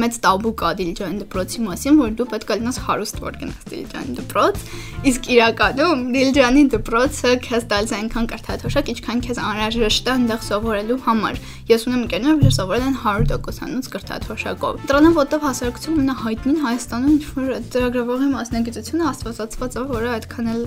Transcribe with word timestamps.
մեծ 0.00 0.18
տաբու 0.24 0.52
կա 0.60 0.70
դիլիջանի 0.80 1.20
դպրոցի 1.24 1.62
մասին, 1.66 2.00
որ 2.00 2.14
դու 2.20 2.28
պետք 2.30 2.50
է 2.50 2.58
լինես 2.60 2.80
հարուստ 2.90 3.20
որ 3.24 3.38
գնաս 3.40 3.64
դիլիջանի 3.70 4.16
դպրոց, 4.20 4.64
իսկ 5.10 5.30
իրականում 5.30 6.04
դիլիջանի 6.16 6.64
դպրոցը 6.74 7.32
քեզ 7.46 7.66
տալիս 7.70 7.94
այնքան 8.00 8.28
կրթաթոշակ, 8.30 8.90
ինչքան 8.94 9.22
քեզ 9.30 9.40
անհրաժեշտ 9.50 10.10
է 10.10 10.14
այնտեղ 10.16 10.44
սովորելու 10.50 11.00
համար։ 11.06 11.40
Ես 11.70 11.86
ունեմ 11.86 12.00
ընկերներ, 12.10 12.38
որ 12.40 12.54
սովորել 12.56 12.86
են 12.90 12.96
100%-անոց 13.00 13.90
կրթաթոշակով։ 13.94 14.80
Դրանով 14.90 15.18
որտեվ 15.20 15.44
հասարակություն 15.46 16.00
ամենահայտնին 16.00 16.58
Հայաստանում 16.64 17.10
ինչ-որ 17.10 17.50
ծրագրավորի 17.74 18.28
մասնագիտությունը 18.34 19.06
աստվածածված 19.10 19.76
է, 19.76 19.82
որը 19.90 20.10
այդքան 20.16 20.50
էլ 20.50 20.62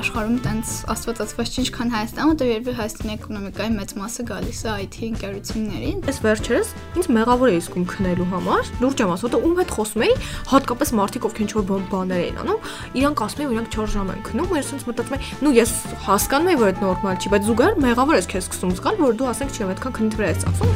աշխարհում 0.00 0.38
տենց 0.46 0.74
աստվածածված 0.94 1.50
չի, 1.50 1.60
ինչքան 1.64 1.92
Հայաստանում, 1.94 2.30
որտեվ 2.30 2.50
երբ 2.50 2.70
Հայաստանի 2.80 3.14
էկոնոմիկայի 3.16 3.74
մեծ 3.76 3.94
մասը 4.00 4.26
գալիս 4.30 4.60
է 4.60 4.74
IT 4.86 5.00
ընկերություններին։ 5.10 6.02
Այս 6.10 6.22
վերջերս 6.26 6.74
ինձ 7.00 7.10
մեղավոր 7.20 7.50
էի 7.50 7.60
զգում 7.66 7.86
քնելու 7.90 8.30
համար։ 8.30 8.69
Լուրջ 8.80 9.02
եմ 9.04 9.12
ասում, 9.14 9.36
ում 9.40 9.56
հետ 9.60 9.72
խոսում 9.76 10.04
էի, 10.06 10.14
հատկապես 10.50 10.92
մարդիկ 11.00 11.26
ովքեր 11.30 11.44
ինչ-որ 11.44 11.84
բաներ 11.90 12.20
էին 12.20 12.40
անում, 12.40 12.60
իրանք 13.00 13.22
ասում 13.26 13.40
էին, 13.40 13.50
որ 13.50 13.56
իրանք 13.56 13.70
4 13.76 13.94
ժամ 13.94 14.12
են 14.14 14.22
քնում, 14.30 14.52
ես 14.60 14.70
ինձ 14.70 14.84
մտածում 14.90 15.16
եմ, 15.16 15.30
նու 15.44 15.54
ես 15.60 15.72
հասկանում 16.06 16.50
եմ, 16.50 16.60
որ 16.60 16.74
դա 16.76 16.84
նորմալ 16.86 17.20
չի, 17.20 17.32
բայց 17.34 17.48
զուգահեռ 17.50 17.80
մեղավոր 17.84 18.20
ես 18.20 18.30
քեզ 18.30 18.44
սկսում 18.50 18.74
զգալ, 18.80 19.00
որ 19.04 19.16
դու 19.20 19.30
ասենք 19.34 19.56
չի, 19.56 19.64
այդքան 19.70 19.96
քնի 20.00 20.14
վրա 20.20 20.30
ես 20.30 20.44
ծախսում։ 20.44 20.70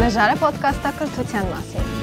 Մեժարը 0.00 0.38
ոդկասթը 0.44 0.94
կրթության 1.00 1.50
մասին։ 1.54 1.99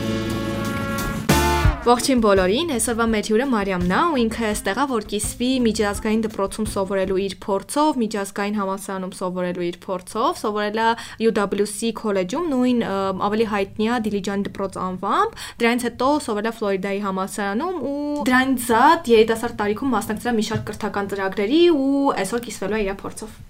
Ողջույն 1.87 2.19
բոլորին, 2.19 2.71
այսօրվա 2.75 3.05
մեր 3.07 3.27
հյուրը 3.29 3.45
Մարիամն 3.47 3.91
է 3.95 3.99
ու 4.11 4.17
ինքը 4.19 4.41
այստեղ 4.47 4.79
է 4.81 4.85
որ 4.91 5.05
կիսվի 5.13 5.51
միջազգային 5.63 6.23
դպրոցում 6.25 6.67
սովորելու 6.73 7.19
իր 7.23 7.35
փորձով, 7.45 7.99
միջազգային 8.01 8.57
համալսարանում 8.59 9.13
սովորելու 9.21 9.65
իր 9.69 9.77
փորձով, 9.87 10.41
սովորել 10.41 10.81
է 10.83 10.89
UWC 11.29 11.93
քոլեջում 12.01 12.51
նույն 12.51 12.85
ավելի 13.31 13.49
հայտնի 13.55 13.87
է 13.87 14.03
Դիլիջան 14.03 14.45
դպրոց 14.51 14.79
անվամբ, 14.83 15.41
դրանից 15.63 15.85
հետո 15.87 16.13
սովորել 16.27 16.51
է 16.51 16.57
Ֆլորիդայի 16.59 17.03
համալսարանում 17.07 17.77
ու 17.87 18.23
դրանից 18.27 18.65
զատ 18.67 19.13
երիտասարդ 19.15 19.61
տարիքում 19.63 19.95
մասնակցել 19.95 20.33
է 20.33 20.39
մի 20.41 20.49
շարք 20.51 20.71
կրթական 20.73 21.13
ծրագրերի 21.15 21.61
ու 21.71 22.09
այսօր 22.19 22.49
կիսվելու 22.49 22.83
է 22.83 22.87
իր 22.91 22.99
փորձով։ 23.07 23.45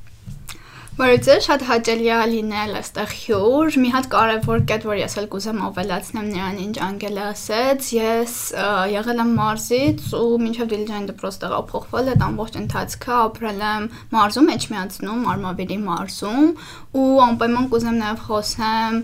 Բարոյցը 0.98 1.34
շատ 1.45 1.64
հաճելի 1.67 2.08
է 2.09 2.16
լինել 2.30 2.72
այստեղ 2.80 3.12
հյուր։ 3.14 3.76
Մի 3.84 3.90
հատ 3.94 4.08
կարևոր 4.09 4.62
կետ, 4.70 4.86
որ 4.90 4.98
ես 4.98 5.16
էլ 5.22 5.26
կուզեմ 5.30 5.59
ավելացնեմ 5.67 6.30
նրան, 6.34 6.56
ինչ 6.64 6.78
Անգելը 6.88 7.22
ասեց, 7.28 7.90
ես 7.94 8.34
եղել 8.95 9.22
եմ 9.22 9.34
մարզից 9.38 10.08
ու 10.18 10.40
մինչև 10.42 10.72
դիլիջան 10.72 11.06
դպրոց 11.12 11.38
տեղափոխվել 11.44 12.09
այդ 12.16 12.25
ամբողջ 12.28 12.58
ընթացքը 12.64 13.14
ապրել 13.28 13.62
եմ 13.68 13.86
մարզում, 14.18 14.50
Էջմիածնում, 14.58 15.22
Արմավիրի 15.38 15.78
մարզում 15.86 16.50
ու 16.98 17.06
անպայման 17.28 17.70
կուզեմ 17.78 18.02
նաև 18.02 18.25
խոսեմ 18.25 18.98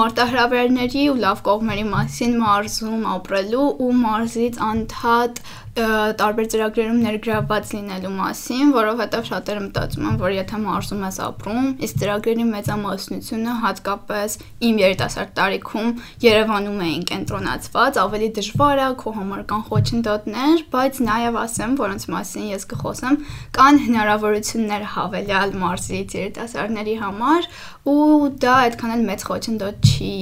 մարտահրավերների 0.00 1.04
ու 1.12 1.20
լավ 1.28 1.44
կողմերի 1.50 1.84
մասին 1.92 2.34
մարզում 2.40 3.04
ապրելու 3.18 3.68
ու 3.84 3.92
մարզից 4.00 4.62
անդադ 4.72 5.44
տարբեր 5.74 6.46
ծրագրերում 6.52 6.98
ներգրավված 7.02 7.70
լինելու 7.74 8.10
մասին, 8.14 8.68
որովհետև 8.76 9.24
շատերը 9.26 9.62
մտածում 9.64 10.04
են, 10.06 10.18
որ 10.20 10.34
եթե 10.36 10.60
մարզում 10.62 11.02
ես 11.02 11.18
ապրում, 11.24 11.66
իսկ 11.86 11.98
ծրագրերի 12.02 12.46
մեծամասնությունը 12.50 13.56
հատկապես 13.64 14.36
իմ 14.70 14.78
երիտասարդ 14.84 15.34
տարիքում 15.40 15.90
Երևանում 16.24 16.78
էին 16.84 17.02
կենտրոնացված, 17.10 18.00
ավելի 18.04 18.30
դժվար 18.38 18.84
է 18.84 18.88
քո 19.02 19.14
համար 19.18 19.44
կան 19.50 19.66
խոչընդոտներ, 19.74 20.64
բայց 20.78 21.02
նաև 21.10 21.38
ասեմ, 21.42 21.76
որոնց 21.82 22.08
մասին 22.14 22.48
ես 22.54 22.66
կխոսեմ, 22.70 23.20
կան 23.58 23.82
հնարավորություններ 23.90 24.88
հավելյալ 24.94 25.56
մարզից 25.64 26.18
երիտասարդների 26.22 26.98
համար 27.02 27.50
ու 27.90 28.28
դա 28.46 28.58
այդքան 28.68 28.94
էլ 28.94 29.08
մեծ 29.10 29.26
խոչընդոտ 29.26 29.90
չի 29.90 30.14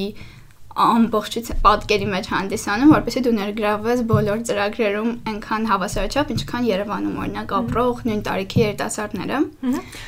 ամբողջից 0.73 1.48
պատկերի 1.62 2.06
մեջ 2.12 2.28
հանդիսանում, 2.33 2.92
որպեսզի 2.92 3.23
դու 3.27 3.33
ներգրավես 3.37 4.03
բոլոր 4.12 4.39
ծրագրերում 4.48 5.11
այնքան 5.33 5.67
հավասարաչափ, 5.73 6.33
ինչքան 6.33 6.69
Երևանում 6.73 7.19
օրինակ 7.23 7.53
ապրող 7.59 8.01
նույն 8.09 8.23
տարիքի 8.28 8.62
երիտասարդները։ 8.62 9.41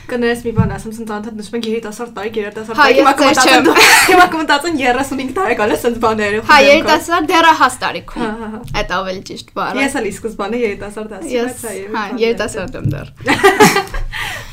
Կներես 0.08 0.44
մի 0.44 0.52
բան 0.58 0.74
ասեմ, 0.74 0.94
ցած 0.94 1.12
անդադ 1.18 1.38
նշում 1.40 1.58
են 1.58 1.66
երիտասարդ 1.68 2.14
տարիք, 2.18 2.38
երիտասարդ 2.40 2.80
տարիք, 2.80 3.00
հիմա 3.00 3.14
կմտածեն, 3.20 3.70
հիմա 4.10 4.26
կմտածեն 4.34 4.80
35 4.84 5.34
տարեկան 5.38 5.74
է 5.74 5.78
sense 5.84 6.02
բաները։ 6.04 6.42
Հա, 6.48 6.58
երիտասարդ 6.64 7.28
դեռահաս 7.34 7.78
տարիքում։ 7.84 8.24
Այդ 8.80 8.94
ավելի 8.98 9.22
ճիշտ 9.30 9.54
բառը։ 9.58 9.84
Ես 9.84 9.98
էլ 10.00 10.08
ի 10.08 10.14
սկզբանե 10.14 10.62
երիտասարդ 10.64 11.16
ասում 11.20 11.74
եմ, 11.74 11.94
հա, 11.94 12.04
երիտասարդ 12.24 12.80
եմ 12.80 12.90
դեռ։ 12.94 13.14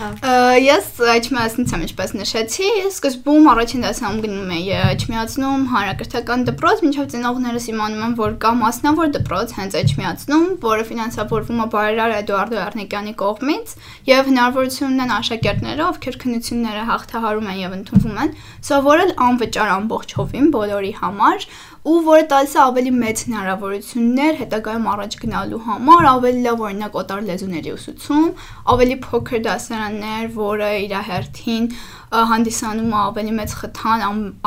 Ես 0.02 0.88
Էջմիածնից 1.14 1.74
եմ 1.76 1.84
ինչպես 1.86 2.14
նշեցի, 2.18 2.70
սկզբում 2.90 3.50
առաջին 3.52 3.84
դասանում 3.86 4.22
գնում 4.26 4.54
էի 4.56 4.72
Էջմիածնում 4.82 5.66
հանրակրթական 6.02 6.46
դպրոց, 6.48 6.80
մինչև 6.82 7.10
ծնողներս 7.14 7.66
իմանում 7.70 8.04
են, 8.06 8.14
որ 8.18 8.32
կա 8.42 8.52
մասնավոր 8.58 9.10
դպրոց 9.16 9.52
հենց 9.58 9.76
Էջմիածնում, 9.82 10.46
որը 10.66 10.86
ֆինանսավորվում 10.90 11.62
է 11.62 11.68
բարերար 11.76 12.14
Էդուարդո 12.18 12.60
Արնիկյանի 12.62 13.14
կողմից, 13.22 13.76
եւ 14.10 14.32
հնարավորություն 14.32 14.96
ունեն 14.98 15.14
աշակերտները, 15.22 15.86
ովքեր 15.92 16.18
քննությունները 16.26 16.86
հաղթահարում 16.90 17.52
են 17.52 17.62
եւ 17.62 17.76
ընդունվում 17.78 18.22
են, 18.22 18.34
սովորել 18.72 19.14
անվճար 19.30 19.74
ամբողջ 19.78 20.16
հովին 20.22 20.50
բոլորի 20.58 20.94
համար 21.02 21.48
ու 21.82 21.96
որը 22.06 22.26
տալիս 22.30 22.52
է 22.54 22.60
ավելի 22.62 22.92
մեծ 22.94 23.22
հնարավորություններ 23.26 24.36
հետագայում 24.38 24.84
առաջ 24.92 25.16
գնալու 25.22 25.62
համար, 25.66 26.04
ավելի 26.12 26.44
լավ 26.46 26.62
օրինակ 26.68 26.98
օտար 27.02 27.24
լեզուների 27.26 27.72
ուսուցում, 27.74 28.28
ավելի 28.76 28.98
փոքր 29.02 29.42
դասարաններ, 29.48 30.28
որը 30.38 30.70
իր 30.86 30.94
հերթին 31.10 31.66
հանդիսանում 32.12 32.92
է 32.92 32.98
ավելի 33.02 33.34
մեծ 33.38 33.52
խթան 33.56 34.02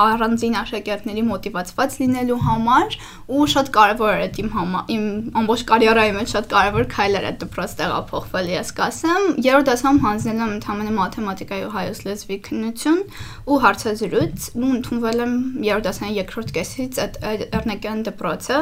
առանձին 0.05 0.57
աշակերտների 0.61 1.23
մոտիվացված 1.29 1.95
լինելու 2.01 2.37
համար 2.45 2.97
ու 3.25 3.47
շատ 3.55 3.71
կարևոր 3.77 4.19
էր 4.25 4.41
իմ 4.43 4.51
համար 4.55 4.91
իմ 4.95 5.05
ամբողջ 5.41 5.63
կարիերայի 5.71 6.13
մեջ 6.19 6.35
շատ 6.35 6.51
կարևոր 6.53 6.85
քայլ 6.95 7.17
էր 7.21 7.29
այդ 7.31 7.39
դպրոց 7.45 7.75
տեղափոխվել 7.81 8.51
ես 8.53 8.73
կասեմ 8.81 9.25
երրորդ 9.49 9.71
դասում 9.71 10.01
հանձնել 10.05 10.43
եմ 10.45 10.53
ընդհանրապես 10.55 10.99
մաթեմատիկայի 10.99 11.65
ու 11.65 11.73
հայոց 11.75 12.03
լեզվի 12.05 12.39
քննություն 12.45 13.01
ու 13.49 13.59
հարցազրույց 13.65 14.49
ու 14.61 14.73
ընդունվել 14.75 15.25
եմ 15.25 15.35
երրորդ 15.65 15.89
դասային 15.89 16.15
երկրորդ 16.21 16.55
կեսից 16.59 17.01
այդ 17.05 17.19
Էռնեկյան 17.25 18.05
դպրոցը 18.11 18.61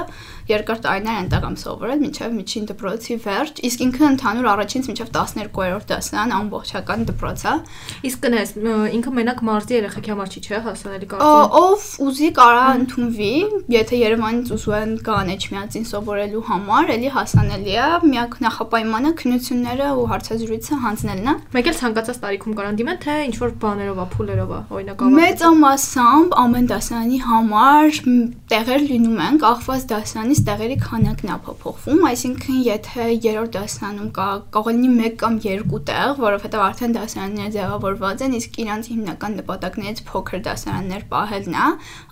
երկար 0.53 0.83
տարիներ 0.87 1.19
այնտեղ 1.23 1.47
եմ 1.49 1.57
սովորել 1.62 2.03
մինչև 2.03 2.35
միջին 2.39 2.67
դպրոցի 2.71 3.19
վերջ 3.27 3.62
իսկ 3.67 3.85
ինքը 3.87 4.05
ընդհանուր 4.12 4.49
առաջինից 4.53 4.91
մինչև 4.93 5.12
12-րդ 5.17 5.87
դասան 5.93 6.35
ամբողջական 6.39 7.07
դպրոց 7.11 7.45
է 7.53 7.55
իսկ 8.11 8.23
կնես 8.23 8.55
ինքը 8.97 9.13
մենակ 9.17 9.41
մարզի 9.47 9.77
երեխեքի 9.79 10.13
համար 10.13 10.33
չի, 10.33 10.41
չէ՞, 10.43 10.59
հասանելի 10.67 11.09
կարծում։ 11.13 11.57
Ով 11.63 11.87
ուզի 12.07 12.29
կարա 12.39 12.65
ընդունվի, 12.83 13.33
եթե 13.73 14.01
Երևանից 14.03 14.53
ուզում 14.57 14.77
են 14.79 14.93
գան 15.07 15.33
Էջմիածին 15.33 15.87
սովորելու 15.93 16.43
համար, 16.49 16.93
էլի 16.97 17.11
հասանելի 17.17 17.77
է, 17.83 17.89
միակ 18.13 18.37
նախապայմանը 18.47 19.13
քննությունները 19.23 19.89
ու 20.03 20.07
հարցազրույցը 20.13 20.79
հանձնելն 20.83 21.31
է։ 21.33 21.35
Մեկ 21.57 21.71
էլ 21.73 21.77
ցանկացած 21.83 22.21
տարիքում 22.23 22.57
կարան 22.63 22.79
դիմեն, 22.83 23.01
թե 23.03 23.17
ինչ 23.29 23.37
որ 23.43 23.55
բաներով 23.63 24.03
է, 24.03 24.07
փուլերով 24.13 24.53
է, 24.53 24.61
օրինակ 24.73 25.03
ավարտել։ 25.03 25.19
Մեծամասամբ 25.23 26.37
ամեն 26.43 26.69
դասարանի 26.73 27.19
համար 27.23 28.01
տեղեր 28.53 28.83
լինում 28.93 29.21
են, 29.23 29.39
կախված 29.43 29.85
դասարանից 29.93 30.41
տեղերի 30.49 30.77
քանակն 30.83 31.33
է 31.33 31.37
փոփոխվում, 31.47 32.03
այսինքն 32.13 32.59
եթե 32.67 33.07
երրորդ 33.27 33.53
դասարանում 33.57 34.11
կա 34.19 34.29
կարող 34.53 34.73
լինի 34.73 34.91
1 35.09 35.17
կամ 35.23 35.39
2 35.47 35.81
տեղ, 35.89 36.13
որովհետև 36.23 36.65
արդեն 36.67 36.97
դասարանները 36.97 37.55
ձևավորված 37.57 38.25
են, 38.27 38.37
իսկ 38.43 38.59
իրանց 38.82 38.88
հիմնական 38.91 39.34
նպատակներից 39.38 39.98
փոքր 40.09 40.41
դասարաններ 40.47 41.03
պահելն 41.12 41.54
է։ 41.54 41.66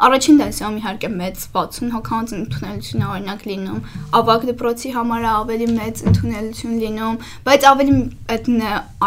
Առաջին 0.07 0.37
դասարանում 0.41 0.79
իհարկե 0.81 1.09
մեծ 1.21 1.41
60 1.55 1.91
հոգանոց 1.95 2.35
ընդունելություն 2.39 3.03
է 3.03 3.09
օրինակ 3.11 3.43
լինում, 3.51 3.81
ավագ 4.21 4.47
դպրոցի 4.51 4.93
համար 4.95 5.27
ավելի 5.31 5.69
մեծ 5.81 6.05
ընդունելություն 6.11 6.79
լինում, 6.85 7.19
բայց 7.51 7.67
ավելի 7.71 7.97
այդ 8.31 8.53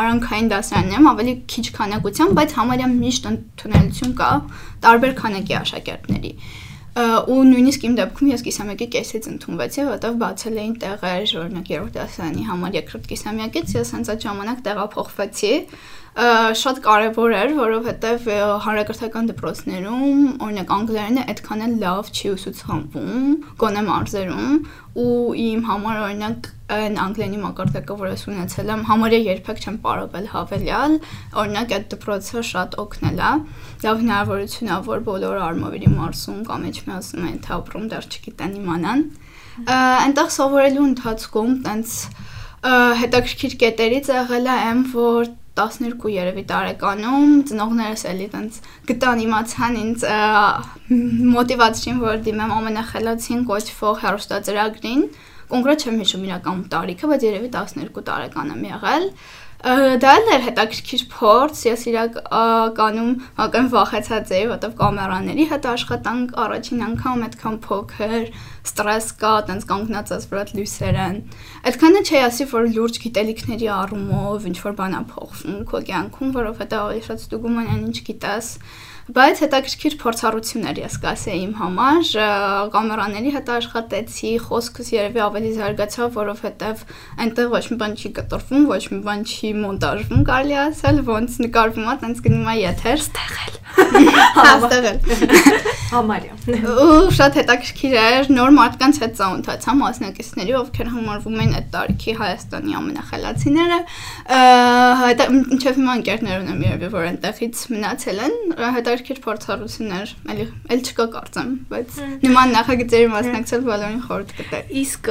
արանքային 0.03 0.51
դասարաններում 0.53 1.09
ավելի 1.13 1.33
քիչ 1.53 1.65
քանակությամբ, 1.79 2.37
բայց 2.43 2.57
համարյա 2.59 2.91
միշտ 2.93 3.31
ընդունելություն 3.33 4.13
կա 4.19 4.31
տարբեր 4.83 5.17
քանակի 5.23 5.59
աշակերտների 5.63 6.35
ու 6.93 7.35
նույնիսկ 7.49 7.85
իմ 7.87 7.93
դեպքում 7.97 8.27
ես 8.29 8.41
կիսամյակի 8.45 8.87
կեսից 8.93 9.27
ընդունվեցի, 9.31 9.79
որովհետև 9.87 10.17
բացել 10.21 10.59
էին 10.61 10.75
տեղեր, 10.83 11.23
օրինակ 11.41 11.71
երրորդ 11.73 11.95
դասարանի 11.97 12.43
համար 12.49 12.77
երկրորդ 12.77 13.07
կիսամյակից 13.09 13.73
ես 13.79 13.93
հենց 13.97 14.11
այդ 14.13 14.27
ժամանակ 14.27 14.61
տեղափոխվեցի 14.67 15.53
շատ 16.13 16.79
կարևոր 16.85 17.31
էր, 17.33 17.51
որովհետև 17.57 18.25
հանրակրթական 18.61 19.29
դպրոցներում, 19.31 20.19
օրինակ 20.45 20.73
անգլերենը 20.75 21.23
այդքան 21.33 21.63
էլ 21.65 21.73
լավ 21.81 22.11
չի 22.13 22.29
ուսուցանվում, 22.33 23.31
գոնե 23.63 23.83
մարզերում, 23.87 24.59
ու 24.93 25.15
իմ 25.41 25.63
համար 25.69 26.01
օրինակ 26.03 26.49
այն 26.73 26.99
անգլերենի 27.01 27.39
մակարդակը, 27.41 27.97
որ 27.97 28.11
ես 28.13 28.25
ունեցել 28.29 28.69
եմ, 28.73 28.83
համարյա 28.93 29.19
երբեք 29.23 29.63
չեմ 29.63 29.77
ապարովել 29.81 30.27
հավելյալ, 30.33 30.95
օրինակ 31.41 31.73
այդ 31.77 31.87
դպրոցը 31.93 32.43
շատ 32.53 32.77
օգնել 32.83 33.19
է։ 33.23 33.33
Լավ 33.83 34.01
հնարավորություն 34.03 34.69
է, 34.69 34.77
որ 34.93 35.03
բոլորը 35.09 35.43
արմավիրի 35.49 35.91
մարզում 35.97 36.41
կամ 36.49 36.67
էջմիածնում 36.69 37.29
են 37.33 37.39
թե 37.43 37.53
ապրում 37.57 37.87
դեռ 37.93 38.09
չգիտեն 38.13 38.57
իմանան։ 38.63 39.03
Այնտեղ 39.73 40.33
սովորելու 40.33 40.87
ընթացքում 40.93 41.55
տենց 41.67 41.95
հետաքրքիր 43.03 43.55
կետերից 43.63 44.09
եղել 44.13 44.45
է 44.47 44.53
այն, 44.63 44.83
որ 44.93 45.33
12 45.59 46.09
երևի 46.13 46.43
տարեկանում 46.49 47.33
ծնողներս 47.49 48.03
էլի 48.09 48.27
տենց 48.33 48.55
գտան 48.89 49.19
իմացան 49.27 49.75
ինձ 49.83 50.05
մոտիվացրին 51.35 51.99
որ 52.03 52.23
դիմեմ 52.27 52.53
ամենախելացին 52.57 53.43
կոչվող 53.51 54.01
հերոստաձրագրին 54.03 55.03
կոնկրետ 55.53 55.83
չեմ 55.85 55.99
հիշում 56.01 56.25
իրական 56.29 56.61
տարիքը 56.73 57.09
բայց 57.13 57.25
երևի 57.27 57.49
12 57.53 58.03
տարեկան 58.09 58.53
եմ 58.53 58.63
եղել 58.71 59.05
դա 59.63 60.13
էլ 60.19 60.25
էր 60.35 60.41
հետաքրքիր 60.43 61.03
փորձ, 61.07 61.59
ես 61.69 61.83
իրականում 61.87 63.11
հական 63.37 63.69
վախեցած 63.71 64.33
էի, 64.35 64.47
որտեվ 64.49 64.73
կամերաների 64.81 65.45
հետ 65.53 65.67
աշխատանք 65.71 66.33
առաջին 66.43 66.83
անգամ 66.89 67.23
այդքան 67.27 67.55
փոքր, 67.63 68.25
ստրես 68.67 69.07
կա, 69.23 69.33
տենց 69.47 69.67
կանգնածած 69.71 70.27
վրա 70.33 70.43
լույսեր 70.59 70.99
են։ 71.07 71.15
Այդքանը 71.71 72.01
չի 72.03 72.19
ասի, 72.27 72.49
որ 72.51 72.67
լուրջ 72.75 72.99
գիտելիքների 73.07 73.69
առումով 73.79 74.49
ինչ 74.51 74.57
որ 74.67 74.75
բան 74.83 74.97
է 74.99 75.03
փոխվում 75.13 75.61
քո 75.71 75.81
կյանքում, 75.87 76.35
որովհետեւ 76.43 76.83
ավելի 76.83 77.05
շատ 77.07 77.23
ստուգում 77.23 77.61
են 77.63 77.71
ինչ 77.87 77.97
գիտես 78.11 78.51
բայց 79.11 79.39
հետաքրքիր 79.43 79.95
փորձառություն 79.99 80.67
էր 80.69 80.77
ես 80.79 80.93
կասեի 81.03 81.39
իմ 81.43 81.49
համար 81.59 82.11
կամերաների 82.71 83.33
հետ 83.35 83.49
աշխատեցի 83.57 84.31
խոսքս 84.45 84.91
երևի 84.95 85.23
ավելի 85.25 85.51
զարգացավ 85.57 86.15
որովհետև 86.15 86.85
այնտեղ 87.25 87.51
ոչ 87.51 87.63
մի 87.73 87.77
բան 87.83 87.97
չի 87.99 88.13
կտրվում 88.19 88.69
ոչ 88.71 88.81
մի 88.93 88.99
բան 89.09 89.25
չի 89.27 89.51
մոնտաժվում 89.59 90.23
կարելի 90.31 90.57
ասել 90.63 91.03
ոնց 91.11 91.37
նկարվում 91.43 91.91
է 91.91 91.97
տենց 92.03 92.23
գնում 92.29 92.47
է 92.47 92.55
եթեր 92.63 93.03
ստեղել 93.03 93.59
հաստեղել 94.47 94.99
համարյա 95.93 96.35
ու 96.73 97.11
շատ 97.13 97.37
հետաքրքիր 97.39 97.93
էր 97.99 98.29
նոր 98.33 98.51
մարդկանց 98.55 98.99
հետ 99.03 99.13
ծանոթացա 99.19 99.73
մասնակիցների 99.79 100.55
ովքեր 100.59 100.89
համարվում 100.93 101.41
են 101.43 101.53
այդ 101.59 101.67
տարիքի 101.73 102.15
Հայաստանի 102.19 102.77
ամենախելացիները 102.79 103.79
հետո 105.03 105.27
ինչեւ 105.57 105.79
հիմա 105.81 105.95
ընկերներ 105.99 106.43
ունեմ 106.43 106.63
երևի 106.67 106.91
որ 106.93 107.07
այնտեղից 107.11 107.63
մնացել 107.73 108.23
են 108.23 108.37
հետո 108.77 108.92
հետաքրքիր 108.93 109.19
փորձառություններ, 109.23 110.11
էլի 110.29 110.45
էլ 110.73 110.81
չկա 110.83 111.05
կարծեմ, 111.13 111.51
բայց 111.71 111.95
նման 112.23 112.51
նախագծերի 112.53 113.07
մասնակցել 113.13 113.63
բոլորին 113.67 114.01
խորհուրդ 114.03 114.33
կտա։ 114.37 114.59
Իսկ 114.83 115.09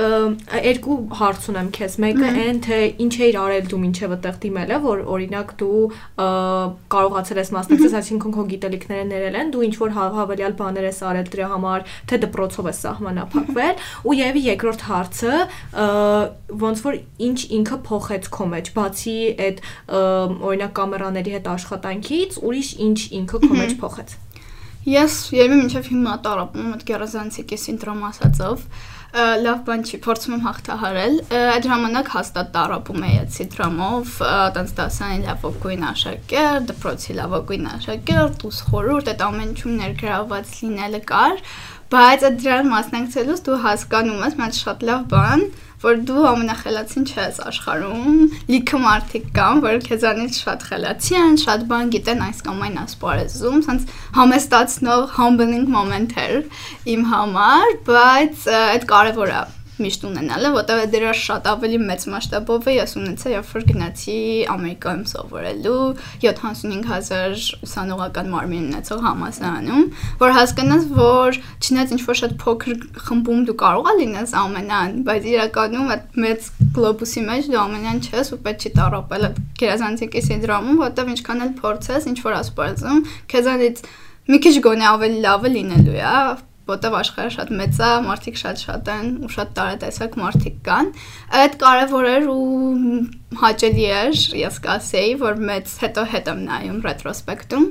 երկու 0.62 0.99
հարց 1.19 1.49
ունեմ 1.52 1.70
քեզ։ 1.76 1.96
Մեկը 2.02 2.29
այն 2.43 2.61
թե 2.62 2.79
ինչ 3.02 3.14
էիր 3.26 3.38
արել 3.43 3.67
դու 3.73 3.81
մինչև 3.82 4.14
այդտեղ 4.17 4.38
դիմելը, 4.43 4.79
որ 4.87 5.02
օրինակ 5.12 5.52
դու 5.62 5.82
կարողացել 6.93 7.43
ես 7.43 7.52
մասնակցել, 7.56 7.96
այսինքն 8.02 8.37
քո 8.37 8.46
գիտելիքները 8.52 9.06
ներել 9.12 9.38
են, 9.43 9.52
դու 9.52 9.64
ինչ 9.67 9.75
որ 9.82 9.94
հավելյալ 9.99 10.56
բաներ 10.62 10.87
ես 10.88 11.00
արել 11.11 11.31
դրա 11.32 11.50
համար, 11.52 11.87
թե 12.12 12.20
դպրոցով 12.23 12.70
ես 12.70 12.82
սահմանափակվել, 12.87 13.82
ու 14.06 14.17
եւի 14.23 14.43
երկրորդ 14.52 14.87
հարցը 14.93 15.34
ոնց 16.62 16.82
որ 16.87 16.99
ինչ 17.26 17.38
ինքը 17.58 17.79
փոխեց 17.88 18.29
քո 18.32 18.46
մեջ, 18.52 18.70
բացի 18.76 19.17
այդ 19.43 19.62
օրինակ 20.52 20.73
կամերաների 20.79 21.34
հետ 21.37 21.49
աշխատանքից, 21.52 22.38
ուրիշ 22.43 22.70
ինչ 22.87 22.99
ինքը 23.23 23.40
քո 23.43 23.52
մեջ 23.62 23.71
փոխեց։ 23.80 24.16
Ես 24.82 25.16
երբ 25.30 25.52
մինչև 25.54 25.88
հիմա 25.92 26.14
տարապում 26.26 26.62
եմ 26.62 26.72
այդ 26.74 26.80
գերազանցիկի 26.88 27.58
սինդրոմ 27.62 28.00
ասածով, 28.08 28.64
լավ 29.12 29.58
բան 29.66 29.82
չի, 29.84 29.98
փորձում 30.06 30.34
եմ 30.34 30.42
հաղթահարել։ 30.46 31.16
Այդ 31.38 31.66
ժամանակ 31.69 32.06
հաստատ 32.14 32.50
տարապում 32.56 33.02
էի 33.08 33.16
այդ 33.22 33.34
սինդրոմով, 33.36 34.14
տենց 34.56 34.72
դասանի 34.78 35.19
լավագույն 35.26 35.84
աշակերտ, 35.90 36.66
դպրոցի 36.72 37.16
լավագույն 37.19 37.69
աշակերտ, 37.72 38.46
ուսս 38.48 38.62
խորուրդ, 38.72 39.10
այդ 39.12 39.24
ամեն 39.28 39.52
ինչում 39.52 39.76
ներգրաված 39.82 40.54
լինելը 40.62 41.02
կար, 41.12 41.44
բայց 41.93 42.23
այդ 42.25 42.37
դրան 42.41 42.69
մասնակցելուց 42.73 43.41
դու 43.47 43.56
հասկանում 43.67 44.23
ես, 44.25 44.37
մած 44.39 44.61
շատ 44.62 44.85
լավ 44.89 45.03
բան, 45.11 45.43
որ 45.83 45.99
դու 46.09 46.25
ամենախելացին 46.31 47.06
չես 47.11 47.41
աշխարհում։ 47.50 48.19
Լիքը 48.53 48.81
մարդիկ 48.87 49.31
կան, 49.37 49.62
որ 49.67 49.81
քեզանից 49.89 50.39
շատ 50.47 50.67
խելացի 50.71 51.19
են, 51.21 51.39
շատ 51.43 51.65
բան 51.73 51.93
գիտեն 51.97 52.23
այս 52.29 52.44
կամ 52.49 52.62
այն 52.69 52.79
ասպարեզում, 52.87 53.59
ցած 53.67 53.89
համեստացնող 54.21 55.03
humbling 55.19 55.67
moment 55.77 56.15
էր 56.23 56.39
իմ 56.94 57.09
համար, 57.12 57.75
բայց 57.91 58.47
այդ 58.62 58.89
կարևոր 58.94 59.35
է 59.35 59.43
միշտ 59.82 60.05
ունենալը, 60.08 60.50
որտեղ 60.56 60.82
դրա 60.93 61.12
շատ 61.23 61.49
ավելի 61.52 61.79
մեծ 61.82 62.05
մասշտաբով 62.12 62.69
է 62.70 62.75
ես 62.76 62.94
ունեցա, 63.00 63.32
երբ 63.32 63.50
որ 63.52 63.64
գնացի 63.70 64.17
Ամերիկայում 64.52 65.05
սովորելու 65.12 65.79
75000 66.23 67.49
ուսանողական 67.67 68.31
մարմին 68.32 68.69
ունեցող 68.73 69.02
համասարանում, 69.06 69.84
որ 70.23 70.37
հասկանաս, 70.38 70.87
որ 70.99 71.40
չնայած 71.62 71.94
ինչ 71.96 72.02
որ 72.06 72.20
շատ 72.23 72.37
փոքր 72.43 72.87
խմբում 73.06 73.43
դու 73.49 73.56
կարող 73.62 73.90
ես 73.93 74.00
լինես 74.02 74.34
ամենան, 74.43 74.94
բայց 75.08 75.29
իրականում 75.32 75.93
այդ 75.96 76.20
մեծ 76.23 76.49
գլոբուսի 76.79 77.25
մեջ 77.29 77.50
դու 77.52 77.61
ամենան 77.62 78.00
չես 78.06 78.32
ու 78.32 78.40
պետք 78.46 78.62
չի 78.62 78.73
տարապել 78.79 79.26
այդ 79.29 79.43
գերազանցիկի 79.62 80.23
սինդրոմում, 80.29 80.81
որտեղ 80.82 81.12
ինչքան 81.12 81.44
էլ 81.46 81.52
փորձես, 81.62 82.08
ինչ 82.12 82.19
որ 82.23 82.38
ասպարեզում, 82.43 83.05
քեզանից 83.32 83.84
մի 84.32 84.38
քիչ 84.43 84.55
գոնե 84.62 84.88
ավելի 84.93 85.20
լավը 85.26 85.52
լինելու 85.56 85.99
է, 85.99 86.17
որտեվ 86.70 86.94
աշխարհը 86.99 87.32
շատ 87.37 87.49
մեծ 87.59 87.81
է, 87.82 87.91
մարդիկ 88.06 88.38
շատ-շատ 88.43 88.91
են 88.93 89.09
ու 89.26 89.31
շատ 89.35 89.50
տարատեսակ 89.56 90.19
մարդիկ 90.23 90.61
կան։ 90.69 90.91
Այդ 91.43 91.56
կարևոր 91.62 92.09
էր 92.12 92.29
ու 92.32 93.00
հաճելի 93.43 93.88
էր, 94.03 94.20
ես 94.43 94.61
կասեի, 94.67 95.17
որ 95.23 95.43
մեծ 95.50 95.75
հետո 95.82 96.06
հետ 96.12 96.31
եմ 96.32 96.47
նայում 96.53 96.81
ռետրոսպեկտում 96.87 97.67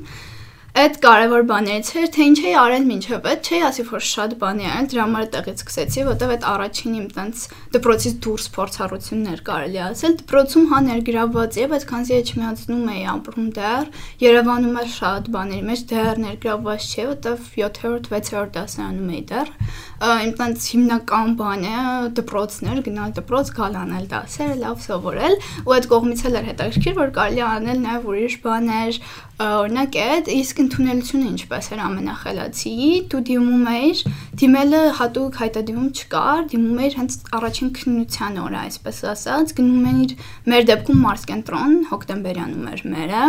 Այդ 0.72 0.94
կարևոր 1.04 1.42
բաներից 1.50 1.88
էր, 2.00 2.06
թե 2.16 2.26
ինչ 2.30 2.38
էի 2.42 2.52
արել 2.56 2.86
մինչև 2.88 3.26
այդ, 3.28 3.48
չէի 3.52 3.58
ասի, 3.68 3.84
որ 3.90 4.04
շատ 4.08 4.36
բանի 4.40 4.68
արել, 4.72 4.86
դրա 4.94 5.02
համար 5.04 5.26
տեղից 5.34 5.64
սկսեցի, 5.66 6.06
որտեվ 6.08 6.32
այդ 6.32 6.46
առաջին 6.52 6.94
իմ 6.96 7.10
տենց 7.18 7.44
դպրոցից 7.76 8.16
դուրս 8.24 8.46
փորձառություններ 8.56 9.44
կարելի 9.52 9.82
ասել, 9.92 10.16
դպրոցում 10.22 10.70
հա 10.72 10.80
ներգրավված 10.88 11.60
եւ 11.60 11.76
այդքանզի 11.76 12.16
էջ 12.22 12.32
միացնում 12.40 12.88
էի 12.96 13.04
ապրում 13.12 13.50
դեռ, 13.60 13.92
Երևանում 14.22 14.80
էլ 14.80 14.90
շատ 14.96 15.30
բաների 15.36 15.64
մեջ 15.68 15.84
դեռ 15.92 16.24
ներգրավված 16.24 16.88
չէ, 16.88 17.06
որտեվ 17.12 17.46
7-րդ, 17.52 18.12
6-րդ 18.16 18.56
դասարանում 18.62 19.12
էի 19.12 19.24
դեռ, 19.32 19.52
իմ 20.02 20.32
տենց 20.40 20.68
հիմնական 20.74 21.34
բանը 21.38 21.74
դպրոցներ, 22.18 22.80
գնալ 22.88 23.12
դպրոց, 23.18 23.52
գալ 23.58 23.76
անել 23.82 24.06
դասերը, 24.12 24.56
լավ 24.62 24.80
սովորել, 24.86 25.36
ու 25.62 25.76
այդ 25.78 25.90
կողմից 25.92 26.24
էլ 26.30 26.38
էր 26.42 26.48
հետաքրքիր, 26.52 26.96
որ 27.02 27.12
կարելի 27.18 27.44
անել 27.52 27.84
նաեւ 27.86 28.08
ուրիշ 28.12 28.38
բաներ, 28.46 29.02
օրինակ 29.42 29.96
այդ 30.02 30.28
իսկ 30.32 30.60
ընդունելությունը 30.62 31.28
ինչպես 31.32 31.68
էր 31.72 31.80
ամենախելացի 31.82 32.74
դու 33.12 33.22
դիմում 33.30 33.64
էիր 33.72 34.02
դիմելը 34.42 34.82
հատուկ 35.00 35.40
հայտադիմում 35.42 35.88
չկար 36.02 36.44
դիմում 36.52 36.82
էիր 36.86 36.98
հենց 37.00 37.16
առաջին 37.40 37.72
քննության 37.80 38.38
օրը 38.42 38.60
այսպես 38.62 39.02
ասած 39.12 39.56
գնում 39.58 39.88
էիր 39.92 40.14
մեր 40.52 40.68
դեպքում 40.70 41.02
մարս 41.08 41.26
կենտրոն 41.32 41.76
հոկտեմբերյանում 41.90 42.70
էր 42.76 42.86
մերը 42.92 43.26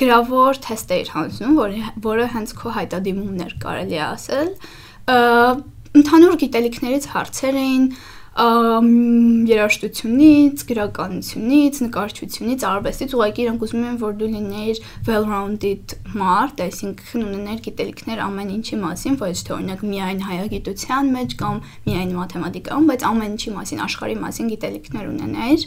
գրավոր 0.00 0.62
թեստ 0.70 0.94
էիր 1.00 1.12
հանձնում 1.16 1.60
որը 2.06 2.30
հենց 2.36 2.56
քո 2.60 2.76
հայտադիմումներ 2.78 3.58
կարելի 3.66 4.00
է 4.00 4.06
ասել 4.06 4.54
ընդհանուր 5.98 6.34
գիտելիքներից 6.40 7.06
հարցեր 7.10 7.56
էին 7.60 7.86
երաժշտությունից, 8.30 10.62
գրականությունից, 10.70 11.74
նկարչությունից, 11.84 12.60
արվեստից 12.70 13.10
ուղղակի 13.16 13.40
իրանք 13.44 13.60
ուզում 13.66 13.82
են 13.90 13.96
որ 14.00 14.12
դու 14.20 14.30
լինեիր 14.30 14.76
well-rounded 15.08 15.84
մարդ, 16.14 16.56
այսինքն 16.62 17.20
ունեներ 17.26 17.58
գիտելիքներ 17.66 18.18
ամեն 18.22 18.50
ինչի 18.54 18.76
մասին, 18.80 19.14
ոչ 19.20 19.36
թե 19.50 19.54
օրինակ 19.56 19.80
միայն 19.90 20.20
հայագիտության 20.30 21.04
մեջ 21.10 21.30
կամ 21.42 21.56
միայն 21.90 22.10
մաթեմատիկայում, 22.20 22.84
բայց 22.90 23.00
ամեն 23.10 23.32
ինչի 23.34 23.50
մասին, 23.58 23.82
աշխարհի 23.90 24.16
մասին 24.20 24.46
գիտելիքներ 24.50 25.04
ունենեիր։ 25.10 25.60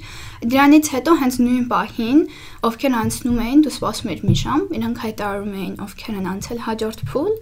Դրանից 0.53 0.85
հետո 0.93 1.11
հենց 1.23 1.33
նույն 1.43 1.65
պահին, 1.73 2.19
ովքեր 2.63 2.93
անցնում 3.03 3.39
էին, 3.43 3.59
դու 3.63 3.73
սպասում 3.73 4.09
էիր 4.13 4.21
մի 4.23 4.35
ժամ, 4.39 4.61
իրանք 4.73 4.97
հայտարարում 5.03 5.55
էին 5.63 5.75
ովքեր 5.83 6.15
են 6.19 6.27
անցել 6.33 6.59
հաջորդ 6.63 6.99
փուլ։ 7.11 7.33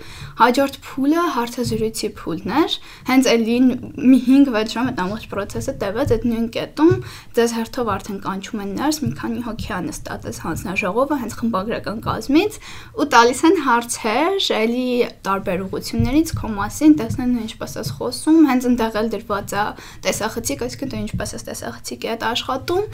Հաջորդ 0.41 0.75
փուլը 0.85 1.23
հարցազրույցի 1.35 2.09
փուլն 2.21 2.49
էր։ 2.61 2.71
Հենց 3.11 3.23
էլի 3.31 3.57
մի 4.01 4.19
5-6 4.31 4.71
ժամ 4.71 4.89
այդ 4.91 5.01
ամբողջ 5.11 5.25
process-ը 5.31 5.73
տևեց 5.81 6.11
այդ 6.15 6.25
նույն 6.29 6.45
կետում, 6.55 6.91
ձեզ 7.35 7.53
հերթով 7.57 7.89
արդեն 7.91 8.19
կանչում 8.23 8.61
են 8.63 8.69
ներս, 8.77 8.99
մի 9.03 9.09
քանի 9.19 9.41
հոգի 9.47 9.71
ա 9.75 9.79
նստած 9.87 10.27
այս 10.31 10.37
հանձնաժողովը 10.45 11.17
հենց 11.21 11.35
խմբագրական 11.41 11.99
կազմից 12.05 12.59
ու 12.95 13.07
տալիս 13.11 13.41
են 13.51 13.57
հարցեր, 13.65 14.37
էլի 14.61 14.85
տարբեր 15.27 15.65
ուղություններից 15.67 16.31
քո 16.39 16.51
մասին, 16.55 16.95
տեսնեն 17.01 17.33
ինչպես 17.41 17.75
ես 17.81 17.91
խոսում, 17.99 18.39
հենց 18.51 18.69
ընդեղ 18.71 18.97
էլ 19.01 19.11
դրված 19.11 19.51
է 19.51 19.65
տեսախցիկ, 20.07 20.63
այսինքն 20.71 20.91
դու 20.91 21.01
ինչպես 21.01 21.35
ես 21.35 21.45
տեսախցիկի 21.51 22.11
հետ 22.11 22.25
աշխատում, 22.31 22.85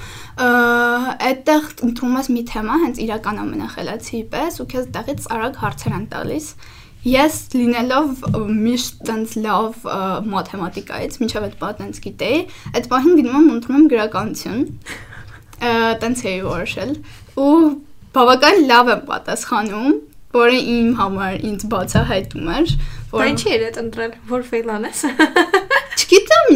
այդտեղ 1.27 1.69
ընդունում 1.87 2.17
ես 2.17 2.31
մի 2.33 2.43
թեմա, 2.49 2.81
հենց 2.87 3.03
իրական 3.07 3.41
ամենախելացի 3.45 4.23
պես 4.33 4.61
ու 4.63 4.69
քեզ 4.73 4.91
տեղից 4.97 5.29
արագ 5.37 5.61
հարցեր 5.61 5.97
են 5.97 6.07
տալիս 6.17 6.49
Ես 7.07 7.35
լինելով 7.55 8.23
միշտ 8.51 9.03
տենց 9.07 9.35
լավ 9.43 9.85
մաթեմատիկայից, 10.33 11.17
մինչև 11.21 11.45
այդ 11.47 11.55
բա 11.61 11.69
տենց 11.79 11.99
գիտեի, 12.03 12.39
այդ 12.73 12.89
պահին 12.91 13.19
գնում 13.19 13.37
եմ 13.37 13.49
ընտրում 13.53 13.77
եմ 13.77 13.87
գրականություն։ 13.93 14.61
Տենց 16.03 16.23
էի 16.27 16.41
որոշել 16.47 16.91
ու 17.37 17.55
բավական 18.17 18.63
լավ 18.71 18.91
եմ 18.93 19.03
պատասխանում, 19.07 19.97
որը 20.37 20.59
իմ 20.75 20.89
համար 20.99 21.37
ինձ 21.47 21.65
բացահայտում 21.71 22.51
էր, 22.57 22.71
որ 23.13 23.23
Դա 23.23 23.27
ինչի 23.31 23.51
էր 23.55 23.65
այդ 23.67 23.77
ընտրել, 23.83 24.15
որ 24.31 24.47
ֆեյլ 24.51 24.71
անես։ 24.77 25.03
Չգիտեմ 25.07 25.85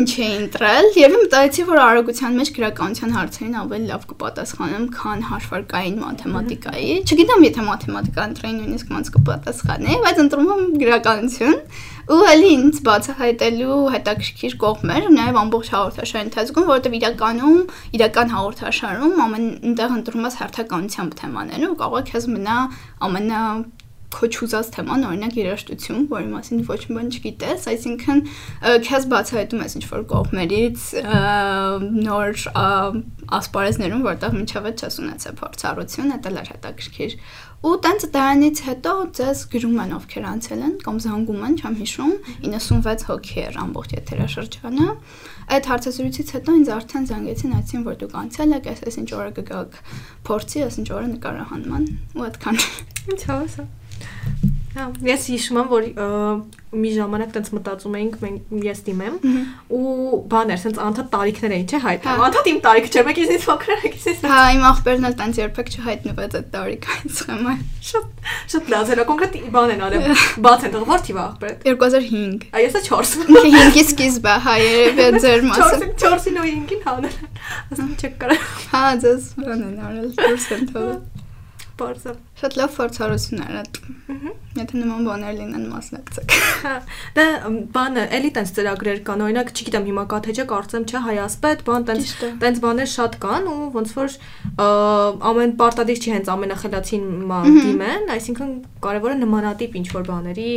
ինչ 0.01 0.12
էի 0.17 0.29
ընտրել 0.41 0.88
եւ 0.98 1.15
մտածեցի, 1.22 1.63
որ 1.67 1.79
արագության 1.81 2.38
մեջ 2.39 2.50
գրականության 2.55 3.12
հարցերին 3.15 3.58
ավելի 3.62 3.89
լավ 3.91 4.05
կպատասխանեմ, 4.12 4.86
քան 4.98 5.20
հարվարկային 5.29 6.00
մաթեմատիկայի։ 6.01 6.96
Չգիտեմ, 7.05 7.46
եթե 7.46 7.65
մաթեմատիկա 7.67 8.25
ընտրեի 8.31 8.53
նույնիսկ 8.58 8.93
ոնց 8.96 9.12
կպատասխանեի, 9.17 9.98
բայց 10.05 10.22
ընտրում 10.25 10.50
եմ 10.55 10.63
գրականություն 10.81 11.58
ու 12.12 12.22
ելի 12.27 12.50
ինձ 12.51 12.79
բացահայտելու 12.88 13.75
հետաքրքիր 13.93 14.55
կողմեր, 14.62 15.05
նաև 15.22 15.38
ամբողջ 15.41 15.70
հաղորդաշարի 15.75 16.25
ընթացքում, 16.27 16.65
որովհետև 16.72 16.98
իրականում 16.98 17.60
իրական 18.01 18.34
հաղորդաշարում 18.36 19.22
ամեն 19.27 19.46
այնտեղ 19.62 19.96
ընտրում 20.01 20.27
ես 20.27 20.39
հերթականությամբ 20.41 21.15
թեմաները 21.22 21.70
ու 21.72 21.77
կարող 21.81 22.01
է 22.01 22.05
քեզ 22.12 22.27
մնա 22.36 22.58
ամենա 23.08 23.43
քոչուզած 24.12 24.72
թեման, 24.75 25.06
օրինակ 25.08 25.38
երաժշտություն, 25.39 26.08
որի 26.12 26.30
մասին 26.32 26.63
ոչ 26.68 26.80
մի 26.88 26.96
բան 26.98 27.12
չգիտես, 27.15 27.68
այսինքն 27.72 28.24
քեզ 28.88 29.08
բացահայտում 29.12 29.63
ես 29.65 29.77
ինչ-որ 29.82 30.03
կողմերից 30.12 30.88
նոր 32.01 32.44
ասպարեզներում, 33.41 34.03
որտեղ 34.12 34.36
մինչև 34.41 34.68
այդ 34.72 34.84
չես 34.84 35.00
ունեցել 35.01 35.38
փորձառություն, 35.41 36.13
դա 36.22 36.36
լար 36.36 36.51
հետաքրքիր 36.51 37.18
ու 37.62 37.75
տենց 37.86 38.03
դրանից 38.10 38.60
հետո 38.65 38.91
ձեզ 39.18 39.41
գրում 39.53 39.75
են 39.84 39.91
ովքեր 39.94 40.24
անցել 40.32 40.62
են 40.65 40.72
կամ 40.82 40.96
զանգում 41.03 41.44
են, 41.46 41.58
չեմ 41.62 41.75
հիշում, 41.82 42.13
96 42.46 43.03
հոգի 43.06 43.36
էր 43.41 43.60
ամբողջ 43.62 43.94
եթերաշրջանը։ 43.98 44.88
Այդ 45.58 45.70
հարցազրույցից 45.72 46.34
հետո 46.38 46.56
ինձ 46.58 46.72
արդեն 46.77 47.06
զանգեցին, 47.12 47.53
ասին 47.62 47.86
որ 47.86 48.00
դուք 48.01 48.15
անցել 48.22 48.56
եք, 48.58 48.72
այսպես 48.72 48.98
ինչ 49.01 49.10
օրը 49.22 49.36
կգաք 49.38 49.77
փորձի, 50.32 50.65
այս 50.65 50.82
ինչ 50.82 50.89
օրը 50.98 51.12
նկարահանման 51.12 51.86
ու 52.18 52.25
այդքան։ 52.32 52.60
Ինչ 53.12 53.22
հավասար։ 53.30 53.70
Հա, 53.70 53.81
ես 55.03 55.25
հիշում 55.34 55.58
եմ, 55.60 55.70
որ 55.72 55.86
մի 56.72 56.91
ժամանակ 56.96 57.31
տենց 57.36 57.50
մտածում 57.51 57.96
էինք 58.00 58.13
մենք 58.22 58.51
ես 58.63 58.81
դիմեմ 58.86 59.15
ու 59.75 60.20
բաներ, 60.31 60.60
սենց 60.62 60.77
անդադ 60.86 61.10
տարիքներ 61.12 61.55
էին, 61.58 61.65
չէ՞ 61.67 61.79
հայտնում։ 61.84 62.22
Հա։ 62.22 62.27
Անդադ 62.29 62.48
իմ 62.51 62.60
տարիքը 62.63 62.91
չէ, 62.91 63.03
մեկ 63.08 63.20
ինձ 63.25 63.48
փոքր 63.50 63.74
է, 63.74 63.91
ինձ 63.91 64.24
Հա, 64.31 64.39
իմ 64.55 64.63
աղբերն 64.70 65.08
էլ 65.10 65.17
տենց 65.20 65.39
երբեք 65.41 65.72
չհայտնվեց 65.75 66.38
այդ 66.39 66.48
տարիքը 66.55 66.96
ինձ 67.01 67.20
խմը։ 67.27 67.55
շատ 67.91 68.31
շատ 68.55 68.72
լավ 68.72 68.93
էր, 68.96 69.03
կոնկրետ 69.12 69.36
բան 69.51 69.74
են 69.75 69.84
արել։ 69.91 70.08
Բաց 70.48 70.65
են 70.67 70.72
տղ 70.72 70.88
որթի 70.91 71.15
վաղ 71.20 71.31
2005։ 71.67 72.48
Այ 72.55 72.63
եսա 72.63 72.84
4։ 72.88 73.12
Ինքը 73.27 73.43
5-ի 73.51 73.84
սկիզբը, 73.91 74.36
հա, 74.48 74.55
երևի 74.62 75.22
ձեր 75.25 75.48
մասը։ 75.51 75.91
4-ին 76.05 76.41
ու 76.41 76.48
5-ին 76.48 76.84
հանել։ 76.88 77.17
Ասում 77.72 77.93
չեք 78.00 78.20
կարա։ 78.24 78.39
Հա, 78.72 78.84
ձեզ 79.03 79.31
բան 79.41 79.65
են 79.67 79.79
արել, 79.91 80.12
դուրս 80.22 80.48
են 80.55 80.67
թողել։ 80.72 81.00
Բարձր։ 81.81 82.20
Շատ 82.41 82.55
լավ 82.57 82.71
փորձառություն 82.74 83.41
էր 83.45 83.57
այդ։ 83.62 83.75
Եթե 84.51 84.79
նման 84.81 85.05
բաներ 85.07 85.36
լինեն 85.38 85.65
մասնակցեք։ 85.71 86.33
Հա, 86.62 86.71
դա 87.15 87.25
բանը 87.75 88.01
էլի 88.17 88.31
տենց 88.36 88.50
ծրագրեր 88.57 88.98
կան, 89.07 89.21
օրինակ, 89.27 89.51
չգիտեմ 89.55 89.86
հիմա 89.88 90.03
կա 90.12 90.19
թե 90.25 90.33
չէ, 90.36 90.45
կարծեմ 90.50 90.88
չէ, 90.89 91.01
հայասպետ, 91.05 91.63
բան 91.69 91.86
տենց 91.88 92.12
տենց 92.41 92.60
բաներ 92.65 92.89
շատ 92.91 93.15
կան 93.21 93.48
ու 93.51 93.69
ոնց 93.77 93.93
որ 94.01 94.17
ամեն 95.31 95.53
պարտադիր 95.62 96.01
չի 96.01 96.13
հենց 96.17 96.31
ամենախելացին 96.36 97.05
դիմեն, 97.62 98.12
այսինքն 98.17 98.51
կարևորը 98.81 99.15
նմանատիպ 99.21 99.77
ինչ 99.81 99.88
որ 99.95 100.05
բաների 100.12 100.51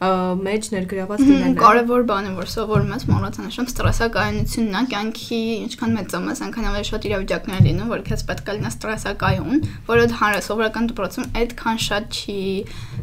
մեջ 0.00 0.70
ներգրաված 0.76 1.20
լինելն 1.24 1.50
է։ 1.50 1.60
Կարևոր 1.60 2.06
բան 2.10 2.28
է, 2.30 2.32
որ 2.38 2.48
սովորում 2.54 2.92
ես 2.94 3.04
մոռացա 3.10 3.44
նշում 3.46 3.68
ստրեսակայությունն 3.70 4.78
է, 4.80 4.82
կյանքի 4.94 5.40
ինչքան 5.66 5.96
մեծում 6.00 6.30
ես, 6.30 6.42
այնքան 6.46 6.68
ավելի 6.70 6.88
շատ 6.90 7.08
իրավիճակներ 7.10 7.60
լինում, 7.66 7.90
որ 7.90 8.04
քեզ 8.08 8.24
պետք 8.30 8.50
է 8.50 8.56
լինես 8.60 8.78
ստրեսակայուն, 8.80 9.62
որը 9.90 10.06
հանրը 10.20 10.40
սովորական 10.50 10.90
դպրոցում 10.90 11.29
այդքան 11.40 11.78
շատ 11.84 12.16
չի 12.20 12.36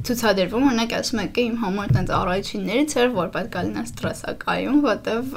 ցուցադրվում, 0.07 0.65
օրինակ 0.67 0.93
ասում 0.97 1.21
եք 1.23 1.39
իմ 1.43 1.55
համար 1.63 1.93
տենց 1.97 2.11
առաջիններից 2.17 2.95
էր, 3.01 3.09
որ 3.17 3.31
պետք 3.37 3.57
է 3.57 3.63
լինես 3.67 3.91
ստրեսակայուն, 3.93 4.79
որտեվ 4.87 5.35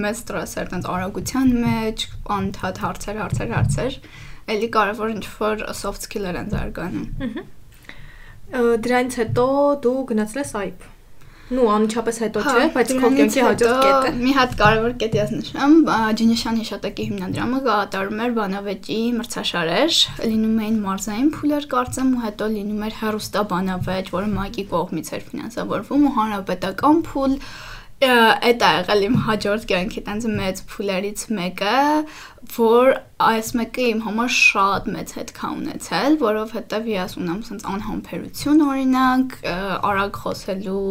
մեծ 0.00 0.20
ստրես 0.20 0.54
էր 0.60 0.70
տենց 0.74 0.88
արագության 0.94 1.52
մեջ, 1.64 2.06
անդադ 2.40 2.82
հարցեր, 2.84 3.20
հարցեր, 3.20 3.54
հարցեր, 3.56 3.98
էլի 4.50 4.70
կարևոր 4.76 5.14
ինչ 5.16 5.24
որ 5.40 5.66
soft 5.80 6.08
skill-եր 6.08 6.40
են 6.40 6.54
զարգանում։ 6.54 7.06
Ը, 8.50 8.62
Դրանից 8.82 9.20
հետո 9.20 9.46
դու 9.84 9.98
գնացել 10.10 10.42
ես 10.42 10.56
այբ։ 10.64 10.89
Ну, 11.50 11.64
անմիջապես 11.66 12.18
հետո 12.22 12.42
Հա, 12.46 12.52
չէ, 12.54 12.66
բայց 12.76 12.90
քո 12.94 13.08
կյանքի 13.14 13.42
հաջորդ 13.42 13.80
կետը։ 13.84 14.10
Մի 14.20 14.34
հատ 14.36 14.52
կարևոր 14.60 14.92
կետ 15.00 15.16
ես 15.18 15.32
նշեմ, 15.34 15.72
Ջինիշան 16.20 16.60
հիշատակի 16.60 17.06
հիմնադրամը 17.08 17.58
կատարում 17.64 18.22
էր 18.26 18.36
բանավեճի 18.36 18.98
մրցաշարեր, 19.16 19.98
լինում 20.30 20.60
էին 20.66 20.78
մարզային 20.84 21.32
փուլեր 21.34 21.66
կարծեմ 21.74 22.14
ու 22.14 22.22
հետո 22.26 22.50
լինում 22.54 22.86
էր 22.86 22.96
հերոստա 23.00 23.42
բանավեճ, 23.50 24.14
որը 24.14 24.30
ՄԱԿ-ի 24.30 24.64
կողմից 24.70 25.10
էր 25.10 25.26
ֆինանսավորվում 25.30 26.06
ու 26.06 26.14
հանրապետական 26.20 27.04
փուլ 27.10 27.36
այդ 28.00 28.62
ա 28.64 28.68
եղել 28.80 29.02
իմ 29.10 29.16
հաջորդ 29.26 29.64
կյանքի 29.68 30.02
տենց 30.06 30.26
մեծ 30.32 30.60
փուլերից 30.70 31.24
մեկը, 31.36 31.72
որ 32.48 32.94
այս 33.20 33.50
մեկը 33.58 33.86
իմ 33.90 33.98
համար 34.06 34.30
շատ 34.32 34.86
մեծ 34.94 35.10
հետ 35.18 35.30
կա 35.36 35.48
ունեցել, 35.58 36.14
որովհետև 36.22 36.86
ես 36.88 37.16
ունեմ 37.20 37.40
sense 37.44 37.66
անհամբերություն 37.68 38.62
օրինակ, 38.64 39.34
արագ 39.90 40.20
խոսելու 40.22 40.84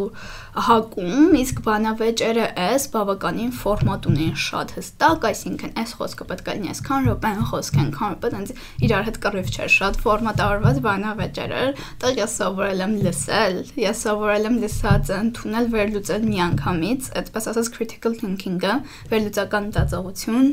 հակում, 0.66 1.34
իսկ 1.40 1.62
բանավեճերը 1.66 2.46
էս 2.70 2.86
բավականին 2.94 3.50
ֆորմատ 3.60 4.06
ունեն 4.10 4.36
շատ 4.44 4.74
հստակ, 4.78 5.26
այսինքն 5.30 5.74
այս 5.82 5.94
խոսքը 5.98 6.26
պետք 6.30 6.50
է 6.50 6.54
լինի 6.60 6.70
այսքան 6.70 7.08
րոպե, 7.10 7.30
այն 7.30 7.44
խոսքը 7.50 7.82
այնքան 7.82 8.14
րոպե, 8.14 8.30
տենց 8.34 8.54
իրար 8.86 9.04
հետ 9.10 9.20
կռիվ 9.26 9.50
չէ, 9.50 9.68
շատ 9.74 10.00
ֆորմատավորված 10.06 10.80
բանավեճեր 10.86 11.54
էր, 11.60 11.74
դա 12.02 12.12
ես 12.20 12.34
սովորել 12.40 12.84
եմ 12.86 12.96
լսել, 13.06 13.60
ես 13.80 14.02
սովորել 14.06 14.48
եմ 14.50 14.58
լսած 14.64 15.12
ընդունել 15.18 15.70
վերլուծել 15.74 16.26
միանգամից, 16.30 17.10
այդպես 17.20 17.50
ասած 17.50 17.70
critical 17.74 18.18
thinking-ը, 18.20 18.74
վերլուծական 19.10 19.70
մտածողություն, 19.70 20.50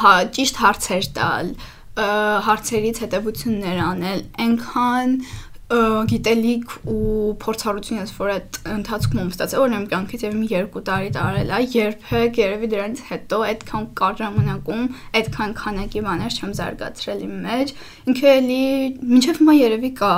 հա, 0.00 0.14
ճիշտ 0.36 0.64
հարցեր 0.64 1.08
տալ, 1.20 1.52
հարցերից 2.46 3.00
հետևություններ 3.04 3.80
անել, 3.90 4.20
այնքան 4.46 5.16
գիտելիք 5.70 6.72
ու 6.90 7.34
փորձառություն 7.42 8.00
ես 8.00 8.12
որ 8.16 8.30
այդ 8.34 8.56
ընթացքում 8.72 9.20
եմ 9.22 9.28
ստացել 9.30 9.60
որ 9.62 9.74
իմ 9.76 9.84
կյանքից 9.92 10.24
եւ 10.24 10.32
մի 10.38 10.48
երկու 10.50 10.80
տարի 10.88 11.10
տարել 11.14 11.52
է 11.54 11.60
երբեք 11.74 12.40
երևի 12.42 12.70
դրանից 12.72 13.02
հետո 13.10 13.38
այդքան 13.50 13.86
կար 14.00 14.16
ժամանակում 14.20 14.82
այդքան 15.20 15.54
քանակի 15.60 16.02
բաներ 16.08 16.38
չեմ 16.40 16.54
զարգացրել 16.58 17.22
իմ 17.28 17.36
մեջ 17.46 17.74
ինքը 18.10 18.32
էլի 18.32 18.64
մինչեւ 19.14 19.40
հիմա 19.40 19.54
երևի 19.60 19.92
կա 20.00 20.14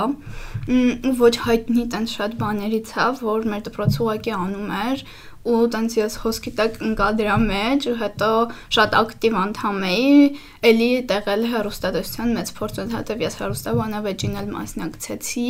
ոչ 1.20 1.34
հայտնի 1.44 1.84
տենց 1.92 2.16
շատ 2.16 2.38
բաներից 2.40 2.94
է 2.96 3.10
որ 3.20 3.46
մեր 3.52 3.66
դպրոցը 3.68 4.02
ուղակի 4.06 4.34
անում 4.40 4.72
էր 4.88 5.04
ու 5.42 5.62
տենց 5.74 5.94
ես 5.98 6.16
հոսքի 6.22 6.50
տակ 6.58 6.76
ընկա 6.86 7.06
դրա 7.18 7.36
մեջ 7.42 7.86
ու 7.90 7.94
հետո 8.02 8.28
շատ 8.76 8.92
ակտիվ 8.98 9.38
անդամ 9.42 9.80
էի, 9.88 10.12
էլի 10.70 10.90
տեղել 11.10 11.42
հերոստատեսության 11.54 12.34
մեծ 12.36 12.52
փորձ 12.58 12.78
ընդհատև 12.82 13.24
ես 13.26 13.38
հերոստաբանավեճին 13.42 14.36
էլ 14.42 14.52
մասնակցեցի 14.52 15.48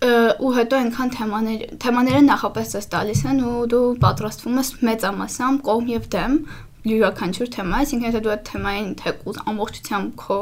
ու 0.00 0.50
հետո 0.56 0.80
այնքան 0.80 1.14
թեմաներ 1.14 1.62
թեմաները 1.84 2.24
նախապես 2.26 2.74
ես 2.80 2.90
տալիս 2.96 3.22
են 3.30 3.40
ու 3.50 3.62
դու 3.70 3.84
պատրաստվում 4.02 4.60
ես 4.60 4.70
մեծամասամբ 4.90 5.64
կողմ 5.70 5.90
եւ 5.94 6.10
դեմ 6.16 6.36
յուրաքանչյուր 6.80 7.48
թեմա, 7.52 7.78
այսինքն 7.84 8.06
եթե 8.08 8.20
դու 8.24 8.30
այդ 8.32 8.44
թեմային 8.48 8.92
թեկուզ 9.00 9.38
ամբողջությամբ 9.50 10.12
քո 10.20 10.38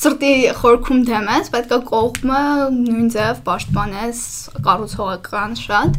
սրտի 0.00 0.32
խորքում 0.60 1.00
դեմ 1.08 1.30
ես, 1.30 1.48
պետք 1.54 1.72
է 1.72 1.78
կողմը 1.90 2.40
նույն 2.74 3.08
ձև 3.14 3.40
պաշտպանես 3.46 4.20
կառուցողական 4.66 5.56
շատ։ 5.60 5.98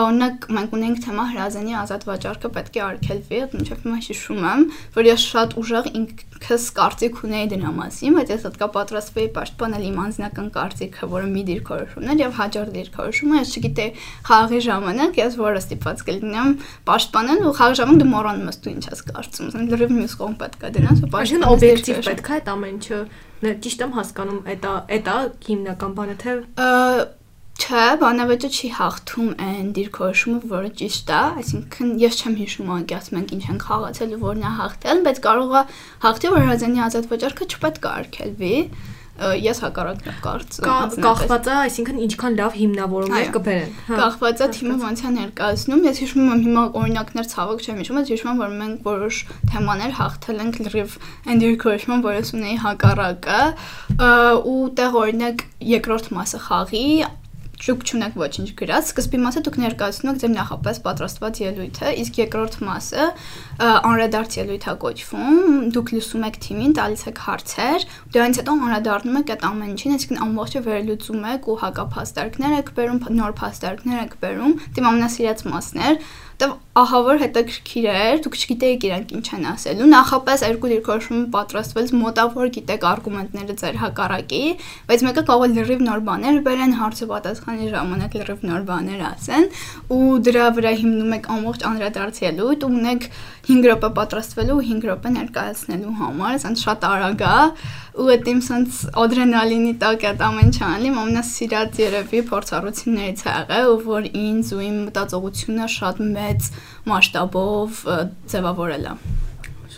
Օրինակ 0.00 0.48
մենք 0.56 0.74
ունենք 0.80 1.02
թեմա 1.06 1.26
հրազենի 1.30 1.76
ազատ 1.80 2.06
վաճառքը 2.10 2.50
պետք 2.58 2.80
է 2.80 2.82
արգելվի, 2.90 3.40
այդ 3.40 3.54
մինչև 3.60 3.84
հիմա 3.86 4.00
հիշում 4.10 4.42
եմ, 4.50 4.66
որ 4.98 5.10
ես 5.10 5.26
շատ 5.30 5.56
ուժեղ 5.60 5.90
ինքս 6.00 6.66
կարծիք 6.80 7.22
ունեի 7.30 7.50
դրա 7.54 7.72
մասին, 7.78 8.18
բայց 8.18 8.34
ես 8.34 8.44
հատկա 8.50 8.68
պատրաստվեի 8.74 9.30
պաշտպանել 9.36 9.86
իմ 9.90 9.98
անձնական 10.00 10.48
կարծիքը, 10.56 11.10
որը 11.14 11.30
մի 11.30 11.42
դիրքորոշումն 11.50 12.10
էր 12.10 12.22
եւ 12.24 12.36
հաջորդ 12.40 12.74
դիրքորոշումը, 12.80 13.40
ես 13.40 13.52
չգիտեի 13.60 13.90
խաղի 14.30 14.60
ժամանակ 14.70 15.20
ես 15.20 15.38
որը 15.40 15.60
ստիպված 15.60 16.04
կլինեմ 16.10 16.54
պաշտպանել 16.90 17.44
ու 17.50 17.54
խաղի 17.60 17.78
ժամանակ 17.80 18.00
դու 18.00 18.10
մոռանում 18.10 18.50
ես 18.50 18.60
դու 18.64 18.74
ինչ 18.74 18.84
ես 18.90 19.04
կարծում, 19.20 19.48
ասեն 19.52 19.70
լրիվ 19.70 19.94
մյուս 20.00 20.16
կողմ 20.20 20.34
պետք 20.40 20.66
է 20.66 20.70
դնաս 20.80 21.00
ու 21.04 21.10
պաշտպանես 21.14 21.54
օբյեկտիվ 21.54 22.02
պետք 22.10 22.30
է 22.30 22.34
այդ 22.40 22.50
ամեն 22.56 22.74
ինչը 22.80 22.98
ն- 23.40 23.56
ճիշտ 23.64 23.84
եմ 23.86 23.92
հասկանում, 24.00 24.40
էտա 24.56 24.74
էտա 25.00 25.16
հիմնական 25.50 25.96
բանը 26.00 26.16
թե 26.24 26.36
Չէ, 27.60 27.80
բանավեճը 28.00 28.48
չի 28.56 28.68
հաղթում 28.72 29.26
այն 29.46 29.66
դիրքորոշումը, 29.76 30.38
որը 30.52 30.68
ճիշտ 30.80 31.10
է, 31.12 31.18
այսինքն 31.40 31.90
ես 32.00 32.14
չեմ 32.20 32.36
հիշում 32.40 32.70
անկի 32.76 32.94
ասում 32.96 33.18
ենք 33.20 33.34
ինչ 33.36 33.42
են 33.52 33.58
խաղացել 33.66 34.14
ու 34.16 34.20
որն 34.22 34.46
է 34.48 34.52
հաղթել, 34.60 35.02
բայց 35.06 35.18
կարող 35.26 35.52
է 35.60 35.62
հաղթի, 36.06 36.30
որ 36.34 36.40
հրազենի 36.46 36.80
ազատ 36.86 37.10
վճարքը 37.10 37.48
չպետք 37.52 37.84
է 37.84 37.90
արգելվի։ 38.00 38.54
Ես 39.20 39.58
հակառակն 39.64 40.10
եմ 40.10 40.18
կարծում։ 40.24 40.94
կախված 41.04 41.48
է, 41.50 41.54
այսինքն 41.60 42.00
ինչքան 42.06 42.36
լավ 42.40 42.56
հիմնավորումներ 42.60 43.30
կբերեն։ 43.34 43.74
Հա։ 43.90 43.98
Կախված 44.00 44.40
է 44.40 44.48
թիմը 44.56 44.76
ոնց 44.80 45.02
է 45.04 45.12
ներկայացնում։ 45.16 45.84
Ես 45.90 46.00
հիշում 46.00 46.30
եմ 46.30 46.42
հիմա 46.46 46.64
օրինակներ 46.80 47.30
ցավոք 47.30 47.64
չեմ 47.66 47.80
հիշում, 47.80 48.00
բայց 48.00 48.12
հիշում 48.14 48.30
եմ, 48.30 48.40
որ 48.40 48.54
մենք 48.60 48.88
որոշ 48.90 49.20
թեմաներ 49.50 49.94
հաղթել 50.00 50.40
ենք 50.40 50.60
լրիվ 50.64 50.98
այն 51.30 51.44
դիրքորոշումը, 51.44 52.00
որ 52.08 52.18
ես 52.20 52.34
ունեի 52.40 52.58
հակառակը, 52.64 53.40
ու 54.50 54.60
տեղ 54.80 55.00
օրինակ 55.04 55.46
երկրորդ 55.70 56.12
մասը 56.16 56.44
խաղի 56.48 56.86
շուկ 57.60 57.82
չունեք 57.84 58.14
ոչինչ 58.20 58.48
գրած, 58.56 58.90
սկզբի 58.90 59.18
մասը 59.20 59.40
դուք 59.46 59.56
ներկայացնում 59.60 60.10
եք 60.10 60.20
ձեր 60.22 60.32
նախապես 60.32 60.78
պատրաստված 60.86 61.40
ելույթը, 61.44 61.90
իսկ 62.00 62.20
երկրորդ 62.20 62.56
մասը 62.64 63.08
անրադարձ 63.60 64.36
ելույթ 64.40 64.64
է 64.70 64.74
կոչվում։ 64.84 65.36
Դուք 65.76 65.92
լսում 65.96 66.24
եք 66.30 66.38
թիմին, 66.46 66.72
տալիս 66.80 67.04
եք 67.10 67.20
հարցեր, 67.26 67.86
դրանից 68.16 68.40
հետո 68.40 68.56
անդրադառնում 68.60 69.20
եք 69.20 69.34
այդ 69.34 69.44
ամեն 69.50 69.70
ինչին, 69.76 69.94
այսինքն 70.00 70.22
ամբողջը 70.24 70.64
վերլուծում 70.70 71.28
եք 71.30 71.50
ու 71.50 71.58
հակափաստարկներ 71.60 72.56
եք 72.60 72.72
բերում, 72.80 73.04
նոր 73.20 73.36
փաստարկներ 73.40 74.00
եք 74.00 74.16
բերում, 74.24 74.56
դիմ 74.80 74.90
ամենասիրած 74.90 75.46
մասն 75.50 75.84
էր 75.90 76.02
Դե 76.40 76.46
ահա 76.80 76.98
որ 77.04 77.18
հետաքրքիր 77.20 77.86
էր, 77.90 78.20
դուք 78.24 78.36
չգիտեիք 78.40 78.84
իրանք 78.88 79.10
ինչ 79.18 79.26
են 79.36 79.42
ասելու։ 79.50 79.88
Նախապես 79.90 80.44
երկու 80.46 80.70
դիրքորոշումը 80.70 81.26
պատրաստվեց, 81.34 81.90
մոտավոր 82.00 82.52
գիտեք 82.54 82.86
արգումենտները 82.90 83.56
ձեր 83.60 83.76
հակառակի, 83.82 84.40
բայց 84.88 85.04
մեկը 85.10 85.24
կարող 85.30 85.44
է 85.44 85.50
լրիվ 85.60 85.84
նոր 85.90 86.00
բաներ 86.08 86.40
բերեն, 86.46 86.72
հարցը 86.80 87.08
պատասխանի 87.10 87.68
ժամանակ 87.74 88.16
լրիվ 88.20 88.46
նոր 88.50 88.64
բաներ 88.70 89.04
ասեն, 89.10 89.46
ու 89.90 90.08
դրա 90.30 90.46
վրա 90.56 90.72
հիմնում 90.80 91.14
եք 91.20 91.30
ամբողջ 91.36 91.66
անդրադարձ 91.70 92.22
ելույթ, 92.30 92.66
ունեք 92.70 93.10
5 93.48 93.66
րոպե 93.66 93.88
պատրաստվելու 93.96 94.56
ու 94.56 94.64
5 94.68 94.86
րոպե 94.90 95.12
ներկայացնելու 95.16 95.94
համար, 96.00 96.34
ասած 96.40 96.64
շատ 96.64 96.86
արագ 96.90 97.24
է 97.30 97.38
ու 98.00 98.08
այդ 98.14 98.28
իմ 98.32 98.40
sense 98.46 98.80
ադրենալինի 99.04 99.72
տակ 99.80 100.06
այդ 100.10 100.24
ամեն 100.28 100.52
չանի, 100.56 100.92
ամենասիրած 101.00 101.80
երևի 101.84 102.20
փորձառություններից 102.30 103.24
ա 103.24 103.36
եղել, 103.40 103.70
ու 103.70 103.80
որ 103.90 104.10
ինձ 104.10 104.52
ու 104.56 104.62
իմ 104.68 104.76
մտածողությունը 104.90 105.70
շատ 105.76 106.02
մեծ 106.20 106.50
մասշտաբով 106.90 107.84
ձևավորել 108.34 108.90
է։ 108.90 108.94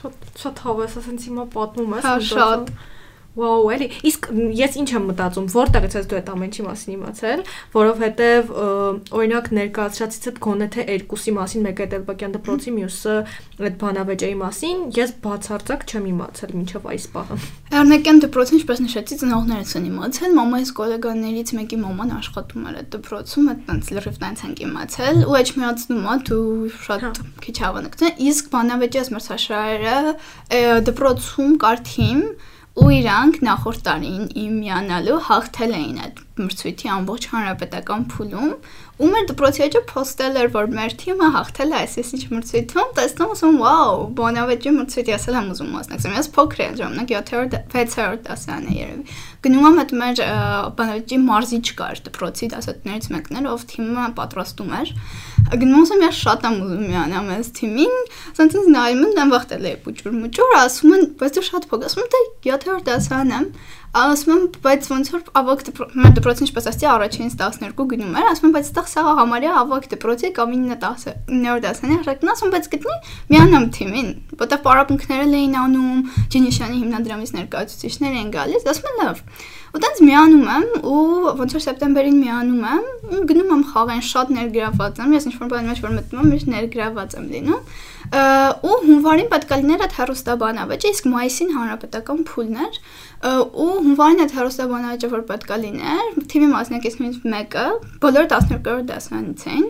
Շատ 0.02 0.32
շատ 0.42 0.64
հավես, 0.66 0.98
ասենց 1.02 1.28
հիմա 1.28 1.44
պատմում 1.52 1.94
ես։ 1.98 2.06
Հա, 2.08 2.14
շատ 2.32 2.70
Վաու, 3.32 3.68
էլի։ 3.72 3.86
Իսկ 4.08 4.26
ես 4.58 4.74
ինչ 4.82 4.88
եմ 4.92 5.04
մտածում, 5.08 5.46
որտեղից 5.54 5.94
ես 5.96 6.08
դու 6.10 6.16
այդ 6.18 6.26
ամենի 6.32 6.64
մասին 6.66 6.92
իմացել, 6.92 7.42
որովհետև 7.72 8.50
օրինակ 9.16 9.46
ներկայացրածից 9.56 10.26
հետ 10.28 10.40
գոնե 10.44 10.68
թե 10.74 10.84
երկուսի 10.92 11.32
մասին, 11.38 11.64
մեկը 11.64 11.86
Տելբակյան 11.92 12.34
դպրոցի, 12.36 12.74
մյուսը 12.76 13.16
այդ 13.62 13.78
բանավեճերի 13.80 14.36
մասին, 14.42 14.84
ես 15.00 15.14
բացարձակ 15.24 15.86
չեմ 15.88 16.04
իմացել 16.12 16.52
մինչև 16.60 16.88
այս 16.92 17.06
պահը։ 17.16 17.38
Արնեկյան 17.72 18.22
դպրոցը, 18.22 18.52
ինչպես 18.60 18.82
նշեցի, 18.84 19.18
ծնողներս 19.22 19.72
են 19.80 19.86
իմացել, 19.88 20.36
մամայիս 20.36 20.72
գոլեգաներից 20.76 21.52
մեկի 21.56 21.78
մաման 21.82 22.12
աշխատում 22.20 22.66
էր 22.68 22.76
այդ 22.82 22.88
դպրոցում, 22.92 23.48
այդտենց 23.52 23.92
լրիվ 23.96 24.16
տենց 24.22 24.44
ենք 24.52 24.62
իմացել, 24.68 25.22
ու 25.22 25.36
այդ 25.40 25.52
միացնում 25.62 26.04
է 26.12 26.16
դու 26.28 26.44
շատ 26.82 27.06
հա։ 27.06 27.12
քիչ 27.42 27.56
հավանական։ 27.62 28.22
Իսկ 28.28 28.52
բանավեճի 28.52 29.02
ասմրցաշարերը 29.02 29.96
դպրոցում 30.92 31.56
կար 31.62 31.82
թիմ, 31.92 32.20
ու 32.80 32.90
իրանք 32.96 33.34
նախորդ 33.44 33.80
տարին 33.86 34.28
իմ 34.42 34.52
միանալու 34.62 35.16
հաղթել 35.26 35.74
էին 35.78 35.98
այդ 36.06 36.20
մրցույթի 36.38 36.90
ամբողջ 36.92 37.24
հանրապետական 37.32 38.04
փուլում 38.12 38.52
ու 39.02 39.08
մեր 39.12 39.24
դպրոցի 39.28 39.62
էջը 39.66 39.80
post-ել 39.90 40.38
էր 40.42 40.48
որ 40.54 40.70
մեր 40.72 40.94
թիմը 41.02 41.28
հաղթել 41.36 41.72
է 41.72 41.76
այսպես 41.82 42.12
ինչ 42.16 42.22
մրցույթում 42.32 42.92
տեսնում 42.98 43.32
ասում 43.34 43.58
վաու 43.62 44.06
բոնավեճի 44.20 44.72
մրցույթի 44.76 45.14
ասել 45.16 45.38
եմ 45.42 45.50
ուզում 45.52 45.72
մասնակցեմ 45.76 46.16
ես 46.16 46.30
փոքր 46.36 46.62
եմ 46.62 46.76
ժամանակ 46.80 47.12
7-րդ 47.12 47.56
6-րդ 47.72 48.24
դասան 48.28 48.68
է 48.72 48.76
երևի 48.78 49.16
գնում 49.42 49.66
եմ 49.68 49.80
այդ 49.82 49.94
մեր 50.02 50.22
բանավեճի 50.78 51.18
մարզիչ 51.26 51.66
կար 51.82 52.02
դպրոցի 52.06 52.48
դասատուներից 52.52 53.08
մեկն 53.12 53.40
էր 53.42 53.48
ով 53.52 53.64
թիմը 53.72 54.06
պատրաստում 54.22 54.74
էր 54.78 54.92
գնում 55.62 55.86
եմ 55.92 56.04
ես 56.06 56.20
շատ 56.22 56.46
եմ 56.46 56.58
ուզում 56.62 56.84
միանամ 56.92 57.30
այս 57.36 57.50
թիմին 57.58 57.96
ասենց 58.32 58.56
ինձ 58.62 58.68
նայում 58.76 59.02
են 59.02 59.16
դեմ 59.18 59.32
վախտել 59.32 59.66
է 59.66 59.74
փուճուր 59.82 60.14
մուճուր 60.22 60.54
ասում 60.62 60.94
են 60.96 61.04
բայց 61.22 61.36
դու 61.38 61.46
շատ 61.48 61.66
փոքր 61.72 61.88
ասում 61.90 62.10
դե 62.12 62.22
7-րդ 62.46 62.86
դասան 62.92 63.34
եմ 63.36 63.48
ասում 63.92 64.32
եմ, 64.32 64.44
բայց 64.64 64.86
ոնց 64.88 65.08
որ 65.12 65.24
ավակ 65.36 65.62
մեր 66.00 66.12
դպրոցին 66.16 66.46
ինչպես 66.46 66.68
ասեցի, 66.70 66.86
առաջինից 66.88 67.34
12 67.42 67.84
գնում 67.92 68.14
էր, 68.16 68.28
ասում 68.30 68.46
եմ, 68.48 68.54
բայց 68.56 68.70
այդտեղ 68.70 68.86
սա 68.88 69.02
համարյա 69.18 69.52
ավակ 69.62 69.88
դպրոցի 69.92 70.30
կամ 70.38 70.54
9-10 70.56 71.18
9-րդ 71.28 71.66
դասանի 71.66 71.98
առաջին, 72.00 72.32
ասում 72.32 72.52
բայց 72.56 72.70
գտնի 72.72 72.96
միանամ 73.36 73.66
թիմին, 73.76 74.08
որտեղ 74.40 74.62
պարապմունքները 74.64 75.26
էին 75.42 75.56
անում, 75.60 76.00
Ջինիշյանի 76.32 76.80
հիմնադրամից 76.82 77.34
ներկայացուցիչներ 77.36 78.16
են 78.22 78.32
գալիս, 78.32 78.66
ասում 78.72 78.88
եմ, 78.92 79.02
լավ։ 79.02 79.22
Ու 79.72 79.80
տենց 79.80 80.00
միանում 80.04 80.48
եմ 80.52 80.64
ու 80.84 80.96
ոնց 81.38 81.54
որ 81.56 81.62
սեպտեմբերին 81.64 82.16
միանում 82.20 82.64
եմ 82.72 82.82
ու 83.12 83.20
գնում 83.30 83.52
եմ 83.54 83.62
խաղեն 83.72 84.02
շատ 84.08 84.32
ներգրաված 84.36 85.00
եմ, 85.00 85.14
ես 85.16 85.26
ինչ-որ 85.30 85.48
բանի 85.52 85.70
մեջ 85.72 85.80
որ 85.80 85.94
մտնում 85.96 86.20
եմ, 86.20 86.32
միշտ 86.32 86.50
ներգրաված 86.52 87.16
եմ 87.16 87.30
լինում 87.32 87.62
ու 88.12 88.76
հունվարին 88.82 89.28
պետք 89.32 89.52
է 89.52 89.58
լիներ 89.62 89.82
այդ 89.86 89.96
հերոստաբանավեճը, 89.96 90.90
իսկ 90.92 91.06
մայիսին 91.08 91.52
հանրապետական 91.56 92.20
փուլն 92.28 92.58
էր 92.66 92.80
ու 93.22 93.66
հունվարին 93.86 94.22
այդ 94.24 94.32
հերոստաբանավեճը 94.36 95.10
որ 95.12 95.24
պետք 95.28 95.50
է 95.52 95.58
լիներ, 95.62 96.06
թիմի 96.32 96.48
մասնակիցներից 96.52 97.18
մեկը 97.32 97.66
բոլոր 98.02 98.30
12-րդ 98.32 98.88
դասարանից 98.90 99.44
էին 99.52 99.66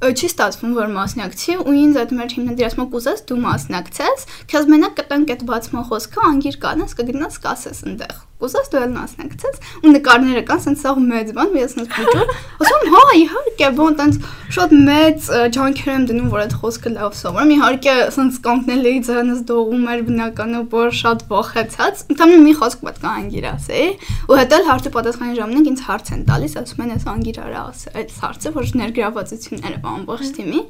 չի 0.00 0.28
ստացվում 0.30 0.76
որ 0.80 0.92
մասնակցի 0.96 1.56
ու 1.60 1.76
ինձ 1.80 2.00
այդ 2.04 2.14
մեր 2.20 2.34
հիմնադրամը 2.36 2.86
կուզես 2.94 3.24
դու 3.28 3.38
մասնակցես, 3.44 4.26
քեզ 4.52 4.72
մենակ 4.72 4.98
կտանք 5.00 5.36
այդ 5.36 5.46
բացման 5.52 5.86
խոսքը 5.92 6.26
անգիր 6.30 6.60
կանես, 6.64 6.98
կգնաս 7.00 7.40
կասես 7.44 7.86
այնտեղ 7.90 8.29
կուզես 8.40 8.70
դու 8.72 8.80
էլ 8.80 8.92
մասնակցես 8.96 9.58
ու 9.80 9.94
նկարները 9.94 10.42
կան 10.50 10.62
սենց 10.64 10.84
սաղ 10.84 11.00
մեծ 11.10 11.32
բան 11.36 11.50
մի 11.54 11.64
ասած 11.66 11.90
փոքր 11.96 12.30
ասում 12.60 12.86
հա 12.94 13.02
իհարկե 13.20 13.70
ոնց 13.80 14.00
տենց 14.00 14.20
շատ 14.50 14.72
մեծ 14.90 15.26
ջանքեր 15.54 15.90
եմ 15.94 16.04
դնում 16.10 16.30
որ 16.32 16.40
այդ 16.44 16.54
խոսքը 16.60 16.90
լավ 16.94 17.12
սովորեմ 17.20 17.52
իհարկե 17.54 17.94
սենց 18.16 18.38
կանգնել 18.46 18.88
էի 18.90 19.02
ձանս 19.10 19.42
դողում 19.50 19.84
էր 19.94 20.02
բնականը 20.08 20.62
որ 20.74 20.88
շատ 21.00 21.22
ողեցած 21.30 22.02
ընդհանուր 22.10 22.42
մի 22.46 22.54
խոսք 22.60 22.82
պետք 22.88 23.04
է 23.04 23.10
անգիր 23.20 23.46
ասեի 23.50 23.86
ու 24.30 24.40
հետո 24.40 24.60
հարցը 24.70 24.92
պատասխանի 24.96 25.38
ժամանակ 25.38 25.70
ինձ 25.70 25.84
հարց 25.90 26.10
են 26.16 26.24
տալիս 26.30 26.56
ասում 26.60 26.82
են 26.86 26.92
ես 26.96 27.06
անգիր 27.14 27.40
արա 27.46 27.62
ասել 27.70 28.00
այդ 28.00 28.16
հարցը 28.24 28.52
որ 28.58 28.74
ներգրավվածությունները 28.80 29.80
ամբողջ 29.90 30.34
թիմի 30.40 30.60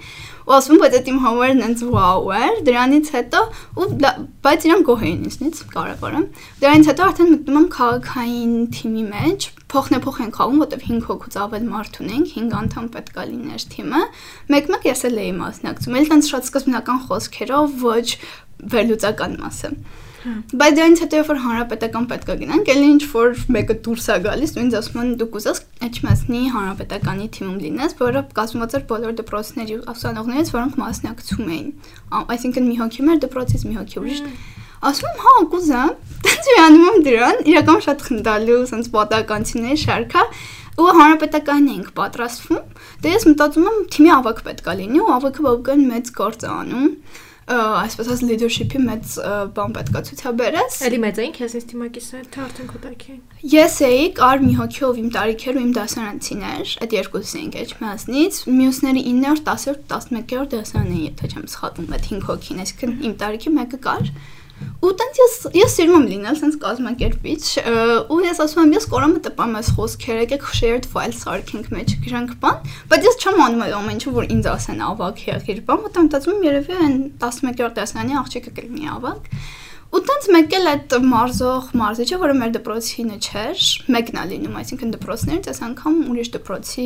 ու 0.50 0.56
ասում 0.56 0.80
բայց 0.82 0.94
այդ 0.98 1.08
իմ 1.10 1.18
համարն 1.22 1.64
այնց 1.66 1.82
վաու 1.94 2.30
էր 2.40 2.56
դրանից 2.66 3.10
հետո 3.14 3.42
ու 3.78 3.88
բայց 4.46 4.66
իրան 4.66 4.84
գոհ 4.90 5.04
էին 5.06 5.20
ինձնից 5.30 5.60
կարևորը 5.70 6.22
դրանից 6.64 6.90
հետո 6.90 7.06
արդեն 7.06 7.30
մտնում 7.34 7.60
եմ 7.60 7.68
քաղաքային 7.76 8.56
թիմի 8.74 9.04
մեջ 9.14 9.48
փոխնեփոխ 9.70 10.16
են 10.24 10.32
խաղում, 10.34 10.60
որտեվ 10.64 10.80
5 10.86 11.04
հոգուց 11.06 11.36
ավել 11.44 11.66
մարդ 11.70 11.98
ունենք, 12.02 12.30
5 12.34 12.54
անդամ 12.60 12.86
պետք 12.96 13.18
է 13.20 13.26
լիներ 13.30 13.64
թիմը։ 13.74 14.00
Մեկ-մեկ 14.50 14.86
ես 14.90 15.02
էլ 15.06 15.20
էի 15.22 15.32
մասնակցում, 15.38 15.98
էլ 16.00 16.08
տենց 16.10 16.30
շատ 16.30 16.48
սկզբնական 16.50 17.02
խոսքերով, 17.06 17.76
ոչ 17.86 18.06
վերլուծական 18.74 19.36
մասը։ 19.44 19.70
Բայց 20.20 20.74
դրանից 20.76 21.00
հետո 21.00 21.18
երբ 21.20 21.28
որ 21.30 21.38
հանրապետական 21.44 22.06
պետք 22.10 22.30
է 22.30 22.34
գնանք, 22.40 22.70
ելի 22.70 22.88
ինչ 22.94 23.04
որ 23.08 23.38
մեկը 23.56 23.76
դուրս 23.86 24.06
է 24.10 24.16
գալիս, 24.26 24.52
ինձ 24.60 24.76
ասում 24.80 25.00
են 25.00 25.12
դու 25.20 25.28
կուզես 25.36 25.60
HMS-նի 25.86 26.42
հանրապետականի 26.56 27.28
թիմում 27.36 27.58
լինես, 27.64 27.96
որը 28.00 28.22
կազմված 28.36 28.76
էր 28.76 28.84
բոլոր 28.90 29.16
դպրոցների 29.20 29.78
ուսանողներից, 29.94 30.52
որոնք 30.60 30.78
մասնակցում 30.84 31.52
էին։ 31.56 31.68
Այսինքն 32.36 32.68
մի 32.68 32.76
հոգի 32.84 33.06
մեր 33.08 33.22
դպրոցից, 33.24 33.64
մի 33.70 33.78
հոգի 33.80 34.00
ուրիշ 34.04 34.24
ասում 34.80 35.08
եմ 35.10 35.18
հա 35.20 35.32
կուզեմ 35.52 35.90
տենց 36.24 36.46
միանում 36.50 36.84
եմ 36.90 37.02
դրան 37.04 37.40
իրական 37.52 37.82
շատ 37.84 38.04
խնդալու 38.06 38.60
sense 38.70 38.92
պատականությունների 38.94 39.80
շարքա 39.82 40.22
ու 40.80 40.94
հանրապետականն 40.96 41.66
ենք 41.74 41.90
պատրաստվում 41.98 42.86
դե 43.04 43.12
ես 43.12 43.26
մտածում 43.28 43.68
եմ 43.70 43.82
թիմի 43.92 44.12
ավակ 44.16 44.40
պետք 44.46 44.70
է 44.72 44.76
լինի 44.80 45.02
ու 45.04 45.10
ավակը 45.16 45.44
բավական 45.46 45.84
մեծ 45.90 46.12
գործ 46.16 46.46
է 46.46 46.50
անում 46.54 46.88
այսպես 47.50 48.08
ասած 48.10 48.20
leadership-ի 48.28 48.80
մեծ 48.84 49.14
բան 49.56 49.72
պետքա 49.74 50.02
ցուցաբերես։ 50.06 50.76
Էլի 50.86 50.98
մեծ 51.04 51.20
էին 51.22 51.32
քեզ 51.34 51.56
ինձ 51.58 51.66
թիմակիցը, 51.70 52.20
թե 52.30 52.42
արդեն 52.44 52.68
էին։ 52.70 53.20
Ես 53.54 53.78
էի, 53.88 54.04
կար 54.20 54.44
մի 54.44 54.52
հոգիով 54.60 55.00
իմ 55.00 55.08
տարիքեր 55.16 55.58
ու 55.58 55.64
իմ 55.64 55.72
դասարանցիներ, 55.80 56.74
այդ 56.86 56.94
երկուսն 57.00 57.40
էին 57.40 57.52
Էջմիածնից, 57.60 58.40
մյուսները 58.60 59.04
9-րդ, 59.10 59.44
10-րդ, 59.50 59.82
11-րդ 59.90 60.54
դասարան 60.54 60.92
էին, 60.94 61.06
եթե 61.10 61.30
չեմ 61.30 61.48
սխալվում, 61.50 61.90
այդ 61.96 62.06
5 62.10 62.28
հոգին, 62.30 62.62
այսինքն 62.64 62.94
իմ 63.10 63.16
տարիքի 63.24 63.54
մեկը 63.58 63.80
կար։ 63.90 64.12
Ու 64.80 64.90
տենց 64.96 65.18
ես 65.20 65.34
ես 65.56 65.74
սիրում 65.76 65.96
եմ 65.96 66.06
լինել 66.10 66.36
sense 66.40 66.58
կազմակերպիչ 66.60 67.42
ու 68.12 68.20
ես 68.24 68.40
ասում 68.44 68.62
եմ 68.64 68.74
ես 68.76 68.86
կորամը 68.92 69.20
տպամ 69.26 69.56
այս 69.60 69.70
խոսքերը, 69.76 70.22
եկեք 70.24 70.46
shared 70.56 70.88
file 70.88 71.16
սարքենք 71.20 71.68
մեջ 71.74 71.94
գրանք 72.06 72.34
բան, 72.40 72.70
բայց 72.92 73.08
ես 73.10 73.18
չեմ 73.20 73.42
անում 73.46 73.64
այդ 73.66 73.74
ամեն 73.80 73.98
ինչը 74.00 74.14
որ 74.16 74.30
ինձ 74.36 74.50
ասեն 74.54 74.84
ավակ 74.88 75.24
եղիր 75.30 75.60
բան, 75.68 75.82
մտամ 75.84 76.08
մտածում 76.10 76.36
եմ 76.40 76.46
երևի 76.48 76.78
այն 76.80 76.96
11-րդ 77.20 77.76
դասարանի 77.80 78.20
աղջիկը 78.20 78.54
կլինի 78.60 78.90
ավակ 78.96 79.28
Ու 79.90 79.98
տենց 80.06 80.26
մեկ 80.30 80.52
էլ 80.54 80.68
այդ 80.70 80.92
մարզող 81.02 81.70
մարզիչը, 81.80 82.16
որը 82.22 82.34
մեր 82.38 82.50
դպրոցինը 82.54 83.16
չէր, 83.26 83.62
մեկն 83.90 84.20
է 84.20 84.26
լինում, 84.30 84.58
այսինքն 84.60 84.92
դպրոցներից 84.94 85.48
այս 85.50 85.60
անգամ 85.66 85.96
ուրիշ 86.12 86.30
դպրոցի 86.36 86.84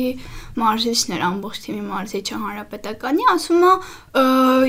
մարզիչներ, 0.63 1.21
ամբողջ 1.27 1.59
թիմի 1.65 1.83
մարզիչը 1.91 2.39
հանրապետականի, 2.45 3.27
ասում 3.35 3.65
է, 3.69 3.73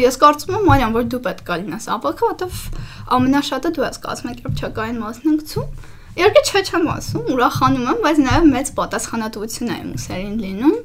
ես 0.04 0.20
կարծում 0.20 0.56
եմ, 0.58 0.68
Մարիամ, 0.68 0.94
որ 1.00 1.08
դու 1.16 1.22
պետք 1.26 1.48
է 1.48 1.58
լինես 1.64 1.88
ապակը, 1.96 2.28
որովհետև 2.28 2.60
ամենաշատը 3.16 3.72
դու 3.72 3.86
ես 3.86 4.00
կազմակերպչական 4.04 5.00
մասնակցում։ 5.06 5.94
Իհարկե 6.16 6.42
չէ 6.48 6.60
չեմ 6.66 6.86
ասում, 6.92 7.24
ուրախանում 7.32 7.88
եմ, 7.92 7.98
բայց 8.04 8.20
նաև 8.26 8.46
մեծ 8.52 8.68
պատասխանատվություն 8.76 9.72
է 9.72 9.76
իմ 9.76 9.90
ուսերին 9.96 10.36
լինում։ 10.44 10.76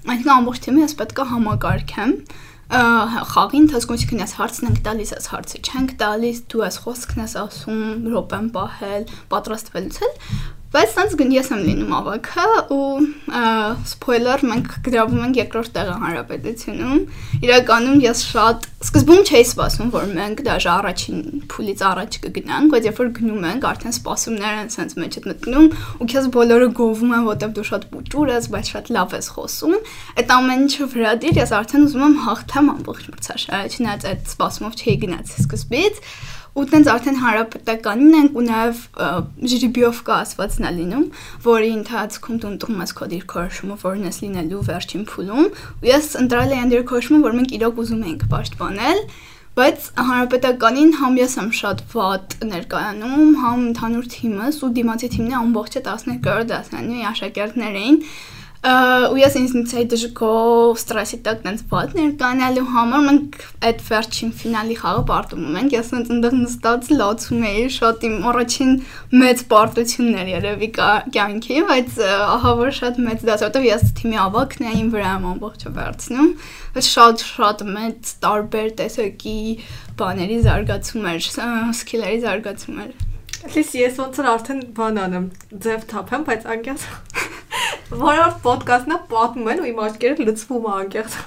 Այսինքն 0.00 0.32
ամբողջ 0.34 0.62
թիմը 0.64 0.80
ես 0.80 0.94
պետք 0.98 1.20
է 1.20 1.26
համակարգեմ 1.30 2.14
խաղի 2.70 3.60
ընթացքում 3.64 3.96
այսինքն 3.96 4.20
ես 4.22 4.34
հարցն 4.38 4.68
ենք 4.70 4.80
տալիս, 4.86 5.12
ես 5.16 5.28
հարցը 5.32 5.60
չենք 5.66 5.94
տալիս, 5.98 6.42
դու 6.52 6.62
ես 6.62 6.76
խոսքն 6.84 7.22
ես 7.24 7.34
ասում, 7.40 7.82
րոպեն 8.14 8.48
պահել, 8.54 9.06
պատրաստվելուց 9.34 9.98
էլ 10.06 10.14
Բայց 10.70 10.92
ցած 10.94 11.14
գն 11.18 11.32
ես 11.34 11.48
եմ 11.50 11.62
լինում 11.66 11.94
ավակը 11.98 12.42
ու 12.70 12.82
սփոյլեր 13.90 14.42
մենք 14.50 14.74
գրավում 14.86 15.24
ենք 15.24 15.40
երկրորդ 15.40 15.72
տեղը 15.74 15.96
հանրապետությունում։ 16.02 17.00
Իրականում 17.40 17.98
ես 18.04 18.20
շատ 18.28 18.68
սկզբում 18.86 19.24
չէի 19.26 19.48
սպասում, 19.50 19.90
որ 19.96 20.06
մենք 20.14 20.44
դաժե 20.46 20.70
առաջին 20.76 21.18
փուլից 21.50 21.82
առաջ 21.90 22.18
կգնանք, 22.22 22.70
բայց 22.70 22.86
երբ 22.86 23.00
որ 23.02 23.10
գնում 23.18 23.48
ենք, 23.50 23.66
արդեն 23.70 23.96
սպասումներ 23.98 24.60
են 24.60 24.70
ցած 24.70 24.94
մեջդ 25.02 25.28
մտնում 25.30 25.66
ու 26.00 26.08
քեզ 26.14 26.30
բոլորը 26.38 26.68
գովում 26.78 27.14
են, 27.18 27.26
որտեվ 27.34 27.54
դու 27.58 27.66
շատ 27.70 27.86
բուճուր 27.90 28.30
ես, 28.30 28.48
բայց 28.54 28.70
շատ 28.70 28.92
լավ 28.94 29.14
ես 29.18 29.30
խոսում։ 29.34 29.76
Այդ 30.22 30.34
ամեն 30.38 30.64
ինչը 30.70 30.90
վրա 30.94 31.12
դիր 31.26 31.40
ես 31.40 31.54
արդեն 31.60 31.86
ուզում 31.90 32.04
եմ 32.06 32.16
հաղթեմ 32.30 32.70
ամբողջ 32.78 33.10
մրցաշարը, 33.10 33.70
չնայած 33.74 34.08
այդ 34.10 34.30
սպասումով 34.30 34.80
չէի 34.80 34.96
գնաց 35.04 35.34
սկզբից 35.40 36.04
ու 36.58 36.64
տենց 36.70 36.88
արդեն 36.90 37.18
հարաբերականին 37.22 38.14
ենք 38.20 38.38
ու 38.40 38.44
նաև 38.46 38.80
ժրիբիով 39.52 40.00
կա 40.06 40.16
ասվածն 40.24 40.66
է 40.66 40.72
լինում, 40.80 41.04
որի 41.46 41.70
ընթացքում 41.78 42.40
դու 42.42 42.50
ընտրում 42.50 42.80
ես 42.84 42.94
քո 43.00 43.08
դիրքորոշումը, 43.14 43.76
որն 43.84 44.06
ես 44.10 44.18
լինելու 44.24 44.62
վերջին 44.70 45.04
փուլում, 45.10 45.50
ու 45.80 45.90
ես 45.90 46.08
ընտրել 46.20 46.54
եմ 46.60 46.72
դիրքորոշումը, 46.74 47.20
որ 47.26 47.36
մենք 47.40 47.54
իրոք 47.60 47.80
ուզում 47.84 48.02
ենք 48.10 48.26
պաշտպանել, 48.34 49.04
բայց 49.60 49.86
հանրապետականին 50.10 50.92
համ 51.00 51.16
ես 51.20 51.32
եմ 51.40 51.48
շատ 51.60 51.80
վատ 51.90 52.34
ներկայանում, 52.50 53.32
համ 53.40 53.64
ընդհանուր 53.70 54.06
թիմս 54.14 54.60
ու 54.62 54.70
դիմացի 54.78 55.08
թիմն 55.14 55.34
ամբողջը 55.40 55.82
12-րդ 55.90 56.50
դասարանի 56.50 57.02
աշակերտներ 57.10 57.78
էին, 57.80 57.98
ու 58.60 59.16
ես 59.16 59.36
ինձ 59.40 59.70
այդ 59.80 59.86
դժգոհ 59.94 60.72
ստրեսի 60.76 61.18
տակ 61.24 61.38
տենց 61.46 61.60
ված 61.70 61.94
ներկանալու 61.96 62.64
համար 62.74 63.04
մենք 63.06 63.38
այդ 63.70 63.78
վերջին 63.86 64.34
ֆինալի 64.36 64.76
խաղը 64.80 65.04
պարտում 65.10 65.56
ենք 65.60 65.76
ես 65.76 65.92
այնց 65.96 66.10
այնտեղ 66.12 66.36
նստած 66.40 66.90
լացում 67.00 67.46
էի 67.50 67.62
շատ 67.76 68.04
իմ 68.10 68.18
առաջին 68.30 68.74
մեծ 69.22 69.44
պարտություններ 69.54 70.30
երևի 70.34 70.68
կյանքի 70.76 71.58
բայց 71.72 71.98
ահա 72.10 72.52
որ 72.60 72.76
շատ 72.80 73.00
մեծ 73.08 73.24
դաս 73.30 73.44
որտեվ 73.48 73.68
ես 73.70 73.86
թիմի 74.00 74.20
ավակն 74.28 74.68
իմ 74.76 74.92
վրա 74.92 75.14
ամբողջը 75.16 75.72
վերցնում 75.80 76.30
շատ 76.90 77.24
շատ 77.30 77.64
մեծ 77.80 78.12
տարբեր 78.28 78.68
տեսակի 78.82 79.38
բաների 80.00 80.38
զարգացում 80.44 81.08
էր 81.14 81.30
սկիլերի 81.30 82.20
զարգացում 82.28 82.84
էր 82.84 82.98
Լիս 83.40 83.70
ես 83.72 83.94
ոնց 83.96 84.18
որ 84.20 84.26
արդեն 84.34 84.58
բան 84.76 84.98
անեմ, 85.00 85.26
ձև 85.64 85.84
թափեմ, 85.88 86.24
բայց 86.28 86.42
անկյաս 86.54 86.82
Որով 87.90 88.36
ոդկաստնա 88.46 89.00
պատմում 89.10 89.50
են 89.50 89.60
ու 89.64 89.68
իմ 89.70 89.80
աչքերը 89.86 90.26
լցվում 90.28 90.68
է 90.70 90.74
անկեղծ, 90.76 91.18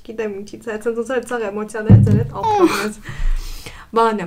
չգիտեմ 0.00 0.36
ինչից 0.42 0.66
է, 0.66 0.78
ցած 0.82 0.98
ոնց 0.98 1.14
է 1.14 1.22
ցած 1.30 1.46
էմոցիաները 1.52 2.04
ձեր 2.08 2.20
հետ 2.24 2.36
ապրում 2.42 3.00
Բանը 3.98 4.26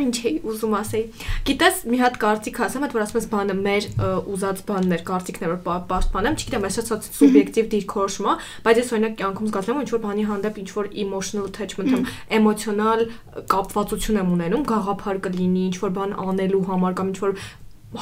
ինչ 0.00 0.14
էի 0.24 0.38
ուզում 0.48 0.74
ասեի։ 0.78 1.02
Գիտես, 1.48 1.80
մի 1.92 1.98
հատ 2.00 2.14
կարծիք 2.22 2.58
ասեմ, 2.64 2.84
այդ 2.86 2.94
որ 2.96 3.02
ասում 3.02 3.18
ես 3.18 3.26
բանը 3.32 3.56
մեր 3.58 3.88
ուզած 4.32 4.62
բաններ, 4.70 5.02
կարծիքներ 5.10 5.52
որ 5.52 5.80
պաշտպանեմ, 5.90 6.38
չգիտեմ, 6.40 6.66
այսօր 6.68 6.86
սա 6.88 6.98
սուբյեկտիվ 7.18 7.68
դիրքորոշում 7.74 8.30
է, 8.32 8.36
բայց 8.64 8.80
ես 8.80 8.92
օրինակ 8.96 9.16
կյանքում 9.20 9.50
զգացել 9.52 9.74
եմ 9.76 9.82
ինչ 9.82 9.90
որ 9.92 10.02
բանի 10.06 10.24
հանդեպ 10.32 10.60
ինչ 10.62 10.70
որ 10.80 10.88
emotional 11.04 11.48
attachment 11.52 11.92
եմ, 11.92 12.06
էմոցիոնալ 12.40 13.04
կապվածություն 13.52 14.22
եմ 14.22 14.32
ունենում, 14.32 14.64
գաղափար 14.72 15.20
կլինի, 15.28 15.66
ինչ 15.68 15.76
որ 15.82 15.92
բան 16.00 16.16
անելու 16.32 16.64
համար 16.72 16.96
կամ 17.02 17.12
ինչ 17.12 17.20
որ 17.26 17.36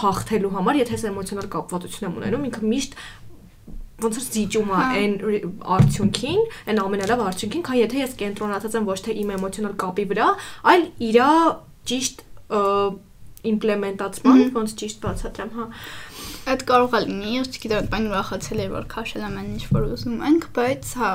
հաղթելու 0.00 0.52
համար, 0.54 0.78
եթե 0.80 0.96
ես 0.96 1.04
էմոցիոնալ 1.10 1.48
կապվածություն 1.54 2.06
եմ 2.08 2.18
ունենում, 2.20 2.46
ինքը 2.50 2.70
միշտ 2.70 2.96
ոնց 4.00 4.18
որ 4.20 4.24
զիջում 4.30 4.70
է 4.70 4.78
հա։ 4.80 4.88
այն 5.00 5.14
արդյունքին, 5.76 6.42
այն 6.70 6.80
ամենալավ 6.84 7.22
արդյունքին, 7.26 7.64
քան 7.66 7.80
եթե 7.80 8.00
ես 8.00 8.14
կենտրոնացած 8.20 8.76
եմ 8.80 8.88
ոչ 8.88 8.98
թե 9.04 9.16
իմ 9.20 9.32
էմոցիոնալ 9.36 9.74
կապի 9.82 10.06
վրա, 10.10 10.28
այլ 10.72 10.86
իրա 11.10 11.30
ճիշտ 11.90 12.24
իմպլեմենտացման, 13.50 14.40
ոնց 14.56 14.74
ճիշտ 14.80 14.98
բացատրեմ, 15.04 15.52
հա։ 15.56 15.66
Այդ 16.50 16.64
կարող 16.68 16.96
է 16.96 17.00
լինի, 17.06 17.30
ես 17.38 17.50
չգիտեմ, 17.56 17.88
բան 17.92 18.08
ուրախացել 18.10 18.62
էր 18.64 18.70
որ 18.74 18.86
քաշել 18.90 19.24
եմ 19.26 19.38
այն 19.40 19.48
ինչ 19.54 19.64
որ 19.70 19.86
ուզում 19.96 20.24
ենք, 20.28 20.46
բայց 20.56 20.92
հա 21.00 21.10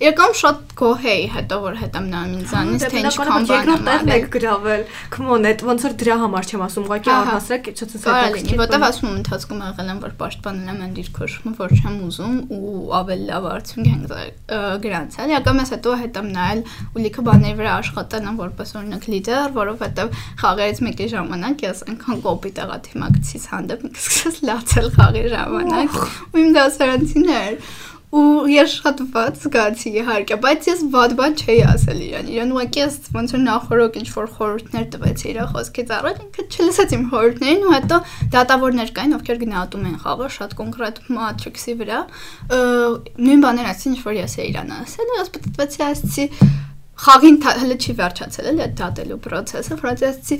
Եկամ 0.00 0.30
շատ 0.40 0.60
գոհ 0.80 1.02
էի 1.12 1.24
հետո 1.28 1.56
որ 1.60 1.74
հետամ 1.76 2.04
նայում 2.08 2.36
ինձանից 2.40 2.84
թե 2.88 3.00
ինչքան 3.00 3.46
բան 3.50 3.70
եմ 3.72 3.82
տեղն 3.88 4.12
եք 4.14 4.22
գրավել։ 4.32 4.84
Come 5.12 5.32
on, 5.34 5.48
այդ 5.50 5.64
ոնց 5.68 5.82
որ 5.84 5.96
դրա 6.00 6.14
համար 6.22 6.48
չեմ 6.48 6.62
ասում, 6.64 6.86
ուղղակի 6.88 7.10
առհասարակ 7.14 7.68
չծծած 7.74 8.54
որտեվ 8.60 8.86
ասում 8.88 9.10
եմ 9.10 9.18
ընթացքում 9.20 9.60
եղել 9.66 9.90
եմ 9.92 10.00
որ 10.00 10.14
պաշտպանել 10.22 10.70
եմ 10.70 10.80
այն 10.80 10.94
դիրքորոշումը, 10.96 11.52
որ 11.60 11.74
չեմ 11.76 11.98
ուզում 12.08 12.38
ու 12.56 12.72
ավելի 13.00 13.28
լավ 13.28 13.48
արդյունք 13.50 13.90
ենք 13.90 14.14
գրանցել։ 14.88 15.34
Եկամ 15.36 15.60
ես 15.60 15.74
հետո 15.76 15.94
հետամ 16.00 16.32
նայել 16.40 16.64
ու 16.96 17.04
լիքը 17.04 17.26
բաների 17.28 17.60
վրա 17.60 17.76
աշխատել 17.80 18.30
եմ 18.30 18.40
որպես 18.40 18.74
օրինակ 18.80 19.04
լիդեր, 19.10 19.52
որովհետեվ 19.60 20.18
խաղերից 20.40 20.82
մեկի 20.88 21.10
ժամանակ 21.12 21.64
ես 21.68 21.84
այնքան 21.90 22.24
կոպիտ 22.24 22.60
եղա 22.64 22.80
թիմակցից 22.88 23.46
հանդեպ 23.50 23.86
սկսեց 23.90 24.40
լացել 24.48 24.90
խաղի 24.96 25.24
ժամանակ 25.36 26.00
ու 26.00 26.40
իմ 26.40 26.52
դասարանցիներ 26.56 27.54
ու 28.10 28.48
ես 28.50 28.72
շատ 28.80 29.00
ված 29.14 29.36
զգացի 29.38 29.90
իհարկե, 30.00 30.36
բայց 30.42 30.64
ես 30.66 30.80
վատ 30.90 31.12
բան 31.20 31.34
չէի 31.38 31.60
ասել 31.70 32.00
իրան։ 32.06 32.30
Իրան 32.34 32.54
ուղղակի 32.56 32.80
ես 32.82 32.96
ոնց 33.14 33.34
որ 33.36 33.42
նախորոք 33.44 33.98
ինչ 34.00 34.08
որ 34.16 34.30
խորհուրդներ 34.34 34.88
տվեց 34.94 35.22
իր 35.30 35.38
խոսքից 35.52 35.92
առաջ, 35.98 36.18
ինքը 36.24 36.46
չլսեց 36.50 36.94
իմ 36.96 37.04
խորհուրդներին 37.12 37.62
ու 37.70 37.74
հետո 37.76 38.00
դատավորներ 38.34 38.90
կային, 38.98 39.14
ովքեր 39.20 39.40
գնահատում 39.44 39.86
են 39.90 40.00
խաղը 40.02 40.28
շատ 40.40 40.56
կոնկրետ 40.58 40.98
matrix-ի 41.20 41.76
վրա։ 41.80 42.00
Նույն 43.30 43.46
բաներ 43.46 43.70
ասին, 43.70 43.94
ինչ 43.94 44.02
որ 44.10 44.18
ես 44.20 44.36
էի 44.40 44.50
իրան 44.50 44.74
ասել, 44.80 45.14
ես 45.20 45.32
պատտվեցի 45.38 45.86
ասացի 45.86 46.26
խաղին 47.00 47.36
հələ 47.44 47.76
չի 47.80 47.94
վերջացել 48.00 48.48
էլ 48.50 48.58
այդ 48.64 48.74
դատելու 48.80 49.18
process-ը 49.24 49.76
ֆրանսիացի 49.80 50.36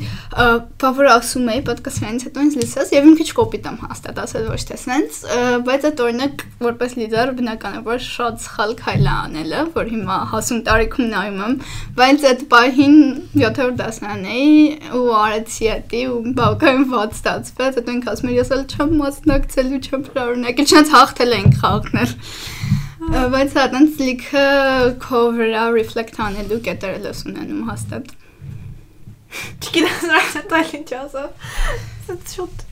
բավար 0.83 1.09
ասում 1.14 1.49
էի 1.55 1.62
պատկասրանից 1.68 2.25
հետո 2.27 2.44
ինձ 2.46 2.57
լսած 2.61 2.92
եւ 2.94 3.09
ինքը 3.11 3.27
չկոպիտ 3.31 3.68
եմ 3.70 3.79
հաստատ 3.85 4.20
ասել 4.25 4.49
ոչ 4.51 4.61
թե 4.70 4.79
սենց 4.85 5.20
բայց 5.68 5.87
այդ 5.90 6.03
օրինակ 6.05 6.44
որպես 6.66 6.96
լիդեր 7.01 7.33
բնականաբար 7.40 8.05
շատ 8.07 8.44
սխալ 8.44 8.75
քայլ 8.81 9.09
է 9.09 9.14
անելը 9.14 9.64
որ 9.79 9.90
հիմա 9.94 10.18
հասուն 10.35 10.61
տարիքում 10.68 11.11
նայում 11.14 11.40
եմ 11.46 11.57
բայց 12.01 12.27
այդ 12.31 12.44
պահին 12.53 12.99
7-րդ 13.40 13.81
դասարան 13.81 14.29
էի 14.37 14.53
ու 15.01 15.07
արեցի 15.20 15.70
դա 15.90 16.03
ու 16.11 16.20
բավական 16.40 16.87
ված 16.92 17.16
ստացվեց 17.20 17.81
հետո 17.81 17.96
ինքը 17.96 18.12
ասում 18.14 18.31
էր 18.31 18.38
ես 18.40 18.53
էլ 18.57 18.64
չեմ 18.75 18.94
մասնակցել 19.01 19.75
ու 19.77 19.83
չեմ 19.88 20.07
շարունակել 20.11 20.70
չնայած 20.70 20.94
հաղթել 20.96 21.37
ենք 21.40 21.59
խաղքներ 21.64 22.14
Բայց 23.00 23.54
հա 23.56 23.62
տենց 23.72 24.00
լիքը 24.04 24.46
cover-ը 25.00 25.62
reflect 25.72 26.18
անելու 26.20 26.58
կետերը 26.66 26.98
լս 27.06 27.22
ունենում 27.30 27.62
հաստատ։ 27.70 28.10
Չգիտեմ 29.60 30.10
ռասետալ 30.10 30.74
ինչ 30.80 30.90
ասա։ 30.98 31.22
Շոտ 32.34 32.66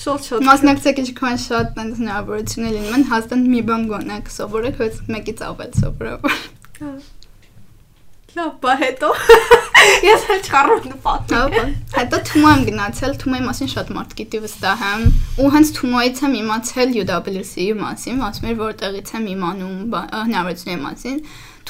շոտ 0.00 0.28
շոտ։ 0.28 0.44
Մասնակցեք 0.50 1.00
ինչքան 1.04 1.40
շատ 1.46 1.72
տենց 1.78 2.02
հնարավորություն 2.02 2.68
լինում 2.74 2.98
են 2.98 3.06
հաստատ 3.14 3.48
մի 3.54 3.62
բան 3.70 3.88
գոնեք 3.94 4.30
սովորեք, 4.36 4.76
բայց 4.82 5.00
մեկից 5.16 5.42
ավել 5.48 5.72
սովորով։ 5.80 6.28
Հա։ 6.80 6.92
Լավ, 8.30 8.50
բա 8.62 8.74
հետո 8.78 9.08
ես 10.06 10.26
էլ 10.30 10.42
չառում 10.46 10.84
նպատի։ 10.90 11.38
Հա, 11.54 11.62
հետո 11.96 12.18
Թումո 12.28 12.50
եմ 12.54 12.60
գնացել, 12.68 13.16
Թումոյի 13.22 13.44
մասին 13.46 13.70
շատ 13.72 13.90
մարդ 13.96 14.14
գիտի 14.20 14.40
վստահ 14.44 14.84
եմ, 14.90 15.02
ու 15.42 15.48
հենց 15.54 15.72
Թումոյից 15.80 16.20
եմ 16.26 16.36
իմացել 16.40 16.94
UWC-ի 17.00 17.66
մասին, 17.80 18.22
ասում 18.28 18.50
էր 18.52 18.60
որտեղից 18.60 19.12
եմ 19.18 19.26
իմանում 19.34 19.96
հնարավորությունների 20.30 20.82
մասին, 20.84 21.18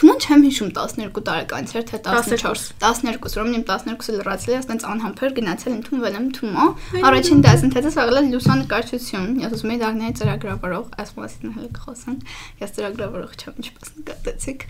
Թուման 0.01 0.21
չեմ 0.25 0.45
հիշում 0.47 0.69
12 0.77 1.23
տարեկանից 1.27 1.73
էր 1.77 1.83
թե 1.91 1.99
14 2.07 2.69
12 2.81 3.35
ուրեմն 3.37 3.57
իմ 3.59 3.65
12-ը 3.69 4.15
լրացել 4.17 4.53
է, 4.55 4.61
ասենց 4.61 4.87
անհամբեր 4.91 5.35
գնացել 5.37 5.75
ընդունվել 5.77 6.15
եմ 6.17 6.29
Թումո։ 6.39 6.65
Առաջին 7.11 7.43
դասընթացս 7.45 7.99
աղել 8.01 8.31
լուսանկարչություն։ 8.33 9.35
Ես 9.45 9.57
ուզում 9.59 9.75
էի 9.75 9.81
դառնալ 9.83 10.15
ծրագրավորող, 10.21 10.87
այս 11.05 11.13
մասին 11.21 11.53
հələ 11.59 11.69
կխոսենք։ 11.77 12.33
Ես 12.65 12.75
ծրագրավորող 12.81 13.37
չեմ, 13.45 13.61
ինչպես 13.61 13.93
նկատեցիք։ 14.01 14.65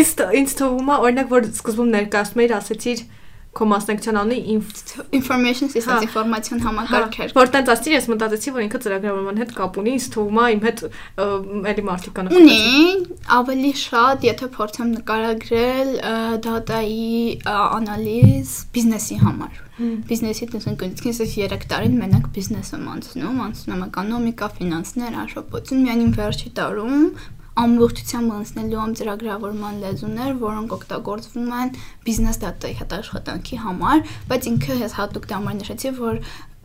Ինձ 0.00 0.14
ինձ 0.40 0.56
թվում 0.64 0.88
է 0.88 0.98
օրինակ 1.04 1.28
որ 1.34 1.48
սկզբում 1.52 1.94
ներկայացնում 1.94 2.44
էիր, 2.44 2.56
ասեցիր 2.64 3.04
քո 3.54 3.66
մասնակցության 3.70 4.18
անունը 4.20 4.38
information 5.18 5.70
systems 5.72 6.06
ինֆորմացիոն 6.08 6.62
համակարգեր։ 6.64 7.34
Որ 7.38 7.52
տենց 7.54 7.72
ասցի 7.74 7.94
ես 7.94 8.08
մտածեցի 8.12 8.54
որ 8.54 8.64
ինքը 8.66 8.80
ծրագրավորման 8.84 9.42
հետ 9.42 9.54
կապ 9.58 9.78
ունի, 9.82 9.94
ինձ 9.98 10.08
թվում 10.14 10.40
է 10.44 10.46
իմ 10.54 10.64
հետ 10.68 10.82
էլի 11.72 11.84
մարդիկ 11.90 12.16
կան։ 12.18 12.32
Ունի, 12.40 12.60
ավելի 13.38 13.74
շատ, 13.84 14.26
եթե 14.30 14.50
փորձեմ 14.58 14.94
նկարագրել 14.98 15.92
data-ի 16.48 17.12
անալիզ 17.54 18.56
բիզնեսի 18.74 19.20
համար 19.24 19.62
բիզնեսի 19.74 20.46
տեսանկյունից 20.52 21.00
ես 21.02 21.20
3 21.34 21.64
տարին 21.70 21.94
մենակ 21.98 22.28
բիզնես 22.34 22.68
եմ 22.76 22.84
անցնում, 22.92 23.40
անցնում 23.44 23.74
եմ 23.74 23.80
էկոնոմիկա, 23.88 24.48
ֆինանսներ, 24.58 25.16
աշխատություն, 25.24 25.80
միայն 25.82 26.04
իմ 26.04 26.12
վերջի 26.20 26.52
տարում 26.58 27.08
ամբողջությամբ 27.62 28.32
անցնելու 28.34 28.80
ամ 28.84 28.94
ծրագրավորման 28.98 29.76
լեզուներ, 29.84 30.32
որոնք 30.40 30.74
օգտագործվում 30.74 31.52
են 31.60 31.70
բիզնես 32.06 32.40
դատայի 32.44 32.74
հետ 32.80 32.94
աշխատանքի 32.98 33.58
համար, 33.64 34.02
բայց 34.32 34.48
ինքը 34.50 34.78
հատուկ 34.98 35.28
դամար 35.30 35.56
նշեցի, 35.60 35.92
որ 36.00 36.18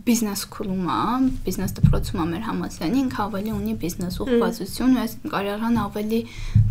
բիզնես 0.10 0.42
քուլում 0.54 0.88
է, 0.90 1.02
բիզնես 1.46 1.74
դպրոցում 1.78 2.20
է 2.20 2.26
մեր 2.30 2.44
համասարանի, 2.50 3.02
ինքը 3.06 3.20
ավելի 3.26 3.52
ունի 3.54 3.74
բիզնես 3.84 4.16
ուղղվածություն, 4.26 4.96
ես 5.00 5.14
կարիերան 5.30 5.78
ավելի 5.84 6.22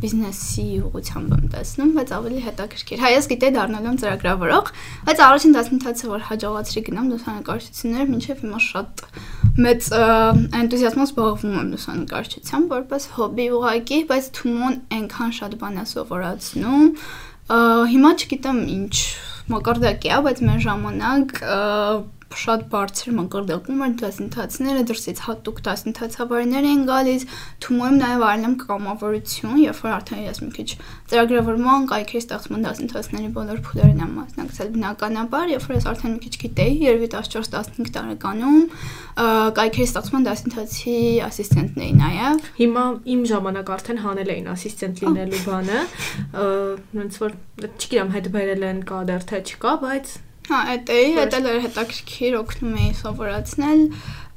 բիզնեսի 0.02 0.66
ուղղությամբ 0.88 1.36
եմ 1.38 1.46
տեսնում, 1.54 1.92
բայց 1.98 2.12
ավելի 2.18 2.42
հետաքրքիր։ 2.48 3.02
Հայ 3.04 3.12
ես 3.14 3.28
գիտեի 3.32 3.54
դառնալու 3.58 3.88
եմ 3.88 3.98
ծրագրավորող, 4.02 4.72
բայց 5.08 5.22
առաջին 5.28 5.56
դասընթացը 5.58 6.10
որ 6.12 6.26
հաջողացրի 6.28 6.82
գնամ 6.88 7.08
լուսանկարչություններ, 7.14 8.10
մինչև 8.18 8.42
հիմա 8.42 8.60
շատ 8.68 9.06
մեծ 9.58 9.88
ը, 9.88 10.02
էնտուզիազմով 10.58 11.08
զբաղվում 11.08 11.56
եմ 11.58 11.70
լուսանկարչությամբ 11.74 12.74
որպես 12.78 13.08
հոբի 13.18 13.46
ուղակի, 13.58 13.98
բայց 14.12 14.28
Թումոն 14.38 14.76
այնքան 14.98 15.32
շատ 15.38 15.56
բան 15.62 15.78
է 15.78 15.84
սովորացնում։ 15.92 16.84
Հիմա 17.48 18.10
չգիտեմ 18.18 18.58
ինչ 18.76 18.94
մակարդակի 19.48 20.10
է, 20.12 20.18
բայց 20.28 20.40
մեր 20.44 20.62
ժամանակ 20.68 21.42
շատ 22.36 22.64
բարձր 22.72 23.14
մակարդակում 23.18 23.80
էր 23.84 23.92
դասընթացները, 24.02 24.82
դրսից 24.88 25.20
հատուկ 25.24 25.60
դասընթացավարներ 25.68 26.66
էին 26.68 26.82
գալիս, 26.88 27.24
Թումոյում 27.64 27.96
նաև 28.02 28.24
արել 28.28 28.44
եմ 28.48 28.56
կամավորություն, 28.62 29.56
երբ 29.62 29.80
որ 29.84 29.94
արդեն 29.96 30.22
ես 30.28 30.40
մի 30.44 30.50
քիչ 30.58 30.68
ծրագրավորման, 31.08 31.86
կայքերի 31.88 32.22
ստեղծման 32.22 32.66
դասընթացների 32.68 33.30
բոլոր 33.38 33.62
փուլերին 33.68 34.02
եմ 34.04 34.12
մասնակցել 34.18 34.70
բնականաբար, 34.76 35.46
երբ 35.54 35.66
որ 35.68 35.78
ես 35.78 35.88
արդեն 35.88 36.14
մի 36.14 36.22
քիչ 36.28 36.34
գիտեի, 36.44 36.76
երևի 36.84 37.08
14-15 37.16 37.92
տարեկանում, 37.96 38.60
կայքերի 39.58 39.88
ստեղծման 39.88 40.28
դասընթացի 40.28 40.96
ասիստենտն 41.28 41.84
էի 41.88 41.92
նաև։ 41.98 42.48
Հիմա 42.58 42.84
իմ 43.16 43.26
ժամանակ 43.32 43.74
արդեն 43.78 44.00
հանել 44.04 44.32
էին 44.36 44.48
ասիստենտ 44.52 45.02
լինելու 45.08 45.42
բանը, 45.48 45.82
ոնց 47.02 47.20
որ 47.24 47.36
չգիտեմ 47.68 48.16
հետ 48.18 48.32
բերել 48.38 48.66
են 48.68 48.82
կա 48.88 49.02
դեռ 49.08 49.28
թե 49.32 49.44
չկա, 49.48 49.74
բայց 49.82 50.16
Հա, 50.48 50.58
այդ 50.72 50.90
էի, 50.94 51.08
այդ 51.20 51.34
էլ 51.38 51.46
էր 51.50 51.58
հետաքրքիր 51.66 52.36
օգնում 52.38 52.76
էի 52.80 52.92
սովորացնել։ 53.02 53.82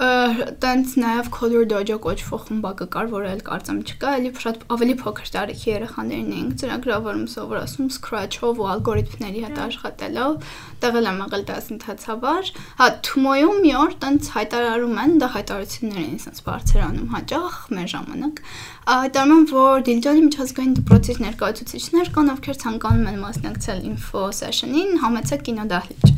Տենց 0.02 0.96
նաև 0.98 1.28
Color 1.30 1.66
Dojo 1.70 1.96
կոչվող 2.02 2.40
խմբակը 2.48 2.86
կար, 2.94 3.10
որը 3.12 3.28
էլ 3.36 3.42
կարծեմ 3.46 3.82
չկա, 3.86 4.14
էլի 4.18 4.32
շատ 4.42 4.64
ավելի 4.74 4.96
փոքր 4.98 5.30
տարիքի 5.36 5.68
երեխաներին 5.70 6.32
էինք 6.38 6.56
ծրագրավորում 6.62 7.28
սովորացում 7.34 7.92
Scratch-ով 7.98 8.62
ու 8.64 8.70
ալգորիթմների 8.72 9.44
հետ 9.46 9.62
աշխատելով։ 9.68 10.50
Տեղել 10.82 11.10
եմ 11.12 11.22
եղել 11.22 11.46
դասընթացավար։ 11.52 12.52
Հա, 12.82 12.88
Թումոյում 13.06 13.62
մի 13.62 13.74
օր 13.82 13.96
տենց 14.02 14.32
հայտարարում 14.42 15.02
են, 15.06 15.16
դա 15.22 15.30
հայտարարություններ 15.38 16.02
էին 16.02 16.18
ասած 16.18 16.44
բարձրանում 16.50 17.14
հաճախ 17.14 17.62
մեր 17.78 17.90
ժամանակ։ 17.94 18.46
Հայտարարում 18.90 19.38
են, 19.38 19.50
որ 19.54 19.86
Դիլջանի 19.92 20.24
միջազգային 20.32 20.78
դպրոցի 20.82 21.18
ներկայացուցիչներ 21.22 22.14
կան, 22.18 22.32
ովքեր 22.32 22.62
ցանկանում 22.66 23.10
են 23.12 23.22
մասնակցել 23.22 23.86
info 23.92 24.24
session-ին, 24.42 24.98
համեցեք 25.06 25.46
կինոդահլիճ։ 25.52 26.16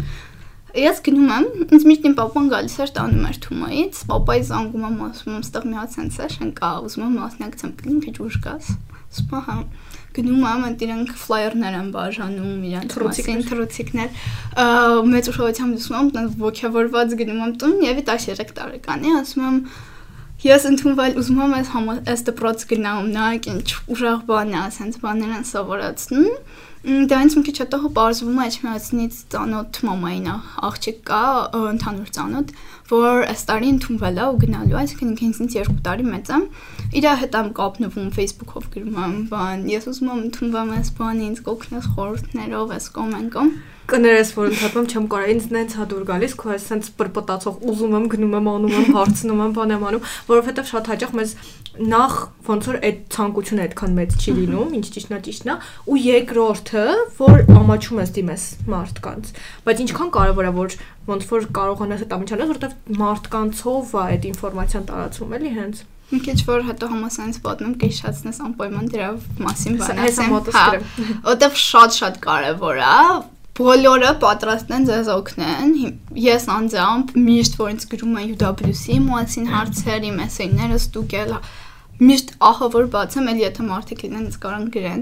Ես 0.74 1.04
գնում 1.06 1.28
եմ, 1.30 1.44
ինձ 1.70 1.84
իմ 1.94 2.14
papan 2.18 2.48
գալիս 2.50 2.76
էր 2.82 2.92
տանում 2.96 3.26
էր 3.30 3.36
Թումոյից, 3.44 3.98
papai 4.10 4.38
զանգում 4.48 4.86
եմ 4.88 4.96
ասում 5.06 5.36
եմ, 5.36 5.44
ստեղ 5.46 5.68
մի 5.70 5.78
հատ 5.78 5.94
sense 5.94 6.18
session 6.18 6.50
կա, 6.58 6.72
ուզում 6.88 7.04
եմ 7.06 7.14
մասնակցեմ, 7.22 7.74
գնում 7.84 8.00
քիչ 8.08 8.16
ուշ 8.26 8.38
գաս։ 8.48 8.72
Սպա 9.14 9.42
հա 9.46 9.58
գնում 10.18 10.42
եմ, 10.50 10.66
ընդ 10.72 10.84
իրանք 10.88 11.14
ֆլայերներ 11.22 11.78
են 11.78 11.94
բաժանում, 11.94 12.66
իրանք 12.74 12.98
մասին 13.06 13.46
թրուցիկներ։ 13.54 14.22
Մեծ 15.14 15.30
ուշադրությամբ 15.34 15.78
լսում 15.78 15.98
եմ, 16.02 16.12
տենց 16.18 16.38
ողջավորված 16.42 17.18
գնում 17.22 17.42
եմ 17.44 17.58
տուն, 17.62 17.80
եւ 17.94 18.04
13 18.10 18.54
տարեկան 18.58 19.06
է, 19.06 19.18
ասում 19.22 19.50
եմ 19.54 19.66
Ես 20.44 20.66
ընդունվել 20.68 21.14
ուզում 21.22 21.38
եմ 21.40 21.54
այս 21.56 21.70
այս 22.12 22.24
դպրոց 22.28 22.64
գնամ, 22.68 23.06
նայեք 23.14 23.46
ինչ 23.48 23.68
ուրախ 23.94 24.24
բան 24.28 24.50
է, 24.52 24.58
ասենց 24.60 24.98
բաներ 25.00 25.36
են 25.38 25.46
սովորացնում։ 25.48 26.34
Ինձ 26.84 27.36
մի 27.40 27.42
քիչ 27.48 27.54
հետո 27.62 27.78
բարձվում 27.96 28.40
է 28.44 28.46
իջմիածնից 28.50 29.20
ծանոթ 29.32 29.78
մամային 29.88 30.26
աղջիկ 30.68 30.98
կա, 31.08 31.20
ընդհանուր 31.72 32.10
ծանոթ, 32.18 32.50
որ 32.92 33.24
այս 33.32 33.44
տարի 33.48 33.70
ընդունվել 33.74 34.20
է 34.20 34.26
ու 34.28 34.40
գնալու 34.44 34.80
այսինքն 34.82 35.14
ինքն 35.14 35.46
ինձ 35.48 35.56
2 35.56 35.78
տարի 35.88 36.08
մեծ 36.12 36.32
է։ 36.36 36.40
Իր 37.00 37.08
հետ 37.24 37.38
եմ 37.40 37.52
կապնվում 37.60 38.10
Facebook-ով 38.20 38.68
գրում 38.76 38.98
եմ, 39.00 39.16
բան, 39.32 39.64
ես 39.72 39.88
ուզում 39.94 40.12
եմ 40.12 40.24
ընդունվեմ 40.28 40.74
այս 40.84 40.92
բանը, 41.00 41.30
ինձ 41.32 41.40
կօգնես 41.48 41.88
խորհուրդներով, 41.96 42.76
այս 42.76 42.90
կոմենտով 43.00 43.56
կներես 43.84 44.30
որ 44.38 44.46
ընդհանրապես 44.48 44.94
չեմ 44.94 45.08
կարող 45.12 45.32
ինձ 45.34 45.48
նենց 45.54 45.74
հադուր 45.76 46.04
գալիս 46.08 46.36
քո 46.40 46.52
այս 46.54 46.68
sense 46.72 46.94
պրպտացող 47.00 47.66
ուզում 47.68 47.96
եմ 47.98 48.06
գնում 48.14 48.36
եմ 48.40 48.48
անում 48.54 48.76
եմ 48.80 48.96
հարցնում 48.96 49.42
եմ 49.44 49.56
բան 49.58 49.74
եմ 49.76 49.84
անում 49.90 50.06
որովհետև 50.30 50.70
շատ 50.72 50.92
հաճախ 50.94 51.12
մեզ 51.20 51.34
նախ 51.74 52.16
ոնց 52.46 52.68
որ 52.70 52.76
այդ 52.86 52.98
ցանկությունը 53.14 53.64
այդքան 53.64 53.96
մեծ 53.98 54.16
չի 54.22 54.34
լինում 54.38 54.74
ինչ 54.78 54.84
ճիշտն 54.94 55.16
է 55.18 55.20
ճիշտն 55.28 55.52
է 55.54 55.56
ու 55.90 55.98
երկրորդը 56.04 56.84
որ 57.18 57.42
ամաչում 57.62 58.02
ես 58.04 58.14
դիմես 58.18 58.44
մարդկանց 58.74 59.32
բայց 59.66 59.82
ինչքան 59.86 60.14
կարևոր 60.18 60.50
է 60.50 60.54
որ 60.60 60.78
ոնց 61.10 61.28
որ 61.34 61.50
կարողանաս 61.58 62.06
այդ 62.06 62.16
ամիջանալ 62.20 62.54
որովհետև 62.54 63.02
մարդկանցով 63.02 63.94
է 63.94 64.04
այդ 64.04 64.30
ինֆորմացիան 64.34 64.88
տարածվում 64.94 65.36
էլի 65.40 65.54
հենց 65.58 65.84
քիչ 66.14 66.40
որ 66.46 66.66
հետո 66.70 66.88
համասանից 66.94 67.38
պատմում 67.42 67.78
կեշացնես 67.82 68.42
անպայման 68.48 68.90
դրա 68.94 69.08
մասին 69.42 69.78
բան 69.82 70.02
ասեմ։ 70.04 70.36
Հա, 70.54 70.66
որտեվ 71.26 71.56
շատ-շատ 71.64 72.20
կարևոր 72.22 72.82
է 72.84 72.98
բոլորը 73.58 74.12
պատրաստ 74.22 74.72
են 74.74 74.86
ձեզ 74.88 75.10
օգնեն։ 75.14 75.74
Ես 76.18 76.46
անձամբ 76.54 77.12
միշտ 77.22 77.58
որ 77.60 77.74
ինձ 77.74 77.84
գրում 77.92 78.16
են 78.22 78.32
UWC 78.34 78.96
մասին 79.06 79.50
հարցեր, 79.54 80.08
իմ 80.10 80.22
էսեյները 80.24 80.80
ստուգել, 80.82 81.36
միշտ 82.02 82.32
ահա 82.42 82.68
որ 82.74 82.88
բացեմ, 82.94 83.28
էլ 83.30 83.40
եթե 83.44 83.64
մարդիկ 83.68 84.00
լինեն, 84.04 84.24
ինձ 84.24 84.38
կարան 84.44 84.64
գրեն։ 84.74 85.02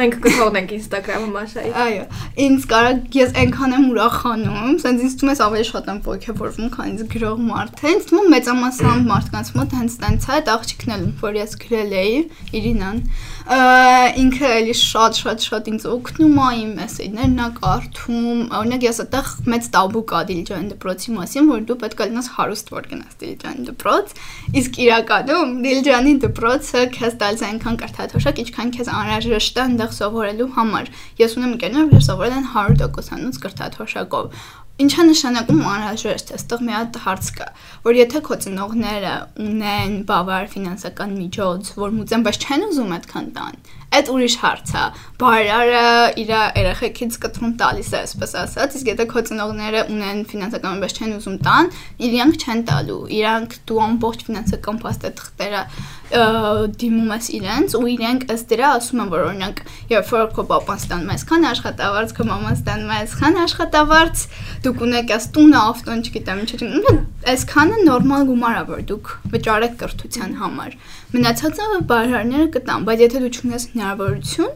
Մենք 0.00 0.16
կթողնենք 0.24 0.72
Instagram-ը 0.76 1.28
Մաշայի։ 1.36 1.70
Այո, 1.82 2.06
ինձ 2.42 2.66
կարա 2.72 2.90
ես 3.14 3.34
այնքան 3.42 3.76
եմ 3.76 3.86
ուրախանում, 3.92 4.72
սենց 4.82 5.04
ինձ 5.06 5.14
թվում 5.22 5.32
է 5.32 5.36
ավելի 5.46 5.66
շատ 5.70 5.90
եմ 5.92 6.00
ողջավորվում, 6.08 6.72
քան 6.74 6.90
ինձ 6.92 7.04
գրող 7.12 7.42
մարդը։ 7.46 7.92
Ինձ 7.92 8.08
թվում 8.10 8.26
է 8.26 8.32
մեծամասամբ 8.32 9.08
մարդկանց 9.12 9.52
մոտ 9.62 9.76
հենց 9.78 9.96
տենց 10.02 10.26
է, 10.26 10.32
այդ 10.42 10.52
աղջիկն 10.52 10.94
էլ 10.96 11.06
որ 11.22 11.38
ես 11.38 11.56
գրել 11.62 11.96
էի, 12.02 12.18
Իրինան, 12.58 12.98
ինքը 13.42 14.48
էլի 14.54 14.74
շատ 14.78 15.18
շատ 15.18 15.44
շատ 15.48 15.68
ինձ 15.72 15.84
օգնում 15.90 16.36
է 16.38 16.46
իմ 16.62 16.70
մեսեջներն 16.78 17.40
ա 17.42 17.46
կարդում։ 17.56 18.42
Օրինակ 18.58 18.86
ես 18.86 19.00
այդտեղ 19.02 19.30
մեծ 19.50 19.68
տաբու 19.74 20.02
կա 20.12 20.20
Դիլջան 20.30 20.68
դպրոցի 20.72 21.14
մասին, 21.16 21.50
որ 21.50 21.64
դու 21.66 21.76
պետք 21.82 22.02
է 22.02 22.08
լինես 22.12 22.28
հարուստ 22.36 22.72
որ 22.76 22.88
գնաս 22.92 23.18
Դիլջան 23.22 23.66
դպրոց, 23.72 24.14
իսկ 24.62 24.80
իրականում 24.86 25.54
Դիլջանի 25.66 26.14
դպրոցը 26.22 26.86
քեզ 26.96 27.18
տալիս 27.22 27.44
այնքան 27.50 27.78
կրթաթոշակ, 27.82 28.42
ինչքան 28.46 28.74
քեզ 28.78 28.92
անհրաժեշտ 29.02 29.58
է 29.58 29.64
այնտեղ 29.66 29.94
սովորելու 29.98 30.50
համար։ 30.62 30.92
Ես 31.22 31.38
ունեմ 31.42 31.54
ընկերներ, 31.58 31.92
որ 31.92 32.06
սովորել 32.12 32.36
են 32.38 32.50
100%-անոց 32.52 33.42
կրթաթոշակով 33.42 34.26
Ինչ 34.32 34.61
է 34.82 35.04
նշանակում 35.08 35.62
անհրաժեշտ 35.72 36.32
է, 36.32 36.36
այստեղ 36.38 36.64
մի 36.66 36.74
հատ 36.76 36.98
հարց 37.04 37.28
կա, 37.38 37.46
որ 37.86 37.98
եթե 37.98 38.22
քո 38.26 38.38
ծնողները 38.44 39.14
ունեն 39.46 39.94
բավարար 40.08 40.50
ֆինանսական 40.52 41.14
միջոց, 41.22 41.70
որ 41.82 41.94
մուծեն, 41.98 42.26
բայց 42.26 42.38
չեն 42.42 42.66
ուզում 42.68 42.94
այդքան 42.98 43.28
տան, 43.36 43.60
այդ 43.92 44.10
ուրիշ 44.12 44.36
հարց 44.42 44.72
է։ 44.72 44.84
Բարարը 45.22 45.86
իր 46.22 46.30
երեխեքից 46.32 47.18
կտրում 47.22 47.52
տալիս 47.60 47.90
է, 47.92 47.98
այսպես 48.02 48.32
ասած, 48.42 48.76
իսկ 48.78 48.90
եթե 48.92 49.06
քո 49.12 49.22
ծնողները 49.28 49.82
ունեն 49.92 50.22
ֆինանսական, 50.32 50.80
բայց 50.82 50.96
չեն 50.98 51.16
ուզում 51.18 51.36
տան, 51.46 51.70
իրանք 52.08 52.42
չեն 52.42 52.62
տալու։ 52.72 53.00
Իրանք 53.22 53.58
դու 53.68 53.82
ամբողջ 53.86 54.24
ֆինանսական 54.28 54.80
փաստաթղթերը 54.82 55.62
դիմում 56.12 57.12
ես 57.12 57.28
իրենց 57.32 57.74
ու 57.78 57.86
իրենք 57.92 58.24
ըստ 58.32 58.50
դրա 58.52 58.70
ասում 58.76 59.00
են, 59.02 59.12
որ 59.12 59.22
օրինակ, 59.30 59.60
երբ 59.92 60.10
որ 60.12 60.26
քո 60.36 60.44
papan 60.50 60.80
ստանում 60.82 61.12
այսքան 61.14 61.46
աշխատավարձ, 61.52 62.12
քո 62.18 62.26
մաման 62.28 62.58
ստանում 62.58 62.92
այսքան 62.98 63.38
աշխատավարձ, 63.42 64.24
դուք 64.66 64.82
ունեք 64.86 65.14
այս 65.16 65.28
տունը, 65.32 65.62
ավտոն, 65.72 66.02
չգիտեմ, 66.02 66.42
ինչ, 66.42 66.92
այսքանը 67.32 67.78
նորմալ 67.88 68.28
գումար 68.28 68.58
է, 68.60 68.64
որ 68.72 68.84
դուք 68.92 69.12
վճարեք 69.32 69.74
կրթության 69.80 70.36
համար։ 70.42 70.76
Մնացածը 71.12 71.80
բարերարները 71.88 72.48
կտան, 72.56 72.86
բայց 72.88 73.02
եթե 73.06 73.22
դու 73.22 73.32
չունես 73.32 73.66
հնարավորություն, 73.82 74.52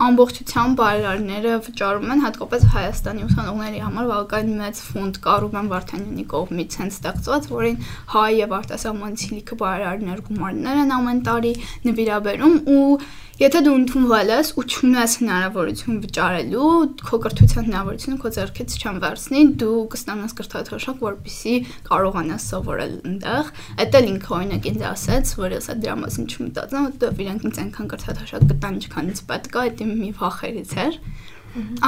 ամբողջությամբ 0.00 0.78
բարերարները 0.80 1.56
վճարում 1.66 2.12
են 2.14 2.22
հատկապես 2.24 2.62
Հայաստանի 2.72 3.24
ուսանողների 3.26 3.80
համար 3.84 4.06
բավական 4.10 4.52
մեծ 4.60 4.80
ֆոնդ 4.86 5.18
կա 5.26 5.34
Ռուբեն 5.44 5.68
Վարդանյանի 5.72 6.24
կողմից 6.30 6.76
հենց 6.80 6.96
ստեղծված, 6.96 7.48
որին 7.52 7.76
հայ 8.14 8.30
եւ 8.38 8.54
արտասահմանցի 8.60 9.28
լիքը 9.36 9.58
բարերարներ 9.60 10.22
գումարներ 10.30 10.80
են 10.86 10.94
ամեն 10.96 11.20
տարի 11.28 11.52
նվիրաբերում 11.90 12.56
ու 12.80 12.86
Եթե 13.40 13.60
դու 13.64 13.72
ընդունվել 13.78 14.30
ես 14.34 14.48
ու 14.60 14.62
չունես 14.68 15.12
հնարավորություն 15.22 16.00
վճարելու, 16.02 16.72
քո 17.08 17.18
կրթության 17.24 17.68
հնարավորությունը 17.70 18.18
քո 18.20 18.32
ձեռքից 18.36 18.74
չեն 18.76 18.98
վերցնի, 19.00 19.44
դու 19.62 19.78
կստանաս 19.94 20.34
կրթաթոշակ, 20.40 20.98
որպեսզի 21.06 21.54
կարողանաս 21.88 22.48
սովորել 22.50 22.92
այնտեղ։ 23.00 23.48
Այդ 23.80 23.96
էլ 23.96 24.10
ինքը 24.10 24.34
օրինակ 24.36 24.68
ինձ 24.70 24.84
ասաց, 24.90 25.32
որ 25.40 25.56
ես 25.56 25.70
այդ 25.72 25.80
դրա 25.86 25.96
մասին 26.04 26.28
չմտածեմ, 26.36 26.84
որովհետև 26.90 27.24
իրանք 27.24 27.48
ինձ 27.48 27.62
այնքան 27.64 27.90
կրթաթոշակ 27.96 28.46
կտան, 28.52 28.78
ինչքան 28.80 29.10
ինձ 29.10 29.24
պետք 29.30 29.56
է, 29.56 29.64
այդ 29.64 29.80
իմ 29.80 29.96
մի 30.04 30.12
վախերից 30.20 30.76
էր։ 30.84 31.00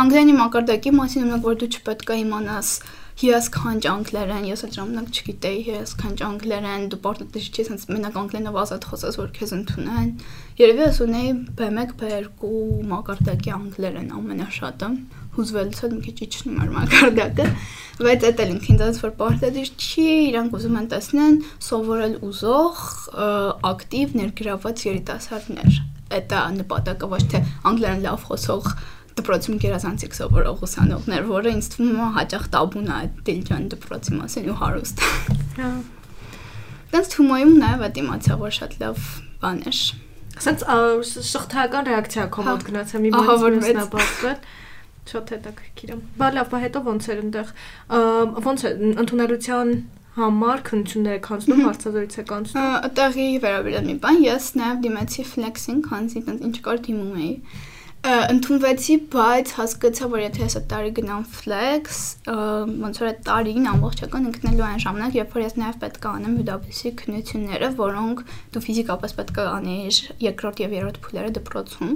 Անգլիանի 0.03 0.33
մակարդակի 0.41 0.91
մասին 0.97 1.27
ունենք, 1.29 1.45
որ 1.47 1.59
դու 1.61 1.69
չպետք 1.77 2.09
է 2.11 2.17
իմանաս 2.23 2.71
հիասքանչ 3.21 3.83
անգլերեն, 3.93 4.47
ես 4.49 4.63
այդ 4.67 4.77
ժամանակ 4.79 5.09
չգիտեի 5.13 5.59
հիասքանչ 5.67 6.17
անգլերեն, 6.27 6.87
դու 6.93 7.01
պարտադիր 7.05 7.49
չի 7.53 7.65
sense 7.69 7.91
մենակ 7.93 8.17
անգլերենով 8.23 8.57
ազատ 8.63 8.87
խոսես, 8.89 9.19
որ 9.21 9.33
քեզ 9.37 9.53
ընդունեն։ 9.59 10.09
Երևի 10.63 10.83
ես 10.83 11.01
ունեի 11.07 11.33
B1, 11.61 11.93
B2 12.01 12.53
մակարդակի 12.93 13.53
անգլերեն 13.59 14.15
ամենաշատը, 14.17 14.91
հուզվելուց 15.37 15.79
հետո 15.83 15.93
մի 15.93 16.03
քիչ 16.09 16.19
իջնում 16.27 16.59
էր 16.63 16.73
մակարդակը, 16.73 17.47
բայց 18.03 18.25
դա 18.25 18.33
էլ 18.43 18.51
ինքին 18.53 18.81
դաս 18.83 18.99
որ 19.03 19.13
պարտադիր 19.21 19.71
չի, 19.81 20.09
իրանք 20.33 20.57
ուզում 20.59 20.77
են 20.81 20.89
տեսնեն 20.93 21.39
սովորել 21.69 22.17
ուզող, 22.29 22.83
ակտիվ 23.73 24.17
ներգրաված 24.23 24.85
երիտասարդներ։ 24.89 25.81
Դա 26.13 26.41
նպատակը 26.59 27.09
ոչ 27.09 27.23
թե 27.33 27.39
անգլերեն 27.71 28.03
լավ 28.05 28.27
խոսող 28.29 28.67
դպրոցում 29.19 29.59
գերազանցիկ 29.63 30.17
սովորող 30.19 30.63
ուսանողներ, 30.67 31.27
որը 31.29 31.53
ինձ 31.57 31.69
թվում 31.73 31.99
է 32.03 32.09
հաճախ 32.17 32.47
տաբուն 32.53 32.89
է 32.89 32.95
այդ 32.99 33.19
Դիլջան 33.29 33.67
դպրոցի 33.73 34.15
մասին 34.19 34.49
ու 34.53 34.57
հարուստ։ 34.63 35.05
Հա։ 35.59 35.71
Տենց 36.93 37.13
Թումոյում 37.13 37.55
նաև 37.63 37.85
այդ 37.89 38.01
իմացա, 38.03 38.35
որ 38.43 38.53
շատ 38.59 38.75
լավ 38.83 39.05
բան 39.43 39.63
էր։ 39.73 39.79
Ասենց 40.43 40.65
շղթայական 41.29 41.89
ռեակցիա 41.93 42.23
Հա։ 42.23 42.33
կոմոդ 42.37 42.67
գնացա 42.69 43.01
մի 43.03 43.11
բանից 43.13 43.43
որ 43.43 43.57
մյուսն 43.57 43.79
մեծ։ 43.79 43.83
է 43.83 43.91
բացվել։ 43.93 44.39
Շատ 45.13 45.33
հետաքրքիր 45.33 45.93
է։ 45.93 45.97
Բա 46.21 46.29
լավ, 46.37 46.47
բա 46.53 46.59
հետո 46.63 46.83
ոնց 46.89 47.09
էր 47.13 47.23
այնտեղ 47.23 47.49
ոնց 48.47 48.63
է 48.63 48.71
ընդունելության 49.03 49.73
համար 50.13 50.63
քննություններ 50.69 51.15
եք 51.17 51.29
անցնում, 51.33 51.61
հարցազրույց 51.67 52.17
եք 52.23 52.33
անցնում։ 52.37 52.67
Այդտեղի 52.87 53.27
վերաբերյալ 53.43 53.87
մի 53.89 53.95
բան, 54.03 54.19
ես 54.27 54.49
նաև 54.61 54.83
դիմեցի 54.85 55.23
ֆլեքսին, 55.33 55.79
քանզի 55.89 56.23
տենց 56.27 56.43
ինչ 56.49 56.57
կար 56.67 56.83
դիմում 56.87 57.15
էի։ 57.23 57.33
Ընդունվեցի, 58.03 58.95
բայց 59.13 59.51
հասկացա, 59.55 60.07
որ 60.11 60.23
եթե 60.25 60.47
այդ 60.49 60.65
տարի 60.73 60.89
գնամ 60.97 61.27
flex, 61.37 62.01
ոնց 62.27 62.99
որ 62.99 63.11
այդ 63.13 63.21
տարին 63.29 63.69
ամբողջական 63.73 64.27
ընկնելու 64.33 64.65
այն 64.67 64.83
ժամանակ, 64.83 65.19
երբ 65.21 65.37
որ 65.37 65.45
ես 65.45 65.55
նաև 65.63 65.79
պետք 65.85 66.09
է 66.09 66.11
անեմ 66.11 66.35
UWC 66.43 66.93
քննությունները, 66.99 67.69
որոնք 67.79 68.25
դու 68.57 68.65
ֆիզիկապես 68.67 69.17
պետք 69.23 69.39
է 69.39 69.47
անեիր 69.53 70.01
երկրորդ 70.27 70.65
եւ 70.67 70.77
երրորդ 70.81 71.01
փուլերը 71.07 71.35
դպրոցում։ 71.39 71.95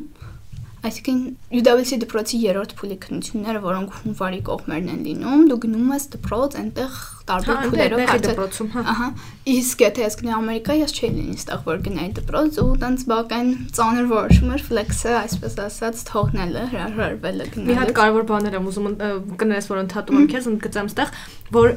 Այսինքն 0.84 1.20
UWC 1.56 1.96
դպրոցի 2.02 2.38
երրորդ 2.44 2.72
փուլի 2.78 2.96
քննությունները, 3.02 3.60
որոնք 3.64 3.94
հունվարի 3.96 4.40
կողմերն 4.46 4.90
են 4.92 5.00
լինում, 5.06 5.44
դու 5.50 5.56
գնում 5.64 5.88
ես 5.96 6.04
դպրոց, 6.12 6.56
այնտեղ 6.60 6.98
տարբեր 7.26 7.56
Հա, 7.56 7.62
փուլերով 7.66 8.12
դպրոցում, 8.26 8.68
հա։ 8.76 8.82
Ահա, 8.92 9.08
իսկ 9.56 9.82
եթե 9.82 10.04
ես 10.04 10.16
գնայի 10.20 10.36
Ամերիկա, 10.36 10.76
ես 10.78 10.94
չէի 10.94 11.10
լինի 11.16 11.36
ստեղ 11.40 11.64
որ 11.66 11.80
գնայի 11.86 12.10
դպրոց 12.20 12.60
ու 12.62 12.76
տենց 12.84 13.04
բական 13.10 13.50
ծանր 13.76 14.06
որոշում 14.12 14.52
էր 14.56 14.64
ֆլեքսը, 14.66 15.12
այսպես 15.24 15.58
ասած, 15.66 16.04
թողնելը, 16.12 16.64
հրաժարվելը 16.76 17.46
Մի 17.46 17.50
հատ 17.50 17.66
գնալը։ 17.66 17.96
կարևոր 17.98 18.26
բաներ 18.30 18.56
եմ 18.60 18.70
ուզում 18.70 18.88
կներես, 19.42 19.70
որ 19.72 19.82
ընդհատում 19.82 20.20
եմ 20.22 20.30
քեզ, 20.36 20.48
ընդգծեմ 20.54 20.90
ստեղ, 20.92 21.14
որ 21.56 21.74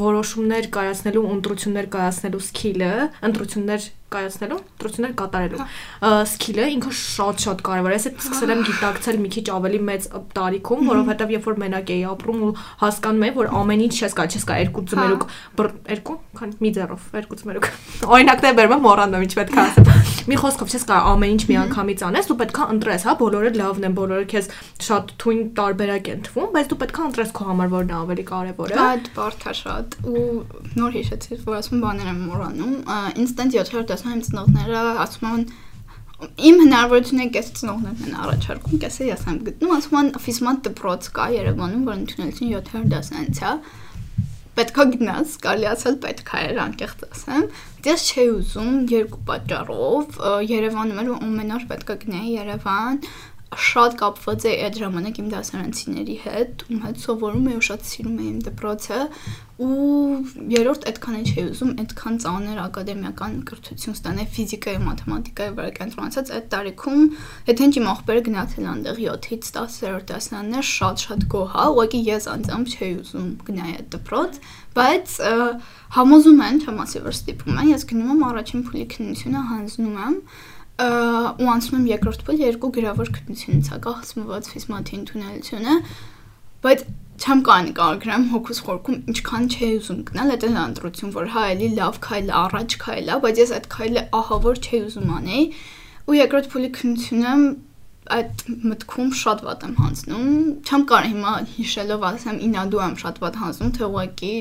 որոշումներ 0.00 0.70
կայացնելու, 0.80 1.26
ընտրություններ 1.36 1.90
կայացնելու 2.00 2.44
սկիլը, 2.50 2.94
ընտրություններ 3.30 3.90
կայացնելու, 4.14 4.58
դրություններ 4.80 5.14
կատարելու։ 5.20 5.60
հա։ 5.60 6.10
Սկիլը 6.30 6.66
ինքը 6.74 6.92
շատ-շատ 7.00 7.62
կարևոր 7.66 7.90
է։ 7.90 7.98
Ես 8.00 8.06
էլ 8.10 8.14
սկսել 8.20 8.52
եմ 8.54 8.60
հա։ 8.60 8.66
գիտակցել 8.70 9.20
մի 9.20 9.30
քիչ 9.34 9.46
ավելի 9.54 9.80
մեծ 9.90 10.08
տարիքում, 10.40 10.82
որովհետև 10.90 11.34
երբ 11.36 11.48
որ 11.50 11.58
մենակ 11.60 11.92
էի 11.94 12.04
ապրում 12.10 12.40
ու 12.40 12.52
հասկանում 12.80 13.26
էի, 13.30 13.34
որ 13.40 13.50
ամեն 13.60 13.84
ինչ 13.86 13.94
չես 14.00 14.16
կա, 14.20 14.26
չես 14.30 14.46
կա 14.50 14.58
երկու 14.60 14.84
ձմերուկ, 14.90 15.26
հա։ 15.30 15.70
երկու, 15.90 16.16
քան 16.40 16.54
մի 16.60 16.70
ձեռով, 16.80 17.08
երկու 17.20 17.38
ձմերուկ։ 17.40 17.68
Օրինակներ 18.14 18.56
բերում 18.60 18.74
եմ, 18.76 18.84
մոռանում 18.90 19.26
ինչ 19.26 19.32
պետք 19.40 19.56
է 19.56 19.64
ասեմ։ 19.64 19.90
Մի 20.30 20.36
խոսքով 20.40 20.70
չես 20.70 20.84
կա 20.90 20.96
ամեն 21.10 21.32
ինչ 21.34 21.42
միանգամից 21.50 22.02
անես, 22.06 22.26
դու 22.30 22.36
պետքա 22.40 22.66
ընտրես, 22.74 23.04
հա, 23.08 23.14
բոլորը 23.20 23.50
լավն 23.56 23.86
են, 23.88 23.94
բոլորը 23.96 24.26
քեզ 24.30 24.48
շատ 24.84 25.12
թույն 25.20 25.40
տարբերակ 25.58 26.10
են 26.12 26.20
թվում, 26.28 26.50
բայց 26.54 26.68
դու 26.70 26.78
պետքա 26.80 27.06
ընտրես 27.10 27.32
քո 27.34 27.46
համար 27.50 27.70
որն 27.74 27.90
է 27.90 27.96
ավելի 28.00 28.24
կարևորը։ 28.30 28.78
Այդ 28.84 29.10
բարդ 29.16 29.46
է 29.50 29.54
շատ 29.60 29.96
ու 30.10 30.24
նոր 30.80 30.94
հիշեցի, 31.00 31.40
որ 31.48 31.58
ասում 31.60 31.82
բաներ 31.84 32.10
եմ 32.10 32.20
մոռանում։ 32.30 32.74
Ինստանտ 33.24 33.56
7-րդ 33.60 33.94
ասում 34.00 34.14
եմ 34.16 34.22
ծնողները 34.30 34.84
ասում 35.04 35.28
են 35.30 35.44
իմ 36.20 36.58
հնարավորությունը 36.60 37.26
կես 37.34 37.46
ծնողներն 37.58 38.08
են 38.08 38.16
առաջարկում, 38.24 38.80
կեսը 38.80 39.06
ես 39.08 39.22
եմ 39.30 39.38
գտնում, 39.46 39.70
ասում 39.76 39.98
են 40.00 40.10
ֆիզման 40.24 40.58
դպրոց 40.66 41.08
կա 41.16 41.28
Երևանում, 41.36 41.86
որ 41.88 41.96
ընդունելություն 42.00 42.50
700 42.56 42.90
դասանից 42.92 43.40
է։ 43.40 43.52
Պետքա 44.60 44.84
գնաս, 44.92 45.34
կարելի 45.40 45.68
ասել 45.70 45.96
պետքա 46.04 46.40
էր 46.50 46.58
անկեղծ 46.60 47.04
ասեմ, 47.06 47.44
ես 47.86 48.06
չէի 48.10 48.30
ուզում 48.34 48.72
երկու 48.90 49.20
պատճառով 49.30 50.18
Երևանում 50.50 51.00
էր 51.00 51.10
ու 51.14 51.18
ամեն 51.30 51.54
օր 51.56 51.66
պետքա 51.70 51.96
գնայի 52.02 52.32
Երևան, 52.34 52.98
շատ 53.50 53.94
կապված 53.98 54.44
էի 54.46 54.58
այդ 54.62 54.76
ժամանակ 54.78 55.16
իմ 55.20 55.30
դասարանցիների 55.32 56.16
հետ, 56.22 56.60
ում 56.70 56.82
հետ 56.86 56.98
սովորում 57.02 57.46
էի 57.50 57.56
ու 57.58 57.64
շատ 57.66 57.88
սիրում 57.90 58.18
էի 58.20 58.28
իմ 58.30 58.36
դպրոցը 58.46 58.98
ու 59.60 59.78
երրորդ 60.54 60.86
այդքան 60.90 61.16
էլ 61.18 61.24
չէի 61.30 61.42
ուզում 61.50 61.72
այդքան 61.82 62.14
ծանր 62.24 62.60
ակադեմիական 62.62 63.34
կրթություն 63.50 63.96
ստանալ 63.98 64.28
ֆիզիկայի, 64.36 64.80
մաթեմատիկայի 64.86 65.52
վրա 65.58 65.72
կենտրոնացած 65.80 66.30
այդ 66.38 66.46
տարիքում, 66.54 67.02
եթե 67.50 67.66
ինչ 67.66 67.74
իմ 67.80 67.90
ախպերը 67.90 68.22
գնացել 68.30 68.70
անդեղ 68.70 69.02
7-ից 69.10 69.50
10-րդ 69.58 70.06
դասարաններ 70.14 70.64
շատ-շատ 70.70 71.26
գոհ, 71.34 71.50
հա, 71.50 71.66
ուղղակի 71.74 72.00
ես 72.06 72.30
անձամբ 72.30 72.70
չէի 72.70 72.92
ուզում 73.02 73.28
գնալ 73.50 73.74
այդ 73.74 73.90
դպրոց, 73.98 74.40
բայց 74.80 75.18
համոզում 75.98 76.40
են, 76.46 76.62
չեմ 76.64 76.80
ասի 76.86 77.04
որ 77.04 77.14
ստիպում 77.20 77.60
են, 77.60 77.70
ես 77.74 77.86
գնում 77.90 78.10
եմ 78.14 78.24
առաջին 78.30 78.64
փուլի 78.70 78.86
քննությունը 78.94 79.44
հանձնում 79.50 79.96
եմ 80.06 80.18
ու 80.80 81.50
անցնում 81.54 81.78
եմ 81.80 81.86
երկրորդ 81.90 82.24
փուլ 82.26 82.42
երկու 82.44 82.70
գրավոր 82.76 83.12
քննությունից 83.16 83.70
է 83.70 83.78
կախսմված 83.86 84.50
ֆիզմաթի 84.54 84.98
ընդունելությունը 85.00 85.74
բայց 86.64 86.84
չեմ 87.20 87.40
կանի 87.44 87.72
կարողրամ 87.76 88.22
հոգուս 88.32 88.60
խորքում 88.64 88.98
ինչքան 89.12 89.48
չէի 89.52 89.70
ուզում 89.80 89.98
գնալ 90.10 90.32
այդ 90.34 90.46
ընտրություն 90.50 91.14
որ 91.16 91.26
հա 91.34 91.42
էլի 91.52 91.68
լավ 91.76 91.98
քայլ 92.06 92.30
առաջ 92.40 92.76
քայլ 92.84 93.10
է 93.12 93.18
բայց 93.24 93.40
ես 93.42 93.52
այդ 93.58 93.66
քայլը 93.74 94.04
ահա 94.20 94.38
որ 94.46 94.60
չէի 94.64 94.80
ուզում 94.88 95.10
անեի 95.20 95.44
ու 96.10 96.16
երկրորդ 96.16 96.50
փուլի 96.54 96.70
քննությունը 96.80 97.34
այդ 98.16 98.44
մտքում 98.70 99.10
շատ 99.20 99.42
վատ 99.46 99.64
եմ 99.68 99.74
հանձնում 99.84 100.28
չեմ 100.64 100.84
կարող 100.90 101.08
հիմա 101.10 101.34
հիշելով 101.54 102.06
ասեմ 102.10 102.38
ինադու 102.48 102.84
եմ 102.88 102.94
շատ 103.04 103.20
վատ 103.24 103.40
հանձնում 103.44 103.74
թե 103.76 103.88
ուղղակի 103.90 104.34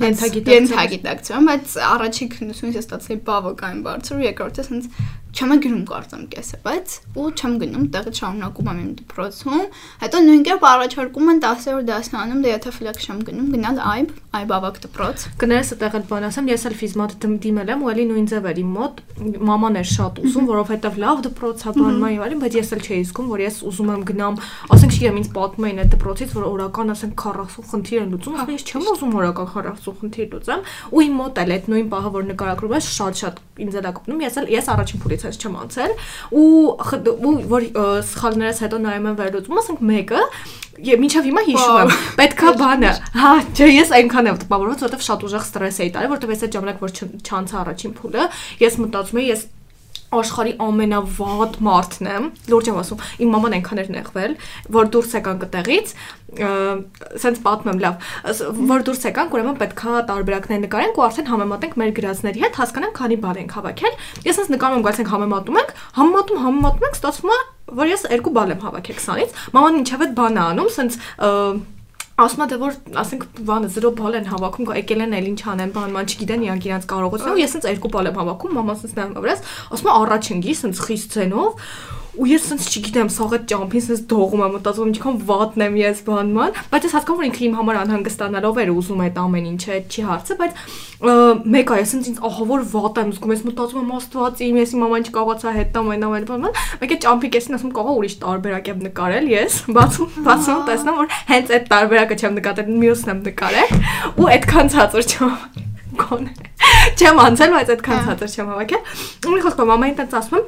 Ենթագիտակցել 0.00 0.54
ես։ 0.54 0.70
ենթագիտակցում, 0.70 1.46
բայց 1.50 1.72
առաջին 1.86 2.28
քննությունից 2.34 2.76
ես 2.78 2.86
ստացել 2.86 3.18
բավական 3.26 3.80
բարձր 3.86 4.14
ու 4.16 4.22
երկրորդը 4.24 4.62
ասենց 4.62 4.84
չեմ 5.30 5.52
գնում 5.62 5.82
կարծեմ 5.90 6.22
կեսը, 6.30 6.58
բայց 6.64 6.94
ու 7.20 7.26
չեմ 7.38 7.54
գնում, 7.60 7.84
տեղից 7.94 8.20
շարունակում 8.20 8.70
եմ 8.70 8.80
իմ 8.80 8.90
դպրոցում։ 9.00 9.60
Հետո 10.00 10.20
նույն 10.26 10.42
կերպ 10.50 10.64
առաջարկում 10.70 11.30
են 11.30 11.40
10-րդ 11.44 11.86
դասարանում, 11.90 12.40
դե 12.40 12.50
եթե 12.50 12.72
ֆլեքս 12.80 13.06
չեմ 13.10 13.20
գնում, 13.30 13.48
գնալ 13.54 13.80
այբ, 13.90 14.10
այբ 14.40 14.54
ավակ 14.60 14.80
դպրոց։ 14.84 15.24
Կներես 15.40 15.70
այդտեղ 15.74 15.96
էլ 16.00 16.04
բան 16.10 16.26
ասեմ, 16.30 16.50
ես 16.50 16.66
էլ 16.70 16.76
ֆիզմատ 16.80 17.14
դիմել 17.40 17.70
եմ 17.70 17.80
ու 17.80 17.90
էլի 17.90 18.04
նույն 18.10 18.26
ձև 18.30 18.48
էր 18.50 18.60
իմ 18.60 18.70
մոտ։ 18.80 19.00
Մաման 19.50 19.78
էր 19.80 19.88
շատ 19.90 20.20
ուզում, 20.20 20.46
որովհետև 20.50 20.98
լավ 21.00 21.22
դպրոց 21.26 21.64
է 21.70 21.72
բան 21.80 21.98
մայ 22.00 22.12
այլն, 22.24 22.40
բայց 22.40 22.54
ես 22.60 22.70
էլ 22.70 22.80
չէի 22.80 23.00
զգում, 23.10 23.30
որ 23.30 23.42
ես 23.44 23.58
ուզում 23.70 23.90
եմ 23.90 24.04
գնամ, 24.10 24.38
ասենք 24.70 24.94
չգիտեմ, 24.96 25.18
ինձ 25.20 25.30
պատմում 25.34 25.66
էին 25.70 25.80
այդ 25.80 25.90
դպրոցից, 25.94 26.34
որ 26.40 26.46
օրական 26.50 26.94
ասենք 26.94 27.14
40 27.20 27.68
խնդիր 27.70 28.00
են 28.00 28.14
լուծում, 28.14 28.38
ասում 28.40 28.54
ես 28.54 28.64
չեմ 28.70 28.88
ուզում 28.90 29.16
օրական 29.20 29.50
40 29.50 29.94
խնդիր 30.00 30.28
լուծեմ, 30.30 30.64
ու 30.90 31.04
իմ 31.10 31.14
մոտ 31.20 31.40
էլ 31.40 31.54
այդ 31.58 31.70
նույն 31.70 31.90
պահը, 31.90 32.10
որ 32.16 32.26
նկարագրում 32.30 32.74
ես, 32.80 32.90
շատ-շատ 33.00 33.40
ինձ 33.60 33.78
էլ 33.80 33.90
է 33.90 33.92
կպնում, 34.00 34.24
ես 34.24 34.40
էլ 34.40 34.50
ես 34.50 34.70
առաջին 34.70 35.00
փուլից 35.04 35.19
ես 35.28 35.40
չեմ 35.40 35.60
անցել 35.64 35.94
ու 36.40 36.48
ու 37.10 37.34
որ 37.50 37.68
ը, 37.70 37.86
սխալներս 38.10 38.64
հետո 38.64 38.80
նայում 38.86 39.08
եմ 39.10 39.20
վերլուծում, 39.20 39.60
ասենք 39.60 39.86
մեկը 39.90 40.24
Եվ 40.80 41.00
մինչև 41.02 41.26
հիմա 41.28 41.40
հիշում 41.44 41.78
եմ, 41.80 41.90
պետքա 42.16 42.52
բանը։ 42.56 42.90
Հա, 43.20 43.32
չէ, 43.52 43.66
ես 43.68 43.90
այնքան 43.98 44.28
եմ 44.30 44.38
տպավորված, 44.40 44.84
որովհետև 44.86 45.02
շատ 45.04 45.24
ուժեղ 45.28 45.42
ստրես 45.44 45.80
էի 45.84 45.90
տարել, 45.96 46.12
որովհետև 46.14 46.32
ես 46.32 46.44
այդ 46.46 46.56
ժամանակ 46.56 46.84
որ 46.86 46.94
չանցա 47.20 47.58
առաջին 47.60 47.94
փուլը, 48.00 48.28
ես 48.64 48.78
մտածում 48.80 49.20
էի, 49.20 49.26
ես 49.28 49.42
աշխարի 50.10 50.52
ամենավատ 50.64 51.58
մարդն 51.62 52.08
եմ, 52.10 52.24
լուրջ 52.50 52.70
եմ 52.70 52.78
ասում, 52.80 53.02
իմ 53.22 53.30
մաման 53.34 53.56
այնքան 53.58 53.80
էր 53.80 53.90
նեղվել, 53.94 54.34
որ 54.74 54.90
դուրս 54.94 55.14
եկանք 55.20 55.44
այդտեղից, 55.46 55.92
սենց 57.20 57.40
պատմեմ 57.46 57.80
լավ, 57.84 58.04
որ 58.70 58.84
դուրս 58.86 59.06
եկանք, 59.10 59.36
ուրեմն 59.38 59.58
պետքա 59.60 60.02
տարբերակներ 60.10 60.60
նկարենք 60.66 61.00
ու 61.00 61.06
արդեն 61.06 61.30
համեմատենք 61.30 61.78
մեր 61.80 61.94
գրածների 62.00 62.44
հետ, 62.44 62.60
հասկանանք 62.60 62.94
քանի 63.00 63.18
բալ 63.24 63.40
ենք 63.40 63.56
հավաքել։ 63.58 63.98
Ես 64.26 64.38
sense 64.40 64.54
նկարում 64.54 64.78
եմ, 64.80 64.86
գալիս 64.86 65.02
ենք 65.02 65.12
համեմատում 65.14 65.60
ենք, 65.60 65.74
համեմատում, 65.98 66.40
համեմատում 66.46 66.86
ենք, 66.90 67.00
ստացվում 67.00 67.34
է, 67.34 67.40
որ 67.80 67.90
ես 67.90 68.06
երկու 68.14 68.34
բալ 68.38 68.54
եմ 68.54 68.64
հավաքել 68.66 69.00
20-ից։ 69.00 69.44
Մաման 69.54 69.80
ինչև 69.80 70.06
այդ 70.06 70.16
բանը 70.20 70.42
անում, 70.50 70.72
sense 70.74 71.02
ասում 72.24 72.42
է 72.44 72.48
դե 72.50 72.58
որ 72.60 72.76
ասենք 73.00 73.22
բանը 73.48 73.70
0 73.76 73.92
բալ 74.00 74.18
են 74.20 74.28
հավաքում, 74.30 74.72
եկել 74.80 75.04
են 75.06 75.16
էլ 75.20 75.30
ինչ 75.30 75.40
անեն, 75.52 75.72
բան 75.76 75.94
ման 75.96 76.10
չգիտեն 76.10 76.44
իրանք 76.46 76.66
իրանք 76.70 76.88
կարողությունը, 76.90 77.34
ու 77.36 77.42
ես 77.42 77.54
sense 77.56 77.70
երկու 77.70 77.92
բալ 77.94 78.10
եմ 78.10 78.20
հավաքում, 78.20 78.54
մաման 78.60 78.80
sense 78.80 78.98
նայում 78.98 79.16
վրաս, 79.20 79.44
ասում 79.76 79.90
է 79.90 79.94
առաջին 80.00 80.44
գի 80.44 80.54
sense 80.60 80.84
խիստ 80.86 81.16
ցենով 81.16 81.64
ու 82.18 82.26
ես 82.30 82.46
sense 82.50 82.66
չգիտեմ, 82.70 83.08
սաղ 83.14 83.34
այդ 83.36 83.44
ճամփին 83.50 83.84
sense 83.84 84.04
դողում 84.10 84.42
եմ, 84.44 84.54
մտածում 84.56 84.86
եմ 84.86 84.90
ինչքան 84.90 85.18
վատն 85.28 85.64
եմ 85.66 85.76
ես 85.80 86.00
բանման, 86.08 86.56
բայց 86.72 86.86
ես 86.88 86.94
հասկանում 86.96 87.20
որ 87.20 87.26
ինքը 87.28 87.42
իմ 87.46 87.54
համար 87.60 87.78
անհանգստանալով 87.80 88.60
էր 88.60 88.72
ուզում 88.74 89.02
այդ 89.06 89.20
ամեն 89.20 89.46
ինչը, 89.50 89.70
այդ 89.76 89.94
չի 89.94 90.04
հարցը, 90.10 90.36
բայց 90.40 90.52
ը, 91.00 91.14
մեկ 91.54 91.72
այ 91.76 91.84
sense 91.90 92.10
ինձ 92.10 92.18
ահա 92.30 92.46
որ 92.50 92.64
վատ 92.74 93.00
եմ 93.00 93.12
զգում, 93.14 93.34
ես 93.34 93.44
մտածում 93.46 93.80
եմ 93.80 93.94
աստված 94.00 94.42
իմ, 94.50 94.58
ես 94.60 94.74
իմ 94.74 94.84
մաման 94.84 95.06
չկարողացա 95.10 95.54
հետամ 95.60 95.90
այն 95.94 96.06
ամեն 96.10 96.26
բան, 96.30 96.46
մեկ 96.80 96.90
է 96.90 96.98
ճամփի 97.04 97.30
կեսին 97.36 97.58
ասում 97.60 97.74
կողա 97.78 97.94
ուրիշ 98.00 98.16
տարբերակ 98.20 98.70
եմ 98.70 98.84
նկարել 98.90 99.30
ես, 99.30 99.58
բացում, 99.80 100.14
բացում 100.26 100.62
տեսնում 100.70 101.00
որ 101.00 101.18
հենց 101.30 101.54
այդ 101.56 101.68
տարբերակը 101.70 102.20
չեմ 102.20 102.38
նկատել, 102.40 102.72
մյուսն 102.80 103.12
եմ 103.14 103.22
նկարել 103.30 103.74
ու 104.20 104.30
այդքան 104.34 104.72
ցածր 104.74 105.10
չեմ 105.10 105.68
գոնե 106.00 106.32
չեմ 107.00 107.20
անցել, 107.24 107.54
բայց 107.56 107.70
այդքան 107.74 108.02
ցածր 108.06 108.34
չեմ 108.34 108.50
հավաքել։ 108.50 109.00
Ու 109.26 109.34
մի 109.34 109.44
խոսքով 109.46 109.70
մամային 109.70 109.96
տենց 110.00 110.16
ասում 110.20 110.38
եմ 110.40 110.46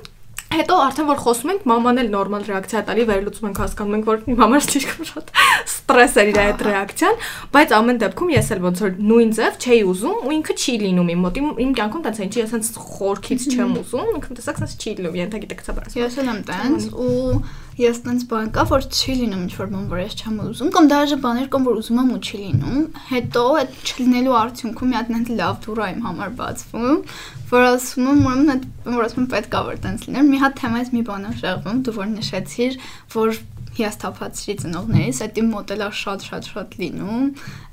Հետո 0.52 0.76
արդեն 0.84 1.06
որ 1.08 1.20
խոսում 1.22 1.50
ենք, 1.52 1.62
մաման 1.70 2.00
էլ 2.02 2.08
նորմալ 2.12 2.42
ռեակցիա 2.48 2.80
տալի, 2.88 3.04
վերլուծում 3.08 3.46
ենք, 3.48 3.60
հասկանում 3.62 3.94
ենք, 3.96 4.08
որ 4.10 4.18
իմ 4.32 4.40
համար 4.42 4.66
ճիշտ 4.72 5.06
շատ 5.12 5.30
ստրես 5.72 6.16
էր 6.22 6.30
իր 6.32 6.40
այդ 6.42 6.64
ռեակցիան, 6.66 7.16
բայց 7.56 7.74
ամեն 7.78 8.00
դեպքում 8.02 8.32
ես 8.32 8.50
էլ 8.52 8.62
ոնց 8.66 8.82
որ 8.82 8.92
նույն 9.12 9.32
ձև 9.38 9.58
չէի 9.62 9.80
ուզում 9.92 10.26
ու 10.28 10.34
ինքը 10.36 10.56
չի 10.62 10.74
լինում 10.82 11.12
իմ 11.12 11.24
մոտ։ 11.24 11.40
Իմ 11.62 11.74
կյանքում 11.78 12.04
տենց 12.06 12.22
ինչի 12.26 12.42
ես 12.42 12.54
հենց 12.56 12.70
խորքից 12.92 13.46
չեմ 13.52 13.74
ուզում, 13.82 14.12
ինքն 14.18 14.40
տեսակ 14.42 14.62
sense 14.62 14.76
չի 14.82 14.94
լինում, 15.00 15.18
ենթագիտակցաբար 15.22 15.88
ասում։ 15.88 16.02
Ես 16.02 16.18
էլ 16.22 16.32
եմ 16.32 16.42
տենց 16.52 16.88
ու 16.92 17.61
ես 17.80 18.00
տենց 18.04 18.24
բան 18.28 18.48
կա, 18.52 18.64
որ 18.68 18.86
չի 18.92 19.14
լինում 19.22 19.44
ինչ 19.46 19.52
որ 19.58 19.68
բան, 19.72 19.84
որ 19.92 20.00
ես 20.02 20.16
չեմ 20.20 20.40
ուզում, 20.42 20.72
կամ 20.76 20.88
դաժե 20.92 21.16
բաներ 21.22 21.46
կան, 21.52 21.66
որ 21.68 21.78
ուզում 21.82 22.00
եմ 22.02 22.10
ու 22.12 22.20
չի 22.22 22.40
լինում։ 22.42 22.82
Հետո 23.12 23.44
այդ 23.62 23.78
չլինելու 23.92 24.36
արդյունքում 24.42 24.92
մի 24.92 24.98
հատ 24.98 25.12
նենց 25.12 25.32
լավ 25.40 25.56
դուրա 25.66 25.88
իմ 25.92 26.02
համար 26.08 26.34
բացվում, 26.42 27.00
որ 27.52 27.66
ասում 27.72 28.10
եմ, 28.12 28.20
ուրեմն 28.28 28.52
այդ 28.52 28.68
որ 28.92 29.06
ասում 29.08 29.26
պետք 29.32 29.56
է 29.56 29.64
որ 29.72 29.80
տենց 29.86 30.06
լիներ։ 30.08 30.28
Մի 30.32 30.42
հատ 30.42 30.54
թեմայից 30.62 30.92
մի 30.92 31.02
բան 31.08 31.26
եմ 31.28 31.36
շեղվում, 31.42 31.82
դու 31.82 31.96
որ 31.96 32.08
նշեցիր, 32.12 32.78
որ 33.16 33.40
հիասթափացրի 33.76 34.54
ծնողներիս, 34.62 35.20
այդ 35.26 35.38
իմ 35.42 35.48
մոտ 35.52 35.72
էլա 35.76 35.88
շատ-շատ 36.00 36.48
շատ 36.52 36.74
լինում։ 36.82 37.28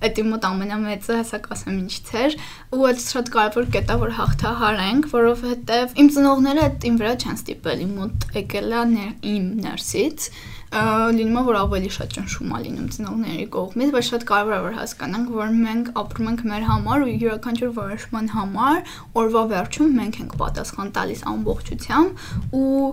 Այդ 0.10 0.22
իմ 0.24 0.30
մոտ 0.34 0.47
ամենամեծը, 0.50 1.18
հեսա 1.20 1.39
կասեմ 1.45 1.80
ինչ 1.80 1.95
ցեր, 2.10 2.38
ու 2.76 2.86
այդ 2.89 3.02
շատ 3.04 3.32
կարևոր 3.36 3.68
կետա 3.76 3.97
որ 4.04 4.14
հաղթահարենք, 4.20 5.10
որովհետև 5.16 5.97
իմ 6.00 6.12
ծնողները 6.16 6.64
այդ 6.70 6.88
իմ 6.89 7.02
վրա 7.04 7.14
չեն 7.20 7.39
ստիպել, 7.39 7.84
իմ 7.84 7.93
մոտ 8.00 8.30
եկել 8.39 8.78
է 8.80 9.08
իմ 9.34 9.52
ներսից 9.66 10.30
լինում 10.70 11.38
է 11.39 11.43
որ 11.47 11.55
ավելի 11.59 11.89
շատ 11.95 12.11
ճնշում 12.15 12.51
է 12.53 12.59
լինում 12.65 12.89
ծնողների 12.93 13.45
կողմից, 13.55 13.93
բայց 13.95 14.09
շատ 14.09 14.26
կարևոր 14.30 14.53
է 14.53 14.59
որ 14.65 14.76
հասկանանք, 14.80 15.32
որ 15.34 15.53
մենք 15.59 15.88
ապրում 16.01 16.30
ենք 16.30 16.43
մեր 16.49 16.65
համար 16.70 17.05
ու 17.05 17.15
յուրաքանչյուր 17.24 17.72
որոշման 17.80 18.28
համար 18.36 18.78
օրվա 19.24 19.43
վերջում 19.53 19.95
մենք 19.99 20.20
ենք 20.20 20.36
պատասխան 20.43 20.91
տալիս 20.99 21.24
ամբողջությամբ 21.34 22.28
ու 22.59 22.86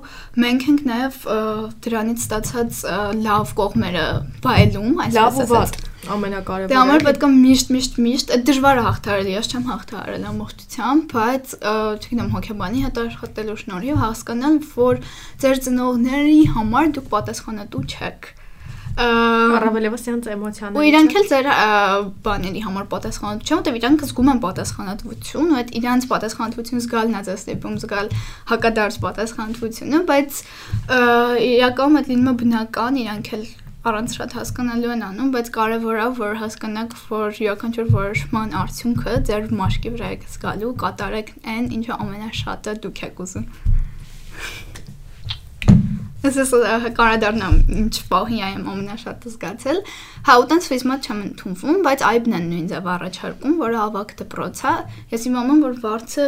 մենք 0.47 0.66
ենք 0.72 0.87
նաև 0.89 1.20
դրանից 1.85 2.24
ստացած 2.24 2.81
լավ 3.27 3.53
կողմերը 3.61 4.07
վայելում, 4.47 4.97
այսպես 5.07 5.45
ասած 5.45 5.85
ամենակարևորը։ 6.15 6.71
Դե 6.71 6.79
համար 6.79 7.05
պետք 7.07 7.27
է 7.27 7.31
միշտ 7.35 7.73
միշտ 7.77 8.01
միշտ 8.07 8.33
այդ 8.37 8.47
դժվար 8.51 8.81
է 8.81 8.87
հաղթարել, 8.87 9.29
ես 9.35 9.51
չեմ 9.53 9.69
հաղթարել 9.73 10.27
ամբողջությամբ, 10.31 11.15
բայց 11.17 11.55
չգիտեմ 11.67 12.33
հոգեբանի 12.37 12.83
հետ 12.87 13.01
աշխատելու 13.07 13.61
շնորհիվ 13.67 14.03
հասկանալ, 14.07 14.59
որ 14.77 15.05
ձեր 15.45 15.63
ծնողների 15.67 16.43
համար 16.57 16.91
դուք 16.97 17.09
պատասխանատու 17.17 17.87
չեք 17.87 18.35
առավելևս 18.97 20.07
իրանց 20.07 20.29
էմոցիաները։ 20.33 20.81
Ու 20.81 20.85
իրանք 20.89 21.17
էլ 21.21 21.27
ձեր 21.29 21.49
բաների 22.25 22.63
համար 22.65 22.87
պատասխանատու 22.93 23.45
չեն, 23.45 23.59
որտեղ 23.59 23.77
իրանք 23.77 24.05
զգում 24.07 24.31
են 24.33 24.41
պատասխանատվություն, 24.47 25.51
ու 25.53 25.59
այդ 25.61 25.75
իրանց 25.81 26.07
պատասխանատվություն 26.13 26.83
զգալն 26.87 27.19
է 27.21 27.23
ձեզ 27.29 27.45
դեպքում 27.51 27.77
զգալ 27.85 28.11
հակադարձ 28.57 28.99
պատասխանատվությունը, 29.05 30.01
բայց 30.09 30.41
իրականում 31.53 32.01
այդ 32.01 32.11
լինում 32.17 32.33
է 32.33 32.37
բնական, 32.41 33.01
իրանք 33.05 33.33
էլ 33.37 33.47
առանց 33.87 34.14
շատ 34.18 34.32
հասկանալու 34.37 34.93
են 34.97 35.03
անում, 35.07 35.28
բայց 35.37 35.49
կարևոր 35.55 35.99
է 36.03 36.07
որ 36.18 36.39
հասկանաք, 36.41 36.95
որ 37.07 37.37
յուրաքանչյուր 37.39 37.91
որոշման 37.95 38.55
արդյունքը 38.61 39.12
ձեր 39.28 39.47
մաշկի 39.61 39.93
վրա 39.95 40.09
է 40.11 40.18
զգալու, 40.32 40.72
կատարեք 40.82 41.30
այն, 41.55 41.68
ինչը 41.76 41.99
ամենաշատը 42.07 42.74
դուք 42.87 43.03
եք 43.07 43.22
ուզում։ 43.26 43.47
Ես 46.26 46.53
կարադառնամ 46.99 47.57
ինչ 47.70 47.95
պահի 48.11 48.39
եմ 48.43 48.64
ամենաշատը 48.72 49.30
զգացել։ 49.37 49.78
Հա, 50.26 50.34
ուտենց 50.43 50.66
ֆիզմատ 50.72 51.07
չեմ 51.07 51.20
ընդունվում, 51.26 51.78
բայց 51.87 52.03
այբն 52.11 52.37
են 52.41 52.49
նույն 52.51 52.66
ձև 52.72 52.89
առաջարկում, 52.97 53.55
որը 53.62 53.78
ավակ 53.87 54.14
դպրոց 54.22 54.62
է։ 54.66 54.74
Ես 55.14 55.26
իմանում 55.30 55.55
եմ, 55.55 55.62
որ 55.66 55.78
վարձը 55.87 56.26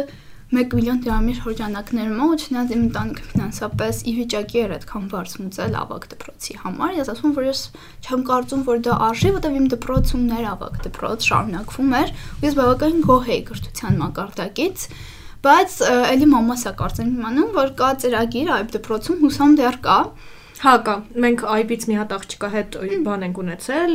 1 0.49 0.71
միլիոն 0.73 1.01
դրամի 1.05 1.33
շրջանակներում 1.37 2.21
ու 2.25 2.37
չնայած 2.41 2.71
իմ 2.73 2.79
ընտանիքը 2.87 3.25
ֆինանսապես 3.29 3.97
ի 4.09 4.13
վիճակի 4.17 4.61
էր 4.63 4.71
այդքան 4.79 5.03
բարձ 5.11 5.35
մուծել 5.41 5.75
ավակ 5.77 6.07
դպրոցի 6.13 6.55
համար, 6.61 6.95
ես 6.97 7.11
ասում 7.13 7.35
որ 7.37 7.45
ես 7.49 7.61
չեմ 8.01 8.23
կարծում, 8.29 8.63
որ 8.69 8.81
դա 8.87 8.95
արժի, 9.09 9.31
որտեղ 9.35 9.59
իմ 9.59 9.67
դպրոցումներ 9.75 10.47
ավակ 10.49 10.81
դպրոց 10.89 11.29
շարունակվում 11.29 11.93
էր, 11.99 12.13
ու 12.39 12.49
ես 12.49 12.57
բավականին 12.59 13.05
գոհ 13.05 13.29
էի 13.29 13.43
կրթության 13.49 14.01
մակարդակից, 14.01 14.87
բայց 15.45 15.77
ելի 16.09 16.31
մամաս 16.33 16.65
է 16.65 16.73
կարծեմ 16.81 17.13
իմանում, 17.13 17.53
որ 17.59 17.69
կա 17.77 17.93
ծրագիր 18.01 18.53
այբ 18.57 18.73
դպրոցում 18.79 19.21
հուսամ 19.29 19.53
դեռ 19.59 19.77
կա, 19.85 19.99
Հա 20.59 20.73
կա։ 20.83 20.93
Մենք 21.23 21.41
IB-ից 21.55 21.83
մի 21.87 21.95
հատ 21.95 22.09
աղջկա 22.17 22.47
հետ 22.51 22.73
բան 23.05 23.21
ենք 23.29 23.37
ունեցել, 23.39 23.93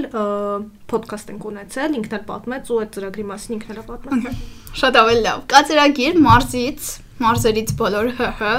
ոդքասթ 0.89 1.33
ենք 1.35 1.45
ունեցել, 1.51 1.97
ինքն 1.99 2.17
էլ 2.17 2.23
պատմեց 2.31 2.71
ու 2.73 2.79
այդ 2.81 2.95
ծրագրի 2.95 3.25
մասին 3.29 3.57
ինքն 3.59 3.75
էլ 3.75 3.83
պատմեց։ 3.91 4.39
Շատ 4.81 4.99
ավելի 5.03 5.25
լավ։ 5.27 5.43
Կա 5.53 5.61
ծրագիր 5.69 6.17
մարզից, 6.25 6.89
մարզերից 7.21 7.75
բոլոր 7.85 8.09
ՀՀ 8.17 8.55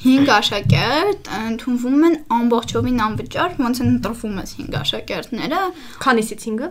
5 0.00 0.32
աշակերտ 0.40 1.28
ընդունվում 1.36 2.06
են 2.08 2.16
ամբողջովին 2.40 3.02
անվճար, 3.10 3.58
ոնց 3.60 3.80
են 3.84 3.90
ընտրվում 3.90 4.40
այս 4.40 4.54
5 4.60 4.78
աշակերտները։ 4.80 5.60
Քանիսից 6.00 6.46
5-ը։ 6.48 6.70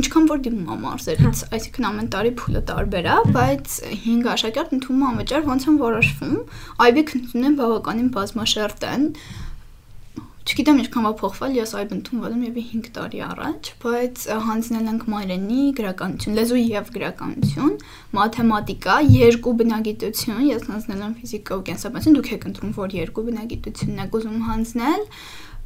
Ինչքան 0.00 0.26
որ 0.30 0.42
դիմում 0.46 0.70
է 0.70 0.76
մարզերից, 0.84 1.40
այսինքն 1.50 1.86
ամեն 1.88 2.08
տարի 2.14 2.30
փուլը 2.38 2.60
տարբեր 2.70 3.06
է, 3.10 3.16
բայց 3.34 3.72
5 4.06 4.28
աշակերտ 4.36 4.74
ընդունվում 4.76 5.06
անվճար 5.10 5.48
ոնց 5.50 5.66
են 5.66 5.78
որոշվում։ 5.80 6.36
IB 6.86 7.02
քննությունները 7.10 7.58
բավականին 7.58 8.10
բազմաշերտ 8.14 8.86
են 8.90 9.08
Չգիտեմ 10.50 10.80
ինչքանվա 10.82 11.10
փոխվել, 11.20 11.52
ես 11.60 11.72
այբ 11.78 11.92
ընդունվել 11.94 12.32
եմ 12.34 12.40
եւի 12.48 12.62
5 12.70 12.86
տարի 12.96 13.20
առաջ, 13.22 13.68
բայց 13.84 14.22
հանձնել 14.46 14.88
ենք 14.90 15.04
մայրենի 15.12 15.66
գրականություն, 15.78 16.34
լեզու 16.40 16.58
եւ 16.62 16.90
գրականություն, 16.96 17.76
մաթեմատիկա, 18.18 18.96
երկու 19.14 19.52
բնագիտություն, 19.60 20.40
ես 20.48 20.66
հանձնել 20.72 21.04
եմ 21.06 21.14
ֆիզիկա 21.20 21.60
ու 21.60 21.64
կենսաբանություն, 21.70 22.18
դուք 22.18 22.32
եք 22.34 22.48
ընտրում 22.50 22.74
որ 22.80 22.96
երկու 22.98 23.26
բնագիտությունն 23.30 24.02
եք 24.10 24.18
ուզում 24.18 24.42
հանձնել, 24.50 25.06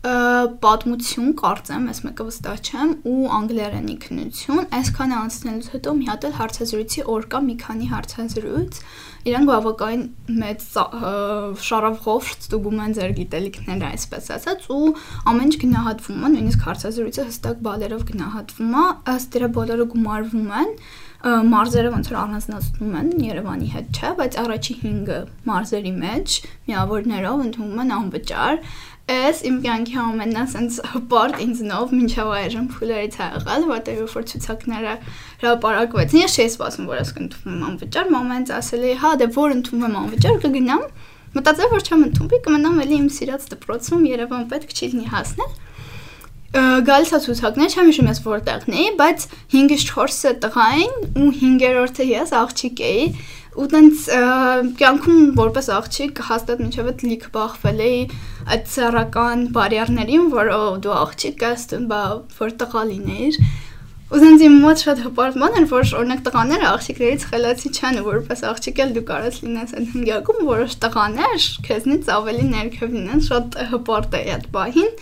պատմություն 0.05 1.31
կարծեմ, 1.41 1.85
ես 1.89 2.01
մեկը 2.05 2.25
վստահ 2.29 2.59
չեմ, 2.69 2.91
ու 3.09 3.29
անգլերենի 3.39 3.95
քննություն, 4.05 4.67
այսքանը 4.79 5.17
անցնելուց 5.21 5.69
հետո 5.75 5.95
մի 6.01 6.09
հատ 6.11 6.27
էլ 6.29 6.35
հարցազրույցի 6.41 7.05
օր 7.15 7.25
կա 7.33 7.41
մի 7.45 7.55
քանի 7.65 7.89
հարցազրույց, 7.95 8.81
իրանք 9.25 9.49
բավականին 9.49 10.05
մեծ 10.45 10.67
շարավղով 11.65 12.29
ստուգում 12.35 12.83
են 12.85 12.97
ձեր 13.01 13.17
գիտելիքները, 13.23 13.89
այսպես 13.95 14.29
ասած, 14.37 14.69
ու 14.75 14.93
ամեն 15.33 15.49
ինչ 15.49 15.57
գնահատվում 15.65 16.21
է, 16.21 16.33
նույնիսկ 16.35 16.69
հարցազրույցը 16.69 17.27
հստակ 17.31 17.65
բալերով 17.65 18.05
գնահատվում 18.13 18.77
է, 18.77 18.85
ըստ 19.15 19.35
դրա 19.39 19.51
բոլորը 19.57 19.89
գումարվում 19.95 20.55
են 20.61 20.79
մարզերը 21.25 21.91
ոնց 21.95 22.09
որ 22.11 22.17
առանձնացնում 22.21 22.97
են 23.01 23.07
Երևանի 23.25 23.69
հետ, 23.73 23.87
չէ, 23.97 24.09
բայց 24.19 24.35
առաջի 24.43 24.75
5 24.81 25.31
մարզերի 25.49 25.93
մեջ 26.03 26.35
միավորներով 26.69 27.45
ընդունվում 27.45 27.81
են 27.85 27.95
անվճար 27.97 28.59
Էս 29.05 29.41
իմ 29.45 29.57
կյանքի 29.61 29.97
ամենա 30.01 30.43
սենց 30.49 30.77
հպարտ 30.95 31.41
ինձնով 31.45 31.91
մինչև 31.93 32.31
այժմ 32.39 32.69
փուլերից 32.73 33.19
ա 33.21 33.27
եղել, 33.35 33.67
որտեղ 33.69 33.99
երբ 34.01 34.15
որ 34.17 34.25
ցուցակները 34.31 34.95
հրապարակվեցին, 35.43 36.23
ես 36.25 36.37
չէի 36.39 36.47
սպասում, 36.55 36.87
որ 36.89 37.01
ես 37.03 37.11
կընդունվեմ 37.19 37.67
անվճար, 37.69 38.09
մամայից 38.15 38.55
ասել 38.61 38.87
էի, 38.89 38.97
հա, 39.05 39.11
դե 39.21 39.29
որ 39.37 39.55
ընդունվեմ 39.59 39.99
անվճար, 40.01 40.41
կգնամ։ 40.47 40.87
Մտածել 41.35 41.71
որ 41.75 41.85
չեմ 41.85 42.07
ընդունվի, 42.09 42.41
կմնամ 42.49 42.81
էլի 42.85 42.99
իմ 43.05 43.13
սիրած 43.19 43.47
դպրոցում 43.53 44.09
Երևան 44.15 44.49
պետք 44.55 44.75
չի 44.75 44.91
լինի 44.95 45.13
հասնել 45.13 45.55
գալիս 46.55 47.11
է 47.11 47.19
ցուցակներ, 47.25 47.73
չեմ 47.75 47.89
հիշում 47.91 48.09
ես 48.13 48.19
որտեղն 48.23 48.75
էի, 48.79 48.91
բայց 49.01 49.25
5-ից 49.55 49.87
4-ը 49.89 50.33
տղա 50.45 50.67
էին 50.75 50.93
ու 51.19 51.31
5-րդը 51.41 52.07
ես 52.13 52.33
աղջիկ 52.39 52.83
էի 52.87 53.09
ու 53.55 53.67
տենց 53.71 54.07
կյանքում 54.81 55.21
որպես 55.39 55.69
աղջիկ 55.79 56.23
հաստատ 56.29 56.63
մինչև 56.65 56.89
այդ 56.91 57.05
լիք 57.09 57.27
բախվել 57.35 57.83
էի 57.85 58.01
այդ 58.55 58.65
սեռական 58.75 59.45
բարիերներին, 59.55 60.25
որ 60.35 60.51
դու 60.85 60.97
աղջիկ 61.01 61.45
ես, 61.49 61.67
բա 61.91 62.03
որ 62.41 62.57
տղա 62.65 62.83
լինեիր 62.91 63.39
Ու 64.15 64.19
զենց 64.23 64.43
իմ 64.47 64.53
մոտ 64.63 64.83
շատ 64.85 65.01
հպարտման 65.03 65.57
էր, 65.59 65.65
որ 65.73 65.89
օրինակ 65.99 66.21
տղաները 66.23 66.67
աղջիկներից 66.69 67.23
խելացի 67.31 67.71
չեն, 67.75 67.97
որպես 68.07 68.43
աղջիկ 68.47 68.77
էլ 68.85 68.93
դու 68.95 69.03
կարաս 69.09 69.39
լինես 69.43 69.73
այդ 69.75 69.89
հնգյակում, 69.95 70.39
որոշ 70.49 70.77
տղաներ 70.85 71.47
քեզնից 71.67 72.11
ավելի 72.15 72.45
ներքև 72.53 72.95
լինեն, 72.95 73.25
շատ 73.27 73.59
հպարտ 73.73 74.15
է 74.15 74.21
այդ 74.35 74.47
բահին։ 74.55 74.93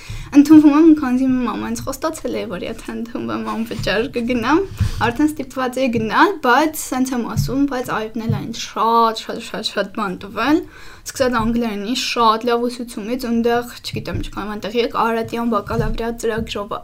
Ընդունվում 0.41 0.79
եմ, 0.79 0.89
քանզի 1.03 1.29
մամանց 1.33 1.83
խոստացել 1.85 2.39
է, 2.41 2.47
որ 2.57 2.65
եթե 2.73 2.89
ընդունվեմ 2.97 3.45
անվճար 3.53 4.09
կգնամ, 4.17 4.65
արդեն 5.05 5.31
ստիպված 5.33 5.81
էի 5.83 5.93
գնալ, 5.99 6.35
բայց 6.49 6.83
սենց 6.89 7.13
եմ 7.13 7.27
ասում, 7.37 7.67
բայց 7.69 7.93
այդն 8.01 8.25
էլ 8.31 8.37
այն 8.41 8.53
շատ 8.63 9.25
շատ 9.27 9.45
շատ 9.53 9.73
շատ 9.77 9.93
բան 10.01 10.17
տվել 10.25 10.63
սկսած 11.03 11.37
անգլերենի 11.43 11.95
շատ 12.01 12.45
լավ 12.49 12.65
ուսուցումից, 12.71 13.25
այնտեղ, 13.29 13.73
չգիտեմ, 13.83 14.23
չկամ, 14.23 14.53
այնտեղ 14.57 14.77
եկ 14.79 14.97
Արարատյան 15.03 15.53
բակալավրիատ 15.53 16.23
ծրագրով 16.23 16.77
է 16.79 16.83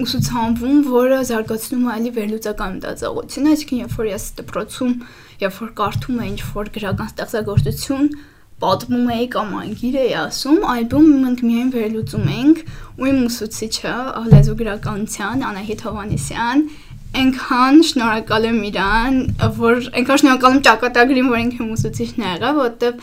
ուսուցանվում, 0.00 0.76
որը 0.88 1.16
զարգացնում 1.28 1.82
է 1.84 1.90
այլի 1.92 2.10
վերլուծական 2.16 2.76
մտածողությունը, 2.78 3.50
այսինքն 3.52 3.80
երբ 3.82 3.96
որ 3.98 4.06
ես 4.08 4.24
դպրոցում, 4.38 4.92
երբ 5.42 5.58
որ 5.62 5.72
կարդում 5.80 6.20
եմ 6.22 6.30
ինչ-որ 6.32 6.70
գրական 6.76 7.10
ստեղծագործություն, 7.12 8.08
պատմում 8.62 9.10
էի 9.12 9.26
կամ 9.34 9.52
անգիր 9.58 9.98
էի 10.02 10.14
ասում, 10.22 10.64
այլբում 10.72 11.10
մենք 11.22 11.42
միայն 11.48 11.70
վերլուծում 11.76 12.26
ենք, 12.32 12.62
ու 13.02 13.08
իմ 13.12 13.20
ուսուցիչը 13.26 13.94
լեզու 14.32 14.56
գրականության 14.62 15.44
Անահիտ 15.52 15.84
Հովանեսյան 15.88 16.64
այնքան 17.12 17.82
շնորհակալ 17.88 18.46
եմ 18.48 18.60
իրան, 18.70 19.18
որ 19.58 19.82
այնքան 19.92 20.20
շնորհակալ 20.22 20.54
եմ 20.56 20.62
ճակատագրին, 20.68 21.28
որ 21.32 21.42
ինքը 21.42 21.66
ուսուցիչն 21.76 22.22
է 22.22 22.30
եղավ, 22.32 22.60
որովհետև 22.62 23.02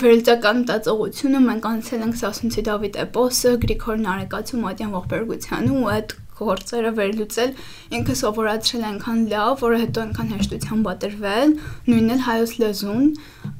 վերլուծական 0.00 0.58
մտածողությունը 0.62 1.40
մենք 1.46 1.66
անցել 1.68 2.04
ենք 2.06 2.16
Սասունցի 2.20 2.62
Դավիթ 2.68 2.98
էպոսը, 3.02 3.50
Գրիգոր 3.64 3.98
Նարեկացու 4.02 4.60
Մատյան 4.62 4.94
Ողբերգությանը 4.96 5.74
ու 5.76 5.90
այդ 5.92 6.14
գործերը 6.48 6.92
վերլուծել 6.98 7.50
ինքը 7.92 8.14
սովորացրել 8.22 8.84
այնքան 8.92 9.20
լավ, 9.32 9.54
որը 9.62 9.78
հետո 9.82 10.02
այնքան 10.02 10.32
հեշտությամբ 10.32 10.88
պատրվել, 10.88 11.54
նույնն 11.92 12.12
էլ 12.12 12.22
հայոց 12.26 12.52
լեզուն, 12.62 13.06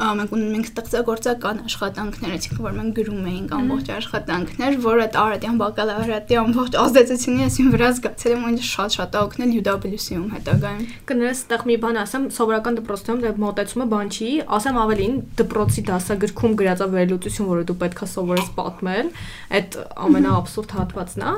մենք 0.02 0.32
ունենք 0.32 0.52
մենք 0.52 0.68
ստեղծագործական 0.72 1.60
աշխատանքներ, 1.66 2.32
այսինքն 2.36 2.62
որ 2.62 2.74
մենք 2.78 2.92
գրում 2.98 3.26
էինք 3.32 3.54
ամբողջ 3.58 3.88
աշխատանքներ, 3.96 4.76
որը 4.86 5.06
տարատյան 5.16 5.58
բակալավրիատի 5.62 6.38
ամբողջ 6.42 6.76
ազդեցությունի 6.82 7.46
այսին 7.46 7.72
վրա 7.72 7.88
զգացել 7.98 8.32
եմ, 8.32 8.46
ինձ 8.52 8.64
շատ-շատ 8.72 9.18
օգնել 9.22 9.52
UW-ում 9.58 10.28
հետագայում։ 10.32 10.86
Կներես, 11.12 11.42
այդտեղ 11.42 11.66
մի 11.68 11.76
բան 11.82 12.00
ասեմ, 12.02 12.24
սովորական 12.36 12.78
դպրոցում 12.78 13.22
դե 13.22 13.32
մոտեցումը 13.42 13.86
բան 13.92 14.12
չի, 14.12 14.30
ասեմ 14.56 14.80
ավելին, 14.82 15.18
դպրոցի 15.42 15.84
դասագրքում 15.92 16.56
գրած 16.62 16.84
վերլուծություն, 16.92 17.50
որը 17.52 17.66
դու 17.68 17.78
պետքա 17.82 18.08
սովորես 18.12 18.50
պատմել, 18.56 19.12
այդ 19.58 19.78
ամենաաբսուրդ 20.08 20.76
հատվածն 20.78 21.26
է 21.28 21.36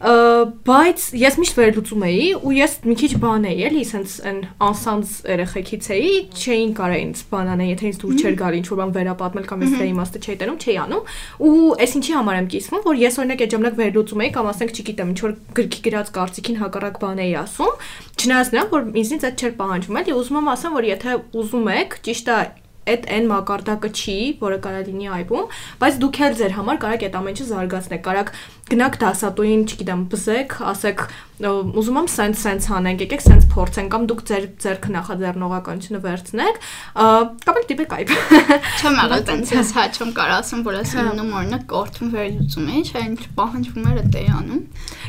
բայց 0.00 1.02
ես 1.20 1.34
միշտ 1.36 1.56
վերլուծում 1.58 2.04
էի 2.06 2.28
ու 2.40 2.52
ես 2.56 2.74
մի 2.88 2.94
քիչ 3.00 3.10
բան 3.20 3.42
էի, 3.50 3.64
էլի, 3.68 3.82
սենց 3.90 4.14
այն 4.30 4.38
անսանց 4.64 5.10
երեխեքից 5.28 5.88
էի, 5.92 6.12
չէին 6.40 6.72
կարող 6.78 7.00
ինձ 7.00 7.20
բան 7.34 7.50
անել, 7.52 7.68
եթե 7.74 7.84
ինձ 7.90 7.98
դուր 8.00 8.14
չէր 8.20 8.38
գալի 8.40 8.60
ինչ 8.60 8.68
որ 8.70 8.80
բան 8.80 8.94
վերապատմել 8.96 9.48
կամ 9.50 9.64
ես 9.66 9.74
դրա 9.76 9.88
իմաստը 9.90 10.22
չէի 10.24 10.38
տենում, 10.40 10.58
չէի 10.64 10.78
անում։ 10.80 11.12
Ու 11.50 11.52
այս 11.84 11.94
ինչի 12.00 12.16
համար 12.16 12.40
եմ 12.40 12.48
կիսվում, 12.56 12.84
որ 12.88 13.00
ես 13.04 13.20
օրինակ 13.20 13.44
այդ 13.44 13.54
ժամանակ 13.60 13.78
վերլուծում 13.80 14.24
էի 14.24 14.32
կամ 14.40 14.50
ասենք, 14.50 14.74
չգիտեմ, 14.80 15.12
ինչ 15.12 15.20
որ 15.20 15.36
գրքի 15.60 15.84
գրած 15.90 16.12
կարծիքին 16.16 16.60
հակառակ 16.64 16.98
բան 17.04 17.20
էի 17.20 17.36
ասում, 17.44 17.84
չնայած 18.20 18.52
նրան, 18.56 18.72
որ 18.72 18.88
ինձնից 19.04 19.28
այդ 19.28 19.44
չէր 19.44 19.54
պահանջվում, 19.60 20.00
էլի 20.00 20.16
ուզում 20.20 20.40
եմ 20.40 20.50
ասեմ, 20.56 20.76
որ 20.80 20.90
եթե 20.90 21.16
ուզում 21.40 21.70
եք, 21.76 21.96
ճիշտ 22.08 22.30
է 22.30 22.40
այդ 22.90 23.08
այն 23.16 23.26
մակարդակը 23.30 23.90
չի, 24.00 24.16
որը 24.40 24.58
կարա 24.64 24.80
լինի 24.88 25.10
այբում, 25.20 25.50
բայց 25.80 25.98
դուք 26.00 26.20
էլ 26.26 26.36
ձեր 26.40 26.54
համար 26.56 26.80
կարաք 26.84 27.04
այդ 27.06 27.18
ամենը 27.20 27.48
զարգացնեք, 27.50 28.02
կարաք 28.08 28.32
գնաք 28.70 28.98
դասատուին, 29.04 29.64
չգիտեմ, 29.70 30.04
բզեք, 30.14 30.56
ասեք, 30.70 31.04
ուզում 31.40 31.98
եմ 32.00 32.08
սենց 32.12 32.40
սենց 32.40 32.66
անենք, 32.76 33.02
եկեք 33.06 33.22
սենց 33.24 33.44
փորձենք 33.54 33.90
կամ 33.94 34.02
դուք 34.10 34.22
ձեր 34.30 34.44
ձերքը 34.60 34.90
նախաձեռնողականությունը 34.96 36.00
վերցնեք, 36.04 36.58
կամ 37.46 37.60
էլ 37.60 37.66
դիպեք 37.70 37.94
այբ։ 37.96 38.12
Չեմ 38.80 38.98
եղել 39.00 39.24
տենց 39.30 39.52
ես 39.56 39.72
հա 39.76 39.84
չեմ 39.90 40.12
կարող 40.20 40.36
ասեմ, 40.40 40.64
որ 40.68 40.78
ես 40.80 40.92
ինում 41.00 41.32
օրինակ 41.40 41.64
կորթում 41.70 42.10
վերլուծում 42.14 42.70
էի, 42.70 42.82
չէ, 42.90 43.04
ինչ 43.10 43.20
պահանջվում 43.40 43.88
էր 43.90 44.02
դա 44.10 44.24
անում։ 44.40 44.60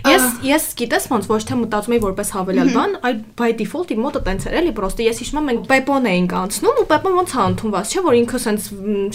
Ես 0.02 0.24
ես 0.48 0.64
գիտես 0.80 1.04
ոնց 1.12 1.28
ոչ 1.30 1.42
թե 1.46 1.58
մտածում 1.62 1.94
էի 1.94 2.02
որպես 2.02 2.32
հավելյալ 2.36 2.72
բան, 2.74 2.96
այլ 3.06 3.18
by 3.38 3.50
default 3.60 3.92
իմ 3.94 4.02
մոտը 4.02 4.22
տենց 4.26 4.48
էր 4.50 4.56
էլի, 4.62 4.72
պրոստը 4.80 5.06
ես 5.06 5.22
հիշում 5.22 5.40
եմ 5.42 5.48
մենք 5.52 5.68
Պեպոն 5.72 6.08
էինք 6.12 6.34
անցնում 6.42 6.80
ու 6.82 6.86
Պեպոն 6.92 7.18
ոնց 7.22 7.36
է 7.36 7.42
ընդունված, 7.52 7.92
չէ, 7.92 8.04
որ 8.08 8.18
ինքը 8.22 8.42
սենց 8.42 8.70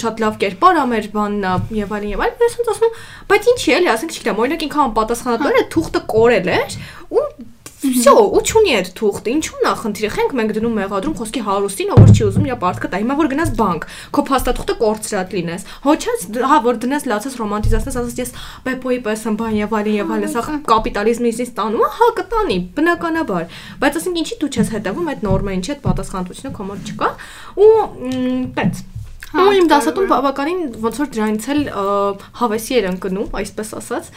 շատ 0.05 0.23
լավ 0.23 0.39
կերպար 0.47 0.79
ա 0.79 0.85
մեր 0.93 1.09
բանն 1.17 1.75
եւ 1.77 1.97
այլն 1.97 2.12
եւ 2.12 2.23
այլն, 2.27 2.45
ես 2.47 2.57
սենց 2.57 2.71
ասում, 2.77 2.95
բայց 3.27 3.51
ինչի 3.57 3.75
էլի, 3.77 3.91
ասենք 3.97 4.14
չգիտեմ, 4.17 4.41
օրինակ 4.47 4.67
ինքը 4.67 4.81
անպատասխանատու 4.87 5.53
էր, 5.57 5.67
թուղթը 5.75 6.03
կորել 6.12 6.51
էր 6.57 6.79
ու 7.12 7.26
Всё, 7.82 8.12
ու 8.14 8.41
չունի 8.45 8.74
այդ 8.78 8.89
թուղթը։ 8.93 9.32
Ինչու՞ 9.32 9.59
նա 9.66 9.70
խնդիրը 9.82 10.09
խենք 10.14 10.34
մենք 10.38 10.51
դնում 10.53 10.76
մեղադրում 10.78 11.16
խոսքի 11.18 11.41
հարուստին, 11.47 11.93
ով 11.95 12.12
չի 12.14 12.26
ուզում 12.28 12.45
իր 12.45 12.57
պարտքը 12.62 12.89
տա։ 12.93 12.99
Հիմա 13.01 13.16
որ 13.18 13.30
գնաս 13.32 13.53
բանկ, 13.57 13.88
քո 14.14 14.24
փաստաթուղթը 14.30 14.76
կորցրած 14.82 15.34
լինես։ 15.34 15.66
Հոչած, 15.88 16.28
հա, 16.51 16.59
որ 16.68 16.80
դնես 16.86 17.07
լացես 17.09 17.39
ռոմանտիզացնես, 17.41 17.97
ասես 18.01 18.22
ես 18.22 18.34
Պեպոյի 18.70 19.01
պես 19.09 19.26
եմ 19.26 19.39
բան 19.41 19.57
եւ 19.57 19.76
այլն 19.82 19.97
եւ 19.97 20.14
այլն, 20.14 20.32
սա 20.38 20.45
կապիտալիզմից 20.70 21.53
տանում, 21.57 21.86
հա, 21.97 22.09
կտանի, 22.22 22.57
բնականաբար։ 22.78 23.59
Բայց 23.82 24.01
ասենք 24.01 24.22
ինչի 24.22 24.41
դու 24.45 24.51
չես 24.62 24.74
հետևում 24.78 25.12
այդ 25.16 25.26
նորմային, 25.26 25.66
չէ՞, 25.66 25.74
այդ 25.74 25.86
պատասխանատվությունը 25.89 26.55
քո 26.62 26.70
մոտ 26.70 26.91
չկա։ 26.91 27.09
Ու 27.66 27.72
տենց 28.62 28.86
Ու 29.35 29.55
իմ 29.59 29.66
դասատուն 29.70 30.07
բավականին 30.12 30.61
ոնց 30.85 30.99
որ 31.03 31.09
դրանից 31.16 31.47
էլ 31.53 31.62
հավեսի 32.41 32.77
էր 32.79 32.87
ընկնում, 32.93 33.33
այսպես 33.41 33.72
ասած, 33.81 34.11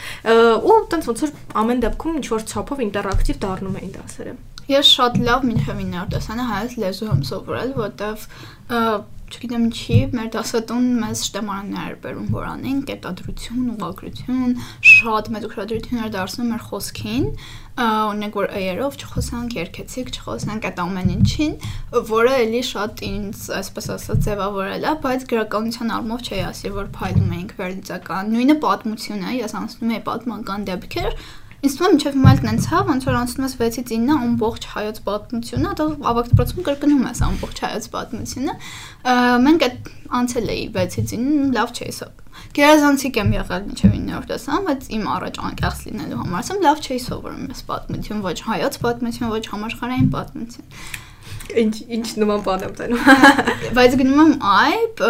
ու 0.70 0.76
տենց 0.92 1.08
ոնց 1.10 1.24
որ 1.24 1.32
ամեն 1.62 1.82
դեպքում 1.84 2.18
ինչ 2.20 2.26
որ 2.30 2.44
չափով 2.46 2.84
ինտերակտիվ 2.86 3.40
դառնում 3.44 3.78
էին 3.80 3.92
դասերը։ 3.96 4.34
Ես 4.70 4.90
շատ 4.94 5.16
լավ 5.26 5.46
մինչև 5.50 5.80
9-րդ 5.82 6.12
դասանը 6.14 6.44
հայոց 6.50 6.74
լեզու 6.78 7.08
եմ 7.10 7.22
սովորել, 7.26 7.70
որտեվ 7.80 8.26
չգիտեմ 9.30 9.64
ինչի, 9.68 9.96
մեր 10.16 10.28
դասատուն 10.34 10.86
մեզ 11.00 11.20
շտեմարաններ 11.28 11.96
բերում 12.02 12.28
որ 12.34 12.46
անենք, 12.50 12.84
կետադրություն, 12.90 13.66
ուղղագրություն, 13.74 14.54
շատ 14.90 15.30
մեծ 15.34 15.46
ուշադրություն 15.50 16.00
էր 16.04 16.12
դարձնում 16.16 16.50
մեր 16.50 16.64
խոսքին, 16.70 17.26
օրինակ 17.80 18.36
որ 18.36 18.48
էերով 18.60 18.96
չխոսանք, 19.00 19.54
երկեցիկ 19.56 20.10
չխոսանք 20.18 20.66
այդ 20.68 20.80
ամեն 20.84 21.12
ինչին, 21.14 21.54
որը 22.10 22.34
էլի 22.40 22.62
շատ 22.70 23.02
ինձ, 23.06 23.44
այսպես 23.60 23.86
ասած, 23.94 24.24
ձևավորել 24.26 24.88
է, 24.90 24.94
բայց 25.06 25.26
գրականության 25.30 25.94
առումով 25.96 26.26
չի 26.26 26.40
ասի, 26.50 26.72
որ 26.76 26.90
փայլում 26.98 27.32
էինք 27.38 27.54
վերլուծական։ 27.60 28.34
Նույնը 28.34 28.56
պատմությունը, 28.66 29.36
ես 29.40 29.56
անցնում 29.60 29.94
եի 29.96 30.02
պատմական 30.10 30.66
դեպքեր, 30.70 31.16
Ինձ 31.60 31.74
թվում 31.76 31.90
է 31.90 31.92
մինչև 31.92 32.14
հիմա 32.16 32.30
էլ 32.30 32.38
տենց 32.40 32.66
հա, 32.70 32.78
ոնց 32.88 33.06
որ 33.06 33.16
անցնում 33.20 33.44
ես 33.44 33.54
6-ից 33.60 33.90
9-ը 33.92 34.14
ամբողջ 34.16 34.66
հայոց 34.70 35.00
պատմությունը, 35.08 35.72
դա 35.80 35.86
ավագ 36.10 36.30
դպրոցում 36.30 36.64
կրկնում 36.68 37.02
ես 37.10 37.20
ամբողջ 37.26 37.60
հայոց 37.66 37.88
պատմությունը։ 37.94 38.54
Մենք 39.44 39.66
այդ 39.66 39.90
անցել 40.20 40.48
էի 40.54 40.64
6-ից 40.78 41.12
9, 41.20 41.52
լավ 41.58 41.74
չէի 41.76 41.92
սա։ 42.00 42.08
Գերազանցիկ 42.56 43.20
եմ 43.20 43.34
եղել 43.36 43.66
մինչև 43.68 43.94
9-րդ 44.00 44.30
դասան, 44.30 44.64
բայց 44.70 44.88
իմ 44.96 45.04
առաջ 45.20 45.40
անկեղծ 45.50 45.84
լինելու 45.90 46.20
համար 46.20 46.40
ասեմ, 46.40 46.60
լավ 46.64 46.80
չէի 46.80 47.00
սովորում 47.04 47.44
ես 47.50 47.62
պատմություն, 47.68 48.24
ոչ 48.24 48.36
հայոց 48.48 48.80
պատմություն, 48.80 49.30
ոչ 49.36 49.44
համաշխարհային 49.50 50.10
պատմություն 50.14 50.68
ինչ 51.60 51.74
ինչ 51.96 52.06
նման 52.20 52.42
բան 52.46 52.64
եմ 52.66 52.74
տենում 52.78 53.08
բայց 53.76 53.96
գնում 54.00 54.20
եմ 54.22 54.34
այբ 54.50 55.02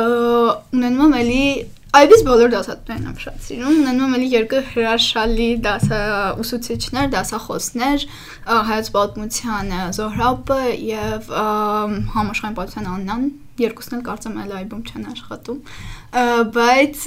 ունենում 0.79 1.03
եմ 1.05 1.17
էլի 1.21 1.45
Այդպես 1.91 2.21
բոլոր 2.23 2.51
դասատուներն 2.53 3.07
եմ 3.11 3.15
շատ 3.19 3.39
սիրում։ 3.47 3.79
Ունենում 3.81 4.13
էլի 4.15 4.27
երկու 4.31 4.61
հրաշալի 4.71 5.47
դասա 5.65 6.03
ուսուցիչներ, 6.39 7.09
դասախոսներ, 7.15 8.05
հայոց 8.71 8.91
պատմության 8.95 9.73
Զոհրաբը 9.99 10.61
եւ 10.87 11.33
համաշխարհային 12.15 12.59
պատմության 12.61 12.91
Աննան, 12.95 13.25
երկուսն 13.65 13.99
էլ 13.99 14.05
կարծեմ 14.07 14.39
այլ 14.45 14.55
այբում 14.61 14.85
չեն 14.87 15.11
աշխատում։ 15.11 15.59
Բայց 16.61 17.03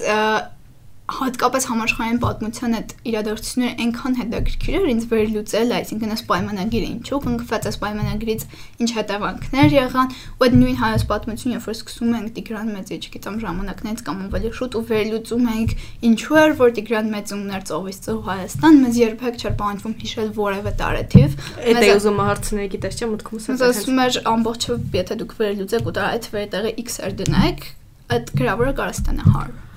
հատկապես 1.03 1.65
համաշխարհային 1.67 2.19
պատմության 2.23 2.75
այդ 2.77 2.91
իրադարձությունները 3.09 3.73
այնքան 3.83 4.13
հետաքրքիր 4.19 4.75
էր 4.77 4.85
ինձ 4.93 5.05
վերլուծել, 5.11 5.73
այսինքն 5.75 6.13
այս 6.13 6.21
պայմանագիրը 6.29 6.87
ինչու 6.93 7.19
կնքված, 7.25 7.67
այս 7.67 7.77
պայմանագրից 7.83 8.45
ինչ 8.83 8.89
հետևանքներ 8.97 9.75
եղան, 9.75 10.13
ու 10.39 10.47
այդ 10.47 10.55
նույն 10.63 10.77
հայոց 10.79 11.03
պատմությունը, 11.11 11.53
երբ 11.53 11.67
որ 11.67 11.75
սկսում 11.75 12.15
ենք 12.23 12.31
Տիգրան 12.39 12.71
Մեծի, 12.71 12.99
չգիտեմ, 13.03 13.35
ժամանակներից 13.43 14.03
կամ 14.07 14.23
ավելի 14.23 14.51
շուտ 14.63 14.77
ու 14.79 14.83
վերլուծում 14.93 15.45
ենք 15.53 15.75
ինչու 16.07 16.39
էր, 16.39 16.55
որ 16.63 16.73
Տիգրան 16.79 17.11
Մեծը 17.13 17.35
ուներ 17.43 17.67
ծովից 17.67 17.99
ծով 18.07 18.19
Հայաստան, 18.31 18.79
մեզ 18.83 18.99
երբեք 19.03 19.35
չէր 19.43 19.55
պահանջվում 19.59 19.95
հիշել 20.03 20.29
որևէ 20.39 20.73
տարեթիվ։ 20.79 21.37
Այդ 21.67 21.83
է 21.83 21.91
ուզում 21.99 22.23
հարցնել, 22.23 22.67
գիտես 22.73 22.97
չէ, 23.03 23.11
մտքումս 23.11 23.49
է։ 23.51 23.57
Ասում 23.73 24.01
էր 24.07 24.21
ամբողջը, 24.33 24.79
եթե 25.03 25.19
դուք 25.23 25.35
վերլուծեք 25.43 25.91
ու 25.91 25.95
դա 25.99 26.07
այդ 26.13 26.31
վերտեղը 26.33 26.73
x-եր 26.87 27.17
դնեք, 27.23 27.69
այդ 28.13 28.33
գրավորը 28.39 28.73
կարող 28.79 28.97
ստանա 29.03 29.29
100 29.33 29.72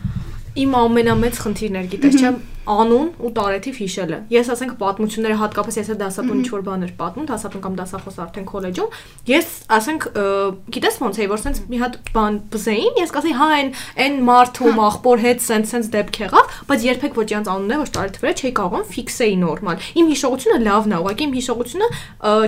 իմ 0.56 0.76
ամենամեծ 0.80 1.40
խնդիրն 1.44 1.78
էր, 1.80 1.88
գիտես 1.92 2.16
չէ, 2.20 2.30
անուն 2.66 3.08
ու 3.22 3.30
տարեթիվ 3.36 3.78
հիշելը։ 3.82 4.18
Ես 4.32 4.50
ասենք 4.56 4.72
պատմությունները 4.80 5.36
հատկապես 5.42 5.78
ես 5.80 5.90
դասատուն 6.00 6.40
ինչ 6.42 6.48
որ 6.52 6.64
բաներ 6.66 6.92
պատմում, 7.00 7.28
դասատուն 7.30 7.62
կամ 7.66 7.76
դասախոս 7.80 8.18
արդեն 8.26 8.46
քոլեջում, 8.50 8.96
ես 9.30 9.52
ասենք 9.76 10.08
գիտես 10.76 10.98
ոնց 11.06 11.20
է, 11.20 11.28
որ 11.30 11.42
սենց 11.46 11.60
մի 11.70 11.80
հատ 11.82 11.98
բան 12.16 12.38
բզեին, 12.56 13.00
ես 13.02 13.14
կասեի 13.16 13.36
հա 13.36 13.48
այն 13.56 13.70
այն 14.06 14.18
մարդու 14.26 14.74
աղբոր 14.86 15.24
հետ 15.26 15.46
սենց 15.46 15.72
սենց 15.76 15.90
դեպք 15.96 16.20
եղավ, 16.26 16.56
բայց 16.66 16.86
երբեք 16.86 17.20
ոչ 17.20 17.28
իրանց 17.36 17.52
անունն 17.54 17.76
է 17.76 17.80
ոչ 17.82 17.90
տարեթվերը 17.96 18.36
չի 18.36 18.52
կարողում 18.56 18.90
ֆիքսեի 18.96 19.38
նորմալ։ 19.46 19.86
Իմ 19.96 20.10
հիշողությունը 20.16 20.58
լավն 20.66 20.96
է, 20.96 21.00
ուղղակի 21.06 21.26
իմ 21.26 21.36
հիշողությունը 21.36 21.88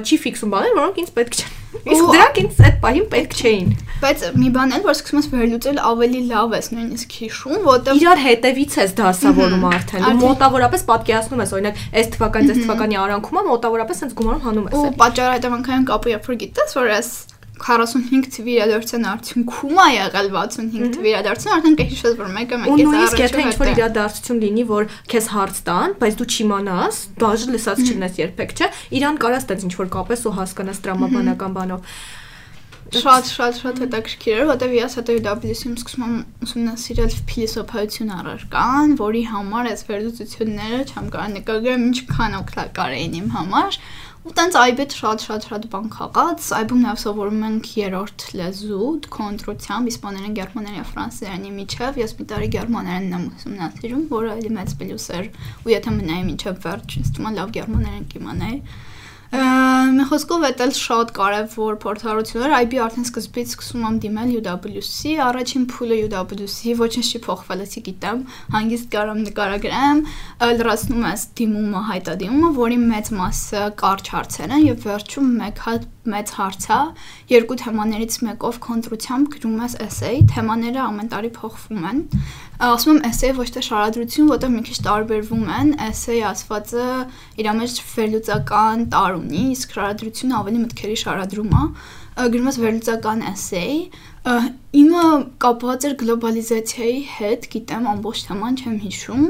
չի 0.08 0.20
ֆիքսում 0.28 0.54
բաներ, 0.58 0.76
որոնք 0.78 1.02
ինձ 1.04 1.16
պետք 1.18 1.38
չեն։ 1.38 1.56
Իսկ 1.68 2.06
դրանք 2.08 2.38
ինձ 2.40 2.60
այդ 2.64 2.76
պահին 2.82 3.06
պետք 3.12 3.34
չէին։ 3.38 3.72
Բայց 4.02 4.22
մի 4.38 4.48
բան 4.54 4.72
էլ, 4.78 4.84
որ 4.88 4.94
սկսում 4.96 5.18
ես 5.18 5.26
վերլուծել 5.32 5.80
ավելի 5.88 6.20
լավ 6.30 6.54
ես 6.56 6.68
նույնիսկ 6.74 7.16
հիշում, 7.18 7.58
որտեղ 7.68 8.00
իրար 8.00 8.22
հետևից 8.24 8.76
ես 8.78 8.94
դասավորում 8.98 9.66
արդեն 9.68 10.07
մոտավորապես 10.18 10.84
պատկերացնում 10.88 11.42
ես, 11.44 11.54
օրինակ, 11.58 11.80
այս 11.98 12.12
թվականից 12.18 12.52
այս 12.54 12.60
թվականի 12.64 13.00
արանքումը 13.04 13.42
մոտավորապես 13.48 14.04
հենց 14.04 14.14
գումարում 14.18 14.44
հանում 14.48 14.68
ես։ 14.68 14.78
Ու 14.78 14.92
պատճառահետևանքային 15.02 15.88
կապը 15.88 16.14
երբ 16.14 16.28
որ 16.28 16.38
գիտես, 16.44 16.78
որ 16.78 16.92
ես 16.98 17.10
45 17.58 18.28
թվի 18.34 18.52
իրադարձության 18.54 19.06
արդյունքում 19.12 19.78
է 19.82 19.86
եղել 19.94 20.28
65 20.34 20.92
թվի 20.94 21.10
իրադարձություն, 21.12 21.54
արդեն 21.56 21.76
կհիշես, 21.80 22.14
որ 22.18 22.28
մեկը 22.36 22.58
մեկից 22.62 22.70
առաջ։ 22.70 22.84
Ու 22.84 22.92
նույնիսկ 22.92 23.22
եթե 23.24 23.42
ինչ-որ 23.48 23.70
իրադարձություն 23.72 24.40
լինի, 24.44 24.64
որ 24.68 24.86
քեզ 25.10 25.28
հարց 25.34 25.58
տան, 25.66 25.96
բայց 25.98 26.18
դու 26.22 26.28
չիմանաս, 26.38 27.00
դաժե 27.18 27.50
լսած 27.56 27.82
չնես 27.88 28.22
երբեք, 28.22 28.54
չէ, 28.54 28.70
իրան 28.98 29.20
կարաս 29.26 29.50
տես 29.50 29.66
ինչ-որ 29.68 29.90
կապես 29.98 30.24
ու 30.28 30.34
հասկանաս 30.38 30.82
տրամաբանական 30.86 31.58
բանով 31.58 31.98
շատ 32.88 33.26
շատ 33.28 33.58
շատ 33.60 33.80
հետաքրքիր 33.84 34.38
էր, 34.38 34.46
որտեվ 34.48 34.70
ես 34.78 34.94
հետո 34.98 35.16
WC-ում 35.24 35.74
սկսում 35.76 36.04
եմ 36.06 36.14
ուսումնասիրել 36.46 37.16
փիլիսոփայություն 37.28 38.12
առարկան, 38.16 38.94
որի 39.00 39.22
համար 39.28 39.68
այս 39.72 39.82
վերլուծությունները 39.88 40.78
չեմ 40.88 41.10
կարող 41.12 41.34
նկարագրեմ 41.34 41.84
ինչքան 41.88 42.36
օգտակար 42.38 42.94
էին 42.98 43.18
իմ 43.18 43.28
համար, 43.36 43.78
ու 44.28 44.32
տենց 44.36 44.56
այբետ 44.60 44.94
շատ-շատ-շատ 44.98 45.66
բան 45.72 45.84
քաղած, 45.94 46.48
այբում 46.56 46.80
նաև 46.84 46.98
սովորում 47.04 47.44
ենք 47.48 47.68
երրորդ 47.78 48.24
լեզու, 48.40 48.88
քոնտրությամբ, 49.14 49.90
իսպաներեն, 49.92 50.34
գերմաներեն 50.38 50.88
ֆրանսերենի 50.88 51.52
միջև, 51.58 52.00
ես 52.02 52.12
մի 52.18 52.26
տարի 52.32 52.50
գերմաներենն 52.56 53.16
եմ 53.18 53.24
ուսումնասիրում, 53.38 54.04
որը 54.16 54.34
էլի 54.34 54.52
մեծ 54.58 54.74
պլյուս 54.82 55.08
էր, 55.18 55.30
ու 55.64 55.72
եթե 55.76 55.94
մնայի 55.96 56.24
միջև 56.28 56.60
վերջ, 56.66 56.98
ինձ 56.98 57.12
թվում 57.18 57.28
է 57.28 57.34
լավ 57.38 57.54
գերմաներեն 57.58 58.08
կիմանայի։ 58.12 58.58
Մի 59.28 60.04
խոսքով 60.08 60.44
էլ 60.48 60.70
շատ 60.72 61.10
կարևոր 61.16 61.74
փորձառություն 61.82 62.44
էր, 62.46 62.52
IB 62.64 62.78
արդեն 62.80 63.06
սկզբից 63.08 63.50
սկսում 63.52 63.82
եմ 63.88 63.98
դիմել 64.04 64.30
UWC, 64.38 65.12
առաջին 65.26 65.66
փուլը 65.72 65.98
UWC 66.06 66.72
ոչինչ 66.78 67.04
չի 67.08 67.20
փոխվել, 67.26 67.64
ասի 67.66 67.82
գիտեմ, 67.88 68.22
հանգիստ 68.56 68.88
կարամ 68.94 69.20
նկարագրեմ, 69.26 70.02
լրացնում 70.62 71.06
ես 71.08 71.26
դիմումը, 71.42 71.84
հայտադիմումը, 71.92 72.50
որի 72.56 72.80
մեծ 72.88 73.12
մասը 73.20 73.68
կարճ 73.84 74.12
հարցեր 74.16 74.56
են 74.56 74.66
եւ 74.68 74.88
վերջում 74.88 75.30
մեկ 75.44 75.64
հատ 75.68 75.88
մեծ 76.12 76.32
հարց 76.38 76.66
է, 76.74 76.80
երկու 77.32 77.56
թեմաներից 77.62 78.18
մեկով 78.28 78.58
կոնտրությամբ 78.66 79.30
գրում 79.34 79.56
ես 79.64 79.76
էսեյ, 79.84 80.18
թեմաները 80.32 80.80
ամեն 80.84 81.10
տարի 81.12 81.30
փոխվում 81.38 81.86
են։ 81.92 82.02
Ասում 82.68 82.96
եմ 82.98 83.04
էսեյ 83.08 83.32
ոչ 83.38 83.48
թե 83.54 83.62
շարադրություն, 83.68 84.30
որտեղ 84.32 84.52
մի 84.54 84.62
քիչ 84.68 84.78
տարբերվում 84.88 85.44
են, 85.58 85.68
էսեյ 85.88 86.22
ասվածը 86.32 86.88
իր 87.38 87.50
մեջ 87.58 87.78
վերլուծական 87.92 88.84
տար 88.94 89.18
ունի, 89.18 89.44
իսկ 89.54 89.76
շարադրությունը 89.78 90.38
ավելի 90.38 90.62
մտքերի 90.64 90.98
շարադրում 91.04 91.54
է 91.54 91.64
գրում 92.18 92.48
ես 92.50 92.56
վերլուծական 92.62 93.20
էսեյ, 93.30 93.74
իմը 94.78 95.02
կապված 95.40 95.84
էր 95.88 95.92
գլոբալիզացիայի 96.00 96.96
հետ, 97.14 97.44
գիտեմ 97.52 97.84
ամբողջ 97.92 98.22
թեման 98.28 98.58
չեմ 98.58 98.74
հիշում։ 98.82 99.22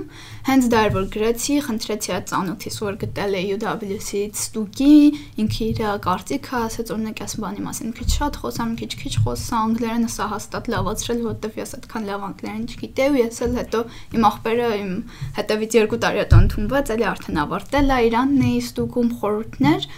Հենց 0.49 0.68
դա 0.72 0.80
էր 0.89 0.95
որ 0.97 1.05
գրեցի, 1.14 1.59
խնդրեցի 1.66 2.14
այդ 2.16 2.26
ծանոթիս 2.32 2.78
որ 2.82 2.97
գտել 3.03 3.36
է 3.39 3.43
UWC-ից 3.59 4.41
ստուկի, 4.43 4.97
ինքը 5.45 5.68
իր 5.68 5.82
կարծիքը 6.09 6.57
ասեց 6.59 6.93
օրինակ 6.97 7.22
այս 7.28 7.36
բանի 7.45 7.64
մասին 7.68 7.95
քիչ 7.99 8.09
շատ 8.16 8.41
խոսամ, 8.43 8.74
քիչ-քիչ 8.80 9.14
խոսա 9.28 9.62
անգլերենը 9.68 10.11
սա 10.16 10.28
հաստատ 10.32 10.70
լավացրել, 10.74 11.22
որովհետև 11.28 11.62
ես 11.62 11.74
այդքան 11.78 12.09
լավ 12.09 12.26
անգլերեն 12.32 12.68
չգիտեի 12.72 13.12
ու 13.14 13.22
ես 13.22 13.43
էլ 13.47 13.59
հետո 13.59 13.82
իմ 14.18 14.28
ախպերը 14.32 14.70
իմ 14.78 14.93
հետևից 15.39 15.78
երկու 15.78 16.03
տարի 16.09 16.22
հետո 16.24 16.43
ընդունված, 16.49 16.93
էլի 16.97 17.09
արդեն 17.12 17.43
ավարտել 17.45 17.93
է 17.99 17.99
Իրանն 18.09 18.47
էի 18.49 18.61
ստուկում 18.68 19.11
խորհուրդներ 19.18 19.91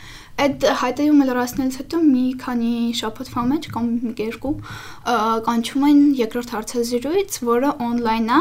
այդ 0.44 0.68
հայտարարումը 0.80 1.26
լրացնելուց 1.30 1.76
հետո 1.80 2.00
մի 2.06 2.24
քանի 2.44 2.74
շաբաթվա 3.00 3.42
մեջ 3.50 3.68
կամ 3.74 3.90
երկու 4.20 4.54
կանչում 5.50 5.84
են 5.90 6.00
երկրորդ 6.20 6.54
հարցազրույց, 6.56 7.40
որը 7.50 7.74
on-line 7.88 8.38
է 8.38 8.40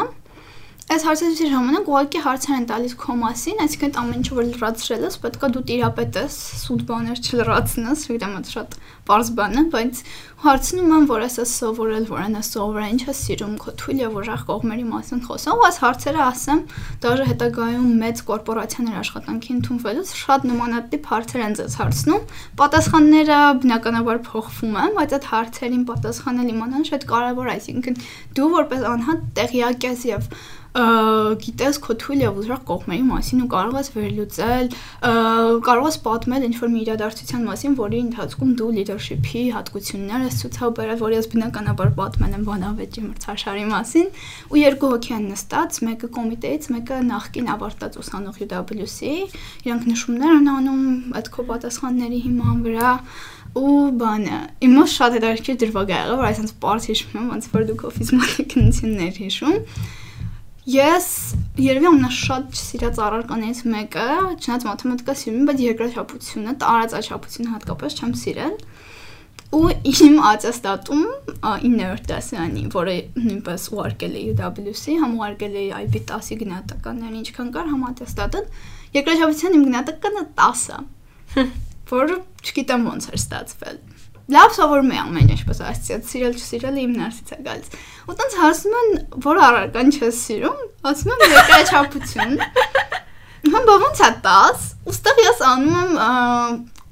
Այս 0.90 1.04
հարցերի 1.06 1.48
ժամանակ 1.52 1.88
ուղղակի 1.90 2.20
հարցեր 2.24 2.54
են 2.56 2.64
տալիս 2.66 2.94
քո 2.98 3.14
մասին, 3.20 3.60
այսինքն 3.62 3.92
ամեն 4.00 4.16
ինչ 4.18 4.30
որ 4.34 4.46
լրացրել 4.48 5.04
ես, 5.06 5.18
պետքա 5.22 5.50
դու 5.54 5.62
տիրապետես, 5.68 6.38
սուտ 6.64 6.82
բաներ 6.88 7.20
չլրացնես, 7.28 8.02
դա 8.24 8.30
շատ 8.50 8.74
པարզ 9.10 9.30
բան 9.34 9.56
է, 9.58 9.62
բայց 9.74 10.00
հարցնում 10.40 10.92
եմ, 10.94 11.06
որ 11.10 11.22
ասես 11.26 11.52
սովորել, 11.58 12.04
որ 12.10 12.20
անա 12.22 12.42
սովորել, 12.46 12.92
ինչ 12.94 13.02
է 13.10 13.14
սիրում 13.18 13.56
քո 13.60 13.72
թույլ 13.80 13.98
եւ 14.00 14.14
ուժեղ 14.20 14.44
կողմերի 14.50 14.84
մասին 14.86 15.22
խոսամ, 15.26 15.58
ու 15.58 15.66
այս 15.66 15.78
հարցերը 15.82 16.22
ասեմ, 16.24 16.60
դաժե 17.02 17.26
հետագայում 17.30 17.88
մեծ 18.00 18.22
կորպորացիաներ 18.30 19.00
աշխատանքի 19.00 19.50
ընդունվելուց 19.56 20.14
շատ 20.20 20.46
նմանատիպ 20.50 21.10
հարցեր 21.10 21.44
են 21.50 21.58
ձեզ 21.58 21.76
հարցնում։ 21.80 22.24
Պատասխանները 22.62 23.40
բնականաբար 23.66 24.22
փոխվում 24.30 24.80
են, 24.80 24.96
բայց 25.00 25.14
այդ 25.18 25.28
հարցերին 25.34 25.84
պատասխանել 25.90 26.54
իմանալը 26.54 26.88
շատ 26.94 27.06
կարեւոր 27.10 27.50
է, 27.50 27.54
այսինքն 27.58 28.00
դու 28.38 28.48
որպես 28.54 28.88
անհատ 28.94 29.28
տեղյակ 29.40 29.88
ես 29.90 30.06
եւ 30.14 30.32
գիտես 30.70 31.78
քո 31.82 31.94
թույլ 31.98 32.20
եւ 32.22 32.36
ուժեղ 32.40 32.60
կողմերի 32.68 33.04
մասին 33.08 33.40
ու 33.42 33.48
կարող 33.50 33.78
ես 33.80 33.88
վերլուծել, 33.96 34.68
կարող 35.66 35.88
ես 35.90 35.96
պատմել 36.04 36.46
ինչ 36.46 36.54
որ 36.60 36.70
մի 36.70 36.82
իրադարձության 36.84 37.42
մասին, 37.50 37.74
որի 37.80 37.98
ընթացքում 38.06 38.52
դու 38.60 38.68
leadership-ի 38.76 39.42
հատկություններ 39.56 40.26
ես 40.28 40.38
ցուցաբերել, 40.44 41.00
որ 41.00 41.16
ես 41.16 41.28
բնականաբար 41.34 41.90
պատմել 41.98 42.36
եմ 42.38 42.46
Վանավեճի 42.50 43.04
մրցաշարի 43.08 43.66
մասին, 43.70 44.08
ու 44.50 44.60
երկու 44.60 44.92
հոգի 44.94 45.16
են 45.18 45.26
նստած, 45.34 45.80
մեկը 45.90 46.12
կոմիտեից, 46.20 46.70
մեկը 46.70 47.00
նախկին 47.10 47.50
ավարտած 47.56 47.98
ուսանող 48.00 48.40
UWC, 48.46 48.98
իրանք 49.66 49.90
նշումներ 49.90 50.34
են 50.38 50.50
անում 50.54 50.86
այդ 51.18 51.34
քո 51.34 51.46
պատասխանների 51.50 52.22
հիման 52.30 52.64
վրա 52.70 52.94
ու 53.58 53.78
բանը 53.98 54.36
իմը 54.62 54.82
շատ 54.90 55.14
հետաքրքիր 55.16 55.56
դրվագ 55.60 55.88
ա 55.90 55.96
եղել 55.96 56.18
որ 56.20 56.28
այսպես 56.28 56.52
պարզ 56.62 56.84
հիշում 56.90 57.16
եմ 57.18 57.30
ոնց 57.34 57.48
որ 57.50 57.64
դուք 57.70 57.82
օֆիսմանի 57.88 58.44
քննություններ 58.52 59.16
հիշում 59.24 59.56
Ես 60.70 61.06
երևի 61.58 61.86
ամենաշատ 61.88 62.58
սիրած 62.60 62.98
առարկաներից 63.02 63.60
մեկը, 63.72 64.06
չնայած 64.36 64.64
մաթեմատիկա 64.68 65.14
սիրում 65.20 65.38
եմ, 65.40 65.46
բայց 65.48 65.62
երկրաչափությունը, 65.64 66.52
տարածաչափությունը 66.60 67.54
հատկապես 67.54 67.96
չեմ 68.00 68.12
սիրել։ 68.20 68.54
Ու 69.50 69.62
իմ 69.90 70.18
ատեստատում 70.30 71.00
9-րդ 71.42 72.04
դասարանի, 72.10 72.64
որը 72.76 72.94
նույնպես 73.18 73.64
ուղարկել 73.74 74.14
է 74.20 74.22
UWC, 74.30 74.84
համ 75.00 75.16
ուղարկել 75.18 75.56
է 75.58 75.64
IB 75.80 76.02
10-ի 76.12 76.38
գնահատականները, 76.44 77.16
ինչքան 77.24 77.50
կար 77.56 77.70
համ 77.72 77.86
ատեստատը, 77.90 78.44
երկրաչափության 79.00 79.56
իմ 79.58 79.64
գնահատականը 79.70 80.26
10-ը, 80.44 81.48
որը 81.90 82.20
չգիտեմ 82.46 82.86
ոնց 82.90 83.10
էր 83.10 83.18
ստացվել 83.24 83.82
լավ 84.34 84.54
սովորում 84.56 84.90
եմ 84.94 85.10
ամեն 85.10 85.32
ինչպես 85.34 85.60
ասացիած, 85.66 86.10
սիրել 86.10 86.34
չսիրել 86.40 86.80
իմ 86.80 86.92
ներսից 87.00 87.30
է 87.30 87.38
գալիս։ 87.46 87.78
Ու 88.10 88.16
տենց 88.20 88.36
հարցնում 88.40 88.80
են, 88.80 88.90
որ 89.26 89.40
առարկան 89.46 89.92
չես 89.96 90.20
սիրում, 90.26 90.60
ասում 90.90 91.14
եմ 91.14 91.34
երկրաչափություն։ 91.36 92.36
Համ 93.50 93.66
բա 93.70 93.76
ոնց 93.84 94.02
է 94.04 94.10
10, 94.26 94.66
ուստեղ 94.90 95.20
ես 95.24 95.42
անում 95.50 95.76
եմ 95.80 95.94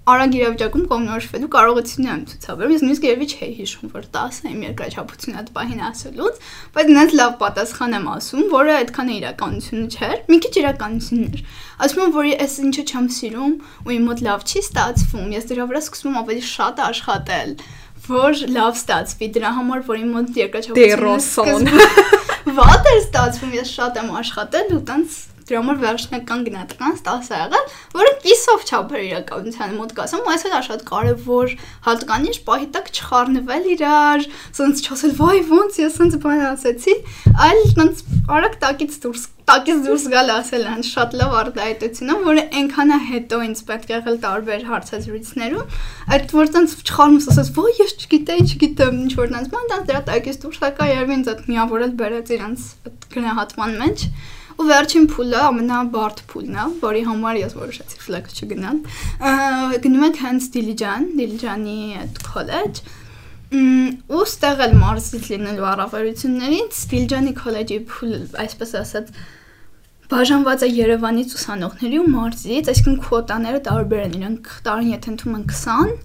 արագ 0.09 0.35
իրավիճակում 0.39 0.85
կողմնորոշվելու 0.89 1.49
կարողություն 1.55 2.09
եմ 2.09 2.21
ցուցաբերում։ 2.31 2.75
Ես 2.75 2.85
նույնիսկ 2.85 3.07
երևի 3.09 3.27
չէի 3.29 3.51
հիշում, 3.59 3.91
որ 3.95 4.07
10 4.17 4.39
եմ 4.49 4.63
երկրաչափությունը 4.69 5.39
այդ 5.39 5.51
պահին 5.59 5.83
ասելուց, 5.89 6.39
բայց 6.79 6.93
նենց 6.99 7.17
լավ 7.19 7.33
պատասխան 7.43 7.97
եմ 7.99 8.07
ասում, 8.15 8.47
որը 8.55 8.77
այդքան 8.79 9.13
իրականությունը 9.19 9.87
չէր։ 9.99 10.17
Մի 10.29 10.39
քիչ 10.45 10.55
իրականություն 10.63 11.27
էր։ 11.29 11.43
Ասում 11.79 12.03
եմ, 12.05 12.15
որ 12.19 12.29
ես 12.29 12.55
ինչը 12.69 12.85
չեմ 12.89 13.11
սիրում 13.19 13.53
ու 13.85 13.95
իմ 13.99 14.09
մոտ 14.09 14.23
լավ 14.29 14.47
չի 14.49 14.63
ստացվում, 14.65 15.29
ես 15.39 15.49
դրա 15.53 15.69
վրա 15.69 15.83
սկսում 15.85 16.09
եմ 16.09 16.21
ավելի 16.23 16.45
շատ 16.49 16.83
աշխատել 16.89 17.53
որ 18.09 18.43
լավ 18.55 18.77
ստացվի 18.79 19.29
դրա 19.35 19.51
համար 19.59 19.81
որ 19.89 19.99
իմ 20.01 20.13
մոտ 20.17 20.39
երկրաչափությունը 20.39 21.89
վատ 22.59 22.89
է 22.89 22.95
ստացվում 23.03 23.57
ես 23.59 23.73
շատ 23.79 23.99
եմ 24.03 24.13
աշխատել 24.23 24.71
ու 24.79 24.83
տենց 24.89 25.17
դրա 25.49 25.63
համար 25.63 25.79
վերջնական 25.85 26.45
գնահատական 26.49 26.99
10 27.09 27.31
ա 27.33 27.41
եղել, 27.43 27.65
որը 27.99 28.13
կիսով 28.25 28.67
չափ 28.69 28.93
էր 28.99 29.05
իրականության 29.09 29.75
մոտ 29.79 29.95
կասեմ, 29.99 30.23
ու 30.29 30.33
այսօր 30.35 30.57
շատ 30.69 30.85
կարևոր 30.93 31.57
հատկանիշ 31.89 32.39
պահի 32.49 32.69
տակ 32.77 32.93
չխառնվել 32.99 33.73
իրար, 33.79 34.29
ասենց 34.53 34.85
չասել, 34.85 35.17
վայ, 35.23 35.41
ոնց 35.49 35.81
ես 35.85 35.99
ասենց 35.99 36.21
բան 36.25 36.45
ասեցի, 36.53 36.95
այլ 37.49 37.61
ասենց 37.65 38.07
արագ 38.29 38.63
տակից 38.63 39.03
դուրս 39.05 39.27
տակից 39.49 39.79
դուրս 39.87 40.03
գալ 40.13 40.31
ասել 40.35 40.65
են 40.69 40.83
շատ 40.85 41.15
լավ 41.17 41.35
արտահայտությունը, 41.39 42.17
որը 42.27 42.43
այնքան 42.59 42.91
է 42.93 42.99
հետո 43.09 43.39
ինձ 43.47 43.63
պետք 43.71 43.89
է 43.89 43.95
եղել 43.95 44.19
տարբեր 44.25 44.67
հարցազրույցներում, 44.69 45.79
այդ 46.17 46.35
որ 46.37 46.51
տենց 46.57 46.75
չխառնես 46.85 47.29
ասես, 47.33 47.51
«Ոյ, 47.57 47.73
ես 47.81 47.95
չգիտեի, 47.97 48.45
չգիտեմ, 48.45 48.99
ինչ 49.09 49.13
որ 49.23 49.33
տենց 49.33 49.49
բան, 49.55 49.73
դրա 49.89 50.03
տակից 50.11 50.41
դուրս 50.45 50.61
եկա 50.69 50.91
եւ 50.93 51.15
ինձ 51.17 51.31
այդ 51.33 51.41
միավորել 51.49 51.95
բերեց 52.03 52.35
իրանց 52.37 52.67
գնահատման 53.17 53.79
մեջ 53.89 54.05
ու 54.59 54.67
վերջին 54.69 55.05
փուլը 55.13 55.41
ամենաբարդ 55.49 56.23
փուլն 56.31 56.57
է, 56.59 56.65
որի 56.83 57.03
համար 57.09 57.37
ես 57.39 57.53
որոշեցի 57.59 58.01
ֆլեքս 58.05 58.39
չգնալ։ 58.43 58.81
Գնում 59.85 60.07
ենք 60.09 60.23
հենց 60.25 60.49
Դիլիջան, 60.57 61.07
Դիլիջանի 61.19 61.77
այդ 62.03 62.19
քոլեջ 62.27 62.81
ու 63.49 64.25
ստեղ 64.27 64.63
էլ 64.67 64.75
մարզից 64.83 65.29
լինելու 65.33 65.69
առավելություններից 65.69 66.81
Դիլջանի 66.91 67.33
քոլեջի 67.39 67.79
փուլ, 67.89 68.13
այսպես 68.45 68.75
ասած, 68.83 69.13
բաժանված 70.11 70.65
է 70.67 70.69
Երևանից 70.75 71.33
ուսանողների 71.39 72.03
ու 72.03 72.11
մարզից, 72.13 72.69
այսինքն 72.75 73.01
քվոտաները 73.07 73.63
տարբեր 73.69 74.05
են, 74.05 74.15
իրանք 74.19 74.53
տարին 74.69 74.93
եթե 74.99 75.13
ընդունում 75.15 75.39
են 75.39 75.49
20, 75.55 75.97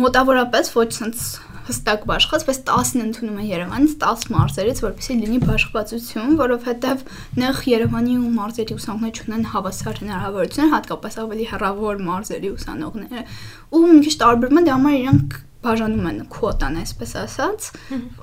մոտավորապես 0.00 0.72
ոչ 0.76 0.90
sense 0.96 1.49
հստակ 1.68 2.06
բաշխած, 2.10 2.46
բայց 2.48 2.60
10-ն 2.70 3.04
ընդունում 3.04 3.40
են 3.40 3.48
Երևանից 3.50 3.92
10 4.04 4.24
մարզերից, 4.34 4.80
որպեսզի 4.86 5.16
լինի 5.20 5.40
բաշխվածություն, 5.44 6.32
որովհետև 6.40 7.04
նեղ 7.40 7.60
Երևանի 7.70 8.16
ու 8.20 8.32
մարզերի 8.38 8.78
ուսանողները 8.80 9.28
ունեն 9.30 9.46
հավասար 9.50 10.00
հնարավորություններ, 10.00 10.72
հատկապես 10.76 11.20
ավելի 11.24 11.46
հեռավոր 11.50 12.02
մարզերի 12.10 12.50
ուսանողները։ 12.56 13.24
Ու 13.70 13.84
մի 13.90 14.02
քիչ 14.06 14.16
տարբերում 14.24 14.60
է 14.60 14.66
դա 14.70 14.76
համար 14.80 14.98
իրանք 15.00 15.38
բաժանում 15.60 16.06
են 16.08 16.20
քվոտան, 16.32 16.76
այսպես 16.80 17.10
ասած։ 17.20 17.66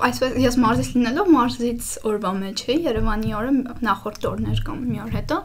Այսպես 0.07 0.37
ես 0.41 0.55
մարզից 0.63 0.87
լինելով 0.95 1.27
մարզից 1.35 1.89
օրվա 2.09 2.31
մեջ 2.37 2.63
էի 2.65 2.77
Երևանի 2.87 3.35
օրը 3.37 3.51
նախորդ 3.85 4.25
օրներ 4.31 4.63
կամ 4.65 4.79
մի 4.87 5.03
օր 5.03 5.11
հետո 5.17 5.37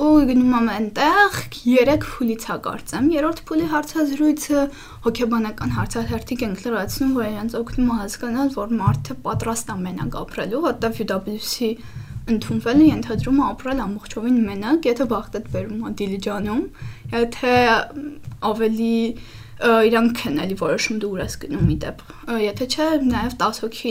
ու 0.00 0.20
գնում 0.30 0.52
եմ 0.56 0.68
այնտեղ 0.72 1.34
3 1.54 1.96
փուլից 2.00 2.44
հա 2.48 2.54
կարծեմ։ 2.64 3.08
Երրորդ 3.12 3.40
փուլի 3.50 3.66
հարցազրույցը 3.72 4.62
հոգեբանական 5.06 5.74
հարցահերթիկ 5.76 6.44
ենք 6.46 6.62
լրացնում, 6.64 7.10
որ 7.18 7.26
իրենց 7.30 7.56
օգնում 7.58 7.90
է 7.90 7.96
հասկանալ, 7.98 8.52
որ 8.54 8.72
մարդը 8.78 9.16
պատրաստ 9.26 9.74
է 9.74 9.76
մենակ 9.82 10.16
ապրելու, 10.22 10.62
որտեղ 10.70 11.02
UWC 11.04 11.68
ընդունվելը 12.30 12.88
ենթադրում 12.88 13.40
է 13.40 13.44
ապրել 13.50 13.84
ամբողջովին 13.84 14.40
մենակ, 14.48 14.88
եթե 14.88 15.06
բախտդ 15.12 15.52
բերում 15.52 15.84
է 15.84 15.92
Դիլիջանում, 16.00 16.64
եթե 17.20 17.54
ավելի 18.50 18.96
իրանք 19.60 20.20
են 20.30 20.36
էլի 20.40 20.54
որոշում 20.56 21.00
դու 21.00 21.08
ուր 21.12 21.20
ես 21.20 21.34
գնում 21.42 21.72
իդեպ։ 21.74 22.04
Եթե 22.40 22.66
չէ, 22.70 22.86
նաև 23.10 23.34
10 23.42 23.58
հոգի 23.64 23.90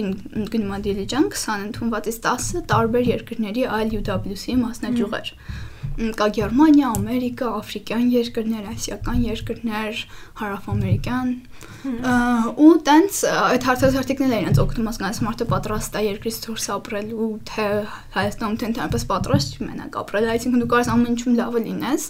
գնում 0.56 0.72
է 0.74 0.80
Դիլիջան, 0.90 1.28
20 1.36 1.66
ընդունվածից 1.70 2.22
10-ը 2.26 2.64
տարբեր 2.74 3.10
երկրների 3.14 3.66
այլ 3.78 3.98
UWC 4.00 4.56
մասնաճյուղեր։ 4.66 5.34
mm 5.36 5.59
կա 6.00 6.28
Գերմանիա, 6.36 6.90
Ամերիկա, 6.96 7.48
Աֆրիկյան 7.60 8.06
երկրներ, 8.14 8.68
ասիական 8.72 9.18
երկրներ, 9.26 10.04
հարավամերիկյան 10.40 11.34
ու 12.64 12.70
տենց 12.88 13.20
այդ 13.40 13.68
հարցազրույցներն 13.70 14.36
են 14.38 14.46
իրենց 14.46 14.62
օգնում 14.64 14.90
ասկանց 14.94 15.20
մարդը 15.28 15.48
պատրաստ 15.54 15.98
է 16.00 16.04
երկրից 16.06 16.38
դուրս 16.46 16.68
ապրելու, 16.76 17.30
թե 17.52 17.68
Հայաստանում 18.16 18.60
թե 18.60 18.70
ընդհանրապես 18.70 19.06
պատրաստ 19.12 19.60
չի 19.60 19.68
մենակ 19.70 20.00
ապրել, 20.04 20.30
այսինքն 20.40 20.64
դու 20.64 20.72
կարես 20.76 20.94
ամեն 20.96 21.12
ինչում 21.16 21.38
լավը 21.40 21.64
լինես, 21.68 22.08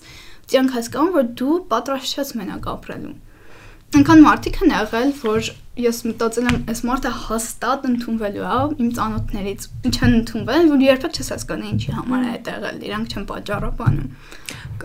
ցանկ 0.53 0.77
հասկանում 0.77 1.17
որ 1.17 1.33
դու 1.41 1.57
պատրաստ 1.73 2.19
ես 2.19 2.35
մենակ 2.39 2.71
ապրելու 2.77 3.17
Այնքան 3.89 4.19
մարդիկ 4.21 4.57
են 4.61 4.71
եղել, 4.75 5.11
որ 5.23 5.47
ես 5.81 5.99
մտածել 6.05 6.47
եմ, 6.49 6.57
այս 6.69 6.81
մարդը 6.85 7.11
հաստատ 7.23 7.85
ընդունվելու 7.89 8.43
է 8.45 8.57
իմ 8.83 8.89
ծանոթներից։ 8.97 9.65
Ինչ 9.89 9.95
են 10.05 10.13
ընդունվել, 10.19 10.67
որ 10.69 10.83
երբեք 10.85 11.17
չես 11.17 11.31
հասկանում 11.33 11.71
ինչի 11.73 11.95
համար 11.97 12.21
է 12.27 12.29
այդ 12.35 12.49
եղել։ 12.53 12.77
Իրանք 12.89 13.15
չեն 13.15 13.25
պատճառաբանում։ 13.31 14.11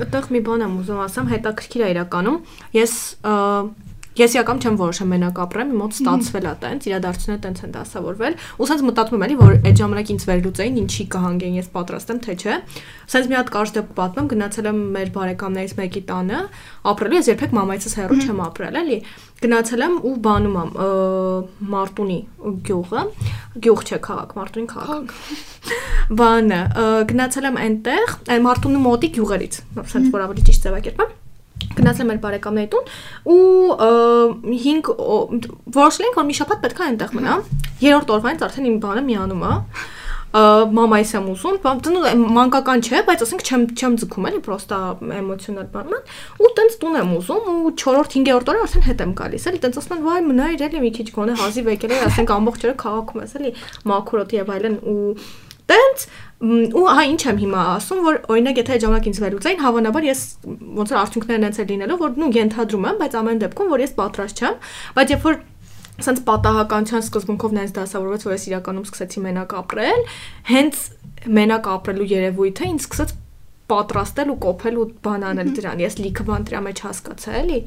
Այդտեղ 0.05 0.31
մի 0.35 0.41
բան 0.49 0.65
եմ 0.65 0.79
ուզում 0.81 1.03
ասեմ, 1.05 1.29
հետաքրքիր 1.35 1.85
է 1.85 1.91
իրականում։ 1.95 2.39
Ես 2.81 2.95
Ես 4.15 4.35
իակամ 4.39 4.59
չեմ 4.63 4.77
որոշեմ 4.79 5.09
մենակ 5.11 5.39
ապրեմ, 5.43 5.71
մոտ 5.75 5.95
ստացվել 5.97 6.45
է 6.47 6.51
տենց, 6.63 6.85
իրադարձությունները 6.87 7.41
տենց 7.45 7.63
են 7.65 7.73
դասավորվել, 7.75 8.37
ու 8.63 8.69
սենց 8.71 8.85
մտածում 8.87 9.17
եմ 9.19 9.25
էլի, 9.27 9.37
որ 9.41 9.57
այդ 9.59 9.81
ժամանակ 9.81 10.13
ինձ 10.15 10.27
վերլուծեին, 10.29 10.77
ինչի 10.85 11.07
կհանգեն, 11.15 11.57
ես 11.59 11.71
պատրաստ 11.75 12.13
եմ, 12.15 12.21
թե 12.23 12.37
չէ։ 12.39 12.59
Սենց 13.11 13.27
մի 13.27 13.35
հատ 13.35 13.51
կարճ 13.55 13.75
դեպք 13.75 13.91
պատմեմ, 13.99 14.29
գնացել 14.35 14.69
եմ 14.71 14.79
մեր 14.95 15.11
բարեկամներից 15.19 15.75
մեկի 15.83 16.03
տանը, 16.15 16.43
ապրելու 16.95 17.19
ես 17.19 17.31
երբեք 17.35 17.57
մամայցս 17.59 17.97
հեռու 17.99 18.21
չեմ 18.23 18.45
ապրել, 18.45 18.79
էլի։ 18.85 18.99
Գնացել 19.45 19.85
եմ 19.85 19.97
ու 20.05 20.15
բանում 20.25 20.55
եմ 20.63 20.71
Մարտունի 21.75 22.21
գյուղը, 22.71 23.03
գյուղ 23.67 23.83
չէ 23.85 23.99
քաղաք, 24.07 24.37
Մարտունի 24.39 24.71
քաղաք։ 24.75 25.13
Բանը, 26.23 26.63
գնացել 27.11 27.51
եմ 27.51 27.61
այնտեղ, 27.65 28.17
այն 28.31 28.49
Մարտունի 28.49 28.81
մոտի 28.89 29.13
գյուղերից, 29.19 29.61
սենց 29.95 30.11
որ 30.15 30.27
ավելի 30.29 30.49
ճիշտ 30.49 30.69
ձևակերպեմ 30.69 31.21
գնացել 31.79 32.09
մեր 32.11 32.21
բարեկամների 32.25 32.71
տուն 32.75 32.85
ու 33.35 33.43
5 34.55 34.93
որոշել 35.79 36.15
որ 36.19 36.29
մի 36.31 36.39
շաբաթ 36.41 36.65
պետք 36.65 36.81
է 36.81 36.87
այնտեղ 36.89 37.19
մնամ։ 37.19 37.45
Երրորդ 37.85 38.15
օրվանից 38.19 38.47
արդեն 38.49 38.71
իմ 38.71 38.81
բանը 38.85 39.05
միանում 39.11 39.45
է 39.45 39.55
մամայիս 40.35 41.11
եմ 41.15 41.27
ուզում, 41.31 41.57
բան 41.63 42.23
մանկական 42.35 42.81
չէ, 42.83 43.03
բայց 43.07 43.21
ասենք 43.23 43.43
չեմ 43.47 43.67
չեմ 43.79 43.93
ձգում 44.03 44.27
էլի, 44.31 44.41
պրոստա 44.43 44.79
էմոցիոնալ 45.15 45.69
բանն 45.71 46.43
ու 46.43 46.51
տենց 46.59 46.75
տուն 46.83 46.99
եմ 46.99 47.13
ուզում 47.21 47.47
ու 47.53 47.73
4-րդ 47.85 48.17
5-րդ 48.19 48.51
օրը 48.51 48.65
արդեն 48.65 48.87
հետ 48.89 49.05
եմ 49.05 49.15
գալիս, 49.23 49.47
էլի 49.53 49.63
տենց 49.63 49.79
ասում 49.79 49.95
են, 49.95 50.03
վայ 50.11 50.19
մնա 50.27 50.51
իրել 50.59 50.77
մի 50.83 50.91
քիչ 50.99 51.09
գոնե 51.15 51.39
հազիվ 51.39 51.71
եկել 51.71 51.95
է, 51.95 52.01
ասենք 52.11 52.35
ամբողջ 52.35 52.67
օրը 52.67 52.77
քաղաքում 52.83 53.23
ես 53.23 53.39
էլի, 53.39 53.55
մաքրոտ 53.95 54.35
եւ 54.43 54.53
այլն 54.59 54.77
ու 54.91 54.99
տենց 55.71 56.07
ու 56.45 56.85
հա 56.91 57.05
ինչ 57.09 57.21
եմ 57.31 57.39
հիմա 57.41 57.65
ասում 57.75 58.01
որ 58.05 58.17
օրինակ 58.35 58.61
եթե 58.61 58.79
ժամանակ 58.85 59.09
ինձ 59.11 59.19
վերլուծային 59.25 59.63
հավանաբար 59.65 60.07
ես 60.11 60.23
ոնց 60.81 60.93
որ 60.95 61.01
արդյունքներն 61.01 61.47
այնց 61.49 61.59
է 61.63 61.67
լինելով 61.71 62.05
որ 62.05 62.19
նու 62.21 62.31
ենթադրում 62.37 62.87
եմ 62.91 63.01
բայց 63.01 63.17
ամեն 63.21 63.43
դեպքում 63.45 63.73
որ 63.75 63.85
ես 63.85 63.95
պատրաստ 64.01 64.43
չեմ 64.45 64.59
բայց 64.99 65.15
երբ 65.15 65.25
որ 65.25 65.39
ասենց 65.95 66.23
պատահականության 66.29 67.05
սկզբունքով 67.07 67.53
նայած 67.55 67.75
դասավորված 67.79 68.25
որ 68.27 68.35
ես 68.35 68.47
իրականում 68.51 68.87
սկսեցի 68.89 69.21
մենակ 69.25 69.53
ապրել 69.63 70.01
հենց 70.51 70.81
մենակ 71.39 71.69
ապրելու 71.75 72.09
երևույթը 72.13 72.71
ինձ 72.75 72.85
սկսեց 72.85 73.15
պատրաստել 73.71 74.33
ու 74.35 74.39
կոփել 74.45 74.79
ու 74.81 74.87
բան 75.05 75.23
անել 75.31 75.51
դրան։ 75.57 75.83
Ես 75.85 75.95
լիքը 76.03 76.25
բան 76.29 76.43
դրա 76.51 76.61
մեջ 76.67 76.83
հասկացա, 76.85 77.31
էլի։ 77.41 77.61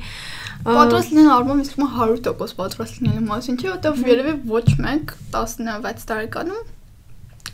Պատրաստ 0.68 1.14
լինել 1.16 1.32
առումով 1.38 1.64
իսկ 1.64 1.80
100% 1.82 2.58
պատրաստ 2.62 3.00
լինելու 3.02 3.30
մասին 3.32 3.58
չէ, 3.58 3.70
որովհետև 3.72 4.12
երևի 4.12 4.36
ոչ 4.54 4.68
մեկ 4.86 5.16
16 5.34 6.06
տարեկանում 6.12 6.77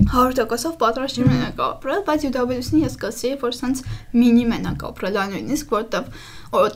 100%-ով 0.01 0.75
պատրաստ 0.81 1.19
չեմ 1.19 1.27
մենակ 1.29 1.59
ապրել, 1.63 2.01
բայց 2.07 2.25
UW-ին 2.29 2.81
ես 2.83 2.95
կասեի, 3.03 3.35
որ 3.43 3.53
սենց 3.57 3.83
մինի 4.17 4.45
մենակ 4.49 4.85
ապրել 4.89 5.19
անույնիսկ, 5.23 5.75
որտեվ 5.77 6.09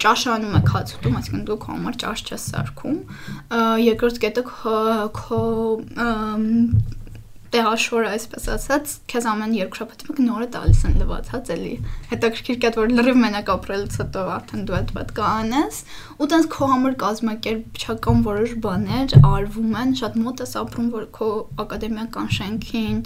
ճաշանում 0.03 0.57
է 0.57 0.61
քաց 0.67 0.93
ուտում, 0.97 1.17
այսինքն 1.21 1.47
դու 1.49 1.57
քո 1.63 1.73
համար 1.73 1.99
ճաշ 2.03 2.23
չես 2.27 2.47
սարքում։ 2.53 2.99
Երկրորդ 3.87 4.21
կետը 4.25 4.45
քո 5.17 5.41
տեղաշորը, 7.57 8.09
այսպես 8.13 8.43
ասած, 8.53 8.91
քեզ 9.09 9.27
ամեն 9.31 9.53
շաբաթ 9.77 10.03
մեկ 10.07 10.19
նորը 10.21 10.47
տալիս 10.53 10.81
են 10.87 10.97
լվացած 11.01 11.49
էլի։ 11.55 11.71
Հետաքրքիր 12.11 12.59
կետ 12.63 12.77
որ 12.77 12.93
լրիվ 12.97 13.17
մենակ 13.23 13.49
ապրելուց 13.53 13.97
հետո 14.01 14.25
արդեն 14.35 14.67
դու 14.67 14.77
այդ 14.77 14.93
պետք 14.97 15.21
է 15.21 15.25
անես, 15.27 15.79
ու 16.17 16.29
տենց 16.33 16.47
քո 16.53 16.69
համար 16.73 16.97
կազմակերպչական 17.03 18.23
որոշ 18.27 18.55
բաներ 18.67 19.17
արվում 19.31 19.75
են, 19.81 19.95
շատ 20.01 20.17
մոտ 20.27 20.43
ես 20.45 20.55
ապրում, 20.61 20.87
որ 20.97 21.09
քո 21.17 21.29
ակադեմիական 21.65 22.31
շենքին 22.37 23.01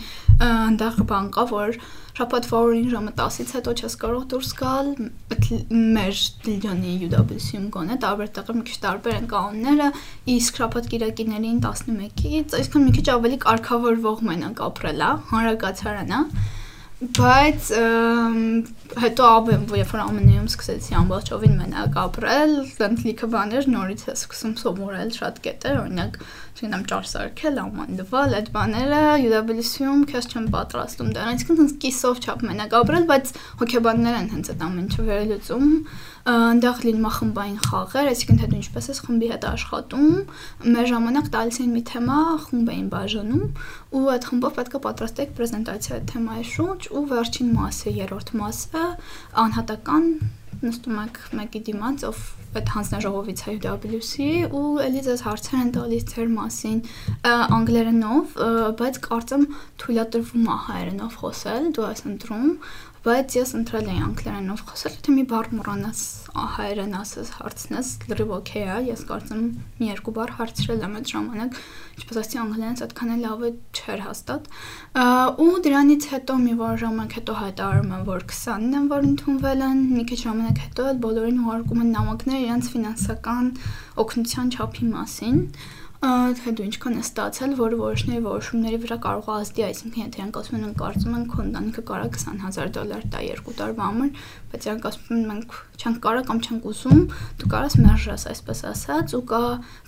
այնտեղ 0.51 1.03
բան 1.11 1.31
կա, 1.31 1.47
որ 1.55 1.81
շաբաթվա 2.19 2.61
օրին 2.67 2.87
ժամը 2.91 3.11
10-ից 3.19 3.51
հետո 3.57 3.73
չես 3.81 3.97
կարող 4.03 4.23
դուրս 4.31 4.53
գալ 4.61 4.89
մեր 5.97 6.21
Դիլյանի 6.45 6.95
UWC-ում 7.07 7.67
գոնե 7.75 7.99
տարբեր 8.05 8.31
տեղեր 8.37 8.57
մի 8.59 8.65
քիչ 8.69 8.77
տարբեր 8.85 9.19
են 9.19 9.29
կանոնները 9.31 9.89
իսկ 10.35 10.61
շաբաթ 10.61 10.89
կիրակիներին 10.95 11.61
11-ից 11.67 12.57
այսքան 12.61 12.87
մի 12.87 12.95
քիչ 12.97 13.07
ավելի 13.15 13.39
կարգավորվող 13.45 14.25
մենակ 14.31 14.65
ապրելա 14.71 15.11
հանրակացարանա 15.31 16.25
բայց 17.01 17.67
հետո 19.01 19.25
ամեն 19.25 19.63
երբ 19.73 19.93
որ 19.95 20.01
ամենայում 20.03 20.49
սկսեցի 20.51 20.97
ամբողջովին 20.99 21.55
մենակ 21.57 21.95
ապրել, 21.97 22.51
դրանց 22.77 23.05
լիքը 23.07 23.29
բաներ 23.33 23.69
նորից 23.73 24.03
է 24.05 24.13
սկսում 24.13 24.53
սովորել 24.61 25.13
շատ 25.15 25.39
կետեր, 25.47 25.79
օրինակ, 25.81 26.19
չգիտեմ, 26.51 26.83
ճարսարկել, 26.91 27.59
ամանդվալ, 27.61 28.33
այդ 28.37 28.49
բաները 28.55 29.01
UWC-ում 29.25 30.01
քեզ 30.11 30.27
չեմ 30.31 30.47
պատրաստում 30.55 31.11
դրան, 31.15 31.29
այսինքն 31.31 31.69
կիսով 31.81 32.19
չափ 32.21 32.43
մենակ 32.47 32.75
ապրել, 32.81 33.05
բայց 33.11 33.31
հոգեբաններ 33.61 34.17
են 34.19 34.27
հենց 34.31 34.51
այդ 34.51 34.65
ամեն 34.67 34.81
ինչը 34.81 35.05
վերելուծում 35.07 35.69
այնտեղ 36.21 36.81
լինում 36.85 37.07
է 37.07 37.11
խմբային 37.17 37.61
խաղեր, 37.65 38.09
այսինքն 38.11 38.41
թե 38.41 38.49
դու 38.51 38.59
ինչպես 38.61 38.89
ես 38.91 38.99
խմբի 39.07 39.29
հետ 39.31 39.47
աշխատում, 39.51 40.11
մեր 40.75 40.89
ժամանակ 40.91 41.31
տալիս 41.33 41.57
են 41.63 41.71
մի 41.71 41.81
թեմա, 41.91 42.19
խումբ 42.45 42.69
էին 42.75 42.91
բաժանում 42.91 43.47
ու 43.97 44.03
այդ 44.11 44.27
խմբով 44.29 44.53
պետք 44.59 44.75
է 44.77 44.83
պատրաստեք 44.85 45.33
պրեզենտացիա 45.39 45.99
թեմայի 46.11 46.45
շուրջ 46.51 46.91
ու 46.91 47.05
վերջին 47.15 47.49
մասը, 47.57 47.95
երրորդ 48.01 48.35
մասը 48.41 48.85
անհատական 49.45 50.07
նստում 50.61 50.97
եք 51.01 51.19
մեկի 51.37 51.61
դիմաց, 51.67 52.03
ով 52.11 52.19
այդ 52.51 52.71
հանձնաժողովից 52.75 53.41
է 53.41 53.53
UWC 53.57 54.13
ու 54.59 54.63
էլի 54.85 55.01
ձեզ 55.07 55.21
հարցեր 55.25 55.57
են 55.61 55.71
տալիս 55.77 56.05
ձեր 56.11 56.31
մասին 56.35 56.79
անգլերենով, 57.57 58.35
բայց 58.81 58.99
կարծեմ 59.07 59.45
թույլատրվում 59.81 60.49
է 60.51 60.57
հայերենով 60.67 61.17
խոսել, 61.21 61.69
դու 61.77 61.87
ես 61.87 62.03
ընտրում, 62.11 62.49
բայց 63.01 63.33
ես 63.33 63.51
ընտրել 63.57 63.87
էի 63.89 64.01
անգլերենով 64.05 64.59
խոսել, 64.69 64.95
թե 65.01 65.13
մի 65.15 65.23
բառ 65.31 65.47
մոռանաս 65.57 66.01
հայերեն 66.55 66.91
ասես 66.99 67.31
հարցնես, 67.39 67.87
լրիվ 68.11 68.33
օքեյ 68.35 68.67
է, 68.69 68.75
ես 68.91 69.01
կարծեմ 69.09 69.41
մի 69.79 69.87
երկու 69.89 70.13
բառ 70.17 70.33
հարցրել 70.37 70.83
եմ 70.85 70.93
այդ 70.99 71.09
ժամանակ, 71.11 71.57
ինչպես 71.97 72.19
ասեցի 72.21 72.39
անգլերենից 72.43 72.83
այդքան 72.85 73.13
էլ 73.15 73.25
լավ 73.25 73.43
չէր 73.81 74.03
հաստատ։ 74.05 74.47
Ու 75.41 75.49
դրանից 75.65 76.07
հետո 76.13 76.37
մի 76.45 76.55
որ 76.61 76.79
ժամանակ 76.85 77.17
հետո 77.17 77.37
հայտարարում 77.41 77.91
են, 77.97 78.05
որ 78.11 78.25
20-ն 78.29 78.77
են, 78.77 78.87
որ 78.91 79.09
ընդունվել 79.11 79.65
են, 79.65 79.83
մի 79.97 80.03
քիչ 80.11 80.19
ժամանակ 80.21 80.61
հետո 80.61 80.87
էլ 80.91 81.01
բոլորին 81.09 81.41
ուղարկում 81.41 81.81
են 81.81 81.93
նամակներ 81.97 82.41
իրենց 82.45 82.71
ֆինանսական 82.75 83.51
օգնության 84.05 84.51
չափի 84.51 84.91
մասին 84.91 85.39
թե 86.01 86.51
դու 86.57 86.63
ինչքան 86.65 86.95
ես 86.97 87.09
ստացել, 87.11 87.51
որը 87.59 87.77
որոշների 87.77 88.21
որոշումների 88.25 88.77
վրա 88.81 88.95
կարող 89.03 89.27
է 89.29 89.33
ազդի, 89.41 89.63
այսինքն 89.67 90.01
եթե 90.01 90.17
իրանք 90.17 90.39
ասում 90.41 90.57
են 90.57 90.71
կարծում 90.79 91.17
են 91.17 91.25
քո 91.29 91.43
ընտանիքը 91.45 91.83
կարա 91.91 92.07
20000 92.15 92.71
դոլար 92.77 93.05
տա 93.13 93.21
երկու 93.27 93.53
տարվա 93.59 93.89
համար, 93.91 94.09
բայց 94.49 94.65
իրանք 94.65 94.87
ասում 94.89 95.13
են 95.13 95.21
մենք 95.29 95.53
չենք 95.77 95.99
կարա 96.01 96.23
կամ 96.31 96.41
չենք 96.41 96.65
ուզում, 96.71 97.03
դու 97.37 97.51
կարաս 97.53 97.77
մերժես, 97.85 98.25
այսպես 98.33 98.63
ասած, 98.71 99.13
ու 99.13 99.23
կա 99.29 99.43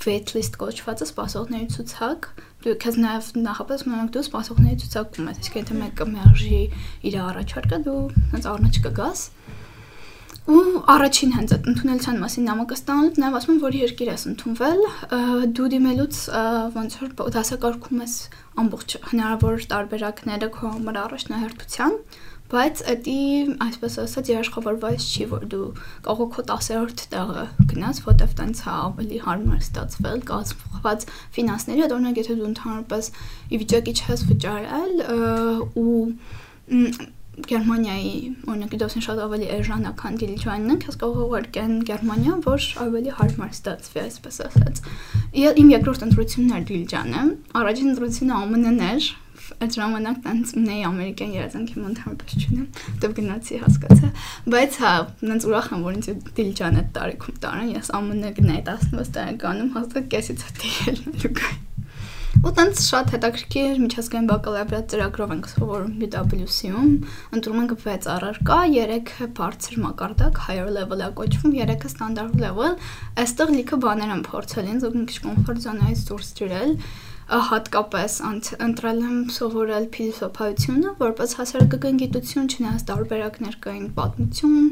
wait 0.05 0.35
list 0.37 0.59
կոչվածը 0.61 1.09
սպասողների 1.09 1.67
ցուցակ, 1.73 2.29
դու 2.63 2.77
քեզ 2.83 2.99
նաև 3.03 3.31
նախապես 3.41 3.85
մենակ 3.89 4.13
դու 4.13 4.23
սպասողների 4.29 4.77
ցուցակում 4.83 5.33
ես, 5.33 5.41
իսկ 5.43 5.57
եթե 5.63 5.79
մեկը 5.81 6.07
մերժի 6.13 6.61
իր 7.09 7.17
առաջարկը, 7.23 7.81
դու 7.89 8.01
հենց 8.33 8.49
առնաչ 8.53 8.75
կգաս 8.85 9.25
ու 10.43 10.81
առաջին 10.91 11.31
հենց 11.37 11.51
այդ 11.55 11.67
ընդունելության 11.71 12.17
մասին 12.19 12.47
նամակը 12.49 12.75
ստանալուց 12.79 13.19
նաև 13.23 13.35
ասում 13.37 13.53
եմ 13.53 13.61
որ 13.63 13.75
երկիր 13.79 14.09
ես 14.11 14.23
ընդունվել 14.33 14.81
դու 15.55 15.67
դիմելուց 15.73 16.19
ոնց 16.75 16.97
որ 16.99 17.13
դասակարգում 17.37 18.01
ես 18.03 18.15
ամբողջ 18.63 18.95
հնարավոր 19.13 19.65
տարբերակները 19.71 20.49
քո 20.57 20.73
համար 20.73 20.99
առաջնահերթության 21.03 21.95
բայց 22.53 22.81
դա 23.07 23.15
այսպես 23.65 23.95
ասած 24.03 24.29
երաշխավորված 24.33 25.05
չի 25.09 25.25
որ 25.31 25.45
դու 25.53 25.69
կարող 26.05 26.27
քո 26.35 26.43
10-րդ 26.51 27.03
տեղը 27.13 27.45
գնաս, 27.71 28.01
որտեվ 28.05 28.35
տենց 28.39 28.61
հա 28.67 28.75
ավելի 28.83 29.21
հարմար 29.23 29.63
ստացվել, 29.63 30.21
կազմված 30.27 31.07
ֆինանսների, 31.39 31.85
օրինակ 31.87 32.21
եթե 32.21 32.37
դու 32.37 32.49
ընդհանրապես 32.51 33.09
ի 33.49 33.61
վիճակի 33.63 33.95
չես 34.03 34.25
վճարել 34.29 34.93
ու 35.81 35.97
Գերմանիայի 37.33 38.09
օրինակ 38.45 38.73
դասին 38.77 39.03
շատ 39.03 39.19
ավելի 39.23 39.47
էժանական 39.55 40.17
դիլիջանն 40.21 40.73
է, 40.73 40.75
քեզ 40.83 40.97
կարող 41.01 41.23
ուղարկեն 41.23 41.73
Գերմանիա, 41.89 42.35
որ 42.45 42.67
ավելի 42.83 43.15
հարմար 43.17 43.55
ստացվի, 43.55 43.99
այսպես 44.03 44.37
ասած։ 44.45 44.81
Իմ 45.63 45.71
երկրորդ 45.73 46.05
ընտրությունն 46.07 46.53
էր 46.53 46.67
դիլիջանը, 46.69 47.23
առաջին 47.57 47.91
ընտրությունը 47.93 48.37
ԱՄՆ-ն 48.53 48.79
էր, 48.93 49.09
այդ 49.63 49.75
ժամանակ 49.79 50.21
տենց 50.23 50.53
ունեի 50.61 50.85
ամերիկյան 50.87 51.33
երազանքի 51.33 51.81
չունեմ, 52.43 52.69
դեպ 53.03 53.17
գնացի 53.17 53.59
հասկացա, 53.63 54.11
բայց 54.53 54.79
հա, 54.83 54.93
նենց 55.33 55.49
ուրախ 55.49 55.67
եմ, 55.73 55.83
որ 55.89 55.97
ինձ 55.99 56.09
դիլիջան 56.37 56.79
այդ 56.83 56.89
տարիքում 56.99 57.41
տարան, 57.43 57.75
ես 57.81 57.91
ԱՄՆ 57.97 58.33
գնայի 58.39 58.63
16 58.71 59.13
տարեկանում 59.19 59.75
հաստատ 59.77 60.09
կեսից 60.15 60.47
հետի 60.47 60.73
ելնելու 60.93 61.37
գայ։ 61.41 61.53
Ու 62.43 62.51
տենց 62.51 62.79
շատ 62.83 63.11
հետաքրքիր 63.13 63.77
միջազգային 63.79 64.25
բակալավրիատ 64.27 64.87
ծրագրով 64.91 65.29
ենք 65.35 65.45
սովորում 65.51 65.93
UW-ում, 66.07 66.89
ընտրում 67.37 67.61
ենք 67.61 67.75
6 67.83 68.09
առարկա, 68.13 68.57
3-ը 68.73 69.27
բարձր 69.37 69.77
մակարդակ, 69.83 70.41
higher 70.47 70.67
level-ը 70.77 71.07
կոչվում, 71.21 71.55
3-ը 71.55 71.93
standard 71.93 72.35
level։ 72.43 72.75
Այստեղ 73.23 73.55
լիքը 73.55 73.79
բաներ 73.87 74.13
եմ 74.17 74.25
փորձել, 74.27 74.69
ինձ 74.73 74.83
ու 74.83 74.93
մի 74.97 75.05
քիչ 75.13 75.19
կոմֆորտ 75.23 75.63
զոնայից 75.63 76.05
դուրս 76.11 76.35
ջրել 76.43 76.77
հատկապես 77.23 78.15
ընտրել 78.67 78.99
եմ 79.07 79.19
սովորել 79.31 79.85
փիլիսոփայությունը 79.95 80.91
որպես 80.99 81.35
հասարակական 81.39 82.01
գիտություն, 82.01 82.49
չնայած 82.51 82.83
տարբերակներ 82.89 83.55
կային 83.63 83.87
պատմություն, 83.95 84.67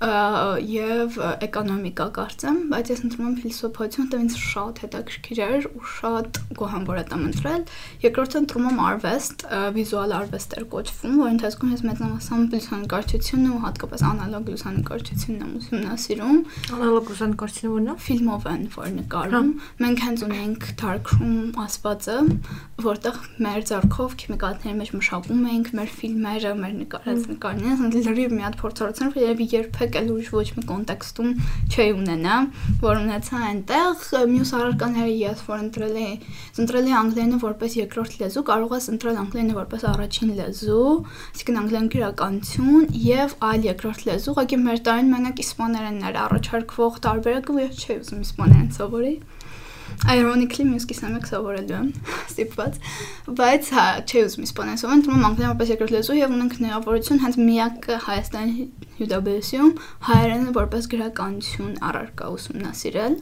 եւ 0.00 1.16
էկոնոմիկա 1.44 2.04
կարծեմ, 2.16 2.58
բայց 2.72 2.90
ես 2.90 3.00
ընտրում 3.04 3.26
եմ 3.26 3.34
փիլիսոփայություն, 3.40 4.06
դա 4.08 4.20
ինձ 4.24 4.36
շատ 4.40 4.78
հետաքրքիր 4.80 5.40
էր 5.44 5.66
ու 5.76 5.82
շատ 5.92 6.38
գոհամ 6.56 6.86
որ 6.88 7.00
եմ 7.00 7.24
ընտրել։ 7.28 7.66
Երկրորդը 8.04 8.40
ընտրում 8.40 8.68
եմ 8.70 8.80
արվեստ, 8.86 9.44
վիզուալ 9.76 10.14
արվեստ 10.20 10.56
էր 10.56 10.64
կոչվում, 10.72 11.18
որ 11.20 11.30
ընթացքում 11.34 11.74
ես 11.74 11.84
մեծամասամբ 11.90 12.56
լուսանկարչությունն 12.56 13.50
ու 13.50 13.60
հատկապես 13.60 14.04
անալոգ 14.10 14.48
լուսանկարչությունն 14.50 15.44
եմ 15.44 15.52
ուսումնասիրում։ 15.60 16.40
Անալոգ 16.80 17.10
լուսանկարչությունը 17.10 17.76
ո՞րն 17.76 17.90
է։ 17.90 17.98
Ֆիլմով 18.00 18.48
են 18.50 18.64
որ 18.80 18.90
նկարում։ 18.96 19.48
Մենք 19.84 20.04
հենց 20.06 20.24
ունենք 20.30 20.66
darkroom 20.80 21.60
ասվածը, 21.60 22.18
որտեղ 22.80 23.20
մեր 23.44 23.60
ձեռքով 23.70 24.16
քիմիկատների 24.20 24.76
մեջ 24.80 24.92
մշակում 25.00 25.44
ենք 25.50 25.70
մեր 25.80 25.90
ֆիլմերը, 26.00 26.52
մեր 26.60 26.74
նկարած 26.80 27.28
նկարները, 27.30 27.90
լրիվ 28.10 28.34
մի 28.36 28.44
հատ 28.46 28.58
փորձառություն, 28.60 29.14
երբ 29.20 29.42
երբեք 29.50 29.89
էլ 30.00 30.10
ուրիշ 30.14 30.30
ոչ 30.34 30.44
մի 30.56 30.62
կոնտեքստում 30.70 31.30
չի 31.70 31.86
ունենա, 31.96 32.36
որ 32.84 33.00
ունեցա 33.00 33.40
այնտեղ 33.50 34.04
մյուս 34.30 34.52
առարկաները 34.60 35.14
ես 35.20 35.42
որ 35.48 35.64
ընտրել 35.64 35.98
էի, 36.00 36.14
ընտրել 36.64 36.90
էի 36.90 36.96
անգլերենը 37.00 37.40
որպես 37.44 37.76
երկրորդ 37.80 38.16
լեզու, 38.20 38.44
կարող 38.50 38.74
ես 38.76 38.88
ընտրել 38.94 39.20
անգլերենը 39.24 39.58
որպես 39.60 39.86
առաջին 39.90 40.32
լեզու, 40.40 40.94
այսինքն 41.30 41.60
անգլերեն 41.60 41.90
գրականություն 41.96 42.88
եւ 43.10 43.36
այլ 43.50 43.68
երկրորդ 43.70 44.06
լեզու, 44.10 44.34
ուղղակի 44.34 44.60
մեր 44.70 44.82
տարին 44.90 45.12
մենակ 45.14 45.44
իսպաներենն 45.44 46.08
էր 46.10 46.20
առաջարկվող 46.30 47.00
տարբերակը, 47.10 47.60
ես 47.60 47.84
չէի 47.84 48.00
ուզում 48.00 48.24
իսպաներեն 48.30 48.74
սովորել 48.80 49.39
ironically 50.08 50.66
մյուս 50.70 50.86
կիսամեկ 50.90 51.28
սովորելու 51.30 51.76
եմ 51.76 51.88
ստիպված 52.30 52.78
բայց 53.40 53.70
հա 53.76 53.86
չի 54.06 54.24
ուզում 54.24 54.46
իսպաներեն 54.48 54.80
սովորել 54.80 55.04
դու 55.06 55.16
անգլերեն 55.28 55.52
որպես 55.52 55.72
երկրորդ 55.74 55.94
լեզու 55.96 56.18
եւ 56.20 56.34
ունենք 56.36 56.56
հնարավորություն 56.60 57.22
հենց 57.24 57.38
միակ 57.50 57.88
Հայաստանի 58.08 58.66
UW-ում 59.00 59.72
հայերենը 60.08 60.54
որպես 60.60 60.90
գրականություն 60.94 61.72
առարկա 61.90 62.30
ուսումնասիրել 62.40 63.16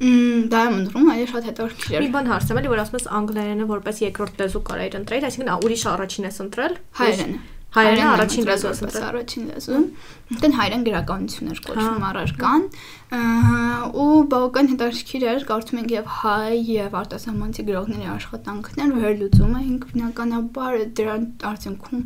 դա 0.00 0.60
եմ 0.64 0.76
ընդրում, 0.80 1.08
այլ 1.12 1.26
շատ 1.28 1.46
հետաքրքիր 1.50 1.96
է։ 1.98 2.00
Մի 2.00 2.10
բան 2.14 2.28
հարցեմ, 2.30 2.60
էլի 2.60 2.70
որ 2.72 2.80
ասում 2.86 2.96
ես 2.96 3.08
անգլերենը 3.20 3.66
որպես 3.68 3.98
երկրորդ 4.06 4.40
լեզու 4.40 4.62
կարայր 4.70 4.96
ընտրել, 5.00 5.26
այսինքն 5.28 5.66
ուրիշ 5.68 5.82
առաջին 5.92 6.28
ես 6.30 6.40
ընտրել։ 6.46 6.76
Հայերենը։ 7.00 7.59
Հայերենը 7.70 8.06
առաջին 8.10 8.46
լեզու 8.48 8.70
է, 8.70 9.00
առաջին 9.06 9.42
լեզու։ 9.50 9.80
Դեն 10.42 10.54
հայերեն 10.58 10.80
գրականություն 10.86 11.50
էր 11.52 11.60
կոչվում 11.66 12.06
առարկան, 12.08 12.64
ու 14.00 14.06
բավական 14.32 14.70
հետաքրքիր 14.70 15.26
էր, 15.30 15.44
կարծում 15.50 15.80
ենք 15.80 15.94
եւ 15.94 16.10
հայ 16.16 16.50
եւ 16.70 16.96
արտասահմանցի 17.00 17.64
գրողների 17.70 18.08
աշխատանքներ 18.14 18.90
վերլուծում 19.04 19.54
էինք 19.60 19.86
բնականաբար 19.90 20.76
դրան 20.98 21.24
արդյունքում 21.50 22.04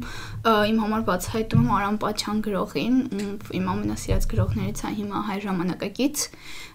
իմ 0.69 0.79
համար 0.85 1.05
բացահայտում 1.09 1.65
եմ 1.65 1.75
Արամ 1.81 1.99
Պաչյան 2.05 2.45
գրողին, 2.45 2.97
իմ 3.57 3.67
ամենասիրած 3.75 4.29
գրողներից 4.35 4.85
է 4.85 4.95
հիմա 5.01 5.25
հայ 5.33 5.39
ժամանակակից 5.49 6.29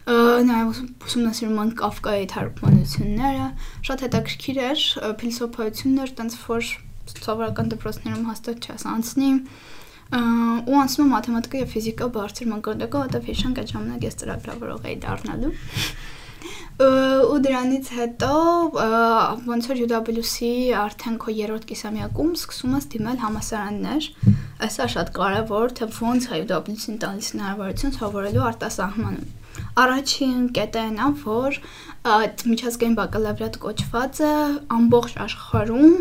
նաև 0.10 0.84
ուսումնասիրում 1.06 1.60
են 1.62 1.74
Կաֆկայի 1.78 2.30
թարգմանությունները, 2.34 3.48
շատ 3.90 4.06
հետաքրքիր 4.10 4.62
էր, 4.70 4.86
փիլիսոփայություններ, 5.22 6.14
տենց 6.18 6.38
որ 6.50 6.70
սովորական 7.18 7.74
դպրոցներում 7.74 8.30
հաստատ 8.30 8.70
չես 8.70 8.86
անցնի 8.94 9.32
ու 10.10 10.78
անցնում 10.84 11.06
եմ 11.06 11.12
մաթեմատիկա 11.14 11.60
եւ 11.60 11.74
ֆիզիկա 11.74 12.06
բարձր 12.16 12.48
մակարդակով, 12.50 13.04
որտեղ 13.06 13.28
հիշանք 13.30 13.60
այդ 13.62 13.74
ժամանակ 13.74 14.06
ես 14.10 14.18
ծրագրավորող 14.20 14.88
էի 14.90 14.96
դառնալու 15.06 15.52
ու 16.80 17.40
դրանից 17.44 17.88
հետո 17.92 18.36
ոնց 19.50 19.66
որ 19.70 19.80
UW-ի 19.84 20.52
արդեն 20.80 21.18
քո 21.20 21.34
երրորդ 21.36 21.66
կիսամյակում 21.68 22.30
սկսում 22.40 22.78
ես 22.78 22.88
դիմել 22.94 23.18
համասարաններ 23.24 24.08
այսա 24.68 24.88
շատ 24.96 25.12
կարևոր 25.18 25.76
թե 25.80 25.90
ոնց 25.98 26.30
է 26.30 26.40
UW-ին 26.46 27.02
տալիս 27.04 27.32
հնարավորություն 27.36 27.96
սովորելու 28.00 28.48
արտասահմանում 28.48 29.28
առաջին 29.84 30.48
կետը 30.56 30.86
նա 30.96 31.10
որ 31.26 31.60
միջազգային 32.54 32.98
բակալավրիատ 33.00 33.60
կոչվածը 33.66 34.34
ամբողջ 34.80 35.16
աշխարհում 35.26 35.96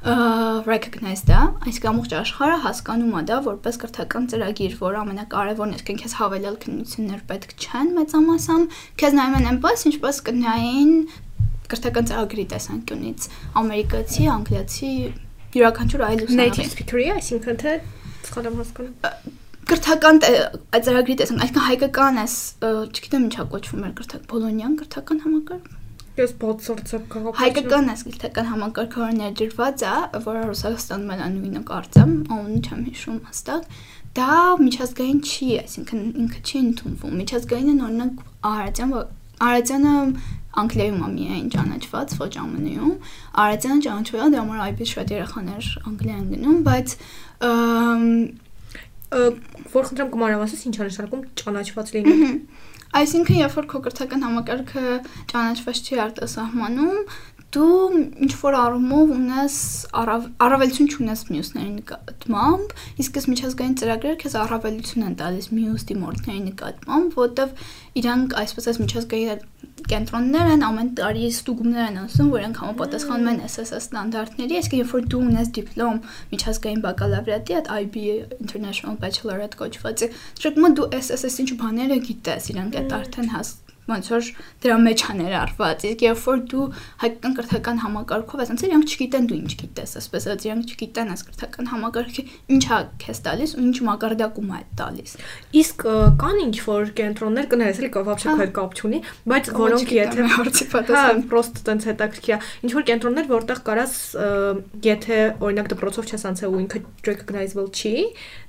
recognized 0.00 1.28
է, 1.28 1.40
այսինքն 1.60 1.88
ամբողջ 1.90 2.12
աշխարհը 2.16 2.58
հասկանում 2.64 3.16
է 3.20 3.22
դա 3.28 3.38
որպես 3.44 3.78
կրթական 3.82 4.28
ծրագիր, 4.32 4.76
որ 4.80 4.94
ամենակարևորն 5.00 5.74
է, 5.76 5.80
քեզ 6.00 6.14
հավելյալ 6.20 6.56
քննություններ 6.62 7.20
պետք 7.28 7.50
չեն 7.60 7.90
մեծամասամբ, 7.98 8.78
քեզ 8.96 9.16
նայում 9.18 9.36
են 9.40 9.48
այնպես, 9.50 9.84
ինչպես 9.90 10.20
կնային 10.30 10.94
կրթական 11.70 12.08
ծրագրի 12.10 12.44
տեսանկյունից, 12.50 13.26
ամերիկացի, 13.60 14.24
անգլիացի, 14.40 14.92
յուրաքանչյուր 15.60 16.06
այլ 16.08 16.24
native 16.40 16.70
speaker-ի, 16.72 17.06
այսինքն 17.20 17.60
թե 17.60 17.76
սխալ 18.30 18.48
եմ 18.50 18.56
հասկանում 18.60 19.36
կրթական 19.70 20.16
ծրագրի 20.24 21.14
տեսանք, 21.20 21.44
այսինքն 21.44 21.66
հայկական 21.68 22.22
էս, 22.24 22.34
չգիտեմ 22.90 23.26
ինչա 23.28 23.44
կոչվում 23.52 23.84
է 23.86 23.90
կրթակ, 24.00 24.24
բոլոնյան 24.32 24.74
կրթական 24.80 25.22
համակարգ 25.26 25.79
Ես 26.20 26.32
բացարձակ 26.40 27.14
հայկական 27.38 27.86
ասկիլտական 27.94 28.48
համակարգը 28.50 29.06
ներդրված 29.16 29.84
է, 29.88 29.92
որը 30.26 30.42
Ռուսաստանում 30.50 31.12
էլ 31.14 31.22
նույնը 31.36 31.62
կարծեմ, 31.70 32.12
անունը 32.34 32.60
չեմ 32.66 32.82
հիշում 32.90 33.20
հստակ։ 33.30 33.78
Դա 34.18 34.34
միջազգային 34.60 35.20
չի, 35.30 35.48
այսինքն 35.62 36.02
ինքը 36.24 36.40
չի 36.44 36.60
ընդունվում։ 36.60 37.16
Միջազգայինը 37.20 37.74
օրինակ 37.88 38.20
Արարատյան 38.50 38.92
Արարատյանը 39.40 39.94
Անգլիայում 40.60 41.00
է 41.00 41.08
միայն 41.14 41.48
ճանաչված, 41.54 42.14
ոչ 42.20 42.34
ԱՄՆ-ում։ 42.36 42.94
Արարատյանը 43.40 43.84
ճանաչվել 43.86 44.20
է, 44.20 44.28
դրա 44.34 44.42
համար 44.44 44.62
այդպես 44.66 44.88
շատ 44.96 45.12
երեխաներ 45.14 45.68
Անգլիա 45.90 46.16
են 46.20 46.26
գնում, 46.34 46.58
բայց 46.66 46.88
որ 49.70 49.86
խնդրեմ 49.90 50.10
կմարավասես 50.10 50.66
ինչ 50.68 50.76
է 50.76 50.88
նշանակում 50.90 51.22
ճանաչված 51.40 51.94
լինել։ 51.96 52.34
Այսինքն, 52.90 53.36
երբ 53.38 53.52
որ 53.54 53.66
քո 53.70 53.78
կրթական 53.84 54.24
համակարգը 54.26 54.94
ճանաչված 55.30 55.80
չի 55.86 55.98
արտասահմանում, 56.04 56.96
դու 57.50 58.00
ինչ 58.22 58.34
որ 58.38 58.54
առումով 58.54 59.08
ունես 59.10 59.54
առավելություն 60.00 60.90
չունես 60.94 61.22
մյուսների 61.30 61.70
նկատմամբ, 61.80 62.74
իսկ 63.02 63.16
այս 63.18 63.26
միջազգային 63.30 63.72
ծրագրերը 63.80 64.18
քեզ 64.22 64.36
առավելություն 64.44 65.06
են 65.08 65.16
տալիս 65.18 65.48
մյուս 65.56 65.86
դիմորդների 65.90 66.42
նկատմամբ, 66.44 67.16
որտեվ 67.18 67.64
իրանք 68.00 68.36
այսպես 68.42 68.70
այս 68.70 68.78
միջազգային 68.84 69.42
կենտրոններ 69.90 70.50
են 70.54 70.62
ամեն 70.62 70.90
տարի 71.00 71.24
ստուգումներ 71.30 71.88
են 71.88 71.98
անցնում, 72.04 72.28
որոնք 72.36 72.60
համապատասխանում 72.62 73.30
են 73.32 73.40
SSS 73.48 73.88
ստանդարտների, 73.90 74.58
այսինքն 74.60 74.80
երբ 74.80 74.92
որ 74.94 75.08
դու 75.10 75.22
ունես 75.30 75.50
դիպլոմ 75.56 75.98
միջազգային 76.30 76.84
բակալավրիատի, 76.84 77.56
այդ 77.58 77.72
IB 77.80 78.04
International 78.38 79.00
Bachelorette 79.02 79.58
կոչվածը, 79.58 80.10
դրսում 80.38 80.78
դու 80.78 80.88
SSS 81.00 81.42
ինչ 81.42 81.50
բաները 81.64 81.98
գիտես, 82.06 82.52
իրանք 82.54 82.80
այդ 82.84 82.96
արդեն 83.00 83.34
հաս 83.34 83.52
ոնց 83.90 84.08
որ 84.12 84.26
դրա 84.62 84.76
մեջ 84.84 85.00
է 85.00 85.14
ներառված։ 85.20 85.84
Իսկ 85.90 86.02
երբ 86.04 86.20
որ 86.24 86.40
դու 86.50 86.66
հայկական 87.00 87.34
կրթական 87.38 87.80
համակարգով 87.84 88.42
ես, 88.44 88.50
ոնց 88.50 88.62
էլ 88.64 88.70
իրանք 88.70 88.92
չգիտեն 88.94 89.28
դու 89.30 89.38
ինչ 89.40 89.52
գիտես, 89.60 89.94
ասպես 90.00 90.26
ասած 90.30 90.46
իրանք 90.46 90.70
չգիտեն 90.70 91.10
այս 91.10 91.24
կրթական 91.30 91.70
համակարգի 91.70 92.24
ինչ 92.54 92.64
է 92.70 92.80
քեզ 93.00 93.20
տալիս 93.26 93.54
ու 93.56 93.64
ինչ 93.70 93.76
մակարդակում 93.90 94.50
է 94.50 94.60
տալիս։ 94.80 95.14
Իսկ 95.60 95.84
կան 96.20 96.40
ինչ 96.44 96.56
որ 96.70 96.92
կենտրոններ 97.00 97.48
կներես, 97.50 97.80
էլի 97.80 97.90
կավաբշե 97.96 98.30
հա։ 98.30 98.36
քայլ 98.40 98.52
կապ 98.60 98.76
չունի, 98.80 99.00
բայց 99.30 99.50
որոնք 99.60 99.94
եթե 99.96 100.28
հարցի 100.30 100.64
հա, 100.64 100.70
պատասխան 100.70 101.22
պրոստ 101.30 101.60
տենց 101.70 101.88
հետաքրքիր 101.90 102.34
է, 102.36 102.40
ինչ 102.60 102.72
որ 102.76 102.86
կենտրոններ, 102.90 103.30
որտեղ 103.30 103.62
կարաս 103.70 103.94
եթե 104.90 105.18
օրինակ 105.40 105.70
դպրոցով 105.74 106.10
չես 106.10 106.26
անցել 106.30 106.50
ու 106.50 106.60
ինքը 106.60 106.82
recognizable 107.10 107.68
չի, 107.70 107.94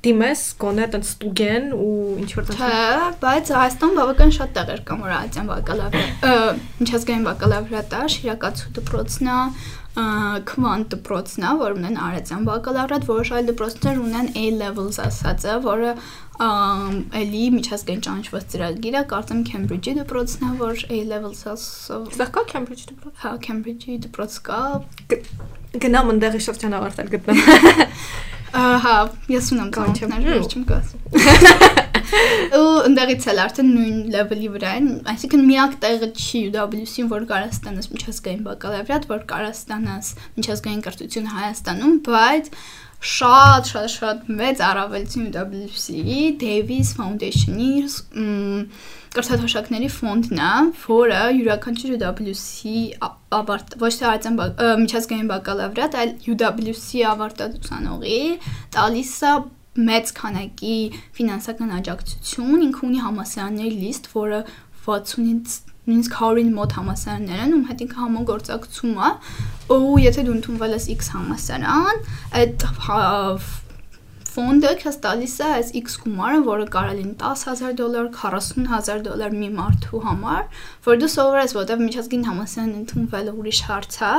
դիմես 0.06 0.46
գոնե 0.62 0.88
տենց 0.96 1.12
ստուգեն 1.12 1.68
ու 1.78 1.96
ինչ 2.22 2.30
որ 2.38 2.48
տենց։ 2.52 2.62
Չէ, 2.62 3.12
բայց 3.22 3.52
Հայաստան 3.62 3.96
բավական 4.02 4.34
շատ 4.38 4.54
տեղ 4.58 4.72
էր 4.76 4.84
կամ 4.92 5.06
որ 5.06 5.14
Ատյան 5.22 5.51
բակալավրիատ, 5.51 6.26
միջազգային 6.82 7.28
բակալավրիատ 7.28 7.95
է, 7.97 8.01
Շիրակացու 8.15 8.74
դպրոցն 8.78 9.32
է, 9.32 9.38
Քվանտ 9.91 10.93
դպրոցն 10.93 11.43
է, 11.43 11.49
որ 11.59 11.74
ունեն 11.76 11.97
Արեցյան 11.99 12.45
բակալավրիատ, 12.47 13.07
որոշ 13.09 13.32
այլ 13.36 13.49
դպրոցներ 13.49 13.97
ունեն 13.99 14.30
A 14.39 14.45
levels 14.61 14.99
ասածը, 15.03 15.55
որը 15.65 15.89
էլի 17.22 17.43
միջազգային 17.57 18.05
ճանաչված 18.07 18.47
ծրագիր 18.53 18.95
է, 18.95 19.03
կարծեմ 19.11 19.43
Cambridge-ի 19.51 19.95
դպրոցն 19.99 20.47
է, 20.47 20.53
որ 20.63 20.86
A 20.88 21.01
levels 21.11 21.43
ասով։ 21.51 22.07
Ստեղ 22.15 22.34
կա 22.39 22.45
Cambridge 22.55 22.88
դպրոց։ 22.93 23.22
Հա, 23.26 23.36
Cambridge-ի 23.45 23.99
դպրոց 24.07 24.39
կա։ 24.47 24.63
Գնամ 25.86 26.15
ընդեղի 26.15 26.43
շրջան 26.47 26.80
ավարտել 26.80 27.13
գտնեմ։ 27.17 27.45
Ահա, 28.63 28.97
ես 29.32 29.53
ունեմ 29.55 29.72
կանչներ, 29.76 30.28
վերջում 30.32 30.67
կաս։ 30.72 30.95
ու 32.60 32.76
ընդեղից 32.89 33.28
էլ 33.32 33.41
արդեն 33.45 33.72
նույն 33.78 33.97
լեվելի 34.16 34.52
վրա 34.56 34.76
են, 34.82 34.91
այսինքն 35.14 35.43
միակ 35.47 35.76
տեղը 35.86 36.12
չի 36.12 36.43
UW-ին, 36.52 37.10
որ 37.12 37.26
կարա 37.32 37.49
ստանաս 37.56 37.91
միջազգային 37.95 38.45
բակալավրիատ, 38.47 39.10
որ 39.12 39.26
կարա 39.32 39.52
ստանաս 39.56 40.14
միջազգային 40.38 40.86
կրթություն 40.88 41.34
Հայաստանում, 41.36 41.99
բայց 42.08 42.56
շատ 43.02 43.70
շատ 43.72 43.89
շատ 43.89 44.28
մեծ 44.30 44.60
առավելություն 44.62 45.30
UW-ի 45.32 46.18
Davis 46.41 46.91
Foundation-ի 46.99 47.72
կրթաթոշակների 49.12 49.88
ֆոնդն 49.91 50.41
է, 50.45 50.52
որը 50.86 51.22
յուրաքանչյուր 51.38 51.95
UW-ի 51.97 52.76
ավարտ 53.39 53.74
ոչ 53.82 53.91
թե 53.97 54.06
արցան 54.12 54.38
միջազգային 54.84 55.32
բակալավրիատ, 55.34 55.97
այլ 56.04 56.14
UW-ի 56.36 57.04
ավարտած 57.16 57.58
ուսանողի 57.64 58.22
տալիս 58.78 59.16
է 59.32 59.34
մեծ 59.80 60.13
քանակի 60.17 60.78
ֆինանսական 61.15 61.76
աջակցություն, 61.80 62.63
ինքը 62.67 62.88
ունի 62.88 63.03
համասարանների 63.05 63.76
լիստ, 63.82 64.09
որը 64.15 64.39
60-ից 64.86 65.59
նույնիսկ 65.82 66.15
100-ին 66.19 66.49
մոտ 66.53 66.74
համասարաններ 66.78 67.39
են, 67.41 67.53
ում 67.55 67.63
հետ 67.72 67.80
ինքը 67.86 67.97
համագործակցում 68.01 68.99
է, 69.01 69.09
ու 69.74 69.95
եթե 70.03 70.26
դու 70.28 70.36
ընդունվել 70.38 70.76
ես 70.76 70.86
X 70.93 71.09
համասարան, 71.15 72.01
այդ 72.41 72.65
ֆոնդը 74.32 74.70
քեզ 74.80 74.98
տալիս 75.04 75.34
է 75.44 75.48
այս 75.58 75.70
X 75.76 75.98
գումարը, 76.06 76.38
որը 76.46 76.66
կարող 76.72 76.94
լինի 77.02 77.16
10000 77.20 77.74
դոլար, 77.82 78.06
40000 78.16 79.02
դոլար 79.08 79.34
մի 79.36 79.50
մարդու 79.58 80.00
համար, 80.06 80.46
որ 80.86 81.02
դու 81.02 81.10
սովորես, 81.16 81.56
որտեղ 81.58 81.82
միջազգային 81.82 82.24
համասարան 82.30 82.72
ընդունվելը 82.82 83.34
ուրիշ 83.42 83.60
հարց 83.68 83.98
է, 84.08 84.14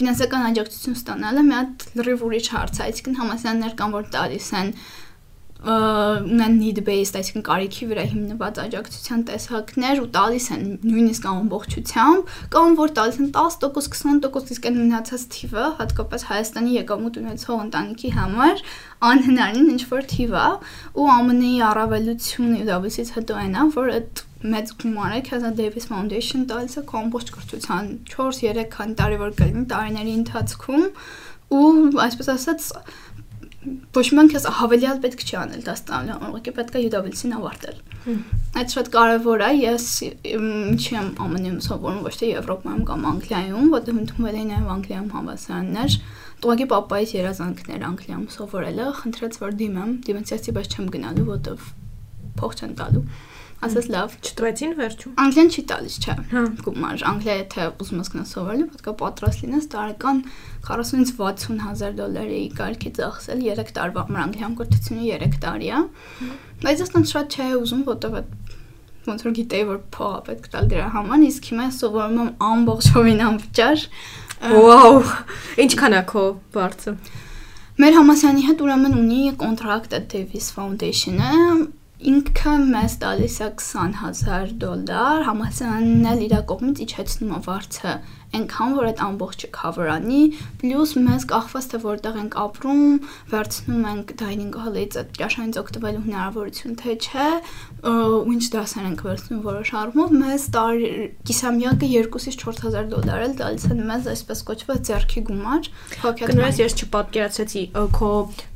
ֆինանսական 0.00 0.48
աջակցություն 0.48 0.98
ստանալը 0.98 1.46
մի 1.46 1.56
հատ 1.58 1.86
լրիվ 2.00 2.26
ուրիշ 2.26 2.50
հարց 2.56 2.80
է, 2.82 2.84
այսինքն 2.88 3.18
համասարաններ 3.22 3.78
կան, 3.78 3.94
որ 4.02 4.10
տալիս 4.18 4.50
են 4.62 4.74
ունեն 5.62 6.56
need 6.58 6.78
based, 6.82 7.14
այսինքն 7.14 7.44
կարիքի 7.46 7.86
վրա 7.92 8.04
հիմնված 8.10 8.56
աջակցության 8.62 9.20
տեսակներ 9.28 10.00
ու 10.02 10.08
տալիս 10.16 10.46
են 10.56 10.64
նույնիսկ 10.82 11.28
ամբողջությամբ, 11.32 12.32
կամ 12.54 12.74
որ 12.80 12.94
տալիս 12.98 13.20
են 13.22 13.30
10%, 13.36 13.68
20%, 13.78 14.50
իսկ 14.56 14.66
այն 14.70 14.80
մնացած 14.80 15.26
թիվը, 15.36 15.68
հատկապես 15.78 16.26
Հայաստանի 16.32 16.74
եկամուտ 16.80 17.20
ունեցող 17.22 17.62
ընտանիքի 17.68 18.10
համար 18.18 18.66
անհնարին 19.12 19.72
ինչ 19.76 19.82
որ 19.92 20.04
թիվ 20.12 20.36
է, 20.42 20.50
ու 20.98 21.08
ԱՄՆ-ի 21.30 21.54
առավելությունը 21.70 22.66
դավիսից 22.72 23.16
հետո 23.22 23.40
այն 23.42 23.54
է, 23.62 23.66
որ 23.78 23.96
այդ 24.02 24.26
մեծ 24.42 24.70
գումարը 24.82 25.18
Քազա 25.28 25.50
Davis 25.58 25.84
Foundation 25.86 26.46
տալիս 26.50 26.80
է 26.80 26.82
կոմպոստ 26.90 27.28
կրթության 27.36 27.90
4-3 28.10 28.64
քանի 28.72 28.96
տարի 28.98 29.18
որ 29.20 29.36
կլինի 29.38 29.62
տարիների 29.70 30.14
ընթացքում 30.18 30.88
ու 31.52 32.00
այսպես 32.02 32.30
ասած 32.32 32.66
ոչ 33.62 34.04
մենք 34.18 34.32
քեզ 34.34 34.46
հավելյալ 34.58 35.00
պետք 35.02 35.20
չի 35.22 35.36
անել 35.38 35.60
դաստանը, 35.66 36.14
ուղղակի 36.26 36.52
պետք 36.56 36.78
է 36.78 36.82
UW-ին 36.88 37.34
ավարտել։ 37.38 37.76
Այդ 38.58 38.74
շատ 38.74 38.88
կարևոր 38.96 39.44
է, 39.46 39.50
ես 39.62 39.86
ինչի 40.32 40.96
եմ 40.98 41.10
ԱՄՆ-ում 41.22 41.60
սովորում, 41.66 42.00
ոչ 42.08 42.14
թե 42.22 42.30
Եվրոպայում 42.32 42.82
կամ 42.90 43.06
Անգլիայում, 43.12 43.68
որտեղ 43.76 44.00
ընդունվել 44.02 44.38
էին 44.42 44.50
նաև 44.52 44.72
Անգլիայում 44.76 45.12
հավասարաններ, 45.14 45.98
Տուղակի 46.42 46.66
papaից 46.72 47.14
երազանքներ 47.22 47.86
Անգլիայում 47.92 48.26
սովորելը, 48.34 48.86
խնդրեց 48.98 49.38
որ 49.42 49.54
դիմեմ, 49.62 49.90
դիմեցի, 50.10 50.54
բայց 50.58 50.72
չեմ 50.72 50.88
գնալու, 50.96 51.28
որտեղ 51.30 51.68
փող 52.42 52.58
չեն 52.58 52.74
տալու 52.82 53.04
ասես 53.66 53.88
լավ 53.94 54.14
չտվեցին 54.22 54.72
վերջում 54.78 55.12
անգլիան 55.22 55.50
չի 55.52 55.62
տալիս 55.72 55.96
չէ 56.02 56.14
հա 56.32 56.42
գումար 56.66 57.04
անգլիա 57.10 57.34
եթե 57.38 57.66
ուզում 57.82 58.00
ես 58.02 58.10
գնաս 58.12 58.32
սովորելու 58.34 58.68
պետք 58.72 58.88
է 58.92 58.94
պատրաստ 59.02 59.44
լինես 59.44 59.68
տարեկան 59.74 60.22
40-ից 60.66 61.12
60 61.20 61.62
հազար 61.66 61.94
դոլարի 62.00 62.40
կարգի 62.58 62.92
ծախսել 62.98 63.44
3 63.46 63.72
տարվա 63.78 64.04
համար 64.08 64.24
անգլիան 64.26 64.56
կրթությունը 64.62 65.20
3 65.22 65.38
տարի 65.46 65.70
է 65.72 65.82
բայց 66.66 66.82
ես 66.82 66.92
տան 66.96 67.06
շատ 67.12 67.36
չէ 67.38 67.48
ուզում 67.62 67.86
որտեղ 67.92 68.18
ոնց 69.02 69.24
որ 69.26 69.32
գիտեի 69.38 69.64
որ 69.66 69.78
փող 69.94 70.18
պետք 70.28 70.44
տալ 70.52 70.68
դրա 70.70 70.88
համար 70.94 71.24
իսկ 71.26 71.48
հիմա 71.50 71.64
սովորում 71.78 72.20
եմ 72.22 72.30
ամբողջովին 72.48 73.22
անվճար 73.28 73.86
Վաու 74.42 75.02
ինչքան 75.62 75.96
է 75.98 76.02
քո 76.12 76.22
բարձը 76.54 76.94
Մեր 77.82 77.94
համասյանի 77.98 78.42
հետ 78.46 78.62
ուրեմն 78.62 78.96
ունի 79.00 79.20
կոնտրակտ 79.42 79.94
Davis 80.12 80.50
Foundation-ը 80.54 81.81
ինքը 82.10 82.52
մեզ 82.72 82.94
տալիս 83.02 83.34
է 83.44 83.48
20000 83.62 84.54
դոլար, 84.62 85.20
համասյանն 85.28 86.08
էլ 86.12 86.24
իր 86.26 86.34
կողմից 86.50 86.80
իջեցնում 86.86 87.34
է 87.36 87.38
վարձը 87.46 87.92
այնքան 88.32 88.74
որ 88.78 88.86
այդ 88.88 89.00
ամբողջը 89.06 89.48
cover-անի, 89.56 90.22
պլյուս 90.62 90.92
մեզ 91.06 91.26
կախված 91.32 91.66
թե 91.72 91.80
որտեղ 91.82 92.18
ենք 92.22 92.36
ապրում, 92.42 92.84
վերցնում 93.32 93.84
ենք 93.92 94.12
dining 94.22 94.54
hall-ից 94.62 94.96
այդ 95.02 95.10
ճաշանից 95.18 95.58
օգտվելու 95.62 96.02
հնարավորություն 96.06 96.76
թե 96.82 96.96
չէ, 97.02 97.28
ու 97.92 98.32
ինչ 98.32 98.44
դասեր 98.56 98.86
ենք 98.88 99.04
վերցնում 99.06 99.42
որոշ 99.46 99.72
առումով, 99.82 100.14
մեզ 100.22 100.46
տարի 100.56 100.90
կիսամյակը 101.28 101.90
2-ից 101.92 102.38
4000 102.42 102.90
դոլար 102.92 103.24
էլ 103.26 103.34
տալիս 103.42 103.66
են 103.72 103.82
մեզ 103.92 104.08
այսպես 104.12 104.42
կոչված 104.48 104.80
ձեռքի 104.88 105.22
գումար։ 105.28 105.70
Կներես 106.22 106.60
ես 106.62 106.76
չպատկերացրեցի 106.82 107.64
քո 107.98 108.10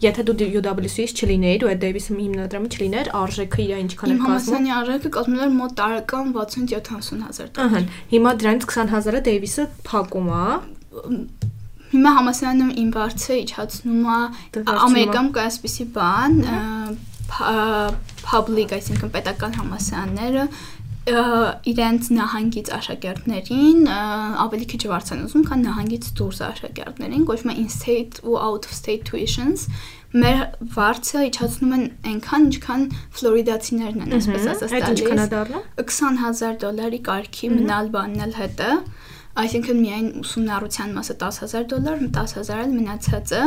եթե 0.07 0.27
դու 0.27 0.49
UW-ից 0.57 1.15
չլինեիր 1.17 1.67
ու 1.67 1.71
այդ 1.73 1.81
Davis-ի 1.87 2.17
հիմնադրամի 2.17 2.71
չլիներ, 2.77 3.11
արժեքը 3.17 3.61
իր 3.67 3.73
ինչքան 3.77 4.07
է 4.07 4.17
կազմում։ 4.17 4.17
Իմ 4.17 4.27
համասանի 4.27 4.75
արժեքը 4.77 5.13
կազմում 5.17 5.43
էր 5.47 5.53
մոտ 5.57 5.77
տարեկան 5.81 6.33
60-70 6.37 7.25
հազար 7.27 7.51
դոլար։ 7.57 7.67
Ահա, 7.67 7.83
հիմա 8.13 8.35
դրանից 8.43 8.67
20000-ը 8.77 9.23
Davis-ը 9.27 9.66
փակում 9.89 10.31
է 10.37 10.47
հիմա 11.93 12.13
համասարանում 12.19 12.73
իմ 12.83 12.89
բարձը 12.97 13.37
իջացնում 13.43 14.09
է 14.17 14.19
ամերիկայում 14.77 15.29
կա 15.37 15.45
այսպիսի 15.51 15.87
բան 15.97 16.41
public, 18.27 18.75
այսինքն 18.77 19.13
պետական 19.15 19.57
համասարանները 19.61 20.49
իրենց 21.07 22.09
նահանգից 22.17 22.71
աշակերտներին 22.77 23.85
ավելի 24.43 24.67
քիչ 24.73 24.81
վարձ 24.91 25.13
են 25.15 25.21
ուզում, 25.27 25.45
քան 25.47 25.61
նահանգից 25.67 26.09
դուրս 26.19 26.41
աշակերտներին, 26.47 27.27
կոչվում 27.29 27.53
է 27.53 27.55
in-state 27.63 28.19
ու 28.27 28.35
out-of-state 28.43 29.07
tuitions։ 29.07 29.69
Մեր 30.17 30.43
վարձը 30.75 31.23
իջացնում 31.29 31.77
են 31.77 31.85
այնքան, 32.11 32.47
ինչքան 32.51 32.83
ֆլորիդացիներն 33.21 34.03
են, 34.03 34.17
այսպես 34.19 34.49
ասած, 34.51 34.75
տալիս։ 34.75 34.87
Այդ 34.87 34.91
ինչքան 34.97 35.23
է 35.23 35.29
դառնում։ 35.37 35.65
20000 35.87 36.59
դոլարի 36.67 37.01
կարգի 37.07 37.51
մնալ 37.55 37.91
բանն 37.95 38.27
էլ 38.27 38.35
հետը։ 38.41 38.71
Այսինքն 39.37 39.81
միայն 39.83 40.07
ուսումնառության 40.23 40.93
մասը 40.97 41.15
10000 41.21 41.67
դոլար, 41.73 42.05
10000 42.17 42.63
էլ 42.63 42.71
մնացածը, 42.73 43.41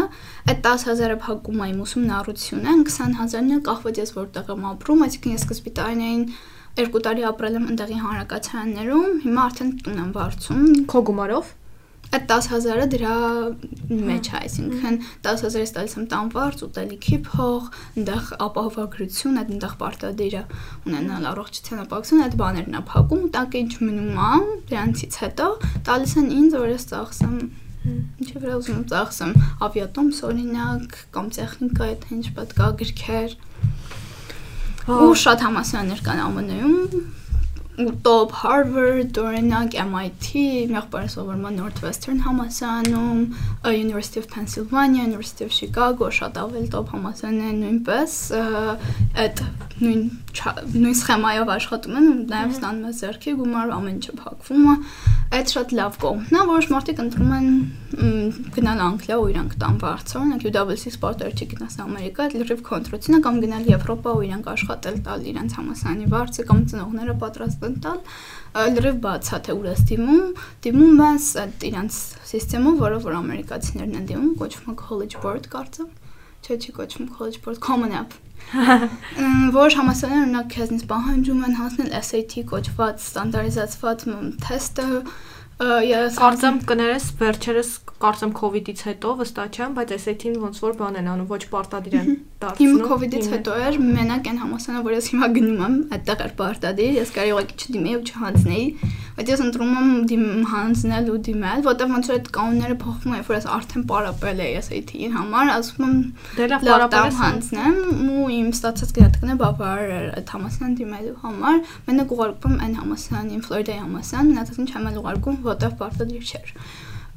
այդ 0.54 0.60
10000-ը 0.68 1.18
փակում 1.24 1.64
իմ 1.66 1.80
ուսումնառությունը, 1.86 2.76
20000-ն 2.86 3.56
էլ 3.56 3.64
կախված 3.70 4.02
ես 4.04 4.14
որտեղ 4.20 4.52
եմ 4.54 4.68
ապրում, 4.70 5.04
այսինքն 5.08 5.34
ես 5.34 5.46
սկզբի 5.48 5.74
տարիներին 5.80 6.26
երկու 6.80 7.02
տարի 7.10 7.26
ապրել 7.34 7.58
եմ 7.60 7.66
ընդեղի 7.74 7.98
հանրակացարաններում, 8.06 9.16
հիմա 9.26 9.48
արդեն 9.50 9.72
տուն 9.84 10.04
եմ 10.06 10.12
վարձում։ 10.20 10.62
Քո 10.94 11.02
գումարով։ 11.10 11.50
Այդ 12.10 12.24
10000-ը 12.26 12.86
դրա 12.90 13.16
մեջ 13.90 14.28
է, 14.30 14.40
այսինքն 14.40 14.96
10000-ից 15.26 15.74
տալիս 15.76 15.94
եմ 16.00 16.06
տանվարձ, 16.10 16.64
ուտելիքի 16.66 17.18
փող, 17.28 17.68
այնտեղ 18.00 18.32
ապահովագրություն, 18.46 19.38
այդ 19.44 19.52
այնտեղ 19.54 19.76
պարտադիրը 19.84 20.42
ունենալ 20.90 21.28
առողջության 21.30 21.84
ապահովություն, 21.86 22.24
այդ 22.26 22.38
բաներն 22.42 22.80
է 22.80 22.84
փակում, 22.90 23.22
ու 23.30 23.32
տակ 23.38 23.60
ինչ 23.62 23.74
մնում 23.86 24.18
է, 24.26 24.32
դրանցից 24.74 25.20
հետո 25.22 25.50
տալիս 25.90 26.18
են 26.24 26.34
ինձ, 26.40 26.58
որ 26.58 26.74
ես 26.74 26.90
ծախսեմ 26.90 27.36
ինչի 27.80 28.42
վրա 28.42 28.58
ուզում 28.60 28.82
ծախսեմ, 28.90 29.32
ավիատոմս 29.70 30.18
օրինակ, 30.30 30.98
կամ 31.16 31.30
տեխնիկա, 31.38 31.88
եթե 31.94 32.18
ինչ 32.18 32.26
պետք 32.40 32.60
է 32.60 32.68
գրքեր։ 32.82 33.38
Ու 34.90 35.16
շատ 35.24 35.46
համասարաններ 35.46 36.04
կան 36.10 36.22
ԱՄՆ-ում, 36.36 36.76
ու 36.90 37.19
top 38.04 38.34
Harvard, 38.42 39.16
օրինակ 39.22 39.76
MIT, 39.88 40.42
միախպարը 40.72 41.12
սովորում 41.14 41.46
եմ 41.50 41.60
Northwestern 41.60 42.20
համալսարանում, 42.26 43.22
University 43.72 44.20
of 44.20 44.28
Pennsylvania, 44.34 45.06
University 45.08 45.48
of 45.48 45.56
Chicago, 45.56 46.10
շատ 46.12 46.40
ավելի 46.44 46.68
top 46.74 46.92
համալսարաններ 46.96 47.56
նույնպես 47.64 48.18
այդ 49.24 49.44
նույն 49.80 50.04
նույն 50.40 50.98
սխեմայով 51.00 51.54
աշխատում 51.56 51.98
են 52.00 52.10
նաև 52.30 52.54
ստանում 52.58 52.90
են 52.90 52.98
ձեռքի 53.00 53.34
գումար, 53.40 53.74
ամեն 53.80 53.96
ինչը 54.00 54.16
փակվում 54.20 54.68
է։ 54.70 54.76
Այդ 55.30 55.52
շատ 55.54 55.74
լավ 55.78 55.98
կողմն 56.02 56.38
է, 56.40 56.40
որոշ 56.50 56.68
մարդիկ 56.74 57.00
ընտրում 57.04 57.34
են 57.36 57.50
գնալ 58.56 58.80
Անգլիա 58.82 59.18
ու 59.22 59.28
իրանք 59.30 59.52
տան 59.62 59.76
բարձր, 59.84 60.16
օրինակ 60.20 60.46
UWC 60.50 60.94
Sport-ը 60.96 61.28
չգնաս 61.38 61.76
Ամերիկա, 61.84 62.26
այդ 62.26 62.34
լրիվ 62.40 62.64
կոնտրոլցինը 62.70 63.20
կամ 63.28 63.38
գնալ 63.44 63.70
Եվրոպա 63.70 64.14
ու 64.18 64.24
իրանք 64.26 64.50
աշխատել 64.54 64.98
տալ 65.06 65.28
իրանք 65.30 65.54
համասանի 65.60 66.10
բարձր 66.16 66.48
կամ 66.50 66.64
ծնողները 66.74 67.16
պատրաստ 67.22 67.68
են 67.70 67.78
տալ 67.86 68.00
լրիվ 68.80 68.98
բաց 69.06 69.30
է 69.30 69.40
թե 69.46 69.58
ուր 69.60 69.70
է 69.70 69.76
դիմում, 69.92 70.26
դիմում 70.66 71.04
ես 71.06 71.28
այդ 71.46 71.68
իրանք 71.70 72.00
համակարգում, 72.34 72.82
որը 72.82 73.04
որ 73.06 73.20
ամերիկացիներն 73.20 74.00
են 74.02 74.10
դիմում, 74.10 74.34
կոչվում 74.42 74.74
է 74.74 74.80
college 74.82 75.22
board 75.22 75.52
կարծեմ։ 75.54 75.94
Չէ, 76.40 76.58
չի 76.58 76.76
կոչվում 76.80 77.14
college 77.20 77.42
board, 77.46 77.62
common 77.62 77.94
app 78.02 78.18
Որ 78.50 79.76
համասարները 79.78 80.24
օրինակ 80.26 80.48
քեզնից 80.56 80.86
պահանջում 80.90 81.44
են 81.48 81.58
հասնել 81.60 81.92
SAT 82.08 82.36
կոչված 82.50 83.04
ստանդարտիզացված 83.06 84.06
թեստը, 84.46 84.88
ես 85.90 86.20
կարծեմ 86.24 86.60
կներես 86.72 87.08
վերջերս 87.20 87.72
կարծեմ 88.06 88.34
COVID-ից 88.40 88.84
հետո 88.90 89.16
վստահ 89.22 89.50
չեմ, 89.60 89.78
բայց 89.80 89.96
SAT-ին 90.00 90.38
ոնց 90.46 90.62
որ 90.66 90.78
բան 90.80 91.00
են 91.02 91.10
անում, 91.14 91.30
ոչ 91.36 91.42
պարտադիր 91.52 91.98
են 92.00 92.12
դարձնում։ 92.40 92.70
Իմ 92.70 92.84
COVID-ից 92.88 93.26
հետո 93.34 93.56
էր 93.68 93.78
մենակ 93.84 94.28
այն 94.30 94.38
համասանը, 94.40 94.82
որ 94.86 94.94
ես 94.96 95.08
հիմա 95.12 95.28
գնում 95.36 95.64
եմ, 95.66 95.74
այդտեղ 95.96 96.22
էր 96.24 96.34
պարտադիր, 96.40 96.94
ես 97.00 97.10
կարող 97.18 97.40
եք 97.44 97.52
չդիմեի 97.60 97.96
ու 98.00 98.04
չհանձնեի, 98.10 98.68
բայց 99.20 99.32
ես 99.34 99.42
ընտրում 99.44 99.74
եմ 99.80 99.90
դիմ 100.10 100.24
հանձնել 100.54 101.10
ու 101.12 101.18
դիմել, 101.28 101.64
որտեղ 101.68 101.92
ոնց 101.92 102.10
որ 102.10 102.16
այդ 102.20 102.30
կանոնները 102.40 102.78
փոխվում 102.80 103.16
են, 103.20 103.26
որ 103.28 103.36
ես 103.40 103.48
արդեն 103.60 103.84
պարապել 103.90 104.40
եմ 104.46 104.64
SAT-ին 104.70 105.18
համար, 105.20 105.52
ասում 105.60 105.84
եմ 105.90 105.98
դե 106.40 106.48
լավ 106.54 106.64
պարապել 106.70 107.18
հանձնեմ 107.20 107.80
ու 108.00 108.30
իմ 108.40 108.50
ստացած 108.56 108.94
գրատկանը 109.00 109.36
բավարար 109.44 109.92
էր 110.00 110.08
այդ 110.20 110.34
համասան 110.40 110.78
դիմելու 110.80 111.18
համար, 111.28 111.60
մենակ 111.90 112.14
ուղարկում 112.16 112.56
այն 112.64 112.78
համասանին, 112.80 113.44
Ֆլորիդայի 113.50 113.84
համասան, 113.84 114.32
մնացածին 114.32 114.70
չեմ 114.70 114.90
ուղարկում, 115.04 115.42
որտեղ 115.50 115.76
պարտադիր 115.84 116.30
չէր 116.30 116.56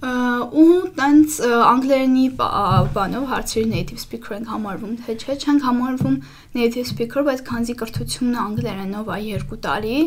ու 0.02 0.78
տենց 0.98 1.36
անգլերենի 1.46 2.24
բանով 2.36 3.26
հարցերի 3.32 3.66
native 3.70 4.00
speaker 4.02 4.34
ենք 4.38 4.48
համարվում, 4.50 4.94
թե 5.06 5.14
չէ, 5.22 5.36
չենք 5.38 5.66
համարվում 5.68 6.16
native 6.58 6.88
speaker, 6.90 7.22
բայց 7.28 7.44
քանզի 7.46 7.76
կրթությունը 7.82 8.40
անգլերենով 8.42 9.12
է 9.14 9.20
2 9.46 9.60
տարի, 9.66 9.98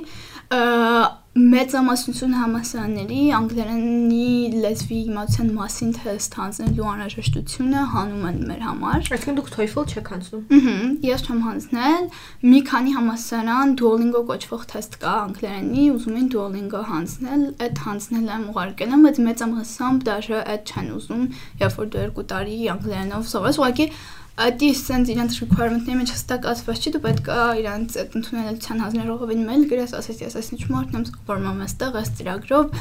մեծամասնություն 1.35 2.35
համասարանների 2.39 3.21
անգլերենի 3.35 4.27
լեզվի 4.63 4.99
իմացության 5.09 5.49
մասին 5.57 5.89
թեստ 5.97 6.37
հանձնելու 6.39 6.87
անհրաժեշտությունը 6.91 7.81
հանում 7.91 8.23
են 8.29 8.37
մեր 8.51 8.63
համար։ 8.67 8.95
Այսինքն 9.01 9.39
դուք 9.41 9.51
TOEFL 9.55 9.83
չեք 9.91 10.11
հանձնում։ 10.15 10.45
Ահա, 10.55 10.77
ես 11.09 11.25
չեմ 11.27 11.43
հանձնել։ 11.49 12.07
Մի 12.55 12.61
քանի 12.71 12.95
համասարան 12.95 13.75
Duolingo 13.83 14.23
կոչվող 14.31 14.65
թեստ 14.71 14.99
կա 15.03 15.15
անգլերենի, 15.27 15.85
ուզում 15.99 16.19
են 16.23 16.29
Duolingo 16.31 16.83
հանձնել, 16.95 17.47
այդ 17.67 17.81
հանձնել 17.83 18.29
եմ 18.39 18.45
ուղարկել 18.55 18.95
եմ, 18.95 19.07
բայց 19.09 19.23
մեծամասամբ 19.27 20.05
դաժե 20.07 20.43
այդ 20.55 20.71
չեն 20.71 20.93
ուզում, 20.95 21.25
երբ 21.65 21.81
որ 21.83 21.91
դու 21.91 22.05
երկու 22.05 22.29
տարի 22.31 22.61
անգլերենով 22.79 23.27
սովորես, 23.35 23.59
ուղղակի 23.59 23.89
Ադի 24.35 24.69
sense 24.75 25.11
իրանց 25.13 25.35
requirement-ների 25.45 25.95
մեջ 25.95 26.09
հստակ 26.11 26.45
ասված 26.51 26.79
չի, 26.83 26.91
դու 26.91 26.99
պետք 27.05 27.27
է 27.31 27.43
իրանց 27.61 27.93
այդ 28.01 28.15
ընդունելության 28.19 28.81
հանձնարողովին 28.83 29.43
մեյլ 29.47 29.61
գրես, 29.71 29.93
ասես 29.95 30.17
ես 30.25 30.33
այս 30.41 30.49
ինչ 30.55 30.65
մարդ 30.73 30.97
եմ 30.97 31.05
սովորում 31.07 31.61
այստեղ, 31.65 31.95
այս 32.01 32.11
ծրագրով, 32.19 32.75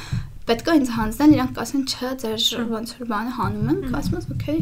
պետք 0.51 0.67
է 0.67 0.75
ինձ 0.81 0.91
հանձնեն, 0.97 1.35
իրանք 1.37 1.61
ասեն, 1.63 1.85
չէ, 1.95 2.11
ձեր 2.25 2.67
ոնց 2.75 2.95
որ 2.99 3.09
բանը 3.15 3.35
հանում 3.39 3.71
ենք, 3.71 3.87
ասում 4.01 4.19
ես, 4.19 4.27
okay։ 4.35 4.59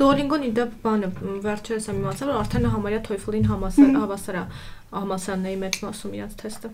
Duolingo-ն 0.00 0.46
իդե 0.48 0.66
բանը 0.86 1.12
վերջերս 1.44 1.90
եմ 1.92 2.00
իմացել, 2.00 2.32
որ 2.32 2.40
արդեն 2.40 2.70
համարյա 2.72 3.02
TOEFL-ին 3.12 3.46
հավասարա 3.52 4.46
համասարանների 4.96 5.60
մեջ 5.62 5.78
մասում 5.84 6.16
իրանց 6.16 6.40
թեստը 6.42 6.72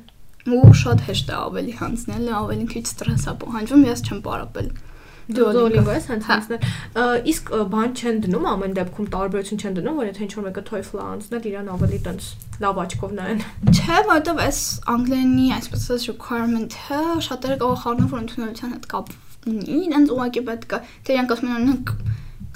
ու 0.49 0.73
շատ 0.81 1.03
հեշտ 1.05 1.29
է 1.29 1.35
ավելի 1.37 1.73
հանձնել, 1.83 2.29
ավելի 2.39 2.67
քիչ 2.73 2.85
ստրես 2.89 3.25
է 3.29 3.35
պահանջվում, 3.43 3.83
ես 3.89 4.03
չեմ 4.07 4.21
պարապել։ 4.25 4.71
Duolingo 5.29 5.93
է 5.93 6.01
հենց 6.09 6.27
հանձնել։ 6.29 6.63
Իսկ 7.33 7.51
բան 7.73 7.91
չեն 8.01 8.21
դնում 8.25 8.47
ամեն 8.49 8.77
դեպքում 8.79 9.09
տարբերություն 9.13 9.61
չեն 9.61 9.75
դնում, 9.79 9.99
որ 10.01 10.09
եթե 10.09 10.23
ինչ-որ 10.25 10.47
մեկը 10.47 10.63
TOEFL-ը 10.69 11.03
անցնել, 11.05 11.49
իրան 11.51 11.69
ավելի 11.75 11.99
տենց 12.09 12.29
լավ 12.65 12.81
աչքով 12.85 13.13
նայեն։ 13.19 13.43
Չէ, 13.69 13.99
որովհետև 14.09 14.41
այս 14.49 14.61
անգլերենի 14.95 15.47
այսպես 15.59 15.85
ասած 15.85 16.07
requirement-ը 16.09 17.03
շատերը 17.29 17.59
կարող 17.61 17.83
խառնում 17.85 18.09
որ 18.15 18.25
ընդունելության 18.25 18.73
հետ 18.79 18.89
կապ 18.95 19.13
ունի, 19.53 19.77
իրենց 19.89 20.15
ուղղակի 20.17 20.43
պետք 20.49 20.75
է 20.79 20.81
թե 21.05 21.15
իրանք 21.19 21.37
ասում 21.37 21.49
են 21.49 21.59
օրինակ 21.59 21.93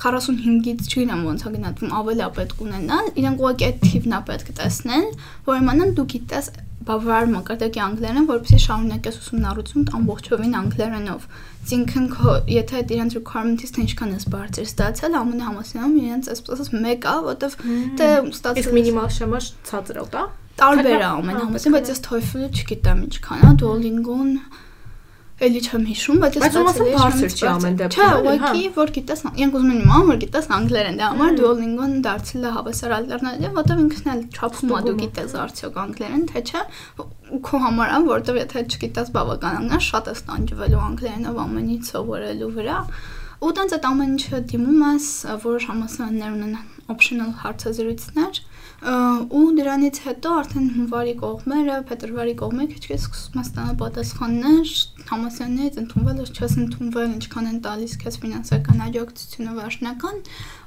45-ից 0.03 0.89
չգիտեմ 0.89 1.23
ոնց 1.29 1.43
է 1.47 1.51
գնահատվում, 1.53 1.93
ավելի 2.01 2.23
է 2.25 2.31
պետք 2.39 2.63
ունենալ, 2.65 3.11
իրենք 3.23 3.43
ուղղակի 3.43 3.67
այդ 3.69 3.83
թիվն 3.87 4.17
է 4.17 4.21
պետք 4.33 4.49
տեսնել, 4.59 5.07
որ 5.47 5.61
իմանան 5.63 5.93
դու 5.99 6.07
գիտես 6.13 6.49
բավարար 6.89 7.29
մակարդակի 7.33 7.81
անգլերեն, 7.83 8.27
որովհետեւ 8.29 8.63
շարունակես 8.63 9.19
ուսումնառություն 9.23 9.87
ամբողջովին 9.99 10.57
անգլերենով։ 10.63 11.27
Այսինքն 11.63 12.07
եթե 12.53 12.79
այդ 12.81 12.93
իրենց 12.97 13.17
requirement-ից 13.19 13.73
թե 13.73 13.83
ինչքան 13.87 14.13
ես 14.13 14.27
բարձր 14.33 14.67
ստացել, 14.67 15.17
ամենը 15.23 15.47
համասարանում 15.47 15.97
իրենց 16.03 16.31
այսպես 16.33 16.73
մեկ 16.83 17.07
է, 17.13 17.17
որովհեւ 17.29 17.57
դե 18.03 18.09
ստացել 18.33 18.63
Իսկ 18.63 18.77
մինիմալ 18.79 19.09
շեմը 19.17 19.41
ցածր 19.71 20.03
է, 20.03 20.07
դա։ 20.13 20.25
Տարբեր 20.63 20.99
է 20.99 21.07
ամեն 21.13 21.41
համասարում, 21.43 21.77
բայց 21.79 21.93
ես 21.93 22.03
TOEFL-ը 22.09 22.49
չգիտեմ 22.53 23.07
ինչքան 23.07 23.47
է, 23.47 23.53
Duolingo-ն 23.63 24.35
Էլի 25.43 25.61
չեմ 25.67 25.85
հիշում, 25.89 26.19
բայց 26.23 26.37
ես 26.39 26.45
ստացել 26.47 26.89
եմ 26.89 26.99
բարձր 27.03 27.33
չի 27.35 27.47
ամեն 27.53 27.79
դեպքում։ 27.81 28.03
Չէ, 28.03 28.19
ուղղակի 28.33 28.67
որ 28.77 28.93
գիտես, 28.97 29.23
իրենք 29.33 29.57
ուզում 29.59 29.73
են 29.73 29.81
իմանալ, 29.83 30.05
որ 30.13 30.19
գիտես 30.23 30.47
անգլերեն, 30.57 30.99
դա 31.01 31.09
համար 31.13 31.33
Duolingo-ն 31.41 31.97
դարձել 32.07 32.47
է 32.47 32.53
հավասար 32.57 32.95
ալտերնատիվ, 32.99 33.57
որտեղ 33.59 33.83
ինքն 33.83 34.13
էլ 34.13 34.23
չափում 34.33 34.73
է 34.73 34.83
դու 34.87 34.95
գիտես 35.03 35.35
արդյոք 35.43 35.81
անգլերեն, 35.83 36.23
թե 36.31 36.43
չէ, 36.47 36.63
քո 37.43 37.63
համար 37.67 37.93
ան, 37.97 38.07
որտեղ 38.13 38.39
եթե 38.43 38.65
չգիտես 38.71 39.13
բավականանա, 39.19 39.83
շատ 39.83 40.13
է 40.13 40.15
ստանջվելու 40.23 40.83
անգլերենով 40.87 41.43
ամեն 41.43 41.73
ինչ 41.73 41.83
սովորելու 41.91 42.53
վրա։ 42.63 42.79
Ու 43.43 43.53
տենց 43.59 43.73
այդ 43.75 43.87
ամեն 43.89 44.11
ինչը 44.13 44.41
դիմում 44.53 44.83
ես, 44.87 45.07
որոշ 45.43 45.65
համասարաններ 45.73 46.35
ունեն 46.37 46.59
optional 46.93 47.33
հարցազրույցներ, 47.43 48.39
ու 48.83 49.43
դրանից 49.55 49.99
հետո 50.03 50.31
արդեն 50.41 50.65
հունվարի 50.75 51.13
կողմերը, 51.21 51.75
փետրվարի 51.87 52.33
կողմերը 52.41 52.73
քիչ-քիչ 52.73 52.97
սկսում 52.99 53.37
են 53.39 53.45
ստանալ 53.47 53.77
պատասխաններ, 53.83 54.73
համասարներից 55.13 55.79
ընդունվել, 55.83 56.23
չես 56.33 56.57
ընդունվել, 56.63 57.13
ինչքան 57.13 57.47
են 57.53 57.61
տալիս 57.63 57.95
քեզ 58.03 58.19
ֆինանսական 58.25 58.83
աջակցությունը 58.89 59.55
վերջնական, 59.61 60.19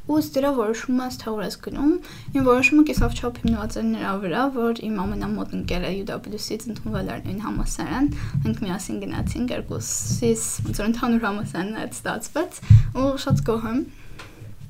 ու 0.06 0.20
ըստ 0.22 0.36
դրա 0.38 0.52
որոշում 0.56 1.02
ես 1.02 1.20
թե 1.20 1.32
ուր 1.36 1.44
ես 1.44 1.56
գնում։ 1.66 1.94
Իմ 2.36 2.44
որոշումը 2.46 2.84
կիսավ 2.88 3.16
չափ 3.20 3.40
հիմնված 3.42 3.78
էր 3.82 3.86
նրա 3.90 4.12
վրա, 4.24 4.44
որ 4.56 4.82
իմ 4.86 5.00
ամենամոտ 5.02 5.56
ընկերը 5.60 5.92
UW-ից 6.06 6.68
ընդունվել 6.72 7.12
էր 7.16 7.24
նույն 7.26 7.44
համասարան, 7.50 8.10
մենք 8.46 8.64
միասին 8.70 9.02
գնացինք 9.04 9.56
երկուսիս, 9.56 10.48
ոնց 10.70 10.82
որ 10.86 10.90
ընդհանուր 10.94 11.26
համասարն 11.26 11.80
այդ 11.84 12.00
ստացվեց, 12.00 12.62
ու 13.02 13.12
շատ 13.26 13.46
գոհ 13.50 13.70
եմ 13.74 13.82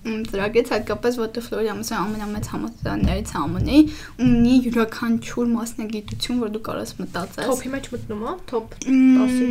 ծրագրից 0.05 0.71
հատկապես 0.75 1.17
որտեղ 1.21 1.45
Ֆլորիամսը 1.45 1.95
ամենամեծ 1.97 2.49
համալսարաններից 2.53 3.31
ամենի 3.41 3.79
ունի 4.25 4.55
յուրաքանչյուր 4.65 5.49
մասնագիտություն, 5.55 6.41
որ 6.45 6.53
դու 6.55 6.63
կարող 6.67 6.85
ես 6.85 6.93
մտածես։ 7.01 7.49
Թոփի 7.49 7.71
մեջ 7.75 7.89
մտնում 7.95 8.25
է, 8.25 8.35
թոփ 8.51 8.75
10-ի։ 8.85 9.49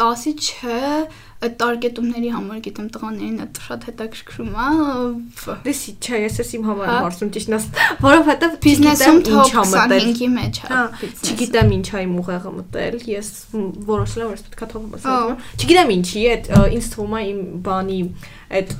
10-ի 0.00 0.32
չէ, 0.46 0.80
այդ 1.44 1.54
տարկետումների 1.60 2.30
համար 2.32 2.60
գիտեմ 2.64 2.86
տղաներին 2.96 3.40
այդ 3.44 3.58
շատ 3.66 3.86
հետաքրքրում 3.86 4.54
է։ 4.56 4.68
Դեսի 5.66 5.92
չէ, 6.00 6.20
ես 6.22 6.38
ես 6.40 6.52
իմ 6.56 6.64
համար 6.70 6.92
հարցում 6.96 7.32
ճիշտ 7.36 7.56
ասած, 7.56 7.82
որովհետև 8.06 8.56
բիզնեսում 8.66 9.20
ինչա 9.36 9.64
մտել։ 9.72 10.06
25-ի 10.06 10.30
մեջ 10.36 10.60
է։ 10.66 10.80
Չգիտեմ 11.26 11.72
ինչա 11.76 12.04
իմ 12.06 12.14
ուղեղը 12.24 12.52
մտել, 12.56 12.98
ես 13.12 13.32
որոշել 13.92 14.24
եմ 14.24 14.30
որ 14.32 14.36
ես 14.36 14.46
պետքա 14.46 14.70
թողում 14.72 14.96
ասեմ։ 14.96 15.40
Չգիտեմ 15.60 15.94
ինչի, 15.96 16.26
այդ 16.36 16.52
ինձ 16.76 16.92
թվում 16.96 17.16
է 17.16 17.24
իմ 17.26 17.42
բանի 17.66 18.00
այդ 18.56 18.76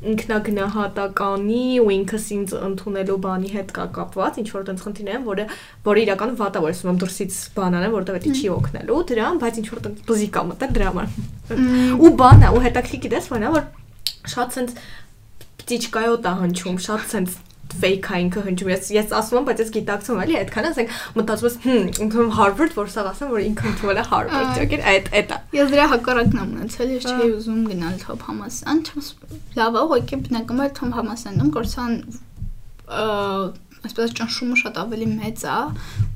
ինքնագնահատականի 0.00 1.64
ու 1.82 1.90
ինքս 1.96 2.26
ինձ 2.36 2.54
ընդունելու 2.70 3.16
բանի 3.24 3.50
հետ 3.54 3.72
կա 3.76 3.84
կապված 3.96 4.38
ինչ 4.40 4.48
որ 4.54 4.64
տենց 4.70 4.84
խնդիրներ 4.86 5.18
են, 5.18 5.26
որը 5.28 5.44
որը 5.84 6.04
իրականում 6.04 6.38
վատ 6.40 6.56
է, 6.56 6.62
որ 6.64 6.72
ասում 6.74 6.90
եմ 6.90 7.00
դուրսից 7.02 7.36
բան 7.58 7.76
անեմ, 7.80 7.94
որտեղ 7.98 8.18
դա 8.20 8.32
չի 8.40 8.48
օգնելու 8.54 9.02
դրան, 9.10 9.40
բայց 9.44 9.60
ինչ 9.60 9.68
որ 9.70 9.84
տենց 9.84 10.02
բզիկա 10.08 10.44
մտել 10.50 10.74
դրա 10.80 10.88
համար։ 10.90 11.08
Ու 12.00 12.12
բանը, 12.20 12.50
ու 12.56 12.64
հետաքրքիր 12.64 13.04
գիտես, 13.04 13.30
որ 13.30 13.44
նա 13.44 13.52
որ 13.60 13.68
շատ 14.30 14.56
ցենց 14.56 14.74
պտիչկայոտ 15.60 16.30
է 16.30 16.34
հնչում, 16.40 16.80
շատ 16.86 17.08
ցենց 17.10 17.38
fake-ա 17.80 18.18
ինքը 18.24 18.44
հնչում։ 18.46 18.70
Ես 18.70 18.90
ես 18.96 19.14
ասում 19.20 19.38
եմ, 19.40 19.46
բայց 19.48 19.62
ես 19.62 19.72
գիտակցում 19.76 20.16
եմ, 20.16 20.22
էլի, 20.24 20.36
այդքան 20.40 20.68
ասենք 20.70 20.94
մտածում 21.20 21.48
ես, 21.50 21.56
հմ, 21.64 21.88
ինքն 22.06 22.32
Harvard, 22.40 22.76
որ 22.80 22.90
սա 22.90 23.04
ասեմ, 23.10 23.32
որ 23.34 23.44
ինքը 23.50 23.70
ընդունել 23.70 24.00
է 24.00 24.04
Harvard, 24.10 24.50
ճոգեր, 24.58 24.84
այդ 24.90 25.10
այդ 25.20 25.34
է։ 25.34 25.40
Ես 25.60 25.72
դրա 25.74 25.86
հակառակն 25.94 26.40
եմ 26.40 26.52
ունեցել, 26.60 26.94
ես 26.96 27.08
չէի 27.10 27.30
ուզում 27.40 27.62
գնալ 27.70 27.96
top 28.04 28.26
համասան, 28.30 28.84
լավ 29.60 29.80
է, 29.80 29.84
ուղղակի 29.86 30.20
բնական 30.26 30.64
է 30.64 30.70
top 30.80 30.96
համասանում 31.00 31.52
կորցան 31.56 31.92
այսպես 33.88 34.14
ճնշումը 34.18 34.56
շատ 34.60 34.78
ավելի 34.82 35.08
մեծ 35.10 35.44
է 35.50 35.58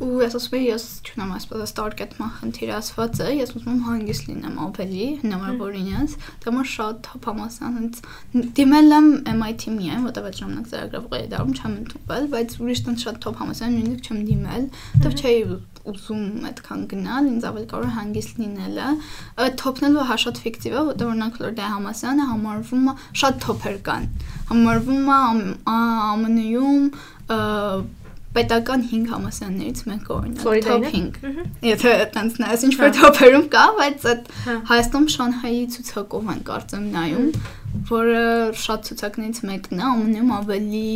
ու 0.04 0.10
ես 0.20 0.36
ասում 0.38 0.56
եմ 0.58 0.64
ես 0.68 0.84
չունեմ 1.08 1.34
այսպես 1.38 1.74
տարկետման 1.78 2.32
խնդիր 2.38 2.72
ասված 2.78 3.20
է 3.24 3.28
ես 3.40 3.54
ուզում 3.54 3.74
եմ 3.74 3.84
հանգիստ 3.88 4.28
լինեմ 4.30 4.58
ավելի 4.64 5.06
հնարավոր 5.24 5.78
ինձ 5.80 6.16
դա 6.44 6.54
մա 6.54 6.64
շատ 6.74 7.10
համասան 7.24 7.78
հենց 7.80 8.02
դիմել 8.60 8.96
եմ 8.98 9.08
MIT 9.34 9.68
միայն 9.78 10.08
որտեղ 10.08 10.28
այդ 10.30 10.40
ժամանակ 10.44 10.72
ծրագրավորել 10.74 11.30
դառնում 11.34 11.58
չեմ 11.60 11.78
ընդունել 11.84 12.28
բայց 12.34 12.58
ուրիշ 12.64 12.84
տեղ 12.84 12.98
շատ 13.04 13.22
top 13.24 13.40
համասան 13.44 13.78
նույնիսկ 13.78 14.10
չեմ 14.10 14.26
դիմել 14.32 14.68
որտեղ 14.74 15.22
չէի 15.24 15.40
ուզում 15.84 16.44
այդքան 16.48 16.84
գնալ, 16.88 17.26
ինձ 17.28 17.46
ավելի 17.48 17.66
կարող 17.68 17.88
է 17.90 17.94
հանգիստ 17.94 18.38
լինելը։ 18.40 18.86
Թոփնելու 19.60 20.06
հա 20.08 20.16
շատ 20.22 20.38
ֆիկտիվ 20.44 20.76
է, 20.76 20.84
որտեղ 20.88 21.10
օրինակ 21.12 21.36
Ֆլորիդայի 21.40 21.72
համասարանը 21.74 22.28
համարվում 22.30 22.86
է 22.88 22.94
շատ 23.20 23.38
թոփեր 23.44 23.76
կան։ 23.88 24.06
Համարվում 24.48 25.10
է 25.14 25.18
ԱՄՆ-ում 25.68 26.88
պետական 28.34 28.82
5 28.90 29.10
համասարաններից 29.12 29.80
մեկը 29.88 30.14
օրինակ 30.14 30.64
top 30.66 30.86
5։ 30.94 31.18
Եթե 31.68 31.92
այտենց 32.04 32.38
նայես 32.42 32.64
ինչ 32.68 32.72
որ 32.80 32.94
top-երում 32.98 33.44
կա, 33.52 33.66
բայց 33.78 34.06
այդ 34.10 34.32
հա։ 34.46 34.56
Հայաստանում 34.70 35.12
Շանհայի 35.14 35.60
ցուցակով 35.74 36.32
են 36.34 36.40
կարծեմ 36.48 36.88
նայում, 36.96 37.28
որը 37.90 38.24
շատ 38.64 38.90
ցուցակներից 38.90 39.40
մեկն 39.50 39.78
է, 39.78 39.86
ամենում 39.92 40.34
ավելի 40.34 40.90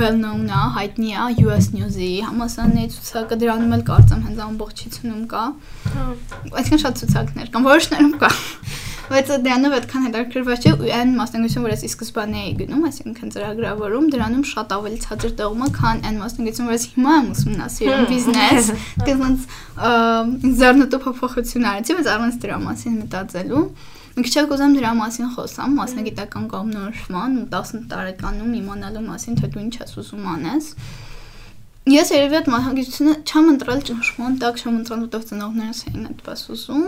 well 0.00 0.18
known 0.18 0.44
է, 0.50 0.62
հայտնի 0.78 1.14
է 1.14 1.30
US 1.46 1.70
News-ի 1.76 2.12
համասարանների 2.26 2.94
ցուցակը 2.98 3.40
դրանում 3.42 3.76
էլ 3.78 3.84
կարծեմ 3.92 4.22
հենց 4.26 4.44
ամբողջությունում 4.48 5.26
կա։ 5.32 5.44
Հա։ 5.96 6.06
Այսինքն 6.62 6.82
շատ 6.86 7.02
ցուցակներ 7.02 7.52
կան, 7.54 7.68
որոշներում 7.70 8.16
կա 8.22 8.32
բայց 9.12 9.30
դրանով 9.44 9.74
այդքան 9.76 10.04
հետաքրքրված 10.06 10.62
չէ 10.66 10.72
ու 10.72 10.90
այն 10.96 11.10
մասնագիտություն, 11.18 11.64
որ 11.66 11.72
ես 11.72 11.82
ի 11.82 11.88
սկզբանե 11.92 12.42
էի 12.42 12.52
գնում, 12.62 12.84
այսինքն 12.88 13.32
ծրագրավորում, 13.34 14.06
դրանում 14.12 14.44
շատ 14.52 14.72
ավելի 14.76 14.98
ցածր 15.04 15.34
տեղում 15.40 15.62
է, 15.62 15.68
քան 15.76 16.00
այն 16.08 16.20
մասնագիտություն, 16.22 16.70
որ 16.72 16.76
ես 16.76 16.86
հիմա 16.92 17.16
եմ 17.18 17.28
ուսումնասիրում 17.32 18.06
բիզնես, 18.12 18.70
դրանց 19.06 19.46
զարնոտու 20.62 21.02
փոփոխություն 21.06 21.68
արեցի, 21.72 21.96
բայց 22.00 22.10
առանց 22.12 22.40
դրա 22.42 22.58
մասին 22.62 22.96
մտածելու։ 23.02 23.64
Մի 24.12 24.26
քիչ 24.28 24.42
կուզեմ 24.48 24.74
դրա 24.76 24.90
մասին 24.98 25.28
խոսամ, 25.32 25.76
մասնագիտական 25.78 26.48
կողմնորոշման 26.52 27.36
ու 27.42 27.46
10 27.52 27.86
տարեկանում 27.92 28.50
իմանալու 28.58 29.04
մասին, 29.06 29.38
թե 29.40 29.48
դու 29.54 29.62
ինչ 29.62 29.74
ես 29.80 29.94
ուզում 30.02 30.26
անես։ 30.32 30.66
Ես 31.82 32.12
երևի 32.14 32.36
այդ 32.38 32.48
մահագիտությունը 32.52 33.12
չեմ 33.26 33.48
ընտրել 33.52 33.80
ճնշման 33.88 34.34
տակ, 34.38 34.60
չեմ 34.62 34.74
ընտրել 34.78 35.00
որտեղ 35.02 35.22
ծնողներս 35.30 35.80
էին 35.88 36.04
այդպես 36.12 36.44
ուզում, 36.54 36.84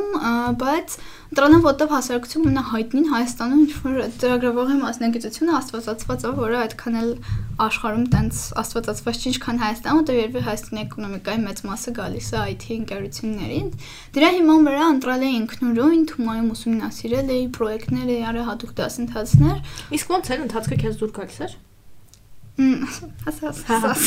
բայց 0.61 0.95
ընտրել 1.35 1.57
եմ 1.57 1.65
որտեղ 1.65 1.91
հասարակություն 1.95 2.45
ամենահայտնին 2.45 3.09
Հայաստանում 3.11 3.65
ինչ 3.65 3.73
որ 3.75 3.99
ծրագրավորի 4.23 4.77
մասնագիտությունը 4.85 5.57
աստվածածված 5.59 6.23
է, 6.23 6.33
որը 6.39 6.61
այդքան 6.63 6.99
էլ 7.03 7.11
աշխարհում 7.67 8.07
տենց 8.15 8.39
աստվածածված 8.63 9.19
չի, 9.19 9.27
ինչքան 9.35 9.61
Հայաստանում, 9.65 9.99
որտեղ 10.05 10.19
երևի 10.23 10.45
Հայաստանի 10.47 10.83
էկոնոմիկայի 10.85 11.43
մեծ 11.43 11.65
մասը 11.75 11.95
գալիս 11.99 12.31
է 12.31 12.47
IT 12.55 12.65
ընկերություններից։ 12.79 13.91
Դրա 14.15 14.31
հիման 14.39 14.67
վրա 14.71 14.87
ընտրել 14.95 15.27
էի 15.27 15.37
ինքնուրույն 15.43 16.09
Թումայում 16.15 16.51
ուսումնասիրել 16.55 17.35
էի 17.35 17.45
պրոյեկտներ, 17.59 18.09
էի 18.15 18.25
արել 18.31 18.51
հատուկ 18.55 18.75
դասընթացներ։ 18.79 19.63
Իսկ 19.99 20.19
ո՞նց 20.19 20.35
էր 20.35 20.45
ընթացքը 20.49 20.83
քեզ 20.85 21.01
դուր 21.03 21.17
գալիս 21.19 21.41
էր։ 21.49 21.63
ասաս 22.55 23.61
ասաս 23.75 24.03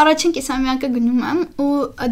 առաջին 0.00 0.32
կիսամյակը 0.34 0.88
գնում 0.96 1.20
եմ 1.28 1.42
ու 1.62 1.68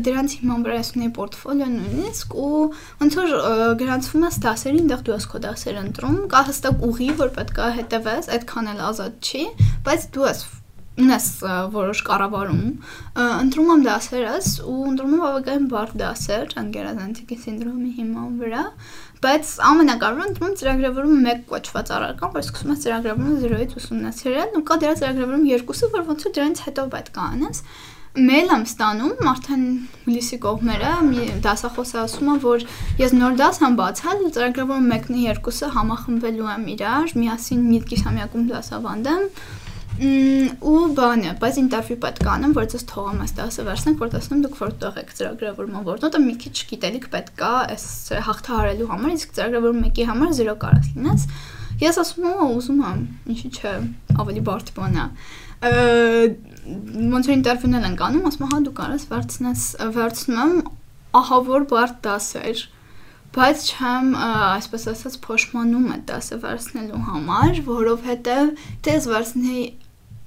դրանց 0.07 0.37
հիման 0.39 0.67
վրա 0.69 0.77
ես 0.79 0.91
ունեի 0.95 1.11
պորտֆոլիո 1.17 1.69
նույնիսկ 1.73 2.37
ու 2.45 2.61
ոնց 3.01 3.17
որ 3.19 3.35
գրանցվում 3.83 4.27
ես 4.29 4.39
դասերին 4.45 4.93
դեռ 4.93 5.03
դու 5.09 5.17
ես 5.17 5.27
քո 5.33 5.43
դասեր 5.49 5.81
ընտրում 5.83 6.21
կա 6.31 6.45
հստակ 6.53 6.87
ուղի 6.89 7.11
որ 7.19 7.35
պետք 7.41 7.59
է 7.59 7.73
հետևես 7.81 8.31
այդքան 8.39 8.71
էլ 8.75 8.85
ազատ 8.93 9.33
չի 9.33 9.45
բայց 9.89 10.09
դու 10.15 10.29
ես 10.29 10.47
ունես 10.99 11.27
որոշ 11.75 12.01
կառավարում 12.09 12.63
ընտրում 13.25 13.73
եմ 13.75 13.85
դասերս 13.89 14.49
ու 14.69 14.79
ընտրում 14.93 15.13
եմ 15.15 15.23
բավականին 15.25 15.69
բարդ 15.73 15.99
դասեր 16.03 16.57
անգերազանցիկի 16.63 17.39
սինդրոմի 17.45 17.93
հիման 17.99 18.33
վրա 18.43 18.65
բայց 19.19 19.53
ամենակարևորը 19.67 20.27
ընդդեմ 20.31 20.57
ծրագրավորում 20.59 21.23
մեկ 21.27 21.41
կոչված 21.51 21.89
առարկան, 21.99 22.33
որ 22.39 22.45
սկսում 22.47 22.73
ես 22.75 22.83
ծրագրավորումը 22.85 23.39
0-ից 23.43 23.73
ուսումնասիրել, 23.81 24.53
ու 24.59 24.65
կա 24.69 24.77
դրա 24.85 24.93
ծրագրավորում 25.01 25.47
երկուսը, 25.49 25.89
որ 25.95 26.05
ոնց 26.09 26.27
որ 26.29 26.35
դրանից 26.39 26.63
հետո 26.69 26.85
պետք 26.95 27.19
է 27.19 27.25
անես 27.29 27.63
մեյլ 28.19 28.53
եմ 28.55 28.63
ստանում 28.67 29.29
արդեն 29.31 29.65
հուլիսի 30.07 30.37
կողմերը 30.43 30.93
մի 31.09 31.25
դասախոսը 31.45 31.99
ասում 32.03 32.31
է 32.33 32.37
որ 32.43 32.65
ես 32.99 33.13
նոր 33.19 33.37
դաս 33.39 33.61
եմ 33.69 33.77
բացել 33.79 34.25
ծրագրավորում 34.37 34.89
մեկն 34.93 35.19
ու 35.19 35.25
երկուսը 35.29 35.69
համախմբվելու 35.77 36.49
եմ 36.55 36.65
իրար 36.73 37.15
միասին 37.21 37.63
մի 37.69 37.81
կիսամյակում 37.93 38.49
դասավանդեմ 38.49 39.29
ու 39.99 40.81
բանը, 40.95 41.33
բայց 41.43 41.57
ինտերվյու 41.63 41.99
պետք 42.05 42.23
է 42.23 42.29
անեմ, 42.35 42.53
որ 42.55 42.67
ես 42.69 42.85
թողամ 42.91 43.23
այս 43.25 43.33
դասը 43.39 43.65
վերցնենք, 43.69 43.99
որ 44.05 44.13
տեսնեմ 44.15 44.43
դուք 44.45 44.59
որտեղ 44.63 44.99
եք 45.03 45.11
ծրագրավորման 45.19 45.87
որտեղ 45.89 46.23
մի 46.23 46.35
քիչ 46.45 46.55
գիտելիք 46.71 47.09
պետք 47.15 47.43
է 47.49 47.51
այս 47.75 47.87
հաղթահարելու 48.29 48.89
համար, 48.93 49.17
իսկ 49.19 49.35
ծրագրավորում 49.39 49.83
մեկի 49.89 50.07
համար 50.13 50.33
0 50.39 50.57
կարաս 50.63 50.89
լինես։ 50.99 51.27
Ես 51.79 52.01
ասում 52.03 52.29
եմ, 52.29 52.39
ուզում 52.59 52.81
եմ, 52.89 53.03
ինչի՞ 53.35 53.51
չէ, 53.59 53.75
ավելի 54.19 54.43
բարդ 54.49 54.73
բան 54.79 54.99
է 54.99 55.07
ոնց 55.59 57.29
որ 57.29 57.35
ինտերվյուն 57.35 57.79
են 57.79 57.87
անում, 58.09 58.27
ասում 58.29 58.51
հա 58.53 58.59
դու 58.67 58.75
կարաս 58.79 59.07
վերցնես, 59.11 59.63
վերցնում 59.99 60.43
եմ 60.43 60.59
ահա 61.19 61.39
որ 61.49 61.65
բարդ 61.73 61.97
դասեր 62.05 62.61
բայց 63.35 63.65
չեմ 63.69 64.13
այսպես 64.19 64.85
ասած 64.93 65.17
փոշմանում 65.25 65.89
է 65.93 65.99
դասը 66.09 66.39
վերցնելու 66.45 67.01
համար, 67.09 67.59
որովհետև 67.67 68.53
դες 68.87 69.09
վերցնեի 69.11 69.65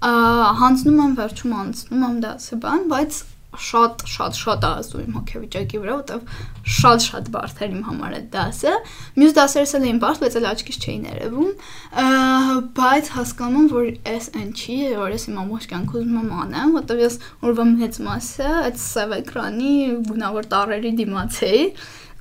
հանձնում 0.02 1.04
եմ 1.06 1.12
վերջում 1.20 1.54
անցնում 1.62 2.08
եմ 2.08 2.18
դասը 2.26 2.58
բան, 2.64 2.88
բայց 2.92 3.22
շատ 3.52 4.04
շատ 4.08 4.38
շատ 4.40 4.66
ազդու 4.68 5.00
իմ 5.02 5.16
հոգեվիճակի 5.18 5.80
վրա, 5.84 5.96
որտեվ 6.00 6.36
շատ-շատ 6.76 7.26
բարդ 7.34 7.58
էր 7.66 7.74
իմ 7.76 7.82
համար 7.88 8.14
այդ 8.18 8.28
դասը։ 8.32 8.76
Մյուս 9.20 9.36
դասերս 9.38 9.74
էլ 9.76 9.88
էին 9.90 10.00
բարդ, 10.02 10.22
բայց 10.24 10.38
էլ 10.40 10.48
աչքից 10.52 10.78
չէին 10.86 11.08
երևում, 11.12 11.52
բայց 12.80 13.12
հասկանում 13.18 13.68
որ 13.76 13.90
էս 14.16 14.30
այն 14.40 14.50
չի, 14.56 14.78
որ 15.02 15.16
ես 15.18 15.28
իմ 15.28 15.42
ամբողջ 15.44 15.68
կյանք 15.72 15.96
ուզում 16.00 16.20
եմ 16.22 16.32
անեմ, 16.46 16.76
որտեվ 16.80 17.04
ես 17.04 17.20
օրվա 17.52 17.66
մեծ 17.76 18.00
մասը 18.08 18.52
այդ 18.62 18.82
սև 18.88 19.18
էկրանի 19.20 19.76
գունավոր 20.08 20.50
տարերի 20.56 20.96
դիմաց 21.02 21.42
էի 21.52 21.66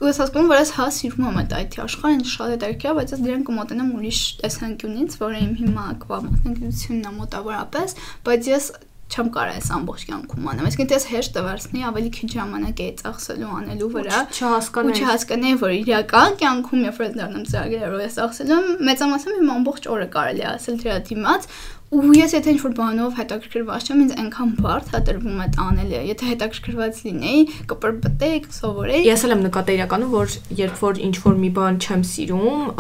ու 0.01 0.09
ես 0.09 0.21
հասկանում 0.25 0.51
որ 0.51 0.61
ես 0.61 0.71
հա 0.77 0.87
սիրում 0.97 1.27
եմ 1.31 1.41
այդ 1.41 1.57
IT 1.61 1.75
աշխարհը, 1.85 2.13
ինձ 2.17 2.31
շատ 2.35 2.67
է, 2.71 2.93
բայց 2.99 3.11
ես 3.15 3.25
դրան 3.27 3.43
կմոտենամ 3.51 3.91
ուրիշ 4.01 4.21
տեսանկյունից, 4.41 5.17
որը 5.21 5.41
իմ 5.45 5.57
հիմա 5.61 5.89
կվամասնագիտությունն 6.05 7.11
է 7.11 7.13
մոտավորապես, 7.21 7.99
բայց 8.31 8.49
ես 8.51 8.71
չեմ 9.11 9.31
կարող 9.35 9.57
այս 9.59 9.69
ամբողջ 9.75 10.03
կյանքում 10.07 10.49
անեմ։ 10.51 10.67
Այսինքն 10.69 10.91
դες 10.91 11.07
հեշտ 11.11 11.33
տվարսնի 11.35 11.81
ավելի 11.89 12.11
քիչ 12.15 12.29
ժամանակ 12.31 12.83
է 12.85 12.87
ծախսելու 13.01 13.51
անելու 13.59 13.89
վրա։ 13.97 14.21
Չհասկանայի։ 14.31 14.95
Ու 14.95 15.01
չհասկանայի, 15.01 15.59
որ 15.65 15.75
իրական 15.81 16.39
կյանքում 16.41 16.85
երբ 16.87 17.01
որ 17.01 17.11
դառնամ 17.19 17.45
ծրագրերով 17.51 18.05
ես 18.07 18.19
ծախսելու, 18.21 18.61
մեծամասամբ 18.91 19.41
իմ 19.41 19.53
ամբողջ 19.57 19.91
օրը 19.91 20.09
կարելի 20.15 20.45
է 20.47 20.49
ասել 20.55 20.79
դրա 20.85 20.97
դիմաց, 21.11 21.51
ու 21.91 22.13
ես 22.15 22.35
եթե 22.37 22.53
ինչ-որ 22.55 22.75
բանով 22.79 23.17
հետաքրքրված 23.19 23.89
չեմ, 23.91 24.03
ինձ 24.05 24.13
այնքան 24.23 24.51
բարդ 24.63 24.93
է 24.95 25.01
տրվում 25.09 25.41
այդ 25.45 25.57
անելը։ 25.65 26.03
Եթե 26.07 26.29
հետաքրքրված 26.31 27.01
լինեի, 27.07 27.41
կպրպտեի, 27.73 28.43
կսովորեի։ 28.47 29.09
Ես 29.11 29.25
էլ 29.27 29.35
եմ 29.35 29.43
նկատել 29.49 29.81
իրականում, 29.81 30.13
որ 30.15 30.37
երբ 30.61 30.85
որ 30.87 31.01
ինչ-որ 31.11 31.41
մի 31.41 31.51
բան 31.59 31.81
չեմ 31.81 32.05
սիրում, 32.11 32.71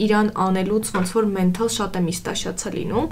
իրան 0.00 0.28
անելուց 0.40 0.90
ոնց 0.96 1.10
որ 1.12 1.26
մենթալ 1.32 1.68
շատ 1.76 1.96
է 1.98 2.02
միստաշացա 2.06 2.70
լինում 2.72 3.06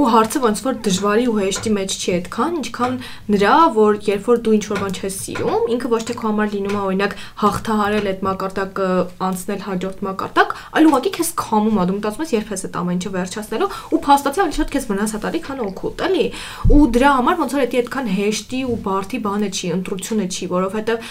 ու 0.00 0.04
հարցը 0.12 0.40
ոնց 0.42 0.62
որ 0.64 0.78
դժվարի 0.86 1.26
ու 1.28 1.36
հեշտի 1.42 1.72
մեջ 1.76 1.96
չի 2.02 2.12
այդքան 2.16 2.56
ինչքան 2.62 2.94
նրա 3.32 3.56
որ 3.76 3.98
երբ 4.08 4.30
որ 4.32 4.40
դու 4.46 4.54
ինչ 4.56 4.64
որ 4.72 4.80
բան 4.82 4.96
չես 4.96 5.18
սիրում 5.22 5.66
ինքը 5.76 5.90
ոչ 5.92 6.02
թե 6.08 6.16
քո 6.22 6.26
համար 6.32 6.52
լինում 6.52 6.72
է 6.72 6.80
օրինակ 6.82 7.16
հաղթահարել 7.42 8.08
այդ 8.12 8.24
մակարդակը 8.26 8.88
անցնել 9.28 9.60
հաջորդ 9.66 10.02
մակարդակ 10.08 10.56
այլ 10.72 10.88
ուղղակի 10.88 11.12
քեզ 11.12 11.32
քամում 11.42 11.80
է 11.82 11.86
դու 11.92 11.96
մտածում 12.00 12.24
ես 12.24 12.32
երբ 12.32 12.52
ես 12.52 12.64
այդ 12.66 12.78
ամեն 12.80 12.96
ինչը 13.02 13.12
վերջացնելու 13.12 13.70
ու 13.92 14.00
փաստացի 14.08 14.42
ավելի 14.42 14.56
շատ 14.56 14.72
քեզ 14.72 14.88
վնաս 14.92 15.12
է 15.12 15.22
տալի 15.22 15.40
քան 15.46 15.62
օգուտ 15.68 16.04
էլի 16.08 16.26
ու 16.72 16.82
դրա 16.96 17.10
համար 17.12 17.40
ոնց 17.42 17.56
որ 17.56 17.66
դա 17.72 17.82
այդքան 17.82 18.10
հեշտի 18.16 18.60
ու 18.72 18.78
բարդի 18.86 19.18
բանը 19.26 19.48
չի 19.52 19.72
ընտրությունը 19.76 20.26
չի 20.32 20.48
որովհետև 20.52 21.06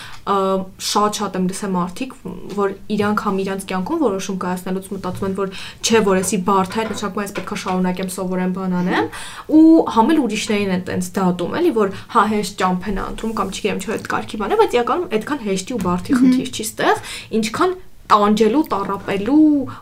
շատ 0.92 1.22
շատ 1.22 1.38
եմ 1.42 1.46
լսել 1.52 1.74
մարդիկ 1.76 2.16
որ 2.58 2.76
իրանք 2.96 3.26
համ 3.26 3.42
իրանք 3.42 3.68
կյանքում 3.72 4.02
որոշում 4.02 4.40
կայացնելուց 4.42 4.88
մտածում 4.92 5.11
մտածում 5.12 5.28
են, 5.28 5.36
որ 5.38 5.52
չէ, 5.82 6.02
որ 6.08 6.20
էսի 6.22 6.40
բարդ 6.48 6.78
է, 6.82 6.86
նշանակում 6.92 7.22
է 7.22 7.26
ես 7.26 7.34
պետքա 7.38 7.58
շարունակեմ 7.62 8.12
սովորեմ 8.16 8.54
բան 8.56 8.76
անեմ, 8.82 9.10
ու 9.52 9.76
համել 9.96 10.22
ուրիշներին 10.22 10.74
են 10.76 10.84
տենց 10.88 11.12
դատում, 11.18 11.56
էլի, 11.62 11.72
որ 11.78 11.96
հա 12.16 12.26
հեշտ 12.32 12.58
ճամփեն 12.62 13.02
անդրում 13.06 13.36
կամ 13.42 13.52
չգիտեմ, 13.52 13.82
չէ, 13.82 13.94
այդ 13.98 14.10
կարգի 14.12 14.42
բան 14.42 14.52
է, 14.52 14.60
բայց 14.62 14.76
իրականում 14.78 15.16
այդքան 15.20 15.46
հեշտի 15.52 15.76
ու 15.76 15.82
բարդի 15.86 16.20
խնդիր 16.22 16.52
չի 16.52 16.66
ստեղ, 16.72 17.02
ինչքան 17.42 17.80
տանջելու, 18.12 18.62
տարապելու 18.72 19.38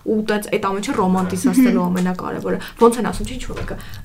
ու 0.09 0.19
տենց 0.29 0.45
այդ 0.53 0.65
ամենը 0.69 0.93
ռոմանտիզացնելու 0.99 1.83
ամենակարևորը։ 1.85 2.59
Ոնց 2.79 2.99
են 2.99 3.09
ասում, 3.09 3.29
ինչ 3.35 3.43
որ 3.49 3.59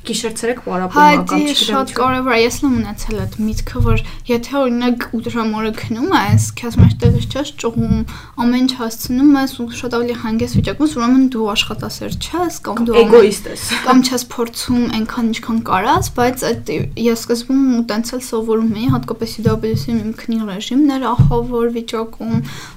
գիշեր-ցերեկ 0.05 0.59
պարապում 0.65 1.25
կամ 1.25 1.45
չգիտեմ։ 1.45 1.65
Շատ 1.65 1.93
կարևոր 1.99 2.35
է, 2.35 2.41
ես 2.45 2.57
լում 2.65 2.75
ունեցել 2.85 3.21
այդ 3.25 3.37
միտքը, 3.45 3.83
որ 3.85 4.03
եթե 4.29 4.55
օրինակ 4.65 5.07
8 5.15 5.35
ժամը 5.35 5.73
քնում 5.81 6.13
ես, 6.15 6.45
քեզ 6.61 6.77
մեջ 6.81 6.95
տեղից 7.05 7.27
չես 7.35 7.51
ճողում, 7.65 7.97
ամեն 8.45 8.65
ինչ 8.65 8.73
հասցնում 8.81 9.33
ես 9.39 9.55
ու 9.65 9.67
շատ 9.81 9.97
ավելի 9.99 10.17
հանգես 10.25 10.55
վիճակում 10.59 10.85
ես, 10.85 10.95
ուրեմն 10.95 11.25
դու 11.35 11.47
աշխատասեր 11.55 12.17
չես 12.25 12.59
կամ 12.65 12.83
դու 12.85 12.97
էգոիստ 13.05 13.49
ես։ 13.55 13.65
Կամ 13.85 14.03
չես 14.05 14.25
փորձում 14.35 14.85
այնքան 14.99 15.31
ինչքան 15.35 15.59
կարած, 15.69 16.11
բայց 16.15 16.45
այդ 16.51 16.73
ես 17.05 17.25
սկզբում 17.25 17.65
ու 17.75 17.83
տենցել 17.91 18.23
սովորում 18.25 18.73
էի, 18.75 18.89
հատկապես 18.95 19.35
UWC-ի 19.45 19.95
իմ 19.95 20.13
քնի 20.21 20.39
ռեժիմներ 20.45 21.07
ահավոր 21.15 21.69
վիճակում։ 21.75 22.35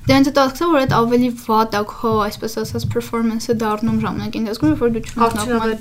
Դրանց 0.08 0.30
հետո 0.32 0.46
ասացա, 0.48 0.70
որ 0.74 0.84
այդ 0.88 0.96
ավելի 0.98 1.30
վատ 1.44 1.76
է 1.78 1.82
քո, 1.92 2.12
այսպես 2.28 2.56
ասած, 2.62 2.86
performance-ը 2.94 3.56
դառնում 3.62 4.00
ժամանակի 4.04 4.42
ընթացքում, 4.42 4.74
որ 4.82 4.94
դու 4.96 5.04
չունես 5.08 5.38
նորմալ 5.38 5.74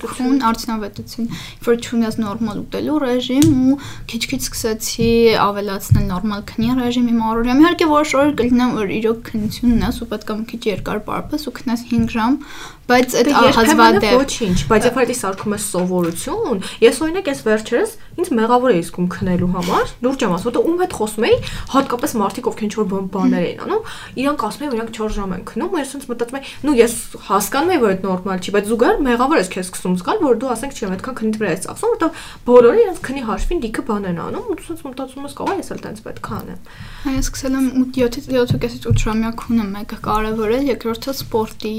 արդյունավետություն, 0.50 1.28
որ 1.66 1.78
չունես 1.86 2.18
նորմալ 2.22 2.60
ուտելու 2.62 2.98
ռեժիմ 3.06 3.56
ու 3.56 3.76
քիչ-քիչ 4.12 4.40
սկսեցի 4.46 5.10
ավելացնել 5.46 6.06
նորմալ 6.12 6.46
քնի 6.50 6.70
ռեժիմի 6.80 7.16
մառորյամ։ 7.16 7.62
Իհարկե 7.66 7.90
որոշ 7.92 8.14
օր 8.20 8.32
կլինեմ, 8.40 8.74
որ 8.76 8.94
իրոք 8.96 9.22
քնությունն 9.30 9.86
է, 9.86 9.90
ու 9.96 10.10
պետք 10.12 10.32
է 10.32 10.36
մի 10.36 10.46
քիչ 10.52 10.62
երկար 10.66 11.02
պարպես 11.06 11.46
ու 11.46 11.54
քնես 11.56 11.86
5 11.90 12.14
ժամ, 12.16 12.38
բայց 12.86 13.14
այդ 13.18 13.28
հազվադեպ 13.56 14.04
ոչինչ, 14.14 14.56
բայց 14.70 14.84
երբ 14.86 14.98
այդ 15.02 15.12
սարքում 15.18 15.54
է 15.56 15.58
սովորություն, 15.66 16.60
ես 16.86 17.00
օրինակ 17.02 17.30
այս 17.32 17.40
վերջերս 17.46 17.94
ինձ 18.16 18.28
մեղավոր 18.36 18.72
էի 18.72 18.82
զգում 18.86 19.08
քնելու 19.12 19.48
համար, 19.56 19.90
լուրջ 20.06 20.22
եմ 20.24 20.34
ասում, 20.36 20.46
որտեղ 20.46 20.68
ում 20.70 20.78
հետ 20.80 20.94
խոսում 20.96 21.26
էի, 21.26 21.36
հատկապես 21.74 22.14
մարդիկ 22.16 22.46
ովքեր 22.46 22.66
ինչ-որ 22.66 22.86
բաներ 23.16 23.44
էին 23.46 23.60
անում, 23.66 23.90
իրանք 24.22 24.44
ասում 24.46 24.64
էին, 24.66 24.76
իրանք 24.76 24.92
4 24.96 25.16
ժամ 25.16 25.34
են 25.36 25.42
քնում, 25.50 25.74
ու 25.76 25.80
ես 25.82 25.90
ինձ 25.96 26.06
մտածում 26.06 26.38
եի, 26.38 26.54
նու 26.66 26.76
ես 26.80 26.94
հասկանում 27.26 27.74
եմ, 27.76 27.82
որ 27.82 27.92
այդ 27.96 28.06
նորմալ 28.06 28.40
չի, 28.40 28.54
բայց 28.56 28.70
զուգահեռ 28.72 29.04
մեղավոր 29.06 29.36
ես 29.36 29.50
քեզ 29.52 29.66
սկսում 29.66 29.96
զգալ, 30.00 30.18
որ 30.26 30.40
դու 30.40 30.50
ասենք 30.56 30.72
չեմ 30.76 30.94
այդքան 30.96 31.16
քնի 31.16 31.36
վրա 31.36 31.50
ես 31.52 31.62
ծախսում, 31.66 31.92
որտեղ 31.96 32.10
բոլորը 32.46 32.80
իրենց 32.86 32.98
քնի 33.06 33.22
հաշվին 33.26 33.60
դիքը 33.66 33.82
բան 33.86 34.06
են 34.06 34.20
անում, 34.26 34.46
ու 34.46 34.56
դու 34.56 34.76
մտածում 34.86 35.26
ես, 35.26 35.36
կարող 35.36 35.56
ես 35.60 35.70
էլ 35.76 35.80
տենց 35.86 35.98
պետք 36.06 36.26
է 36.26 36.36
անեմ։ 36.36 36.60
Այս 37.06 37.26
սկսել 37.26 37.56
եմ 37.56 37.66
7-ից 37.96 38.26
7-ից 38.56 38.86
8 38.86 39.04
ժամյա 39.06 39.30
քունը 39.40 39.66
մեկը 39.76 39.98
կարևոր 40.06 40.54
է, 40.56 40.60
երկրորդը 40.66 41.14
սպորտի 41.16 41.74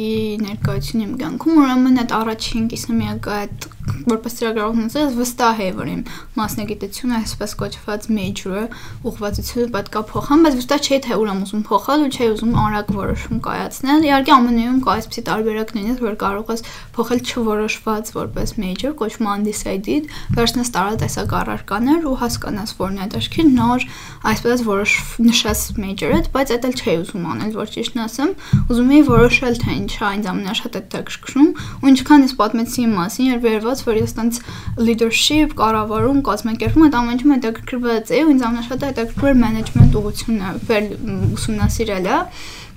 ներկայություն 0.97 1.03
իմ 1.05 1.13
կյանքում, 1.21 1.57
ուրեմն 1.61 1.99
այդ 2.01 2.13
առաջին 2.17 2.67
կիսամյակը 2.71 3.33
այդ 3.37 3.65
որպես 4.07 4.35
ծրագրավորություն 4.37 5.03
ես 5.03 5.15
վստահ 5.17 5.61
եմ, 5.67 5.77
որ 5.77 5.89
իմ 5.91 6.01
մասնագիտությունը 6.37 7.15
այսպես 7.17 7.53
կոչված 7.61 8.07
major-ը 8.17 8.63
ուղղվածությունը 9.07 9.71
պետքա 9.75 10.01
փոխեմ, 10.11 10.43
բայց 10.47 10.57
վստահ 10.57 10.81
չէի 10.87 10.99
թե 11.07 11.17
ուր 11.17 11.31
եմ 11.31 11.41
ուզում 11.47 11.63
փոխել 11.67 12.03
ու 12.07 12.11
չէի 12.17 12.29
ուզում 12.37 12.53
արագ 12.63 12.91
որոշում 12.97 13.41
կայացնել։ 13.47 14.07
Իհարկե 14.07 14.33
ամենայում 14.37 14.79
կա 14.87 14.95
այսպիսի 14.97 15.23
տարբերակ 15.27 15.73
լինես, 15.77 15.99
որ 16.07 16.15
կարող 16.23 16.51
ես 16.53 16.63
փոխել 16.97 17.21
չորոշված 17.27 18.11
որպես 18.17 18.53
major, 18.57 18.91
կոչվում 18.97 19.29
undecided, 19.37 20.09
վերցնես 20.37 20.71
տարատեսակ 20.77 21.35
առարկաներ 21.37 22.07
ու 22.07 22.15
հասկանաս 22.21 22.73
որն 22.77 22.97
է 22.97 23.07
դաշքի 23.17 23.43
նոր 23.57 23.85
այսպես 24.27 24.63
որոշ 24.67 24.95
նշած 25.27 25.63
major-ը, 25.77 26.19
բայց 26.33 26.53
դա 26.57 26.67
էլ 26.67 26.77
չէի 26.77 26.97
ուզում 27.03 27.27
անել, 27.31 27.51
որ 27.57 27.71
ճիշտն 27.77 28.03
ասեմ, 28.07 28.31
ուզում 28.67 28.91
էի 28.97 29.03
որոշել 29.07 29.59
թե 29.61 29.75
ինչա 29.77 30.11
ինձ 30.17 30.29
ամենաշատ 30.31 30.77
է 30.77 30.81
դակշկրում 30.97 31.49
ու 31.77 31.91
ինչքան 31.91 32.25
ես 32.27 32.33
պատմեցի 32.41 32.81
իմ 32.87 32.95
մասին, 32.97 33.29
երբ 33.37 33.47
վերված, 33.77 33.85
որ 33.85 33.97
ես 34.01 34.13
տենց 34.17 34.39
leadership, 34.81 35.53
կառավարում, 35.57 36.19
կազմակերպում 36.25 36.85
այդ 36.87 36.97
ամենում 36.97 37.33
հետաքրքրված 37.35 38.11
էի 38.17 38.21
ու 38.25 38.31
ինձ 38.33 38.45
ամենաշատը 38.47 38.89
հետաքրքրել 38.91 39.37
management 39.43 39.97
ուղղությունը, 39.97 40.51
ուսումնասիրելը 41.37 42.17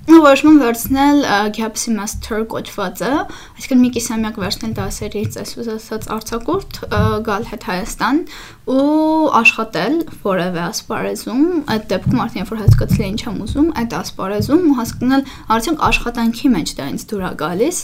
որոշում 0.09 0.55
վերցնել 0.61 1.19
gap 1.55 1.77
semester 1.77 2.39
կոչվածը, 2.49 3.11
այսինքն 3.57 3.81
մի 3.81 3.89
կիսամյակ 3.97 4.39
վերցնել 4.41 4.73
դասերից, 4.79 5.37
այսպես 5.41 5.69
ասած 5.75 6.07
արձակուրդ, 6.15 6.79
գալ 7.27 7.45
հետ 7.51 7.67
Հայաստան 7.69 8.23
ու 8.71 9.29
աշխատել 9.41 9.95
որևէ 10.23 10.61
ասպարեզում, 10.63 11.45
այդ 11.75 11.85
դեպքում 11.91 12.21
արդեն 12.25 12.49
որ 12.51 12.59
հասկացել 12.61 13.05
ինչ 13.11 13.21
եմ 13.25 13.37
ուզում, 13.45 13.69
այդ 13.81 13.95
ասպարեզում 14.01 14.65
ու 14.71 14.75
հասկանալ 14.81 15.23
արդյոք 15.55 15.85
աշխատանքի 15.91 16.51
մեջ 16.55 16.73
դա 16.77 16.85
ինձ 16.91 17.05
դուր 17.11 17.23
է 17.25 17.31
գալիս, 17.41 17.79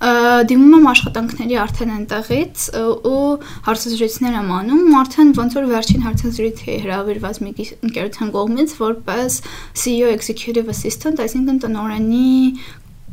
դիմում 0.00 0.76
եմ 0.78 0.86
աշխատանքների 0.90 1.56
արդեն 1.60 1.90
այնտեղից 1.96 2.62
ու 3.10 3.24
հարցազրույցներ 3.66 4.38
եմ 4.40 4.52
անում, 4.56 4.86
արդեն 5.00 5.32
ոնց 5.36 5.56
որ 5.60 5.66
վերջին 5.70 6.04
հարցազրույցի 6.06 6.76
հրավիրված 6.86 7.40
մի 7.44 7.52
ընկերության 7.90 8.32
կողմից 8.38 8.74
որպես 8.80 9.36
CEO 9.76 10.08
executive 10.14 10.72
assistant, 10.72 11.20
այսինքն 11.20 11.59
տնօրենի 11.64 12.28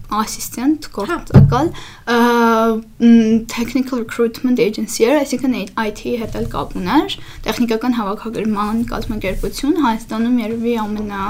assistant 0.10 0.88
գործակալ 0.96 1.72
technical 3.52 4.00
recruitment 4.00 4.60
agency-ը, 4.64 5.18
այսինքն 5.22 5.56
IT-ի 5.84 6.14
հետ 6.22 6.38
էլ 6.40 6.48
կապ 6.54 6.76
ուներ, 6.80 7.16
տեխնիկական 7.48 7.98
հավաքագրման 7.98 8.80
կազմակերպություն 8.92 9.76
Հայաստանում 9.84 10.38
երևի 10.44 10.74
ամենա 10.84 11.24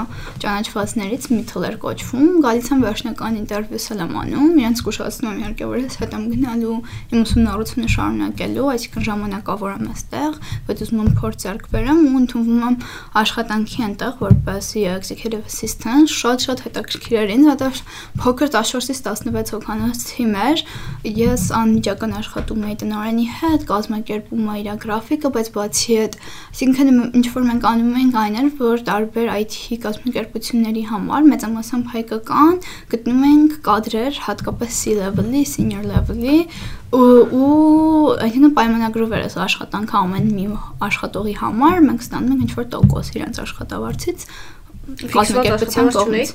ճանաչվածներից 0.44 1.28
Mitel 1.34 1.66
էր 1.68 1.76
կոչվում, 1.82 2.28
գալիս 2.46 2.70
եմ 2.72 2.84
վերջնական 2.86 3.38
ինտերվյուս 3.42 3.88
եմ 3.98 4.14
անում, 4.22 4.48
իրենց 4.62 4.82
զգուշացնում 4.82 5.28
եմ 5.28 5.42
իհարկե 5.42 5.68
որ 5.68 5.78
ես 5.82 5.98
հետ 5.98 6.16
եմ 6.18 6.24
գնալու 6.32 6.78
իմ 7.08 7.18
ուսումնառությունը 7.18 7.88
շարունակելու, 7.98 8.68
այսինքն 8.78 9.06
ժամանակավոր 9.08 9.74
եմ 9.78 9.88
այստեղ, 9.88 10.38
բայց 10.68 10.82
ուզում 10.88 11.02
եմ 11.02 11.10
փորձ 11.18 11.44
ձեռք 11.48 11.68
բերեմ 11.74 12.00
ու 12.08 12.18
ընդունվում 12.18 12.62
եմ 12.68 12.76
աշխատանքի 13.22 13.84
այնտեղ 13.88 14.12
որպես 14.22 14.68
executive 14.98 15.44
assistant, 15.48 16.12
շատ-շատ 16.12 16.62
հետաքրքիր 16.68 17.18
էր 17.18 17.32
ինձ, 17.34 17.48
որտեղ 17.48 17.80
փոքր 18.22 18.52
14-ից 18.68 19.00
16 19.08 19.52
հոգանոց 19.54 20.02
թիմ 20.08 20.34
էր։ 20.44 20.62
Ես 21.18 21.44
անմիջական 21.58 22.14
աշխատում 22.18 22.64
էի 22.68 22.76
տնօրենի 22.82 23.26
հետ, 23.38 23.66
կազմակերպում 23.68 24.50
էի 24.54 24.62
իր 24.62 24.70
գրաֆիկը, 24.84 25.32
բայց 25.38 25.50
բացի 25.58 25.98
այդ, 26.02 26.18
այսինքն 26.52 26.92
ինչ 27.18 27.26
որ 27.34 27.46
մենք 27.48 27.68
անում 27.72 27.96
ենք 28.02 28.18
այն 28.22 28.38
էր, 28.38 28.50
որ 28.58 28.84
տարբեր 28.88 29.30
IT 29.38 29.78
կազմակերպությունների 29.84 30.84
համար 30.88 31.28
մեծամասամբ 31.28 31.94
հայկական 31.94 32.60
գտնում 32.92 33.22
ենք 33.28 33.56
կադրեր, 33.68 34.20
հատկապես 34.28 34.78
C-level-ի, 34.78 35.42
senior 35.48 35.84
level-ի 35.88 36.38
ու 36.88 38.16
այսինքն 38.24 38.52
պայմանագրով 38.56 39.10
էր 39.18 39.24
այս 39.26 39.34
աշխատանքը 39.44 39.96
ամեն 39.98 40.28
մի 40.32 40.46
աշխատողի 40.86 41.34
համար 41.42 41.82
մենք 41.84 42.04
ստանում 42.06 42.30
ենք 42.32 42.44
ինչ-որ 42.46 42.68
տոկոս 42.74 43.10
իրենց 43.18 43.40
աշխատավարձից 43.44 44.24
կազմակերպության 45.12 45.90
կողմից 45.98 46.32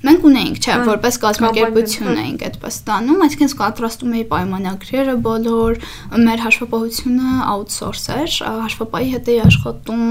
Մենք 0.00 0.22
ունեինք, 0.24 0.58
չէ, 0.64 0.74
որպես 0.88 1.16
կազմակերպություն 1.20 2.20
էինք 2.20 2.42
այդպես 2.46 2.76
ստանում, 2.80 3.24
այսինքն 3.26 3.50
կատրաստում 3.58 4.14
էի 4.16 4.22
պայմանագրերը 4.30 5.16
բոլոր, 5.26 5.74
մեր 6.24 6.44
հաշվապահությունը 6.44 7.34
outsource 7.52 8.06
էր, 8.14 8.36
հաշվապահի 8.64 9.10
հետ 9.10 9.28
էի 9.28 9.42
աշխատում, 9.44 10.06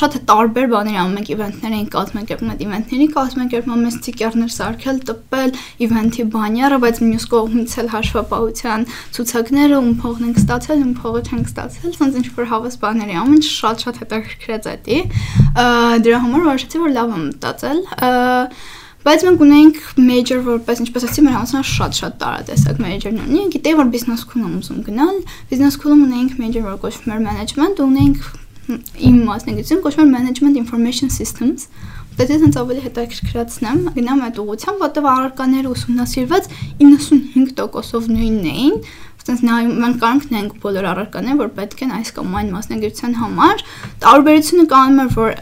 շատ 0.00 0.16
է 0.16 0.20
տարբեր 0.30 0.66
բաներ 0.72 0.96
անում 1.02 1.20
ենք 1.20 1.28
իվենտներ 1.36 1.76
էին 1.76 1.90
կազմակերպում, 1.92 2.50
այդ 2.56 2.64
իվենտների 2.66 3.08
կազմակերպումը 3.16 3.78
մեծ 3.84 3.98
տիկերներ 4.06 4.50
սարքել, 4.56 4.98
տպել 5.10 5.54
իվենտի 5.86 6.26
բանյարը, 6.36 6.78
բայց 6.86 7.00
մյուս 7.06 7.26
կողմից 7.36 7.76
էլ 7.80 7.90
հաշվապահության 7.96 8.86
ցուցակները 9.16 9.80
ում 9.80 9.92
փողն 10.00 10.26
ենք 10.26 10.40
ստացել, 10.44 10.84
ում 10.86 10.94
փողը 11.00 11.22
չենք 11.26 11.52
ստացել, 11.52 11.96
ցած 11.96 12.18
ինչ 12.20 12.26
որ 12.36 12.50
հավես 12.52 12.80
բաներ 12.84 13.12
է 13.12 13.18
անում, 13.22 13.44
շատ-շատ 13.56 14.00
հետաքրքրեց 14.04 14.68
դա։ 14.86 14.98
Դրա 16.06 16.18
համար 16.26 16.46
որոշեցի, 16.46 16.82
որ 16.84 16.96
լավ 16.96 17.14
եմ 17.16 17.24
մտածել 17.26 17.80
Բայց 19.06 19.22
մենք 19.22 19.42
ունենք 19.44 19.76
major 20.02 20.40
որպես 20.42 20.80
ինչպես 20.82 21.04
ասացի, 21.06 21.22
մեր 21.22 21.34
համալսարանը 21.36 21.66
շատ-շատ 21.72 22.14
տարատեսակ 22.22 22.80
major-ն 22.82 23.20
ունի։ 23.22 23.42
Գիտեի, 23.52 23.76
որ 23.78 23.92
business 23.92 24.24
school-ում 24.26 24.56
ուզում 24.58 24.80
գնալ։ 24.88 25.20
Business 25.52 25.76
school-ում 25.78 26.02
ունենք 26.08 26.32
major, 26.42 26.64
որ 26.66 26.80
կոչվում 26.82 27.12
էր 27.14 27.22
management, 27.22 27.78
ու 27.78 27.86
ունենք 27.86 28.26
իմ 28.66 29.20
մասնագիտություն 29.28 29.84
կոչվում 29.84 30.08
էր 30.08 30.12
management 30.16 30.58
information 30.58 31.14
systems։ 31.14 31.68
Բայց 32.16 32.30
ես 32.32 32.42
հենց 32.46 32.58
ավելի 32.64 32.82
հետաքրքրացնեմ, 32.82 33.80
գնամ 33.94 34.20
այդ 34.26 34.38
ուղղությամբ, 34.42 34.78
որտեղ 34.82 35.08
առարկաները 35.12 35.72
ուսումնասիրված 35.76 36.46
95%-ով 36.80 38.06
նույնն 38.16 38.46
էին, 38.56 38.78
Սենց 39.26 39.40
նայում 39.46 39.70
մենք 39.82 39.96
կարող 40.02 40.26
նայենք 40.30 40.52
բոլոր 40.62 40.86
առարկաները, 40.86 41.36
որ 41.40 41.48
պետք 41.56 41.80
են 41.82 41.94
այս 41.96 42.10
կամ 42.16 42.34
այն 42.40 42.50
մասնագիտության 42.54 43.14
համար։ 43.20 43.62
Տարբերությունը 44.04 44.66
կանում 44.70 45.00
է, 45.02 45.06
որ 45.16 45.32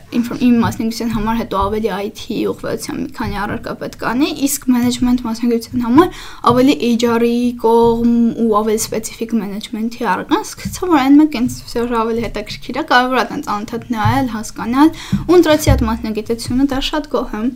իմ 0.45 0.55
մասնագիտության 0.65 1.11
համար 1.15 1.37
հետո 1.41 1.61
ավելի 1.65 1.91
IT 2.05 2.23
ուղղվածության 2.55 3.01
մի 3.05 3.09
քանի 3.19 3.39
առարկա 3.45 3.75
պետք 3.85 4.05
անի, 4.09 4.29
իսկ 4.49 4.67
մենեջմենտ 4.75 5.25
մասնագիտության 5.29 5.85
համար 5.85 6.23
ավելի 6.55 6.75
HR-ի 6.95 7.41
կողմ 7.65 8.15
ու 8.45 8.49
ավելի 8.65 8.81
սպეციფიկ 8.85 9.35
մենեջմենթի 9.45 10.09
առարկան, 10.15 10.47
սկսեցա 10.49 10.89
որ 10.95 11.03
այն 11.05 11.19
մեկ 11.21 11.39
այնպես 11.45 11.59
վсё 11.65 11.85
ավելի 12.05 12.25
հետաքրքիր 12.25 12.81
է, 12.81 12.87
կարևոր 12.95 13.21
է 13.21 13.27
այնց 13.35 13.51
անընդհատ 13.55 13.85
նայել, 13.95 14.33
հասկանալ 14.35 14.95
ու 15.25 15.37
ընտրեցի 15.39 15.75
այդ 15.75 15.85
մասնագիտությունը, 15.91 16.69
դա 16.73 16.81
շատ 16.89 17.13
գոհ 17.15 17.37
եմ 17.41 17.53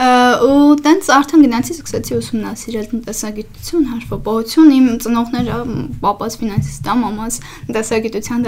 ու 0.00 0.76
տենց 0.82 1.08
արդեն 1.12 1.42
գնացի 1.44 1.74
սկսեցի 1.76 2.14
ուսումնասիրել 2.16 2.86
տնտեսագիտություն, 2.92 3.84
հաշվապահություն, 3.92 4.70
իմ 4.78 4.86
ծնողները 5.04 5.58
պապաս 6.02 6.36
ֆինանսիստ 6.42 6.88
է, 6.88 6.94
մամաս 7.02 7.38
տնտեսագիտության 7.68 8.46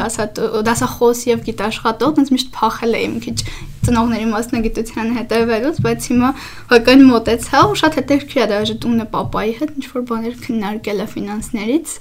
դասախոս 0.69 1.23
եւ 1.29 1.45
գիտաշխատող, 1.49 2.15
տենց 2.19 2.33
միշտ 2.35 2.53
փախել 2.57 2.99
էի 2.99 3.09
մի 3.15 3.23
քիչ 3.29 3.39
ծնողների 3.85 4.29
մասնագիտության 4.33 5.11
հետևելուց, 5.19 5.81
բայց 5.85 6.07
հիմա 6.15 6.31
հակայն 6.73 7.03
մոտեցա 7.11 7.65
ու 7.69 7.79
շատ 7.85 7.99
հետաքրքիր 8.01 8.45
է 8.45 8.47
դաժե 8.55 8.77
տունը 8.85 9.07
papayi 9.13 9.57
հետ 9.61 9.75
ինչ 9.75 9.89
որ 9.93 10.07
բաներ 10.09 10.39
քննարկել 10.45 11.05
է 11.05 11.09
ֆինանսներից։ 11.15 11.99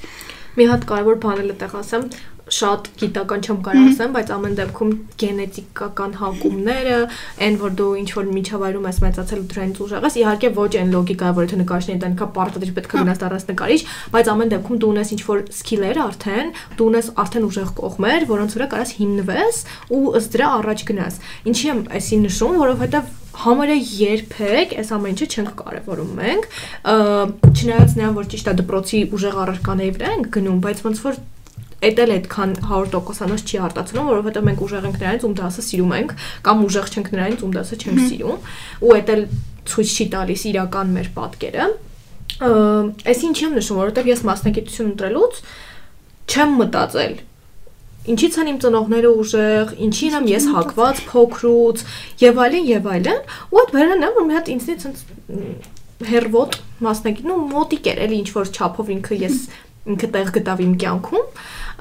Մի 0.54 0.66
հատ 0.70 0.84
կարևոր 0.86 1.16
բան 1.24 1.40
էլ 1.44 1.52
այդտեղ 1.54 1.72
ասեմ, 1.82 2.04
շատ 2.54 2.90
գիտական 3.02 3.44
չեմ 3.44 3.60
կարող 3.66 3.88
ասեմ, 3.94 4.14
բայց 4.14 4.32
ամեն 4.36 4.58
դեպքում 4.60 4.92
գենետիկական 5.24 6.14
հակումները, 6.20 6.98
այն 7.48 7.58
որ 7.64 7.74
դու 7.80 7.90
ինչ 8.04 8.10
որ 8.14 8.30
միջավայրում 8.38 8.88
ես 8.90 9.00
մեծացել 9.04 9.42
ու 9.44 9.48
դրանից 9.54 9.82
ուժեղ 9.84 10.08
ես, 10.08 10.18
իհարկե 10.24 10.52
ոչ 10.60 10.70
այն 10.84 10.94
լոգիկա, 10.94 11.32
որ 11.34 11.48
եթե 11.48 11.60
նկարիչն 11.64 12.06
այնքան 12.10 12.32
պարտադիր 12.38 12.74
պետք 12.78 12.94
է 12.94 13.02
գնաս 13.04 13.24
դառնաս 13.24 13.48
նկարիչ, 13.54 13.82
բայց 14.14 14.32
ամեն 14.34 14.54
դեպքում 14.54 14.80
դու 14.84 14.92
ունես 14.94 15.14
ինչ 15.14 15.22
որ 15.30 15.44
սկիլեր 15.54 16.00
արդեն, 16.04 16.54
դու 16.78 16.88
ունես 16.94 17.12
արդեն 17.24 17.50
ուժեղ 17.50 17.74
կողմեր, 17.80 18.30
որոնց 18.34 18.56
վրա 18.58 18.70
կարաս 18.74 18.96
հիմնվես 19.00 19.60
ու 19.94 20.06
ըստ 20.20 20.38
դրա 20.38 20.54
առաջ 20.64 20.88
գնաս։ 20.94 21.20
Ինչի 21.54 21.70
եմ 21.74 21.84
այսին 21.98 22.26
նշում, 22.28 22.58
որովհետև 22.64 23.12
համարը 23.34 23.76
երբեք 23.82 24.74
այս 24.78 24.92
ամեն 24.94 25.16
ինչը 25.16 25.28
չենք 25.34 25.54
կարևորում 25.58 26.12
մենք 26.20 26.44
չնայած 27.50 27.96
նրան 27.98 28.18
որ 28.20 28.28
ճիշտ 28.34 28.52
է 28.52 28.54
դպրոցի 28.60 29.00
ուժեղ 29.18 29.40
առարկաների 29.44 29.96
վրա 29.98 30.12
ենք 30.14 30.30
գնում 30.38 30.60
բայց 30.64 30.84
ոնց 30.86 31.02
որ 31.08 31.18
Էդ 31.84 32.02
էլ 32.04 32.14
այդքան 32.16 32.54
100%-անոց 32.64 33.44
չի 33.44 33.60
արտացնում, 33.68 34.10
որովհետև 34.14 34.48
մենք 34.48 34.64
ուժեղ 34.68 34.88
ենք 34.88 35.00
նրանից, 35.04 35.26
ում 35.28 35.36
դասը 35.40 35.66
սիրում 35.68 35.94
ենք, 35.98 36.14
կամ 36.48 36.64
ուժեղ 36.68 36.88
չենք 36.94 37.12
նրանից, 37.14 37.44
ում 37.44 37.54
դասը 37.58 37.80
չենք 37.84 38.02
սիրում, 38.08 38.48
ու 38.84 38.96
էդ 39.00 39.12
էլ 39.14 39.26
ցույց 39.74 39.94
չի 39.94 40.08
տալիս 40.14 40.46
իրական 40.54 40.96
մեր 40.96 41.12
պատկերը։ 41.18 41.68
Այս 42.44 43.28
ինչ 43.28 43.38
եմ 43.44 43.54
նշում, 43.60 43.80
որովհետև 43.84 44.10
ես 44.14 44.26
մասնագիտություն 44.32 44.90
ընտրելուց 44.94 45.44
չեմ 46.34 46.58
մտածել 46.64 47.16
ինչի՞ց 48.04 48.38
են 48.42 48.50
իմ 48.52 48.58
ծնողները 48.60 49.10
ուժեղ, 49.16 49.70
ինչին 49.86 50.16
եմ 50.18 50.26
ես 50.28 50.48
հակված 50.52 50.98
փոքրուց 51.08 51.84
եւ 52.20 52.42
այլն 52.44 52.66
եւ 52.68 52.90
այլն, 52.94 53.22
ու 53.48 53.62
այդ 53.62 53.72
բերան 53.76 54.04
է 54.04 54.10
որ 54.18 54.26
մի 54.28 54.36
հատ 54.38 54.50
ինձնից 54.54 54.84
հերվոտ 56.10 56.58
մասնագետ, 56.84 57.30
նո 57.30 57.38
մոտիկ 57.54 57.88
էր, 57.94 58.02
էլի 58.04 58.18
ինչ 58.24 58.30
որ 58.36 58.52
չափով 58.58 58.92
ինքը 58.98 59.20
ես 59.24 59.38
ինքը 59.94 60.10
տեղ 60.16 60.34
գտավ 60.36 60.64
իմ 60.64 60.74
կյանքում, 60.84 61.24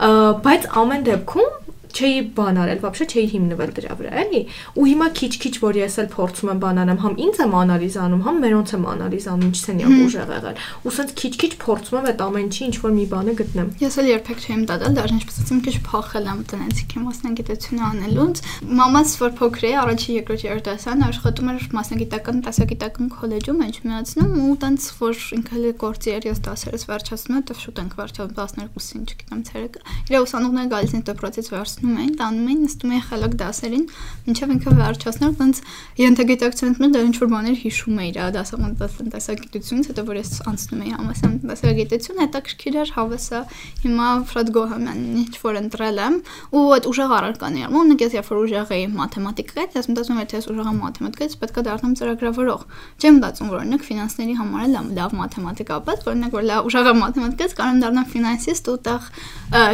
բայց 0.02 0.64
ամեն 0.82 1.04
դեպքում 1.08 1.50
չէի 1.92 2.20
բան 2.36 2.60
արել, 2.62 2.80
բաբշե 2.82 3.06
չէի 3.12 3.26
հիմնվել 3.32 3.72
դրա 3.78 3.96
վրա, 4.00 4.12
էլի։ 4.22 4.42
Ու 4.78 4.86
հիմա 4.92 5.08
քիչ-քիչ 5.18 5.54
որ 5.62 5.78
ես 5.82 5.96
էլ 6.02 6.08
փորձում 6.12 6.52
եմ 6.52 6.62
բան 6.62 6.80
անեմ, 6.82 7.00
համ 7.02 7.14
ինձ 7.22 7.40
եմ 7.42 7.56
անալիզ 7.62 7.96
անում, 8.02 8.22
համ 8.26 8.36
մերոնց 8.42 8.72
եմ 8.72 8.86
անալիզ 8.92 9.26
անում, 9.32 9.52
ինչս 9.52 9.64
են 9.72 9.82
իմ 9.82 9.94
ուժեղ 10.02 10.32
եղել։ 10.32 10.62
Ու 10.82 10.94
սենց 10.96 11.14
քիչ-քիչ 11.22 11.52
փորձում 11.62 11.98
եմ 12.02 12.08
այդ 12.12 12.22
ամեն 12.22 12.46
ինչի 12.52 12.62
ինչ 12.62 12.76
որ 12.82 12.92
մի 12.96 13.06
բանը 13.12 13.34
գտնեմ։ 13.42 13.68
Ես 13.82 13.98
էլ 14.02 14.08
երբեք 14.12 14.42
չեմ 14.42 14.62
դադալ, 14.72 14.96
դաժան 14.98 15.20
ինչպես 15.22 15.36
ասեմ, 15.42 15.60
քիչ 15.62 15.76
փախել 15.92 16.26
եմ 16.32 16.40
տնեցիքի 16.52 17.02
մասնագիտությունը 17.02 17.82
անելուց։ 17.92 18.42
Մամաս 18.82 19.12
որ 19.22 19.32
փոքր 19.42 19.66
էր, 19.72 19.76
առաջի 19.82 20.16
երկրորդ 20.22 20.42
երրորդ 20.46 20.66
դասան 20.72 21.04
աշխատում 21.12 21.50
էր 21.52 21.66
մասնագիտական 21.76 22.42
տասագիտական 22.46 23.10
քոլեջում, 23.12 23.62
ինչ 23.62 23.76
միացնում 23.82 24.32
ու 24.42 24.56
տենց 24.62 24.88
որ 25.02 25.22
ինքը 25.38 25.72
գործի 25.82 26.12
էր, 26.12 26.26
ես 26.32 26.42
դասերս 26.46 26.84
վերջացնում 26.92 27.36
եմ, 27.38 27.44
դեռ 27.52 27.58
շուտ 27.62 27.80
ենք 27.82 27.96
վերջացնում 27.98 28.34
12-ին, 28.36 29.04
չգիտեմ 29.12 29.40
ցերեկը։ 29.48 29.80
Իրա 30.12 30.20
ուսանողները 30.22 30.70
գալիս 30.72 30.92
են 30.92 31.04
դպրոցից 31.08 31.46
վերցնում 31.52 31.81
վերցնում 31.82 31.98
էին, 31.98 32.14
տանում 32.18 32.46
էին, 32.52 32.60
նստում 32.62 32.92
էին 32.92 33.04
խելոք 33.08 33.34
դասերին, 33.42 33.84
մինչև 34.26 34.52
ինքը 34.52 34.72
վերջացներ, 34.78 35.32
ոնց 35.42 35.56
ենթագիտակցությունից 35.98 36.78
մեջ 36.82 36.92
դեռ 36.92 37.06
ինչ 37.08 37.16
որ 37.22 37.28
բաներ 37.32 37.56
հիշում 37.62 37.98
էի 38.02 38.10
իր 38.12 38.18
դասավանդասագիտությունից, 38.36 39.88
հետո 39.90 40.02
որ 40.06 40.16
ես 40.22 40.30
անցնում 40.52 40.82
էի 40.82 40.92
համասան 40.92 41.34
դասագիտություն, 41.42 42.20
հետաքրքիր 42.22 42.78
էր 42.82 42.92
հավեսը 42.92 43.40
հիմա 43.82 44.08
Ֆրեդ 44.32 44.48
Գոհամյանն 44.52 45.18
ինչ 45.22 45.34
որ 45.42 45.58
ընտրել 45.62 45.98
եմ 46.02 46.16
ու 46.52 46.62
այդ 46.72 46.88
ուժեղ 46.92 47.14
առարկաներ։ 47.18 47.72
Մոնիկ 47.72 48.02
ես 48.02 48.16
երբ 48.22 48.30
որ 48.32 48.38
ուժեղ 48.42 48.72
էի 48.72 48.86
մաթեմատիկայից, 48.92 49.76
ես 49.82 49.88
մտածում 49.92 50.22
եմ, 50.22 50.28
թե 50.32 50.38
ես 50.38 50.46
ուժեղ 50.52 50.70
եմ 50.72 50.78
մաթեմատիկայից, 50.82 51.36
պետք 51.42 51.56
է 51.58 51.64
դառնամ 51.66 51.92
ծրագրավորող։ 52.02 52.62
Չեմ 53.02 53.14
մտածում, 53.22 53.50
որ 53.52 53.58
օրինակ 53.62 53.86
ֆինանսների 53.88 54.34
համար 54.42 54.62
էլ 54.62 54.76
լավ 54.92 55.16
մաթեմատիկապես, 55.22 56.04
օրինակ 56.12 56.36
որ 56.36 56.46
լավ 56.52 56.68
ուժեղ 56.72 56.90
եմ 56.92 57.00
մաթեմատիկայից, 57.02 57.56
կարող 57.62 57.72
եմ 57.72 57.82
դառնալ 57.82 58.06
ֆինանսիստ 58.12 58.70
ու 58.72 58.78
տեղ 58.82 59.08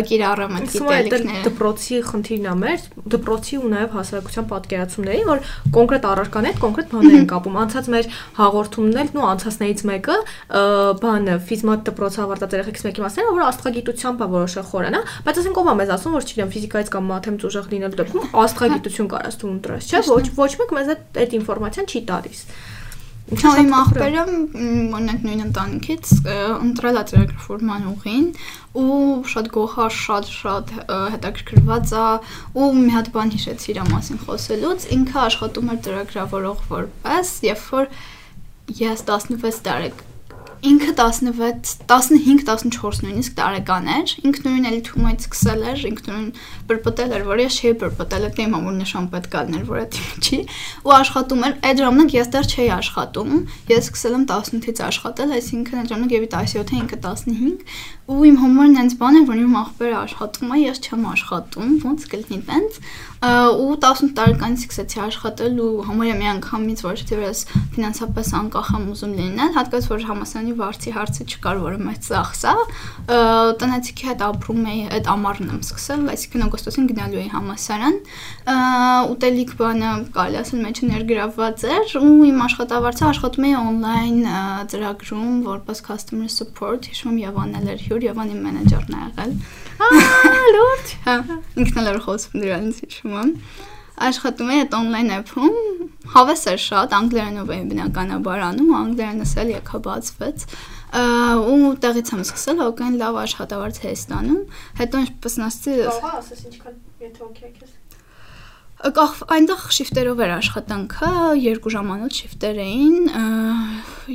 կիրառեմ 0.09 0.57
այդ 0.59 0.71
գիտելիքները։ 0.75 1.43
Դպրոցի 1.49 1.98
խնդիրն 2.09 2.49
է 2.49 2.55
մեր 2.59 2.87
դպրոցի 3.15 3.59
ու 3.59 3.71
նաև 3.73 3.95
հասարակության 3.99 4.47
պատկերացումների, 4.53 5.23
որ 5.29 5.43
կոնկրետ 5.79 6.07
առարկաներ 6.09 6.49
հետ 6.49 6.63
կոնկրետ 6.65 6.93
բաներ 6.95 7.17
են 7.19 7.27
կապում։ 7.29 7.59
Անցած 7.63 7.89
մեր 7.95 8.09
հաղորդումն 8.39 8.99
էլ, 9.03 9.11
նո 9.19 9.27
անցածներից 9.29 9.83
մեկը 9.89 10.17
բանը 11.03 11.37
ֆիզմատ 11.49 11.85
դպրոցը 11.89 12.23
ավարտած 12.25 12.57
երեխեքից 12.59 12.87
մեկի 12.89 13.05
մասն 13.05 13.23
է, 13.23 13.27
որ 13.29 13.45
աստղագիտությամբ 13.49 14.19
է 14.19 14.31
որոշել 14.39 14.67
խորանա, 14.69 15.03
բայց 15.29 15.41
ասենք 15.43 15.61
ով 15.63 15.69
է 15.69 15.77
մեզ 15.79 15.93
ասում, 15.99 16.17
որ 16.19 16.29
չգիտեմ 16.29 16.53
ֆիզիկայից 16.59 16.91
կամ 16.95 17.09
մաթեմատիկայից 17.13 17.47
ուժեղ 17.49 17.71
լինելու 17.75 17.99
դեպքում 17.99 18.35
աստղագիտություն 18.43 19.13
կարաս 19.13 19.39
դու 19.39 19.53
ընտրես, 19.59 19.89
չէ՞, 19.89 20.03
ոչ 20.09 20.25
ոչ 20.39 20.53
մեկ 20.63 20.75
մեզ 20.79 20.93
այդ 21.25 21.39
ինֆորմացիան 21.39 21.89
չի 21.89 22.03
տալիս։ 22.09 22.43
Ինչու՞ 23.29 23.51
իմ 23.61 23.73
ախպերը 23.77 24.21
օրինակ 24.25 25.25
նույն 25.27 25.43
ընտանիքից 25.45 26.13
ընտրել 26.65 27.01
է 27.01 27.03
ծրագրավորման 27.11 27.85
ուղին 27.91 28.27
ու 28.81 28.97
շատ 29.33 29.51
գոհար, 29.57 29.93
շատ 29.99 30.31
շատ 30.33 30.73
հետաքրքրված 31.15 31.93
է 31.99 32.07
ու 32.57 32.71
մի 32.79 32.95
հատ 32.97 33.13
բան 33.19 33.35
հիշեցի 33.37 33.73
իր 33.75 33.81
մասին 33.93 34.23
խոսելուց, 34.25 34.89
ինքը 34.97 35.19
աշխատում 35.29 35.73
էր 35.75 35.81
ծրագրավորող 35.89 36.63
որպես, 36.73 37.35
երբ 37.53 37.67
որ 37.77 37.91
ես 38.81 39.05
16 39.13 39.65
տարեկան 39.69 40.18
ինքը 40.67 40.93
16, 40.99 41.85
15, 41.87 42.71
14 42.75 43.05
նույնիսկ 43.05 43.35
տարեկան 43.39 43.91
էր, 43.95 44.15
ինքնուրույն 44.27 44.69
էլի 44.71 44.81
թումայից 44.89 45.27
սկսել 45.27 45.61
էր, 45.73 45.83
ինքնուրույն 45.91 46.31
բրբտել 46.71 47.15
էր, 47.19 47.27
որ 47.29 47.43
ես 47.45 47.59
չէի 47.59 47.73
բրբտել, 47.83 48.27
դա 48.29 48.43
իմ 48.45 48.57
ամուր 48.59 48.77
նշան 48.79 49.07
պետք 49.13 49.37
է 49.39 49.43
լիներ, 49.49 49.69
որ 49.69 49.85
դա 49.95 50.03
չի, 50.19 50.41
ու 50.83 50.95
աշխատում 50.99 51.45
էր, 51.49 51.55
այդ 51.69 51.83
ժամանակ 51.85 52.17
ես 52.19 52.33
դեռ 52.35 52.51
չէի 52.59 52.69
աշխատում, 52.79 53.33
ես 53.71 53.89
սկսել 53.89 54.19
եմ 54.19 54.27
18-ից 54.29 54.83
աշխատել, 54.89 55.37
այսինքն 55.39 55.79
այդ 55.79 55.93
ժամանակ 55.95 56.17
եւի 56.19 56.31
17-ը 56.35 56.79
ինքը 56.83 57.01
15, 57.07 57.55
ու 58.09 58.23
իմ 58.25 58.37
համարն 58.41 58.79
այնց 58.81 58.95
բան 58.97 59.17
է, 59.19 59.23
որ 59.29 59.41
իմ 59.43 59.57
աղբերը 59.59 59.97
աշխատում 59.99 60.53
է, 60.55 60.59
ես 60.63 60.79
չեմ 60.89 61.03
աշխատում, 61.13 61.73
ոնց 61.85 62.05
կլինի 62.09 62.39
տենց, 62.49 62.79
ու 63.19 63.75
18 63.83 64.13
տարեկանից 64.15 64.63
սկսեցի 64.65 65.01
աշխատել 65.05 65.57
ու 65.59 65.71
համարյա 65.89 66.15
մի 66.19 66.29
անգամից 66.33 66.83
ոչ 66.87 66.99
թե 67.09 67.19
ես 67.25 67.41
ֆինանսապես 67.75 68.29
անկախ 68.39 68.69
եմ 68.79 68.85
ուզում 68.95 69.13
լինել, 69.19 69.51
հատկաց 69.59 69.89
որ 69.91 70.05
համասանի 70.09 70.53
վարձի 70.59 70.93
հարցը 70.95 71.27
չկար, 71.29 71.61
որը 71.67 71.81
մեծ 71.89 72.09
ծախս 72.09 72.43
է, 72.49 72.55
տնեցիքի 73.59 74.09
հետ 74.09 74.25
ապրում 74.29 74.63
էի, 74.73 74.83
այդ 74.99 75.11
ամառն 75.19 75.51
եմ 75.53 75.61
սկսել, 75.67 76.05
այսինքն 76.15 76.47
օգոստոսին 76.49 76.89
գնալու 76.89 77.19
էի 77.19 77.29
համասարան, 77.35 77.99
ուտելիք 79.19 79.53
բանը 79.59 79.93
կարելի 80.15 80.39
ասել 80.39 80.63
մեջը 80.69 80.89
ներգրավված 80.93 81.67
էր 81.75 81.97
ու 81.99 82.15
իմ 82.29 82.41
աշխատավարձը 82.47 83.05
աշխատում 83.09 83.49
էի 83.49 83.55
on-line 83.59 84.39
ծրագրում 84.71 85.35
որպես 85.49 85.85
customer 85.89 86.31
support, 86.31 86.89
հիշում 86.93 87.19
Եվան 87.19 87.59
էլ 87.59 87.71
էր 87.99 88.05
հյուր, 88.05 88.07
Եվան 88.09 88.31
իմ 88.33 88.45
մենեջերն 88.47 88.95
է 88.95 89.01
եղել։ 89.03 89.33
Ահա, 89.89 90.31
լուրջ։ 90.55 90.93
Հա, 91.05 91.15
ինքն 91.59 91.81
էլ 91.83 91.89
էր 91.91 91.99
խոսում 92.05 92.43
դրանից 92.43 92.79
հիշում 92.85 93.17
եմ 93.19 93.33
աշխատում 93.99 94.51
էի 94.55 94.61
այդ 94.63 94.75
on-line 94.79 95.15
app-ում, 95.17 95.57
հավես 96.15 96.43
էր 96.53 96.61
շատ, 96.63 96.93
անգլերենով 96.99 97.49
էի 97.55 97.65
բնականաբար 97.73 98.45
անում, 98.49 98.71
անգլերենս 98.79 99.33
էլ 99.43 99.51
եկա 99.57 99.81
բացվեց 99.89 100.45
ու 101.51 101.73
տեղից 101.83 102.13
եմ 102.15 102.23
սկսել 102.29 102.63
հոգեն 102.63 103.01
լավ 103.03 103.19
աշխատավարձ 103.25 103.83
Հայաստանում, 103.89 104.45
հետո 104.79 105.03
ինչպես 105.09 105.39
նստի 105.43 105.77
Կարող 105.83 106.15
ասես 106.23 106.47
ինչքան 106.53 106.79
եթե 107.09 107.27
օքեյ 107.27 107.51
է 107.51 107.78
Կախ 108.79 109.15
այնտեղ 109.35 109.63
շիֆտերով 109.75 110.21
էր 110.23 110.33
աշխատանքը, 110.37 111.09
երկու 111.43 111.71
ժամանոց 111.75 112.19
շիֆտեր 112.21 112.59
էին, 112.63 113.09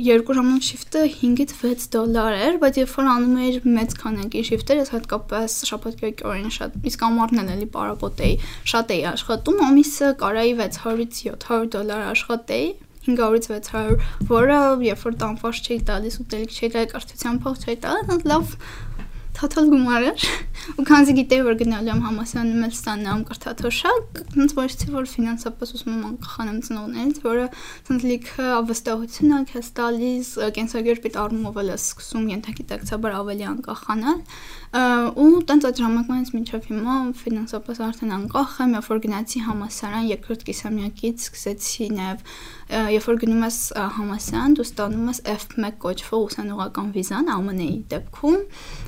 երկու 0.00 0.36
ժամանոց 0.38 0.68
շիֆտը 0.70 1.02
5-ից 1.18 1.52
6 1.58 1.84
դոլար 1.92 2.36
էր, 2.46 2.56
բայց 2.62 2.78
երբ 2.80 2.94
որ 2.94 3.10
անում 3.12 3.34
էիր 3.44 3.58
մեծ 3.74 3.92
քանակի 4.00 4.42
շիֆտեր, 4.48 4.80
ես 4.80 4.92
հատկապես 4.94 5.58
շաբաթ 5.68 6.24
օրին 6.30 6.54
շատ 6.56 6.78
իսկ 6.88 7.04
ամառն 7.10 7.52
էլի 7.54 7.68
պարապոտ 7.76 8.24
էի, 8.24 8.38
շատ 8.72 8.94
էի 8.96 9.04
աշխատում, 9.12 9.60
ամիսը 9.68 10.10
կարայի 10.24 10.56
600-ից 10.64 11.20
700 11.28 11.70
դոլար 11.76 12.08
աշխատեի, 12.14 12.66
500-ից 13.04 13.50
600, 13.52 14.08
որը 14.32 14.58
երբ 14.88 15.04
որ 15.04 15.20
տանֆաշ 15.20 15.62
չէի 15.68 15.80
տալիս, 15.92 16.18
ուտելիք 16.24 16.56
չէի 16.56 16.70
տալիս, 16.72 16.94
կրթության 16.94 17.40
փող 17.44 17.60
չէի 17.60 17.78
տալիս, 17.84 18.28
լավ 18.32 18.56
թաթալ 19.34 19.68
գումար 19.74 20.08
էր։ 20.08 20.24
ու 20.74 20.84
քանզի 20.88 21.14
գիտեի 21.18 21.44
որ 21.44 21.56
գնալու 21.60 21.92
եմ 21.92 22.02
համասարանում 22.04 22.64
էլ 22.64 22.74
ստանամ 22.74 23.22
կրթաթոշակ, 23.28 24.20
ոնց 24.34 24.54
որից 24.58 24.84
որ 24.94 25.08
ֆինանսապես 25.14 25.74
ուզում 25.74 25.94
եմ 25.94 26.04
անկախանամ 26.08 26.58
ծնողներից, 26.64 27.20
որը 27.24 27.46
ոնց 27.90 28.06
լիքը 28.10 28.48
ավստահություն 28.54 29.34
է 29.34 29.40
քեզ 29.52 29.70
տալիս, 29.78 30.28
կենսագերպիտ 30.58 31.18
առումով 31.24 31.58
էլ 31.64 31.72
է 31.74 31.78
սկսում 31.84 32.28
ենթագիտակցաբար 32.34 33.18
ավելի 33.20 33.48
անկախանալ 33.54 34.18
ու 34.74 35.42
տենց 35.46 35.64
այդ 35.68 35.80
ժամանակից 35.84 36.30
մինչև 36.34 36.64
հիմա 36.66 36.94
ֆինանսապես 37.14 37.80
արդեն 37.84 38.14
անկախ 38.14 38.54
եմ, 38.64 38.72
երբ 38.74 38.88
որ 38.90 39.00
գնացի 39.04 39.42
համասարան 39.44 40.08
երկրորդ 40.08 40.42
կիսամյակից 40.48 41.26
սկսեցի 41.28 41.86
նաև 41.94 42.24
երբ 42.94 43.06
որ 43.06 43.20
գնում 43.22 43.44
ես 43.44 43.58
համասարան, 43.94 44.56
դու 44.58 44.66
ստանում 44.66 45.08
ես 45.12 45.20
F1 45.34 45.78
կոչվող 45.84 46.24
ուսանողական 46.26 46.88
վիզան 46.94 47.30
ԱՄՆ-ի 47.34 47.70
դեպքում 47.92 48.38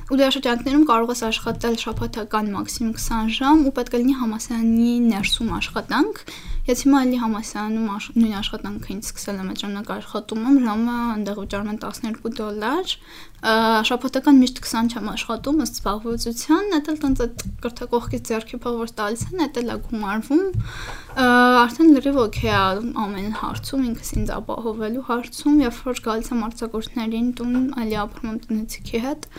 ու 0.07 0.17
դրա 0.17 0.29
շրջաններում 0.35 0.85
կարող 0.91 1.11
ես 1.13 1.21
աշխատել 1.27 1.66
շաբաթական 1.83 2.51
մաքսիմում 2.55 2.93
20 2.97 3.33
ժամ 3.37 3.65
ու 3.67 3.73
պետք 3.77 3.97
է 3.97 4.01
լինի 4.03 4.15
համասարանի 4.21 4.91
ներսում 5.07 5.51
աշխատանք 5.57 6.23
Ես 6.67 6.81
հիմա 6.83 6.99
ելի 7.05 7.17
համասարանում 7.21 7.91
նույն 8.19 8.31
աշխատանքը 8.41 8.89
ինձ 8.91 9.05
սկսել 9.07 9.37
եմ 9.39 9.51
այդ 9.53 9.59
ժամանակ 9.61 9.91
աշխատում 9.93 10.47
եմ, 10.49 10.55
ժամը 10.65 10.95
այնտեղ 11.13 11.37
վճարում 11.39 11.69
են 11.71 11.77
12 11.83 12.33
դոլար, 12.39 12.95
շաբաթական 13.87 14.41
միշտ 14.41 14.59
20 14.65 14.97
չեմ 14.97 15.07
աշխատում, 15.13 15.61
ըստ 15.63 15.79
զբաղվածության, 15.79 16.67
դա 16.73 16.81
էլ 16.91 16.99
տենց 17.05 17.21
այդ 17.23 17.45
կրթակողքից 17.63 18.27
ձեռքի 18.27 18.59
փող 18.67 18.91
տալիս 18.99 19.23
են, 19.27 19.45
դա 19.55 19.63
էլ 19.63 19.71
է 19.71 19.77
գումարվում։ 19.87 20.43
Արդեն 21.63 21.95
լրիվ 21.95 22.19
օքեյ 22.27 22.51
է 22.51 22.59
ամեն 23.05 23.31
հարցում 23.47 23.87
ինքս 23.87 24.11
ինձ 24.17 24.33
ապահովելու 24.41 25.05
հարցում, 25.07 25.55
երբ 25.63 25.79
որ 25.87 26.03
գալիս 26.07 26.33
եմ 26.35 26.43
արձակուրդներին 26.51 27.31
տուն, 27.39 27.55
ալի 27.79 27.97
ապրում 28.03 28.27
եմ 28.33 28.43
տնեցիքի 28.43 29.03
հետ 29.07 29.31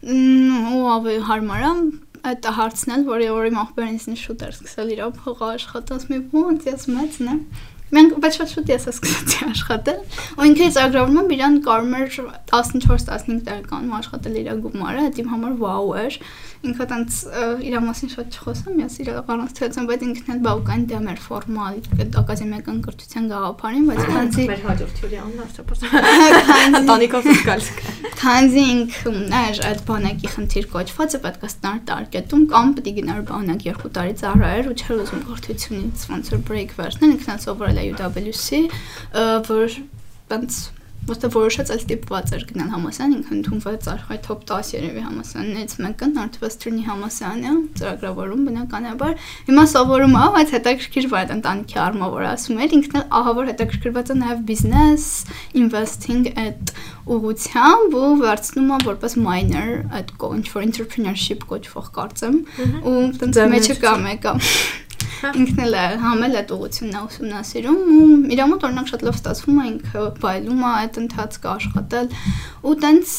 ու 0.00 0.84
ավելի 0.94 1.24
հարմար 1.30 1.66
է 1.70 1.72
այդ 2.30 2.46
հարցնել, 2.56 3.04
որի 3.08 3.28
օրի 3.32 3.50
մախբերին 3.56 4.16
շուտ 4.20 4.42
էր 4.46 4.54
սկսել 4.56 4.94
իր 4.94 5.02
փողը 5.20 5.46
աշխատած 5.56 6.08
մի 6.10 6.18
ոնց 6.36 6.66
ես 6.70 6.88
մեծն 6.94 7.30
եմ 7.32 7.44
Մենք 7.90 8.12
բայց 8.22 8.36
շատ 8.38 8.50
շուտ 8.54 8.68
ես 8.70 8.84
սկսեցի 8.92 9.46
աշխատել։ 9.48 9.96
Ու 10.38 10.44
ինքը 10.46 10.66
ծրագրավորում 10.76 11.16
եմ 11.20 11.32
իրան 11.34 11.56
կարում 11.64 11.96
էր 11.98 12.12
14-15 12.52 13.40
տարեկանում 13.48 13.96
աշխատել 13.98 14.36
իր 14.40 14.50
գումարը, 14.66 15.06
դա 15.10 15.22
իմ 15.24 15.32
համար 15.32 15.56
վաու 15.64 15.96
էր 16.04 16.18
ինքը 16.60 16.86
տենց 16.90 17.18
իր 17.64 17.74
մասին 17.80 18.10
շատ 18.12 18.34
չխոսեմ, 18.36 18.80
ես 18.82 18.96
իր 19.00 19.08
առանց 19.16 19.52
թերացեմ, 19.56 19.86
բայց 19.88 20.02
ինքն 20.06 20.32
էլ 20.34 20.40
բավական 20.44 20.82
դեմ 20.90 21.06
էր 21.10 21.20
ֆորմալ 21.24 21.78
ակադեմիական 22.20 22.80
կրթության 22.84 23.28
գաղափարին, 23.30 23.86
բայց 23.88 24.02
քանզի 24.10 24.44
մեր 24.50 24.64
հաջորդ 24.66 25.00
անունը 25.20 25.46
ասապարտ։ 25.46 25.86
Տանիկով 26.90 27.30
գալիս։ 27.48 27.70
Քանզի 28.20 28.64
ինքը 28.74 29.14
ուներ 29.14 29.62
այդ 29.70 29.80
բանակի 29.88 30.32
խնդիր 30.34 30.68
կոչվածը 30.74 31.22
պետք 31.24 31.46
է 31.46 31.50
ստանար 31.50 31.80
տարկետում 31.90 32.44
կամ 32.52 32.74
պետք 32.76 32.90
է 32.90 32.94
գնար 33.00 33.22
բանակ 33.30 33.64
2 33.70 33.92
տարի 33.96 34.14
ծառայեր 34.20 34.68
ու 34.68 34.76
չէր 34.76 35.00
ուզում 35.00 35.24
կրթությունից 35.30 36.04
ոնց 36.10 36.30
որ 36.34 36.44
break 36.50 36.76
վերցնել, 36.76 37.14
ինքն 37.16 37.40
սովորել 37.46 37.80
է 37.80 37.86
UWC, 37.94 38.60
որ 39.48 39.80
տենց 40.30 40.60
Ոստը 41.08 41.28
որոշած 41.32 41.70
այլ 41.72 41.84
տիպված 41.90 42.30
էր 42.36 42.42
գնալ 42.50 42.68
համասարան, 42.70 43.12
ինքը 43.16 43.32
ընդունված 43.36 43.86
արխայ 43.90 44.16
top 44.26 44.42
10 44.50 44.72
երևի 44.74 45.04
համասարաններից 45.06 45.72
մեկը 45.80 46.08
Northwestern-ի 46.10 46.84
համասարանը, 46.86 47.54
ծրագրավորում 47.80 48.42
բնականաբար։ 48.50 49.14
Հիմա 49.48 49.64
սովորում 49.72 50.16
ա, 50.20 50.24
բայց 50.36 50.52
հետաքրքիր 50.56 51.08
վայր 51.14 51.32
ընտանիքի 51.36 51.80
առումով 51.86 52.14
որ 52.14 52.28
ասում 52.30 52.60
էր, 52.60 52.76
ինքն 52.78 53.00
ահա 53.20 53.34
որ 53.40 53.50
հետաքրքրված 53.50 54.12
է 54.12 54.18
նաև 54.20 54.44
business, 54.50 55.08
investing 55.64 56.28
այդ 56.44 56.74
ուղությամբ 57.16 57.96
ու 58.00 58.12
վերցնում 58.20 58.70
ա 58.70 58.78
որպես 58.90 59.16
minor 59.24 59.72
այդ 59.98 60.14
ինչ 60.30 60.46
որ 60.52 60.68
entrepreneurship 60.68 61.48
կոչվող 61.50 61.90
կարծեմ, 61.96 62.38
ու 62.86 63.02
տենց 63.18 63.42
մեջը 63.56 63.80
կա 63.82 63.96
մեկը 64.04 64.36
Ինքն 65.20 65.62
էլ 65.66 65.74
համել 66.00 66.36
այդ 66.40 66.52
ուղությունն 66.54 66.96
է 66.96 67.00
ուսումնասիրում 67.06 67.80
ու 67.94 68.04
իր 68.34 68.42
մոտ 68.50 68.62
օրինակ 68.68 68.90
շատ 68.90 69.02
լավ 69.06 69.16
ստացվում 69.20 69.58
է 69.60 69.64
ինքը 69.70 70.04
բայլում 70.22 70.62
է 70.64 70.70
այդ 70.80 71.00
ընթացքը 71.00 71.50
աշխատել 71.50 72.08
ու 72.70 72.74
տենց 72.84 73.14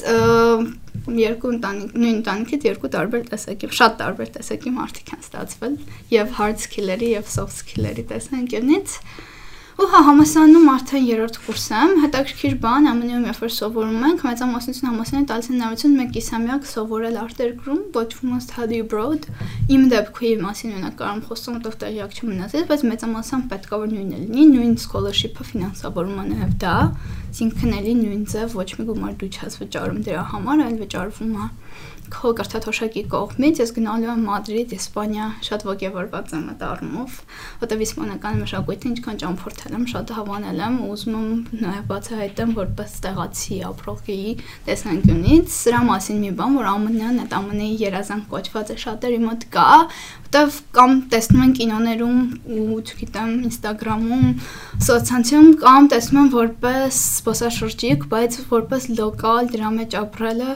երկու 1.22 1.52
ընտանիք 1.56 1.94
նույն 2.02 2.16
ընտանիքից 2.22 2.66
երկու 2.72 2.92
տարբեր 2.96 3.28
տեսակի 3.32 3.70
շատ 3.82 3.96
տարբեր 4.02 4.32
տեսակի 4.38 4.74
մարդիկ 4.78 5.14
են 5.16 5.24
ստացվել 5.26 5.78
եւ 6.14 6.34
hard 6.38 6.64
skill-երի 6.66 7.12
եւ 7.16 7.30
soft 7.36 7.58
skill-երի 7.62 8.06
տեսանկյունից 8.12 8.98
Ու 9.80 9.86
հա 9.88 10.00
համասարանում 10.04 10.66
արդեն 10.72 11.06
երրորդ 11.08 11.38
կուրս 11.46 11.66
եմ, 11.78 11.92
հետաքրքիր 12.04 12.56
բան, 12.64 12.88
ամենուր 12.92 13.28
երբ 13.30 13.38
որ 13.42 13.52
սովորում 13.56 14.02
ենք, 14.08 14.24
մեծամասնություն 14.28 14.90
համասարանի 14.90 15.28
տալիս 15.32 15.48
են 15.52 15.62
նավություն 15.62 15.96
մեկ 16.02 16.12
կիսամյակ 16.18 16.68
սովորել 16.72 17.20
արտերկրում, 17.22 17.80
կոչվում 17.96 18.34
է 18.36 18.40
study 18.46 18.82
abroad։ 18.84 19.28
Իմ 19.72 19.86
դեպքի 19.96 20.34
մասին 20.44 20.76
ունենա 20.76 20.92
կարամ 21.00 21.22
խոսում, 21.32 21.56
որտեղ 21.62 21.78
տեղյակ 21.82 22.18
չեմ 22.20 22.32
մնացել, 22.32 22.68
բայց 22.72 22.86
մեծամասնության 22.92 23.48
պետք 23.52 23.72
է 23.72 23.80
որ 23.82 23.92
նույնը 23.96 24.20
լինի, 24.22 24.46
նույն 24.52 24.76
scholarship-ը 24.86 25.48
ֆինանսավորում 25.52 26.20
է 26.22 26.26
նաև 26.32 26.54
դա, 26.62 26.76
այսինքն 27.32 27.76
էլի 27.80 27.94
նույն 28.02 28.24
ձև 28.32 28.56
ոչ 28.60 28.70
մի 28.76 28.86
գումար 28.92 29.14
դու 29.22 29.32
չես 29.32 29.58
վճարում 29.62 30.02
դրա 30.04 30.24
համար, 30.36 30.64
այլ 30.68 30.78
վճարվում 30.82 31.32
է 31.32 31.48
քո 32.12 32.32
կրթաթոշակի 32.38 33.04
կողմից 33.12 33.60
ես 33.62 33.72
գնալու 33.78 34.10
եմ 34.12 34.24
Մադրիդ, 34.28 34.74
Իսպանիա, 34.76 35.28
շատ 35.48 35.64
ողջավորված 35.68 36.34
եմ 36.36 36.46
այդ 36.52 36.64
առումով, 36.68 37.18
որտեղ 37.62 37.84
իսպանական 37.86 38.42
մշակույթը 38.42 38.90
ինչքան 38.92 39.20
ճամփորդել 39.22 39.76
եմ, 39.78 39.86
շատ 39.92 40.14
հավանել 40.18 40.62
եմ, 40.68 40.76
ուզում 40.92 41.16
եմ 41.22 41.30
նաև 41.62 41.86
բացահայտեմ 41.92 42.54
որպես 42.62 42.96
տեղացի 43.06 43.60
ապրողի 43.72 44.20
տեսանկյունից, 44.68 45.56
սրա 45.56 45.82
մասին 45.92 46.22
մի 46.22 46.32
բան, 46.42 46.58
որ 46.62 46.70
ԱՄՆ-ն 46.82 47.22
այդ 47.26 47.38
ԱՄՆ-ի 47.52 47.72
երազանք 47.82 48.28
կոչված 48.32 48.72
է 48.72 48.78
շատերի 48.86 49.22
մոտ 49.26 49.48
կա, 49.56 49.70
որտեղ 50.32 50.60
կամ 50.76 50.92
տեսնում 51.12 51.42
են 51.44 51.54
կինոներում 51.58 52.20
ու 52.56 52.78
չգիտեմ 52.82 53.32
Instagram-ում, 53.50 54.30
սոցցանցում 54.88 55.50
կամ 55.64 55.90
տեսնում 55.92 56.22
են 56.22 56.30
որպես 56.36 57.02
սպասաշրջիկ, 57.20 58.06
բայց 58.14 58.40
որպես 58.54 58.88
լոկալ 59.02 59.52
դրա 59.52 59.74
մեջ 59.82 60.00
ապրելը 60.06 60.56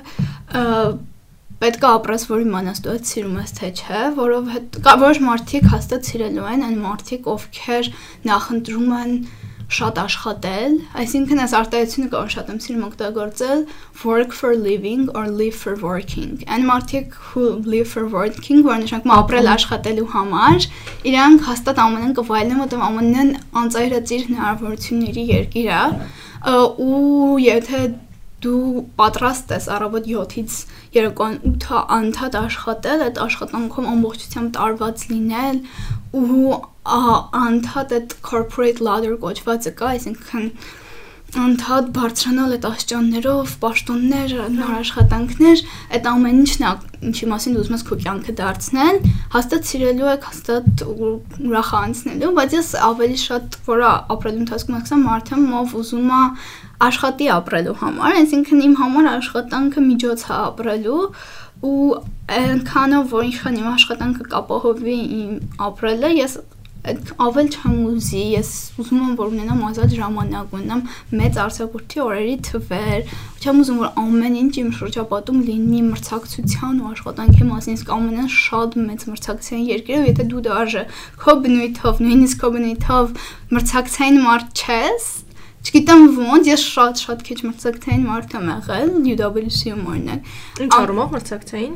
պետք 1.65 1.85
է 1.85 1.89
ապրես, 1.89 2.27
որ 2.29 2.45
իմանաս 2.45 2.83
դու 2.85 2.93
այդ 2.93 3.09
սիրում 3.09 3.39
ես 3.41 3.55
թե 3.57 3.69
չէ, 3.79 4.03
որովհետեւ 4.19 5.01
որոշ 5.05 5.19
մարդիկ 5.25 5.67
հաստատ 5.73 6.09
սիրելու 6.11 6.47
են, 6.53 6.63
այն 6.69 6.77
մարդիկ, 6.85 7.29
ովքեր 7.35 7.91
նախընտրում 8.29 8.95
են 9.01 9.17
շատ 9.75 9.97
աշխատել, 9.97 10.73
այսինքն 11.01 11.41
այս 11.41 11.53
արտահայտությունը 11.57 12.09
կարող 12.11 12.27
շատ 12.35 12.49
եմ 12.53 12.59
սիրում 12.65 12.83
օգտագործել 12.85 13.61
work 14.05 14.35
for 14.37 14.53
living 14.53 15.07
or 15.17 15.25
live 15.25 15.57
for 15.57 15.73
working։ 15.81 16.43
Այն 16.45 16.67
մարդիկ 16.69 17.15
who 17.31 17.45
live 17.65 17.89
for 17.89 18.05
working, 18.05 18.61
որ 18.67 18.83
նշանակում 18.83 19.15
ապրել 19.15 19.49
աշխատելու 19.55 20.09
համար, 20.13 20.67
իրանք 21.09 21.49
հաստատ 21.49 21.81
ԱՄՆ-ն 21.81 22.13
կվայելեն, 22.19 22.61
որտեղ 22.61 22.85
ԱՄՆ-ն 22.85 23.33
անծայրածիր 23.63 24.27
հնարավորությունների 24.29 25.25
երկիր 25.33 25.71
է, 25.73 25.83
ու 26.45 27.39
եթե 27.41 27.79
դու 28.45 28.85
պատրաստ 29.01 29.53
ես 29.55 29.67
առավոտ 29.75 30.07
7-ից 30.13 30.61
երեկոյան 30.95 31.37
8-ը 31.51 31.81
անդադ 31.97 32.39
աշխատել, 32.41 33.03
այդ 33.09 33.19
աշխատանքում 33.25 33.91
ամբողջությամբ 33.95 34.55
տարված 34.59 35.05
լինել 35.11 35.61
ու 36.21 36.55
անդադ 37.45 37.93
այդ 37.99 38.17
corporate 38.29 38.81
ladder 38.85 39.15
կոչվածը 39.25 39.77
կա, 39.79 39.93
այսինքն 39.95 40.51
անդադ 41.35 41.87
բարձրանալ 41.95 42.53
այդ 42.55 42.65
աշճաններով, 42.69 43.53
պաշտոններ, 43.63 44.33
նոր 44.55 44.69
աշխատանքներ, 44.75 45.63
այդ 45.97 46.07
ամեն 46.11 46.37
ինչն 46.45 46.63
է, 46.63 46.71
ինչի 47.09 47.29
մասին 47.31 47.55
դու 47.55 47.63
ուզում 47.65 47.75
ես 47.75 47.83
քո 47.89 47.97
կյանքը 48.05 48.35
դարձնել, 48.39 48.99
հաստատ 49.35 49.69
սիրելու 49.71 50.11
եք, 50.13 50.29
հաստատ 50.29 50.85
ուրախանցնելու, 51.49 52.31
բայց 52.39 52.55
ես 52.55 52.69
ավելի 52.87 53.19
շատ 53.25 53.59
որը 53.67 53.91
ապրելու 54.15 54.43
ընթացքում 54.45 54.79
ասեմ, 54.79 55.05
մարդը 55.09 55.41
ով 55.59 55.75
ուզում 55.81 56.15
է 56.15 56.23
աշխատի 56.83 57.29
ապրելու 57.35 57.75
համար, 57.81 58.17
այսինքն 58.21 58.63
իմ 58.65 58.75
համար 58.81 59.07
աշխատանքը 59.15 59.85
միջոց 59.85 60.25
է 60.25 60.33
ապրելու 60.35 61.03
ու 61.65 62.01
այնքանով 62.35 63.13
որ 63.15 63.29
ինքն 63.29 63.61
իմ 63.61 63.69
աշխատանքը 63.75 64.27
կապահովի 64.35 64.97
իմ 65.21 65.39
ապրելը, 65.69 66.11
ես 66.19 66.37
ավել 66.85 67.47
չեմ 67.49 67.77
ուզի, 67.89 68.21
ես 68.35 68.49
ուզում 68.81 68.99
եմ 69.05 69.13
որ 69.17 69.31
ունենամ 69.33 69.61
ազատ 69.69 69.93
ժամանակ, 69.97 70.51
ունենամ 70.57 70.81
մեծ 71.17 71.39
արցակուրտի 71.45 72.01
օրերի 72.05 72.35
թվեր, 72.45 73.15
չեմ 73.41 73.61
ուզում 73.63 73.79
որ 73.81 73.97
ամեն 74.03 74.37
ինչ 74.41 74.53
իմ 74.61 74.69
շրջապատում 74.79 75.39
լինի 75.49 75.81
մրցակցության 75.89 76.77
ու 76.83 76.91
աշխատանքի 76.91 77.49
մասին, 77.49 77.79
իսկ 77.79 77.91
ամենը 77.95 78.27
շատ 78.35 78.77
մեծ 78.85 79.07
մրցակցային 79.09 79.67
երկիրը, 79.71 80.05
եթե 80.11 80.27
դու 80.29 80.45
դաժե 80.45 80.83
քո 81.25 81.37
բնույթով, 81.45 82.03
նույնիսկ 82.05 82.41
քո 82.45 82.53
բնույթով 82.55 83.19
մրցակցային 83.55 84.21
մարդ 84.29 84.65
չես, 84.65 85.09
Չգիտեմ 85.65 86.03
ոնց, 86.19 86.49
ես 86.51 86.63
շատ-շատ 86.75 87.25
քիչ 87.25 87.39
մրցակցային 87.49 88.05
մարդ 88.05 88.37
եմ 88.37 88.49
եղել 88.53 88.95
UWC-ում 89.15 89.85
օրինակ։ 89.95 90.33
Ինչ 90.65 90.71
առումով 90.81 91.15
մրցակցային։ 91.15 91.75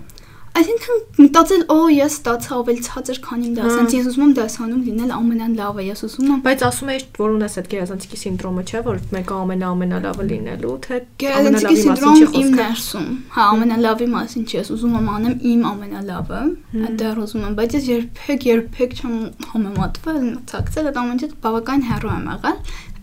Այսինքն 0.59 1.01
մտածել, 1.21 1.61
օ, 1.71 1.75
ես 1.93 2.15
ստացա 2.19 2.55
ավելի 2.57 2.81
ցածր, 2.83 3.17
քան 3.23 3.43
իմ 3.47 3.51
դասանց։ 3.59 3.93
Ես 3.95 4.07
ուզում 4.09 4.23
եմ 4.25 4.31
դասանում 4.39 4.79
լինել 4.87 5.11
ամենան 5.15 5.53
լավը, 5.59 5.83
ես 5.85 6.01
ուզում 6.07 6.31
եմ 6.33 6.39
Բայց 6.47 6.63
ասում 6.67 6.89
ես, 6.89 7.05
որ 7.19 7.35
ունես 7.35 7.55
այդ 7.59 7.69
գերազանցիկի 7.73 8.19
սինդրոմը, 8.23 8.63
չէ, 8.65 8.81
որ 8.89 8.99
մեկը 9.13 9.37
ամենաամենալավը 9.39 10.25
լինելու, 10.29 10.73
թե 10.89 10.99
Գերազանցիկի 11.23 11.77
սինդրոմ 11.79 12.35
իմ 12.39 12.49
ներսում։ 12.59 13.07
Հա, 13.37 13.45
ամենալավի 13.53 14.09
մասին 14.09 14.49
չի, 14.49 14.57
ես 14.59 14.71
ուզում 14.73 14.97
եմ 14.99 15.09
անեմ 15.15 15.35
իմ 15.53 15.63
ամենալավը, 15.69 16.41
այդտեղ 16.89 17.23
ուզում 17.23 17.45
եմ, 17.45 17.55
բայց 17.59 17.77
ես 17.79 17.89
երբեք 17.93 18.49
երբեք 18.49 18.99
չեմ 18.99 19.15
համեմատվել, 19.53 20.27
ցակցել 20.49 20.89
այդ 20.89 20.99
ամենից 20.99 21.37
բավական 21.45 21.87
հեռու 21.89 22.13
եմ 22.19 22.29
եղել։ 22.33 22.59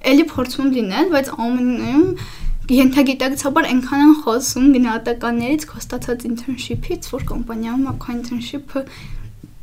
Էլի 0.07 0.24
փորձում 0.33 0.69
լինել, 0.77 1.12
բայց 1.16 1.31
ամենում 1.47 2.07
ենթագիտակցաբար 2.66 3.66
այնքան 3.73 4.01
են 4.07 4.15
խոսում 4.23 4.70
գնահատականներից 4.77 5.66
քո 5.70 5.83
ստացած 5.83 6.24
internship-ից, 6.31 7.11
որ 7.15 7.27
կոմպանիայում 7.31 7.85
ակա 7.93 8.15
internship-ը 8.16 8.83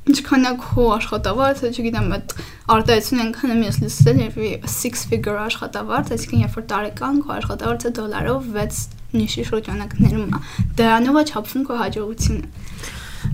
ինչքան 0.04 0.48
է 0.48 0.52
քո 0.60 0.86
աշխատավարձը, 0.98 1.70
չգիտեմ, 1.74 2.08
այդ 2.16 2.34
արտահայտությունը 2.76 3.24
այնքան 3.24 3.54
եմ 3.54 3.62
ես 3.64 3.78
լսել, 3.84 4.18
երբ 4.24 4.66
six 4.74 5.06
figure 5.08 5.40
աշխատավարձ, 5.44 6.12
այսինքն 6.16 6.42
երբ 6.44 6.58
որ 6.60 6.66
տարեկան 6.74 7.22
քո 7.24 7.34
աշխատավարձը 7.38 7.92
դոլարով 8.00 8.50
6 8.58 8.82
նիշի 9.14 9.46
շրջանակներում 9.48 10.26
է, 10.28 10.42
դրանով 10.80 11.20
է 11.20 11.24
չափվում 11.32 11.64
քո 11.70 11.80
հաջողությունը։ 11.84 12.48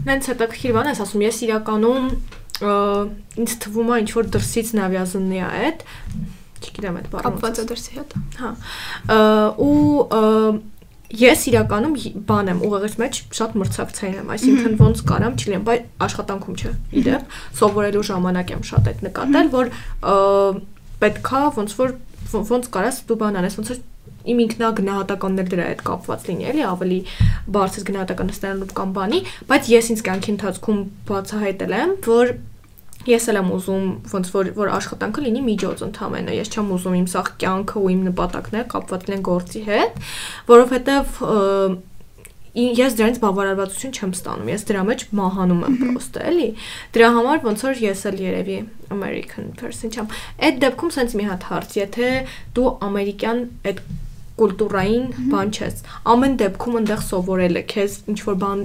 Նենց 0.09 0.29
հետաքրքիր 0.29 0.75
բան 0.77 0.89
ես 0.93 1.01
ասում, 1.05 1.23
ես 1.25 1.41
իրականում 1.49 2.05
ինձ 3.39 3.55
թվում 3.63 3.89
է 3.89 3.99
ինչ 4.03 4.09
որ 4.19 4.29
դրսից 4.35 4.71
նավիազննի 4.77 5.39
է 5.39 5.49
այդ 5.49 5.83
չգիտեմ 6.59 6.99
այդ 6.99 7.07
բառը 7.13 7.29
կապված 7.29 7.59
է 7.59 7.65
դրսի 7.69 7.95
հետ։ 7.99 8.13
Հա։ 8.39 8.51
Ու 9.65 9.79
ես 11.09 11.45
իրականում 11.49 11.93
բան 12.29 12.49
եմ 12.53 12.59
ուղեղից 12.67 12.95
մեջ 13.01 13.19
շատ 13.33 13.55
մրցակցային 13.59 14.17
եմ, 14.19 14.27
այսինքն 14.35 14.75
ոնց 14.77 14.99
կարամ 15.09 15.37
չլինեմ, 15.39 15.63
բայց 15.69 15.87
աշխատանքում 16.05 16.59
չէ։ 16.59 16.73
Իդեպ 17.01 17.37
սովորելու 17.59 18.03
ժամանակ 18.09 18.53
եմ 18.53 18.61
շատ 18.69 18.89
այդ 18.91 19.01
նկատել, 19.07 19.49
որ 19.55 19.71
պետքա 21.01 21.41
ոնց 21.57 21.73
որ 21.79 21.95
ոնց 22.29 22.69
կարաս 22.77 23.01
դու 23.09 23.17
բան 23.23 23.39
անես, 23.41 23.57
ոնց 23.57 23.71
որ 23.73 23.81
իմ 24.29 24.41
ինքնա 24.43 24.69
գնահատականներ 24.77 25.49
դրա 25.49 25.65
հետ 25.69 25.81
կապված 25.87 26.25
լինի, 26.29 26.45
էլի 26.51 26.63
ավելի 26.69 26.99
բարձր 27.55 27.85
գնահատական 27.89 28.31
ստանալու 28.35 28.69
կամ 28.77 28.91
բանի, 28.99 29.19
բայց 29.49 29.69
ես 29.73 29.89
ինձ 29.95 30.03
կյանքի 30.09 30.31
ընթացքում 30.35 30.81
բացահայտել 31.09 31.75
եմ, 31.79 31.93
որ 32.05 32.33
ես 33.07 33.27
էլ 33.31 33.39
եմ 33.39 33.51
ուզում 33.55 33.85
ոնց 34.11 34.31
որ 34.33 34.49
որ 34.57 34.71
աշխատանքը 34.75 35.21
լինի 35.23 35.43
միջոց 35.45 35.83
ընդհանրապես 35.87 36.39
ես 36.39 36.49
չեմ 36.51 36.71
ուզում 36.75 36.97
իմ 36.99 37.05
սաղ 37.13 37.29
կյանքը 37.39 37.79
ու 37.79 37.91
իմ 37.93 38.01
նպատակները 38.09 38.67
կապված 38.73 39.05
լինեն 39.07 39.23
գործի 39.29 39.61
հետ 39.69 40.01
որովհետև 40.49 41.13
ես 42.59 42.97
դրանից 42.97 43.19
բավարարվածություն 43.23 43.95
չեմ 43.95 44.13
ստանում 44.17 44.49
ես 44.49 44.63
դրա 44.69 44.83
մեջ 44.89 45.03
մահանում 45.19 45.63
եմ 45.67 45.75
պրոստը 45.79 46.23
էլի 46.29 46.47
դրա 46.97 47.09
համար 47.15 47.43
ոնց 47.45 47.63
որ 47.67 47.81
ես 47.85 48.01
էլ 48.09 48.17
երևի 48.25 48.57
American 48.95 49.51
person 49.59 49.93
չեմ 49.93 50.11
այդ 50.49 50.59
դեպքում 50.65 50.93
sense 50.97 51.19
մի 51.19 51.27
հատ 51.29 51.47
հարց 51.53 51.77
եթե 51.79 52.09
դու 52.57 52.71
ամերիկյան 52.89 53.43
այդ 53.69 53.83
կուլտուրային 54.39 55.07
բան 55.29 55.49
չես 55.55 55.81
ամեն 56.13 56.35
դեպքում 56.39 56.77
այնտեղ 56.79 57.01
սովորել 57.05 57.59
է 57.59 57.63
քեզ 57.73 57.97
ինչ 58.13 58.19
որ 58.29 58.37
բան 58.43 58.61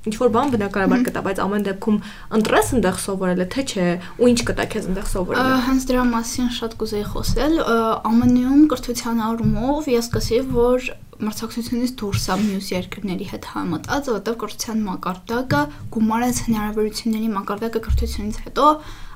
ինչ 0.00 0.14
որ 0.16 0.30
բան 0.32 0.52
բնականաբար 0.54 1.02
կտա, 1.06 1.22
բայց 1.26 1.40
ամեն 1.44 1.64
դեպքում 1.66 1.96
ընտրես 2.38 2.70
այնտեղ 2.76 3.00
սովորելը, 3.04 3.46
թե 3.52 3.64
չէ, 3.68 3.88
ու 4.16 4.30
ինչ 4.30 4.40
կտա 4.48 4.64
քեզ 4.72 4.88
այնտեղ 4.90 5.10
սովորելը։ 5.10 5.58
Հենց 5.66 5.86
դրա 5.90 6.04
մասին 6.14 6.48
շատ 6.56 6.76
կուզեի 6.80 7.04
խոսել։ 7.10 7.60
ԱՄՆ-ում 8.08 8.64
կրթության 8.72 9.22
առումով 9.28 9.90
ես 9.92 10.10
կասեի, 10.16 10.42
որ 10.56 10.90
մրցակցությունից 11.20 11.90
դուրս 12.00 12.26
է 12.32 12.36
մյուս 12.40 12.68
երկրների 12.72 13.26
հետ 13.28 13.48
համատած, 13.52 14.06
որովհետև 14.08 14.36
կրթության 14.40 14.78
մակարդակը 14.86 15.60
գումարած 15.96 16.40
հնարավորությունների 16.46 17.28
մակարդակը 17.34 17.82
կրթությունից 17.86 18.38
հետո 18.46 18.68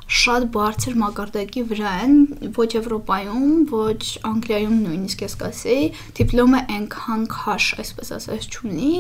շատ 0.05 0.45
բարձր 0.53 0.97
մակարդակի 1.01 1.63
վրա 1.71 1.93
են 2.05 2.17
ոչ 2.57 2.67
Եվրոպայում, 2.75 3.53
ոչ 3.71 4.03
Անգլիայում 4.29 4.75
նույնիսկ 4.85 5.25
ես 5.25 5.37
կասեի, 5.41 5.87
դիպլոմը 6.19 6.61
այնքան 6.75 7.25
քաշ, 7.35 7.69
այսպես 7.85 8.13
ասած, 8.19 8.49
չունի, 8.53 8.93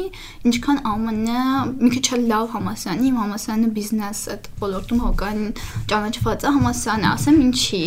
ինչքան 0.48 0.80
ԱՄՆ-ը 0.84 1.44
մի 1.82 1.92
քիչ 1.96 2.06
լավ 2.32 2.48
համասանի, 2.54 3.12
համասանը 3.20 3.70
բիզնես 3.76 4.24
այդ 4.34 4.50
ոլորտում 4.64 5.04
հոգան 5.04 5.44
ճանաչված 5.92 6.48
է 6.48 6.56
համասանը, 6.56 7.12
ասեմ 7.12 7.38
ինչի, 7.50 7.84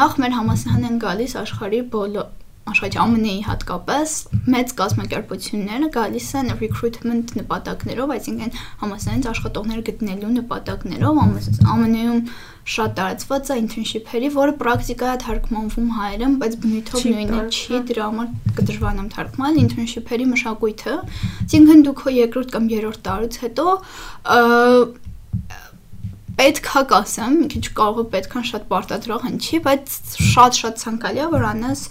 նախ 0.00 0.18
մեր 0.24 0.36
համասան 0.40 0.90
են 0.90 1.00
գալիս 1.06 1.38
աշխարհի 1.44 1.84
բոլոր 1.96 2.34
աշխարհի 2.66 2.98
ԱՄՆ-ի 3.14 3.34
հատկապես 3.46 4.12
մեծ 4.52 4.72
կազմակերպությունները 4.80 5.88
գալիս 5.96 6.28
են 6.40 6.48
recruitment 6.58 7.34
նպատակներով, 7.38 8.12
այսինքն 8.16 8.56
համասարից 8.82 9.28
աշխատողներ 9.32 9.84
գտնելու 9.86 10.32
նպատակներով 10.36 11.20
ԱՄՆ-ում 11.22 12.20
շատ 12.66 12.94
տարածված 12.98 13.50
է 13.54 13.56
internship-երի, 13.62 14.28
որը 14.34 14.54
պրակտիկա 14.58 15.10
է 15.14 15.18
թարգմանվում 15.22 15.90
հայերեն, 15.96 16.32
բայց 16.42 16.56
բնույթով 16.66 17.04
նույնը 17.06 17.42
չի, 17.54 17.80
դրա 17.90 18.06
համար 18.10 18.32
կդժվարանամ 18.58 19.08
թարգմանել 19.14 19.60
internship-երի 19.62 20.26
մշակույթը։ 20.34 20.94
Այսինքն 21.46 21.84
դու 21.86 21.96
քո 22.02 22.14
երկրորդ 22.16 22.50
կամ 22.56 22.66
երրորդ 22.74 23.00
տարուց 23.06 23.38
հետո 23.46 23.66
պետք 26.36 26.66
է 26.68 26.82
կասեմ, 26.90 27.36
մի 27.40 27.46
քիչ 27.54 27.64
կարող 27.78 28.02
է 28.02 28.10
պետքան 28.12 28.44
շատ 28.50 28.64
պարտադրող 28.68 29.22
հնչի, 29.24 29.60
բայց 29.66 29.94
շատ-շատ 30.34 30.82
ցանկալի 30.82 31.22
է 31.22 31.28
որ 31.32 31.46
անես 31.54 31.84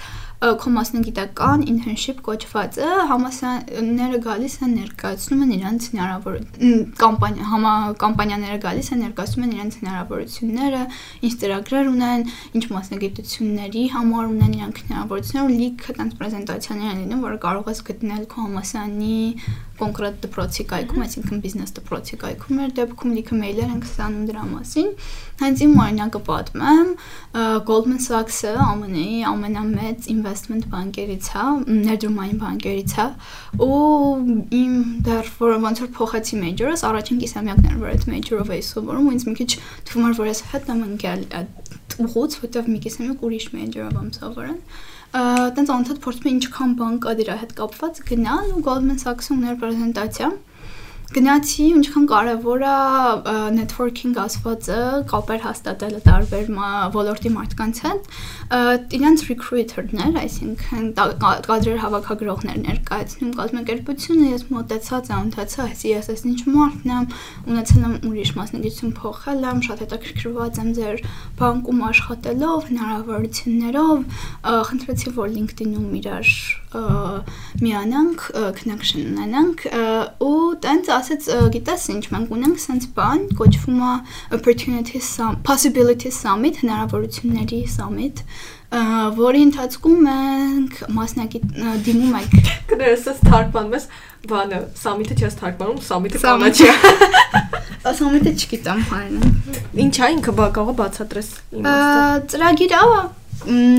քո 0.43 0.71
մասնագիտական 0.75 1.61
internship 1.63 2.19
կոչվածը 2.25 2.87
համասաները 3.09 4.19
գալիս 4.25 4.55
են 4.65 4.73
ներկայացնում 4.79 5.43
են 5.45 5.53
իրենց 5.55 5.87
հնարավոր 5.93 6.35
կամպանիա 7.01 7.47
համա 7.51 7.73
կամպանիաները 8.03 8.59
գալիս 8.65 8.91
են 8.95 9.01
ներկայացնում 9.05 9.45
են 9.45 9.53
իրենց 9.55 9.77
հնարավորությունները, 9.79 10.81
ինչ 11.25 11.33
ծրագրեր 11.45 11.91
ունեն, 11.95 12.25
ինչ 12.59 12.63
մասնագիտությունների 12.75 13.85
համար 13.95 14.25
ունեն 14.35 14.55
իրանք 14.59 14.81
հնարավորություններ, 14.85 15.55
լիքը 15.55 15.97
տենց 15.99 16.17
պրեզենտացիաներ 16.19 16.91
են 16.91 16.99
լինում, 17.05 17.25
որը 17.25 17.39
կարող 17.45 17.71
ես 17.71 17.81
գտնել 17.89 18.27
քո 18.35 18.45
համասանի 18.45 19.19
կոնկրետ 19.79 20.17
դպրոցի 20.23 20.63
կայքում, 20.69 21.01
այսինքն 21.05 21.39
բիզնես 21.43 21.73
դպրոցի 21.75 22.17
կայքում 22.21 22.59
էր 22.65 22.73
դեպքում 22.79 23.15
լիքը 23.15 23.37
մեյլեր 23.41 23.73
են 23.75 23.81
ստանում 23.85 24.25
դրա 24.29 24.43
մասին։ 24.51 24.87
Հենց 25.41 25.63
իմ 25.65 25.73
օրինակը 25.85 26.21
պատմեմ, 26.29 26.91
Goldman 27.69 27.99
Sachs-ը 28.05 28.53
ԱՄՆ-ի 28.55 29.19
ամենամեծ 29.31 30.07
investment 30.15 30.67
բանկերից 30.71 31.27
է, 31.35 31.45
ներդրումային 31.85 32.39
բանկերից 32.45 32.95
է, 33.03 33.07
ու 33.65 33.75
իմ 34.63 34.73
դեռ 35.05 35.31
որ 35.43 35.55
ոնց 35.65 35.83
որ 35.83 35.91
փոխեցի 35.99 36.41
major-ս, 36.45 36.85
առաջին 36.87 37.21
կիսամյակն 37.25 37.69
էր, 37.71 37.77
որ 37.83 37.93
այդ 37.95 38.09
major-ով 38.15 38.51
էի 38.55 38.63
սովորում, 38.71 39.05
ու 39.11 39.15
ինձ 39.15 39.27
մի 39.27 39.35
քիչ 39.41 39.51
թվում 39.91 40.07
էր, 40.07 40.17
որ 40.23 40.31
ես 40.31 40.41
հետ 40.55 40.71
եմ 40.71 40.83
ընկել 40.85 41.25
ուղուց, 42.05 42.35
որտեղ 42.45 42.69
մի 42.71 42.79
կիսամյակ 42.85 43.25
ուրիշ 43.25 43.45
major-ով 43.55 43.99
եմ 43.99 44.09
սովորել 44.15 44.59
տենց 45.15 45.69
անընդհատ 45.71 45.99
փորձում 46.03 46.25
եմ 46.27 46.33
ինչքան 46.35 46.71
բան 46.79 46.95
կա 47.05 47.11
դրա 47.19 47.35
հետ 47.43 47.51
կապված 47.59 47.99
գնալ 48.09 48.49
ու 48.51 48.63
Goldman 48.65 48.97
Sachs-ում 49.03 49.45
ներ 49.45 49.55
պրեզենտացիա 49.61 50.29
գնացի 51.13 51.65
ինչքան 51.75 52.05
կարևոր 52.09 52.63
է 52.65 52.73
networking 53.55 54.15
ասվածը, 54.19 54.79
կապեր 55.11 55.41
հաստատելը 55.45 55.99
տարբեր 56.05 56.49
ոլորտի 56.95 57.31
մարդկանց 57.35 57.81
հետ։ 57.85 58.09
Իրանց 58.97 59.23
recruiter-ներ, 59.29 60.17
այսինքն 60.21 60.87
կադրեր 61.45 61.79
հավաքագրողներ 61.85 62.57
ներկայացնում 62.65 63.31
կազմակերպությունը, 63.37 64.25
ես 64.33 64.45
մոտեցած 64.55 65.11
եմ, 65.15 65.29
այսի 65.65 65.93
ես 65.93 66.09
այս 66.15 66.25
ինչ 66.31 66.39
մարդն 66.55 66.93
եմ, 66.95 67.07
ունեցել 67.53 67.85
եմ 67.85 67.95
ուրիշ 68.09 68.31
մասնագիտություն 68.39 68.95
փոխել 68.99 69.45
եմ, 69.45 69.63
շատ 69.65 69.85
հետաքրքրված 69.85 70.59
եմ 70.65 70.69
ձեր 70.79 71.05
բանկում 71.39 71.81
աշխատելով, 71.85 72.59
հնարավորություններով, 72.71 73.97
խնդրեցի, 74.45 75.15
որ 75.15 75.33
LinkedIn-ում 75.35 75.89
իրար 76.01 76.27
միանանք, 77.63 78.23
connection 78.59 79.05
ունենանք 79.15 79.61
ու 80.25 80.39
տենց 80.65 80.89
ասեց, 80.97 81.29
գիտես 81.55 81.87
ինչ, 81.95 82.03
մենք 82.15 82.35
ունենք 82.35 82.61
sense 82.63 82.89
բան, 82.97 83.25
կոչվում 83.39 83.81
է 83.85 83.93
opportunity 84.37 85.01
summit, 85.03 85.41
possibility 85.47 86.11
summit, 86.13 86.61
հնարավորությունների 86.63 87.63
summit, 87.71 88.23
որի 89.15 89.41
ընթացքում 89.45 89.99
մենք 90.05 90.79
մասնակից 90.95 91.43
դիմում 91.85 92.15
ենք 92.19 92.33
կներես 92.71 93.21
թարգմանում 93.21 93.75
ես 93.77 93.85
բանը 94.31 94.61
summit-ը 94.81 95.17
չես 95.21 95.37
թարգմանում 95.41 95.83
summit-ը 95.85 96.21
կանաչի 96.23 96.69
summit-ը 97.99 98.33
չգիտեմ 98.33 98.81
հայերեն 98.89 99.85
ինչ 99.85 99.93
է 99.95 100.09
ինքը 100.15 100.35
կարող 100.57 100.79
բացատրես 100.81 101.29
իմաստը 101.59 102.33
ծրագիրը 102.33 102.81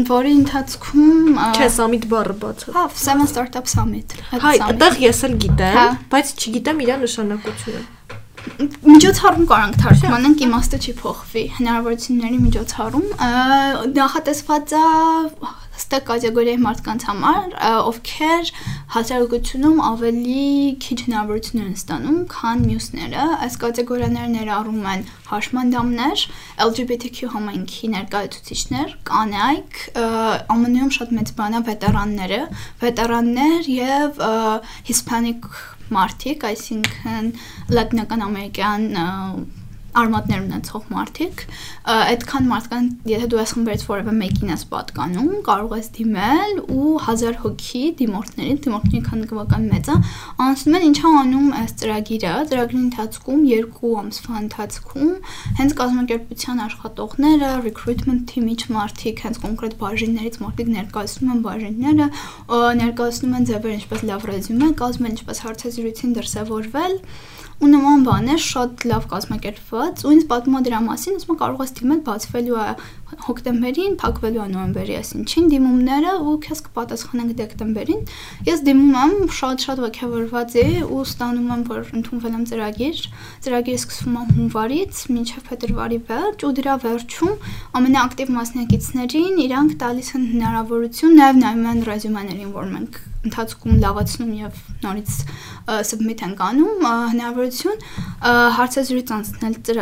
որի 0.07 0.33
ընթացքում 0.41 1.41
Չէ, 1.57 1.69
Summit 1.75 2.07
բառը 2.11 2.37
բացա։ 2.43 2.75
Հա, 2.77 2.85
Seven 3.03 3.31
Startup 3.31 3.71
Summit։ 3.71 4.15
Հայ, 4.31 4.55
այդտեղ 4.69 4.99
ես 5.07 5.23
էլ 5.27 5.37
գիտեմ, 5.43 5.77
հա։ 5.77 5.87
բայց 6.15 6.33
չգիտեմ 6.37 6.83
իր 6.87 6.97
նշանակությունը։ 7.03 7.85
Միջոցառում 8.47 9.47
կարանք 9.51 9.79
թարգմանենք, 9.83 10.43
իմաստը 10.47 10.79
չի 10.87 10.93
փոխվի։ 11.01 11.43
Հնարավորությունների 11.57 12.39
միջոցառում 12.47 13.07
նախատեսված 13.97 14.75
է 14.77 14.85
հստակ 15.77 16.05
կատեգորիայի 16.09 16.61
մարդկանց 16.65 17.05
համար, 17.07 17.55
ովքեր 17.91 18.51
հասարակությունում 18.95 19.83
ավելի 19.87 20.45
քիչ 20.87 20.99
հնարավորություն 21.07 21.63
են 21.67 21.77
ստանում, 21.77 22.19
քան 22.33 22.65
մյուսները։ 22.71 23.27
Այս 23.47 23.59
կատեգորիաները 23.65 24.31
ներառում 24.37 24.89
են 24.93 25.05
հաշմանդամներ, 25.31 26.25
LGBTQ 26.67 27.31
համայնքի 27.37 27.93
ներկայացուցիչներ, 27.97 28.97
կանայք, 29.11 29.83
ԱՄՆ-ում 30.57 30.93
շատ 30.97 31.15
մեծ 31.21 31.35
բան 31.37 31.57
է 31.57 31.63
վետերանները, 31.71 32.41
վետերաններ 32.83 33.71
եւ 33.77 34.25
Hispanic 34.89 35.51
մարդիկ, 35.93 36.49
այսինքն 36.51 37.31
լատինական 37.77 38.27
ամերիկյան 38.27 38.87
արմատներ 39.97 40.41
ունեցող 40.47 40.87
մարդիկ, 40.93 41.43
այդքան 41.97 42.49
մարդկան, 42.51 42.89
եթե 43.11 43.29
դու 43.33 43.41
այս 43.43 43.53
խմբերից 43.57 43.85
որևէ 43.87 44.15
մեկին 44.17 44.53
ես 44.53 44.65
պատկանում, 44.73 45.31
կարող 45.47 45.75
ես 45.77 45.89
դիմել 45.97 46.53
ու 46.77 46.93
1000 47.07 47.39
հոգի 47.43 47.83
դիմորդներին, 48.01 48.61
դիմորդների 48.67 49.03
քանակական 49.07 49.67
մեծ 49.73 49.87
է, 49.87 49.97
անցնում 50.47 50.77
են 50.77 50.87
ինչա 50.87 51.13
անում 51.23 51.49
այս 51.63 51.75
ծրագիրը, 51.81 52.35
ծրագրի 52.53 52.81
ընթացքում 52.87 53.47
2 53.47 53.95
ամսվա 54.03 54.41
ընթացքում 54.47 55.13
հենց 55.61 55.77
կազմակերպության 55.81 56.63
աշխատողները, 56.67 57.51
recruitment 57.67 58.27
team-ի 58.31 58.57
մարդիկ, 58.77 59.23
հենց 59.27 59.41
կոնկրետ 59.43 59.75
բաժիններից 59.81 60.37
մարդիկ 60.43 60.71
ներկայացնում 60.77 61.33
են 61.37 61.43
բաժինները, 61.47 62.07
ներկայացնում 62.83 63.37
են 63.37 63.49
ձևեր 63.51 63.75
ինչպես 63.77 64.05
լավ 64.11 64.27
ռեզյումե 64.31 64.71
կազմել, 64.81 65.17
ինչպես 65.17 65.43
հարցազրույցին 65.47 66.17
դրսևորվել 66.17 66.95
ու 67.57 67.69
նման 67.73 68.03
բաներ 68.05 68.41
շատ 68.45 68.83
լավ 68.91 69.05
կազմակերպված 69.09 70.03
ու 70.05 70.11
ինձ 70.13 70.25
պատմում 70.29 70.65
դրա 70.67 70.81
մասին, 70.87 71.15
ասում 71.17 71.39
կարող 71.41 71.63
ես 71.65 71.73
դիմել 71.79 72.01
բացվելու 72.09 72.59
է 72.61 72.67
հոկտեմբերին, 73.27 73.95
փակվելու 74.03 74.43
է 74.43 74.47
նոյեմբերի, 74.53 74.95
այսինքն 75.01 75.49
դիմումները 75.53 76.13
ու 76.27 76.35
քեզ 76.47 76.61
կպատասխանենք 76.67 77.33
դեկտեմբերին։ 77.41 78.01
Ես 78.51 78.63
դիմում 78.67 78.97
եմ 79.01 79.33
շատ-շատ 79.39 79.83
ողջավորված 79.87 80.57
էի 80.67 80.77
ու 80.85 81.01
ստանում 81.07 81.51
եմ, 81.57 81.65
որ 81.71 81.91
ընդունվել 81.97 82.37
եմ 82.37 82.45
ծրագիր։ 82.51 83.03
Ծրագիրը 83.47 83.81
սկսվում 83.81 84.17
է 84.17 84.25
հունվարից 84.37 85.03
մինչև 85.17 85.49
փետրվարի 85.49 86.01
վերջ 86.11 86.47
ու 86.47 86.55
դրա 86.61 86.79
վերջում 86.87 87.51
ամենաակտիվ 87.81 88.33
մասնակիցներին 88.37 89.43
իրանք 89.47 89.77
տալիս 89.87 90.09
են 90.17 90.31
հնարավորություն 90.35 91.21
նաև 91.23 91.45
նայում 91.47 91.69
են 91.73 91.85
ռեզյումեներին, 91.87 92.57
որ 92.57 92.73
մենք 92.77 93.05
ընթացքում 93.27 93.79
լավացնում 93.83 94.33
եւ 94.39 94.59
նորից 94.85 95.15
submit 95.87 96.23
ենք 96.27 96.43
անում 96.47 96.85
հնարավորություն 97.13 97.81
հարցազրույց 98.57 99.13
անցնել 99.17 99.81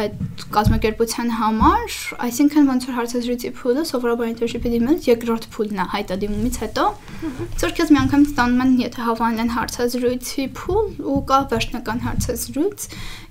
այդ 0.00 0.46
կազմակերպության 0.56 1.32
համար, 1.40 1.96
այսինքն 2.26 2.70
ոնց 2.72 2.88
որ 2.88 2.98
հարցազրույցի 3.00 3.52
փուլը 3.60 3.84
սովորաբար 3.90 4.30
internship-ի 4.32 4.72
դիմից 4.76 5.10
երկրորդ 5.12 5.48
փուլն 5.56 5.82
է 5.84 5.88
հայտադիմումից 5.96 6.60
հետո 6.66 6.86
Ցոր 7.16 7.72
քեզ 7.72 7.90
մի 7.94 7.98
անգամ 8.02 8.24
ստանում 8.26 8.62
են, 8.62 8.72
եթե 8.82 9.04
հավանել 9.06 9.42
են 9.42 9.50
հարցազրույցի 9.54 10.42
փուլ 10.58 10.88
ու 11.12 11.20
կա 11.30 11.38
վերջնական 11.52 12.02
հարցազրույց։ 12.04 12.84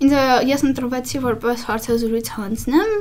Ինձ 0.05 0.15
ես 0.49 0.63
ընտրվեցի 0.69 1.21
որպես 1.25 1.65
հարցազրույց 1.69 2.31
հանձնեմ 2.35 2.95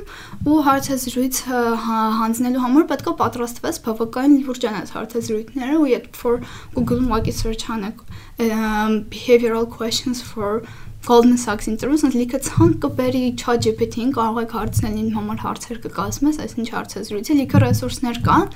ու 0.53 0.59
հարցազրույց 0.69 1.41
հա, 1.49 2.03
հանձնելու 2.21 2.65
համար 2.67 2.87
պետք 2.93 3.09
է 3.09 3.17
պատրաստվես 3.25 3.81
բավական 3.89 4.37
լուրջ 4.45 4.69
անած 4.75 4.95
հարցազրույցները 4.99 5.81
ու 5.81 5.89
երբ 5.95 6.21
որ 6.21 6.39
Google-ում 6.77 7.09
ուղղակի 7.15 7.35
search 7.41 7.67
անեք 7.75 8.05
behavioral 8.39 9.69
questions 9.71 10.23
for 10.23 10.63
Goldman 11.05 11.37
Sachs 11.37 11.69
ինտրուս 11.69 12.07
լիքը 12.15 12.39
ցանկ 12.47 12.77
կբերի 12.83 13.25
ChatGPT-ին 13.41 14.13
կարող 14.17 14.39
եք 14.47 14.55
հարցնել 14.57 14.95
իմ 15.03 15.11
համար 15.19 15.43
հարցեր 15.45 15.81
կկազմես, 15.85 16.39
այսինչ 16.47 16.69
հարցազրույցի 16.75 17.37
լիքը 17.41 17.61
ռեսուրսներ 17.65 18.21
կան 18.25 18.47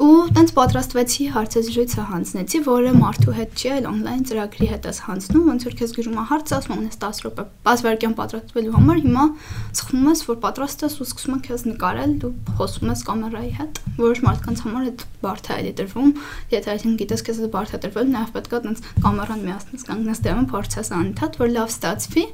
ու 0.00 0.28
տենց 0.32 0.50
պատրաստվեցի 0.56 1.24
հարցազրույցը 1.34 2.04
հանձնեցի, 2.08 2.60
որը 2.64 2.92
մարդու 2.96 3.34
հետ 3.36 3.50
չի, 3.52 3.68
այլ 3.72 3.88
on-line 3.90 4.24
ծրագրի 4.30 4.68
հետ 4.72 4.88
ես 4.88 5.00
հանձնում, 5.06 5.44
ոնց 5.52 5.66
որ 5.68 5.76
քեզ 5.82 5.92
գրում 5.98 6.16
է 6.16 6.24
հարց, 6.32 6.52
ասում 6.56 6.82
ես 6.86 6.98
10 7.02 7.20
րոպե, 7.22 7.44
10 7.68 7.84
վայրկյան 7.86 8.16
պատրաստվելու 8.22 8.74
համար, 8.78 9.00
հիմա 9.02 9.26
սխվում 9.82 10.08
ես, 10.12 10.22
որ 10.32 10.38
պատրաստ 10.42 10.84
ես 10.86 10.96
ու 11.02 11.06
սկսում 11.12 11.36
ես 11.36 11.44
քեզ 11.46 11.64
նկարել, 11.72 12.12
դու 12.22 12.32
խոսում 12.56 12.92
ես 12.92 13.04
կամերայի 13.12 13.52
հետ, 13.60 13.80
որոշ 14.02 14.22
մարդկանց 14.22 14.62
համար 14.62 14.86
այդ 14.92 15.04
բարդ 15.22 15.48
է 15.52 15.56
էլի 15.62 15.72
տրվում, 15.82 16.10
եթե 16.52 16.72
այսինքն 16.72 16.98
գիտես 17.02 17.22
քեզ 17.28 17.40
բարդ 17.52 17.72
է 17.72 17.80
տրվել, 17.82 18.08
նաև 18.12 18.32
պետք 18.32 18.52
է 18.52 18.60
տենց 18.62 18.82
կամերան 19.02 19.42
միացնես, 19.46 19.86
կանգնես 19.92 20.22
դեմը, 20.26 20.44
փորձես 20.52 20.92
անընդհատ, 20.98 21.38
որ 21.42 21.52
լավ 21.52 21.72
ստացվի։ 21.72 22.24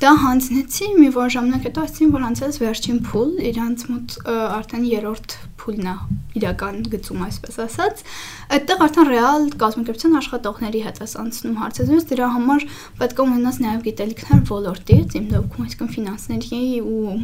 Դա 0.00 0.14
հանձնեցի, 0.16 0.86
մի 0.96 1.08
որ 1.12 1.26
ժամանակ 1.34 1.66
հետո 1.66 1.82
ասեցին, 1.84 2.10
որ 2.14 2.22
անցած 2.30 2.58
վերջին 2.62 3.00
փուլ, 3.04 3.32
իրանց 3.50 3.82
մոտ 3.90 4.14
արդեն 4.32 4.86
երրորդ 4.88 5.34
փուլն 5.60 5.90
է 5.90 5.92
իրական 6.40 6.78
գծում, 6.94 7.24
այսպես 7.26 7.58
ասած, 7.66 8.00
այդտեղ 8.56 8.84
արդեն 8.86 9.10
ռեալ 9.10 9.44
կազմակերպության 9.60 10.16
աշխատողների 10.22 10.80
հետ 10.86 11.02
ես 11.04 11.12
անցնում 11.20 11.58
հարցազրույց, 11.60 12.06
դրա 12.14 12.30
համար 12.38 12.66
պետք 13.02 13.20
է 13.20 13.26
ունենաս 13.28 13.60
նաև 13.66 13.84
գիտելիքներ 13.90 14.42
ոլորտից, 14.48 15.18
իմ 15.20 15.28
դեպքում 15.36 15.68
այսինքն 15.68 15.92
ֆինանսների 16.00 16.64
ու 16.80 17.14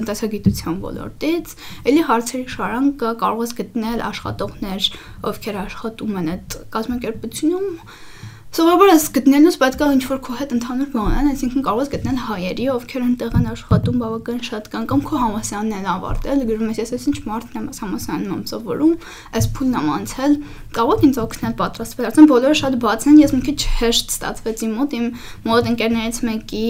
տնտեսագիտության 0.00 0.80
ոլորտից, 0.88 1.54
ելի 1.92 2.08
հարցերի 2.08 2.48
շարան 2.56 2.90
կա, 3.04 3.14
կարող 3.20 3.44
ես 3.44 3.54
գտնել 3.60 4.04
աշխատողներ, 4.08 4.90
ովքեր 5.28 5.62
աշխատում 5.68 6.18
են 6.24 6.34
այդ 6.38 6.60
կազմակերպությունում 6.72 7.70
Սովորաբար 8.54 8.90
ես 8.92 9.04
գտնելուց 9.16 9.56
պետք 9.58 9.80
է 9.82 9.86
ինչ-որ 9.96 10.18
քո 10.22 10.34
հետ 10.38 10.52
ընդհանուր 10.54 10.90
բան 10.92 11.14
են, 11.18 11.30
այսինքն 11.32 11.62
կարող 11.66 11.80
ես 11.82 11.88
գտնել 11.90 12.18
հայերի, 12.22 12.66
ովքեր 12.70 13.04
այնտեղ 13.04 13.32
են 13.34 13.48
աշխատում 13.50 13.96
բավական 14.04 14.38
շատ 14.46 14.68
կան, 14.74 14.84
կամ 14.92 15.00
քո 15.08 15.22
համասյանն 15.24 15.74
են 15.74 15.88
ավարտել, 15.90 16.44
գրում 16.52 16.70
ես, 16.70 16.92
ես 16.94 17.06
ինչ 17.10 17.18
մարդն 17.24 17.58
եմ, 17.58 17.66
համասյանում 17.82 18.36
եմ 18.36 18.44
սովորում, 18.54 18.94
այս 19.34 19.48
փուլն 19.58 19.74
եմ 19.80 19.90
անցել, 19.98 20.38
կարող 20.74 21.04
ինձ 21.08 21.20
օգնել 21.24 21.54
պատրաստվել, 21.60 22.08
արդեն 22.10 22.28
բոլորը 22.30 22.56
շատ 22.60 22.76
բաց 22.84 23.06
են, 23.10 23.20
ես 23.24 23.34
մի 23.34 23.42
քիչ 23.48 23.60
հեշտ 23.78 24.14
ստացվեց 24.14 24.64
իմ 24.64 24.72
մոտ, 24.78 24.96
իմ 24.98 25.06
մոտ 25.48 25.70
ընկերներից 25.74 26.18
մեկի 26.28 26.68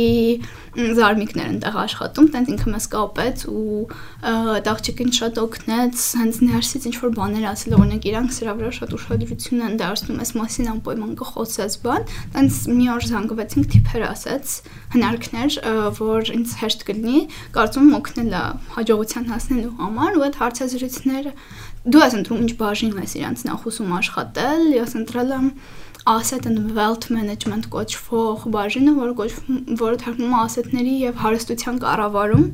զարմիկներ 0.75 1.51
այնտեղ 1.55 1.77
աշխատում, 1.85 2.29
տենց 2.35 2.49
ինքը 2.51 2.71
մեզ 2.75 2.87
կապեց 2.95 3.43
ու 3.47 3.83
աղջիկին 4.75 5.13
շատ 5.15 5.39
օգնեց, 5.45 6.05
հենց 6.19 6.41
ներսից 6.45 6.87
ինչ 6.91 6.95
որ 7.05 7.13
բաներ 7.15 7.47
ասել, 7.53 7.77
օրինակ 7.79 8.09
իրանք 8.11 8.35
սրա 8.35 8.55
վրա 8.59 8.73
շատ 8.79 8.95
ուշադրություն 8.99 9.63
են 9.69 9.77
դարձնում, 9.85 10.19
այս 10.25 10.33
մասին 10.35 10.71
անպայման 10.75 11.13
կխոսես 11.23 11.79
բան, 11.85 12.09
տենց 12.35 12.59
մի 12.75 12.87
օր 12.95 13.07
զանգվեցինք 13.15 13.71
թիփեր 13.75 14.05
ասեց, 14.11 14.57
հնարքներ, 14.95 15.59
որ 16.01 16.33
ինձ 16.35 16.57
հեշտ 16.65 16.85
կլինի, 16.91 17.21
կարծում 17.55 17.87
եմ 17.87 17.99
օգնել 18.01 18.35
է 18.35 18.43
հաջողության 18.75 19.31
հասնելու 19.31 19.75
համար 19.85 20.19
ու 20.19 20.27
այդ 20.27 20.41
հարցազրույցները 20.43 21.33
դու 21.85 22.01
ես 22.01 22.15
ընտրում 22.19 22.45
ինչ 22.45 22.53
բաժին 22.61 22.95
ես 23.03 23.15
իրանց 23.21 23.41
նախուսում 23.49 23.91
աշխատել, 23.99 24.63
ես 24.79 24.95
ընտրել 25.01 25.35
եմ 25.37 25.49
asset 26.07 26.47
and 26.47 26.73
wealth 26.77 27.09
management 27.13 27.69
կոչվող 27.73 28.45
բաժինը, 28.55 28.93
որը 28.99 29.15
կոչվում 29.21 29.61
որը 29.81 30.01
թարգմանվում 30.03 30.35
է 30.35 30.41
ասետների 30.45 30.97
եւ 31.01 31.23
հարստության 31.25 31.79
կառավարում, 31.85 32.45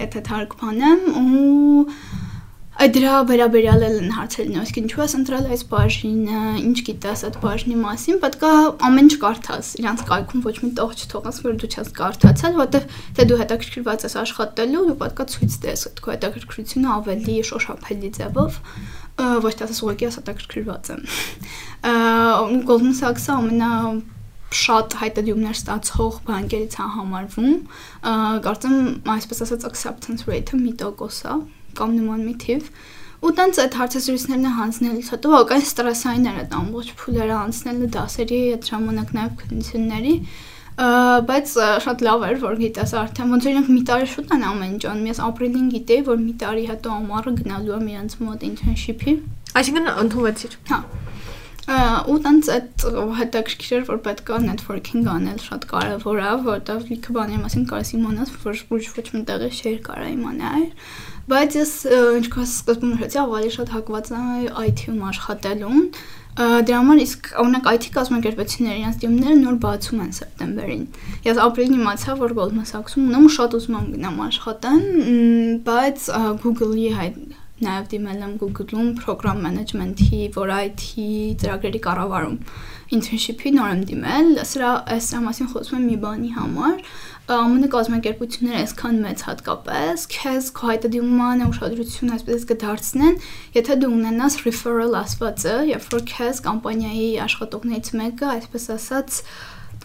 եթե 0.00 0.22
թարգմանեմ 0.30 1.04
ու 1.20 1.84
այդ 2.80 2.94
դրա 2.96 3.14
վերաբերյալ 3.28 3.82
են 3.84 4.12
հարցերին, 4.16 4.54
այսինքն 4.60 4.84
ինչու 4.88 5.00
ես 5.02 5.14
ընտրել 5.18 5.48
այս 5.52 5.62
բաժինը, 5.68 6.44
ինչ 6.64 6.78
գիտես 6.86 7.22
այդ 7.28 7.34
բաժնի 7.42 7.74
մասին, 7.80 8.20
պետք 8.22 8.44
է 8.48 8.52
ամեն 8.88 9.10
ինչ 9.10 9.16
կարդաս, 9.24 9.72
իրանց 9.82 10.04
կայքում 10.08 10.44
ոչ 10.46 10.54
մի 10.64 10.70
տող 10.80 10.94
չթողաս, 10.96 11.40
որ 11.44 11.58
դու 11.60 11.70
չես 11.70 11.90
կարդացել, 12.00 12.56
որովհետեւ 12.56 12.96
թե 13.20 13.26
դու 13.28 13.38
հետաքրքրված 13.40 14.06
ես 14.08 14.16
աշխատելու, 14.24 14.84
դու 14.88 14.96
պետք 15.04 15.20
է 15.20 15.28
ցույց 15.34 15.58
տես 15.60 15.84
այդ 15.90 16.00
քո 16.00 16.14
հետաքրքրությունը 16.16 16.88
ավելի 16.96 17.36
շոշափելի 17.50 18.10
ձևով 18.16 18.58
ոչ 19.44 19.52
թե 19.60 19.68
ասես 19.68 19.82
ուղղակի 19.84 20.08
ասատակրկրված 20.08 20.90
եմ։ 20.96 21.04
Goldman 22.70 22.96
Sachs-ը 22.96 23.32
ամենա 23.36 23.72
շատ 24.50 24.96
հայտարարումներ 24.98 25.58
ստացող 25.60 26.14
բանկերից 26.26 26.74
է 26.80 26.86
համարվում։ 26.96 27.52
Կարծեմ, 28.46 28.78
այսպես 29.14 29.42
ասած 29.46 29.66
acceptance 29.68 30.26
rate-ը 30.26 30.58
մի 30.58 30.72
տոկոս 30.80 31.20
է 31.30 31.36
կամ 31.78 31.96
նման 32.00 32.22
մի 32.28 32.34
թիվ։ 32.44 32.70
Ու 33.20 33.30
տենց 33.36 33.58
այդ 33.60 33.74
հարցազրույցներն 33.80 34.52
հանձնելուց 34.56 35.08
հետո 35.12 35.32
ակայն 35.40 35.64
ստրեսային 35.70 36.28
էր 36.30 36.38
այդ 36.40 36.54
ամբողջ 36.60 36.92
փուլերը 37.00 37.34
անցնելը 37.40 37.88
դասերի 37.96 38.38
այդ 38.54 38.70
ժամանակ 38.70 39.10
նաև 39.16 39.34
քննությունների 39.40 40.14
բայց 40.80 41.50
շատ 41.84 42.02
լավ 42.06 42.22
էր 42.30 42.38
որ 42.40 42.54
գիտես 42.60 42.92
արդեն 43.00 43.32
ոնց 43.34 43.46
որ 43.46 43.52
իրենք 43.52 43.68
մի 43.74 43.82
տարի 43.90 44.06
շուտ 44.14 44.30
են 44.36 44.44
ամեն 44.50 44.70
ինչ 44.70 44.84
անում 44.90 45.10
ես 45.10 45.20
ապրիլին 45.26 45.66
գիտեի 45.74 46.04
որ 46.06 46.18
մի 46.22 46.34
տարի 46.40 46.64
հետո 46.70 46.94
ամառը 46.96 47.32
գնալու 47.40 47.74
եմ 47.76 47.90
իրենց 47.90 48.16
մոտ 48.24 48.46
internship-ի 48.48 49.14
այսինքն 49.60 49.90
ընդունվեցիր 50.04 50.56
հա 50.70 50.80
ու 52.10 52.16
տենց 52.24 52.48
այդ 52.54 52.84
հետաքրքիր 53.18 53.74
էր 53.76 53.84
որ 53.90 53.98
պետք 54.06 54.30
է 54.34 54.38
networking 54.46 55.10
անել 55.12 55.42
շատ 55.44 55.66
կարևոր 55.70 56.22
է 56.24 56.30
որտեղ 56.46 56.80
լիքը 56.88 57.14
բաների 57.16 57.42
մասին 57.44 57.66
կարես 57.70 57.92
իմանաս 58.00 58.32
որ 58.46 58.62
ոչ 58.72 58.80
ոչ 58.96 59.06
մի 59.14 59.20
տեղի 59.28 59.50
շեյր 59.60 59.78
կարա 59.86 60.08
իմանալ 60.16 60.64
բայց 61.30 61.58
ես 61.60 61.74
ինչքան 62.20 62.48
սկզբում 62.50 62.96
հրեցի 63.00 63.20
ավելի 63.24 63.52
շատ 63.56 63.74
հակված 63.76 64.10
եմ 64.16 64.48
IT-ում 64.70 65.04
աշխատելուն 65.10 65.84
Դրա 66.40 66.76
համար 66.78 67.00
իսկ 67.02 67.26
օրինակ 67.42 67.66
IT 67.74 67.86
կազմակերպությունները 67.96 68.78
իրենց 68.80 68.98
դիմումները 69.02 69.38
նոր 69.40 69.56
բացում 69.64 70.02
են 70.04 70.12
սեպտեմբերին։ 70.16 70.84
Ես 71.26 71.40
ապրիլին 71.42 71.80
իմացա, 71.80 72.14
որ 72.20 72.34
Goldman 72.38 72.68
Sachs-ում 72.70 73.10
ունեմ 73.10 73.26
շատ 73.34 73.56
ուզում 73.58 73.76
եմ 73.80 73.88
գնամ 73.96 74.22
աշխատեմ, 74.28 74.86
բայց 75.66 76.06
Google-ի 76.44 76.88
հայ 76.96 77.08
նաև 77.60 77.88
դիմել 77.92 78.20
եմ 78.24 78.34
Google-ում 78.40 78.90
program 79.02 79.42
management-ի, 79.44 80.20
IT 80.32 80.84
ծրագրերի 81.42 81.80
կառավարում 81.84 82.38
internship-ի 82.96 83.52
նոր 83.58 83.74
եմ 83.74 83.82
դիմել, 83.90 84.30
սրա 84.48 84.70
այս 84.96 85.10
մասին 85.26 85.50
խոսում 85.52 85.76
եմ 85.80 85.84
մի 85.90 85.98
բանի 86.04 86.30
համար, 86.38 86.78
ԱՄՆ 87.30 87.68
կազմակերպությունները 87.70 88.60
այսքան 88.60 88.96
մեծ 89.04 89.20
հատկապես 89.22 90.06
քեզ 90.10 90.46
քո 90.56 90.70
հայտարարման 90.70 91.44
ուշադրություն 91.46 92.14
այսպես 92.16 92.46
կդարձնեն, 92.50 93.20
եթե 93.54 93.76
դու 93.84 93.90
ունենաս 94.00 94.38
referral 94.48 94.96
ասվածը, 94.98 95.54
երբ 95.70 95.86
որ 95.94 96.02
քեզ 96.10 96.40
կամպանիայի 96.48 97.06
աշխատողներից 97.28 97.92
մեկը, 98.00 98.26
այսպես 98.34 98.66
ասած, 98.74 99.20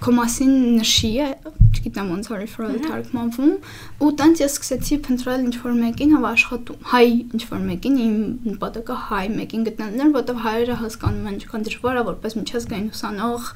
քո 0.06 0.12
մասին 0.14 0.52
նշի 0.78 1.10
է, 1.18 1.28
չգիտեմ 1.76 2.10
ոնց 2.14 2.28
որ 2.30 2.42
referral-ը 2.44 2.82
թարգմանվում, 2.86 3.54
ու 4.06 4.10
տենց 4.20 4.42
ես 4.44 4.56
սկսեցի 4.56 4.98
փնտրել 5.06 5.46
ինչ 5.46 5.56
որ 5.64 5.74
մեկին 5.80 6.12
հավ 6.16 6.26
աշխատում, 6.30 6.78
հայ 6.92 7.06
ինչ 7.36 7.42
որ 7.50 7.64
մեկին, 7.66 7.96
իմ 8.06 8.20
նպատակը 8.52 8.98
հայ 9.06 9.24
մեկին 9.36 9.66
գտնելն 9.66 10.04
էր, 10.06 10.12
որտեղ 10.16 10.38
հայերը 10.46 10.78
հասկանում 10.82 11.26
են 11.26 11.36
ինչքան 11.36 11.66
դժվար 11.66 11.96
է 11.96 12.04
որպես 12.06 12.38
միջազգային 12.38 12.88
ուսանող 12.96 13.50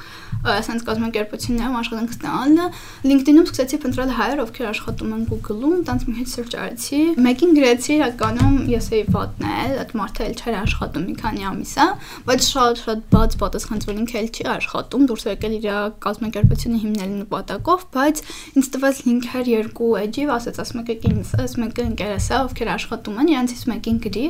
ասենց 0.50 0.86
կազմակերպություններում 0.90 1.78
աշխատանք 1.80 2.14
ստանալը, 2.18 2.66
LinkedIn-ում 3.10 3.48
սկսեցի 3.50 3.80
փնտրել 3.86 4.14
հայեր, 4.20 4.42
ովքեր 4.50 4.70
աշխատում 4.70 5.14
են 5.20 5.24
Google-ում, 5.30 5.78
տենց 5.90 6.06
մի 6.10 6.14
հեչ 6.20 6.30
search 6.34 6.56
արեցի, 6.60 7.02
մեկին 7.30 7.56
գրեցի 7.60 7.94
իրականում 8.00 8.58
ես 8.74 8.90
էի 8.90 9.04
վատնել, 9.16 9.74
այդ 9.84 9.94
մարդը 10.00 10.28
էլ 10.30 10.36
չէր 10.40 10.60
աշխատում 10.60 11.08
մի 11.10 11.16
քանի 11.20 11.48
ամիս 11.50 11.74
է, 11.80 11.88
բայց 12.30 12.50
շատ 12.50 12.84
շատ 12.86 13.04
բաց 13.14 13.38
պատասխանց 13.44 13.90
որ 13.90 14.00
ինքը 14.00 14.20
էլ 14.20 14.30
չի 14.30 14.48
աշխատում, 14.56 15.08
դուրս 15.10 15.26
եկել 15.30 15.58
իր 15.60 15.68
կազմակերպությունը 16.00 16.39
կազմակերպությունը 16.40 16.80
հիմնելու 16.80 17.18
նպատակով, 17.20 17.82
բայց 17.94 18.20
ինձ 18.60 18.68
տվեց 18.74 19.00
լինքեր 19.08 19.50
երկու 19.50 19.90
էջի, 20.00 20.24
ասաց 20.36 20.60
ասում 20.64 20.82
եք 20.94 21.06
ինձ, 21.10 21.32
այս 21.44 21.56
մեկը 21.60 21.86
ընկերս 21.90 22.28
է, 22.30 22.38
ովքեր 22.40 22.72
աշխատում 22.76 23.20
են, 23.20 23.32
իրանցից 23.34 23.64
մեկին 23.70 24.00
գրի, 24.06 24.26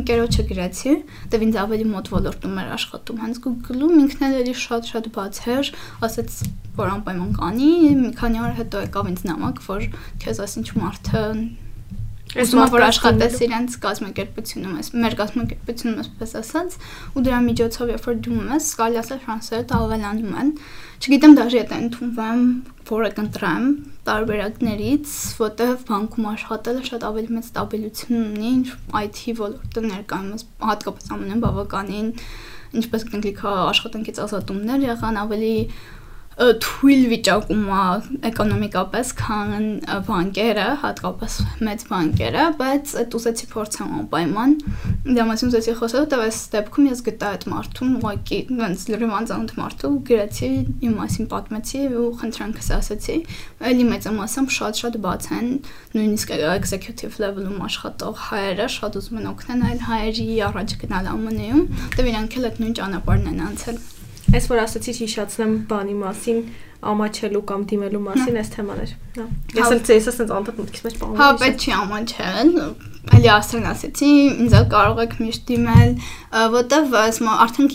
ընկերոջը 0.00 0.46
գրեցի, 0.50 0.94
դեռ 1.32 1.46
ինձ 1.48 1.58
ավելի 1.64 1.86
մոտ 1.94 2.12
ոլորտում 2.14 2.60
էր 2.64 2.70
աշխատում, 2.74 3.20
հենց 3.24 3.42
Google-ում 3.48 3.98
ինքն 4.04 4.28
էլ 4.28 4.38
էլի 4.44 4.54
շատ-շատ 4.64 5.10
բաց 5.16 5.42
էր, 5.54 5.74
ասաց 6.04 6.38
որ 6.74 6.94
անպայման 6.98 7.34
կանի, 7.40 7.74
մի 8.04 8.14
քանի 8.20 8.40
օր 8.44 8.56
հետո 8.60 8.86
եկավ 8.88 9.12
ինձ 9.14 9.28
նամակ, 9.30 9.60
որ 9.68 9.90
քեզ 10.24 10.42
ասինչ 10.44 10.68
մարդը 10.80 11.22
Ուզում 12.34 12.60
եմ 12.64 12.70
որ 12.72 12.82
աշխատես 12.88 13.34
իրենց 13.46 13.74
կազմակերպությունում, 13.84 14.78
ես 14.80 14.88
մեր 15.04 15.14
կազմակերպությունում 15.20 15.98
այսպես 16.02 16.32
ասած, 16.40 16.76
ու 17.14 17.22
դրա 17.28 17.38
միջոցով 17.44 17.92
երբ 17.94 18.08
որ 18.08 18.16
դու 18.26 18.38
ես, 18.48 18.70
կարելի 18.80 18.98
ասել 19.04 19.20
շանսերը 19.26 19.76
ավելանում 19.78 20.34
են։ 20.42 20.50
Չգիտեմ 21.04 21.34
դաժե 21.36 21.58
եթե 21.58 21.78
ընդունվեմ, 21.82 22.44
որը 22.88 23.08
կընտրեմ 23.12 23.64
տարբերակներից, 24.06 25.10
որտեղ 25.36 25.72
բանկում 25.90 26.28
աշխատելը 26.30 26.84
շատ 26.86 27.02
ավելի 27.08 27.34
մեծ 27.34 27.48
ստաբիլություն 27.50 28.22
ունի, 28.22 28.52
ինչ 28.54 28.68
IT 29.02 29.20
ոլորտը 29.40 29.82
ներկայումս 29.84 30.46
հատկապես 30.70 31.12
ամենը 31.16 31.36
բավականին 31.44 32.08
ինչպես 32.80 33.04
կնկլիկ 33.10 33.44
աշխատանքից 33.52 34.22
ազատումներ 34.24 34.88
եղան, 34.88 35.20
ավելի 35.26 35.52
թույլ 36.34 37.02
վիճակում 37.12 37.66
է 37.70 37.82
էկոնոմիկապես, 38.30 39.10
քան 39.20 39.66
բանկերը, 40.08 40.64
հատկապես 40.82 41.36
մեծ 41.68 41.84
բանկերը, 41.90 42.46
բայց 42.58 42.94
այդ 43.02 43.16
ուզեցի 43.18 43.48
փորձեմ 43.54 43.92
անպայման։ 44.00 44.54
Դա 45.14 45.26
մասին 45.30 45.52
ուզեցի 45.54 45.74
խոսել, 45.78 46.08
դա 46.10 46.20
այս 46.24 46.40
դեպքում 46.54 46.88
ես 46.90 47.02
գտա 47.08 47.30
այդ 47.34 47.46
մարդուն, 47.54 47.94
ուղղակի 48.00 48.40
ոնց 48.64 48.84
լրիվ 48.90 49.14
անձանոթ 49.20 49.54
մարդու, 49.62 49.92
գրեցի 50.10 50.50
իմ 50.88 50.98
մասին 50.98 51.30
պատմեցի 51.34 51.82
ու 52.02 52.10
խնդրանքս 52.24 52.70
ասացի։ 52.78 53.16
Էլի 53.70 53.88
մեծամասամբ 53.94 54.54
շատ-շատ 54.58 55.00
բաց 55.06 55.30
են, 55.38 55.48
նույնիսկ 55.94 56.34
executive 56.34 57.18
level-ում 57.22 57.64
աշխատող 57.68 58.22
հայերը 58.28 58.68
շատ 58.74 58.98
ուզում 59.00 59.20
են 59.22 59.30
օգնել 59.34 59.66
այլ 59.70 59.82
հայերի 59.88 60.28
առաջ 60.50 60.78
գնալ 60.82 61.10
ԱՄՆ-ում, 61.14 61.66
դե 61.94 62.08
իրանք 62.10 62.38
էլ 62.40 62.48
այդ 62.50 62.64
նույն 62.64 62.78
ճանապարհն 62.80 63.30
են 63.34 63.44
անցել։ 63.48 63.84
Այս 64.34 64.48
որ 64.50 64.62
ասացիք 64.64 65.00
հիշացնեմ 65.04 65.52
բանի 65.70 65.94
մասին, 66.00 66.40
ամաչելու 66.94 67.42
կամ 67.50 67.60
դիմելու 67.70 68.00
մասին 68.04 68.38
այս 68.40 68.50
թեմաներ։ 68.54 68.94
Հա։ 69.18 69.26
Ես 69.58 69.74
էլ 69.74 69.82
ցես 69.88 70.08
ասած 70.12 70.32
անդադ 70.38 70.58
մտքից 70.60 70.84
մեջ 70.86 70.96
բանում։ 71.02 71.20
Հա, 71.20 71.28
բայց 71.44 71.64
չի 71.64 71.74
ամաչել։ 71.78 72.50
Այլի 73.14 73.30
ասեն 73.34 73.68
ասեցի, 73.70 74.10
ինձ 74.44 74.56
կարող 74.74 75.00
եք 75.04 75.14
միշտ 75.24 75.46
դիմել, 75.52 75.94
որտեվ 76.54 76.94
արդեն 77.44 77.70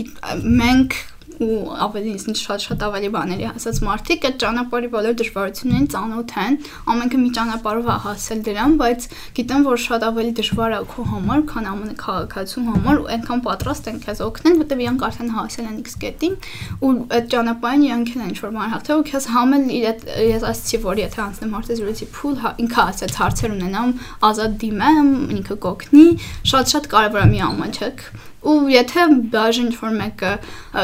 մենք 0.60 1.00
ու 1.40 1.58
ավելի 1.86 2.14
ինձ 2.20 2.40
շատ-շատ 2.44 2.82
ավելի 2.90 3.10
բաների 3.16 3.46
հասած 3.48 3.78
մարդիկ 3.88 4.26
այդ 4.30 4.36
ճանապարհի 4.44 4.90
բոլոր 4.96 5.14
դժվարություններին 5.20 5.88
ծանոթ 5.94 6.34
են 6.44 6.58
ամենքը 6.94 7.20
մի 7.20 7.30
ճանապարհով 7.38 7.88
է 7.90 7.96
հասել 8.06 8.42
դրան 8.48 8.76
բայց 8.82 9.08
գիտեմ 9.40 9.64
որ 9.70 9.80
շատ 9.86 10.06
ավելի 10.10 10.34
դժվար 10.40 10.76
է 10.76 10.82
քո 10.92 11.06
համար 11.14 11.44
քան 11.52 11.70
ամենը 11.70 11.96
քաղաքացու 12.04 12.66
համար 12.70 13.00
ու 13.00 13.08
այնքան 13.16 13.44
պատրաստ 13.48 13.90
են 13.90 14.00
քեզ 14.04 14.22
օգնել 14.28 14.60
որտեղ 14.60 14.84
իրանք 14.84 15.06
արդեն 15.10 15.32
հասել 15.40 15.70
են 15.70 15.80
X 15.80 15.98
կետին 16.04 16.36
ու 16.84 16.92
այդ 17.20 17.30
ճանապարհին 17.34 17.86
իրանք 17.90 18.14
են 18.20 18.26
ինչ-որ 18.30 18.54
բան 18.60 18.74
հաղթել 18.76 19.00
ու 19.00 19.08
քեզ 19.10 19.30
համել 19.40 19.64
իր 19.80 19.88
ես 20.30 20.48
ասացի 20.50 20.82
որ 20.90 21.04
եթե 21.06 21.20
անցնեմ 21.24 21.54
հարցերից 21.56 22.04
փուլ 22.20 22.36
հա, 22.44 22.54
ինքը 22.64 22.82
ասաց 22.90 23.20
հարցեր 23.20 23.56
ունենամ 23.56 23.94
ազատ 24.30 24.58
դիմեմ 24.66 25.14
ինքը 25.40 25.60
կօգնի 25.68 26.08
շատ-շատ 26.52 26.92
կարևոր 26.96 27.24
է 27.24 27.30
մի 27.34 27.46
ամանչեք 27.50 28.29
ու 28.40 28.70
եթե 28.72 29.06
բաժին 29.34 29.70
ինչ-որ 29.70 29.96
մեկը 30.00 30.32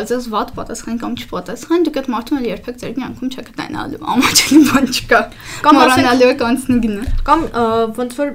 ձեզ 0.10 0.26
վատ 0.34 0.49
պատասխանի 0.57 0.98
կամ 1.03 1.14
չպատասխանի, 1.23 1.86
դուք 1.88 1.99
այդ 2.02 2.10
մարդուն 2.15 2.40
էլ 2.41 2.48
երբեք 2.52 2.82
ձեր 2.82 2.95
կյանքում 2.99 3.32
չեք 3.36 3.52
տենալու, 3.60 4.02
ամաչելի 4.15 4.60
բան 4.72 4.90
չկա։ 4.95 5.22
Կամ 5.65 5.80
մոռանալու 5.80 6.32
եք 6.36 6.44
անցնի 6.49 6.80
գնա։ 6.86 7.06
Կամ 7.30 7.45
ոնց 7.95 8.19
որ 8.19 8.34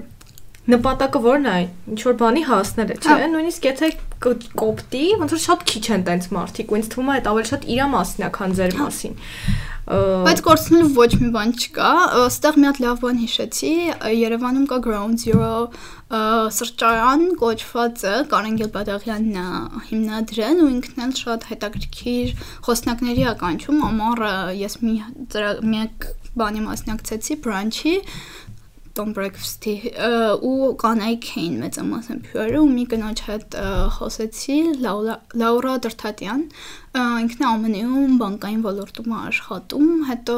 նպատակը 0.70 1.20
որն 1.24 1.46
է, 1.50 1.58
ինչ 1.90 2.00
որ 2.06 2.16
բանի 2.20 2.42
հասնելը, 2.46 2.96
չէ՞, 3.00 3.14
հա։ 3.20 3.28
նույնիսկ 3.32 3.66
եթե 3.70 3.88
կոպտի, 4.60 5.04
ոնց 5.20 5.34
որ 5.34 5.40
շատ 5.44 5.64
քիչ 5.70 5.84
են 5.96 6.04
տենց 6.06 6.28
մարդիկ, 6.36 6.70
ու 6.70 6.78
ինձ 6.80 6.90
թվում 6.92 7.10
է 7.10 7.14
այդ 7.16 7.28
ավելի 7.30 7.50
շատ 7.50 7.66
իրա 7.74 7.86
մասն 7.94 8.26
է, 8.26 8.30
քան 8.36 8.56
ձեր 8.60 8.76
հա։ 8.76 8.86
մասին։ 8.90 9.16
Բայց 9.88 10.40
կորցնելու 10.44 10.90
ոչ 10.94 11.08
մի 11.20 11.28
բան 11.34 11.52
չկա։ 11.56 11.90
Այստեղ 12.20 12.58
մի 12.60 12.66
հատ 12.68 12.80
լավ 12.84 13.00
բան 13.04 13.20
հիշեցի, 13.22 13.70
Երևանում 14.20 14.66
կա 14.70 14.78
Ground 14.84 15.22
Zero 15.22 15.48
սրճարան 16.10 17.24
կոչվածը 17.40 18.14
Կարեն 18.30 18.58
Գելբադաղյանն 18.60 19.40
է 19.40 19.46
հիմնադրել 19.88 20.62
ու 20.64 20.70
ինքն 20.74 21.04
էլ 21.06 21.16
շատ 21.22 21.48
հետաքրքիր 21.50 22.44
խոսնակների 22.68 23.26
է 23.30 23.34
կանչում 23.42 23.82
ամառը 23.90 24.34
ես 24.60 24.78
մի 24.84 24.94
մեկ 25.74 26.08
բանի 26.40 26.64
մասնակցեցի 26.68 27.40
բրանչի 27.46 27.96
Tom 28.98 29.12
Breakfast-ի 29.14 29.74
ու 30.46 30.70
կանայք 30.82 31.26
էին 31.38 31.54
մեծամասամբ 31.62 32.30
հյուրերը 32.32 32.60
ու 32.60 32.70
մի 32.74 32.84
կնոջ 32.90 33.22
հետ 33.28 33.56
խոսեցի 33.96 34.56
Լաուրա 34.82 35.74
Դրթատյան 35.86 36.42
ինքն 36.90 37.42
ԱՄՆ-ում 37.46 38.14
բանկային 38.18 38.62
ոլորտում 38.64 39.12
է 39.14 39.18
աշխատում, 39.30 39.90
հետո 40.08 40.34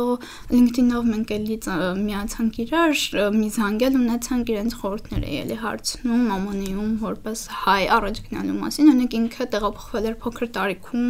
LinkedIn-ով 0.52 1.06
մենք 1.08 1.30
էլի 1.36 1.56
միացանք 2.02 2.58
իրար, 2.64 2.98
մի 3.38 3.48
զանգել 3.56 3.96
ունեցանք 4.02 4.52
իրենց 4.52 4.76
խորհուրդները 4.82 5.30
էլի 5.42 5.56
հարցնում 5.62 6.26
ԱՄՆ-ում 6.28 6.92
որպես 7.06 7.44
հայ 7.62 7.82
առաջ 7.96 8.20
գնալու 8.26 8.58
մասին, 8.60 8.92
օրինակ 8.92 9.16
ինքը 9.22 9.46
տեղափոխվել 9.56 10.10
էր 10.12 10.18
փոքր 10.20 10.52
տարիքում 10.52 11.08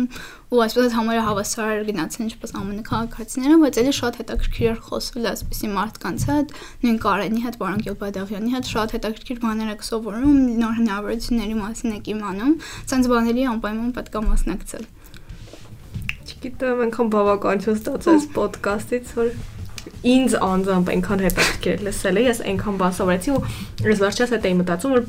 ու 0.52 0.62
այսպես 0.62 0.94
համարյա 0.94 1.26
հավասար 1.26 1.84
գնացել 1.90 2.24
ինչպես 2.28 2.50
ԱՄՆ 2.62 2.82
քաղաքացիները, 2.86 3.58
բայց 3.66 3.76
էլի 3.82 3.92
շատ 3.98 4.18
հետաքրքիր 4.22 4.70
էր 4.72 4.80
խոսվել 4.86 5.28
այսպեսի 5.32 5.70
մարդկանց 5.72 6.26
հետ, 6.28 6.56
նույն 6.86 6.98
Կարենի 7.02 7.44
հետ, 7.48 7.56
Վարան 7.62 7.84
Գյուլբադաղյանի 7.88 8.52
հետ 8.52 8.72
շատ 8.76 8.96
հետաքրքիր 9.00 9.42
բաներ 9.42 9.72
եք 9.72 9.86
սովորում, 9.88 10.42
նոր 10.60 10.74
հնարավորությունների 10.82 11.56
մասին 11.62 11.96
եք 11.98 12.12
իմանում, 12.12 12.58
ցենց 12.92 13.14
բաների 13.16 13.48
անպայման 13.56 13.94
պետք 13.96 14.18
է 14.20 14.26
մասնակցել։ 14.28 14.90
Չգիտեմ, 16.42 16.80
այնքան 16.82 17.10
բավականություն 17.12 17.76
ստացած 17.78 18.24
ոդկասթից, 18.34 19.10
որ 19.14 19.28
ինձ 20.12 20.32
անձամբ 20.42 20.88
այնքան 20.92 21.20
հետաքրքիր 21.22 21.84
լսել 21.86 22.18
է, 22.18 22.24
ես 22.26 22.40
այնքան 22.50 22.80
բան 22.80 22.96
սովորեցի 22.98 23.34
ու 23.36 23.42
ես 23.92 24.02
վերջերս 24.02 24.32
հետ 24.34 24.48
էի 24.50 24.56
մտածում, 24.58 24.96
որ 24.96 25.06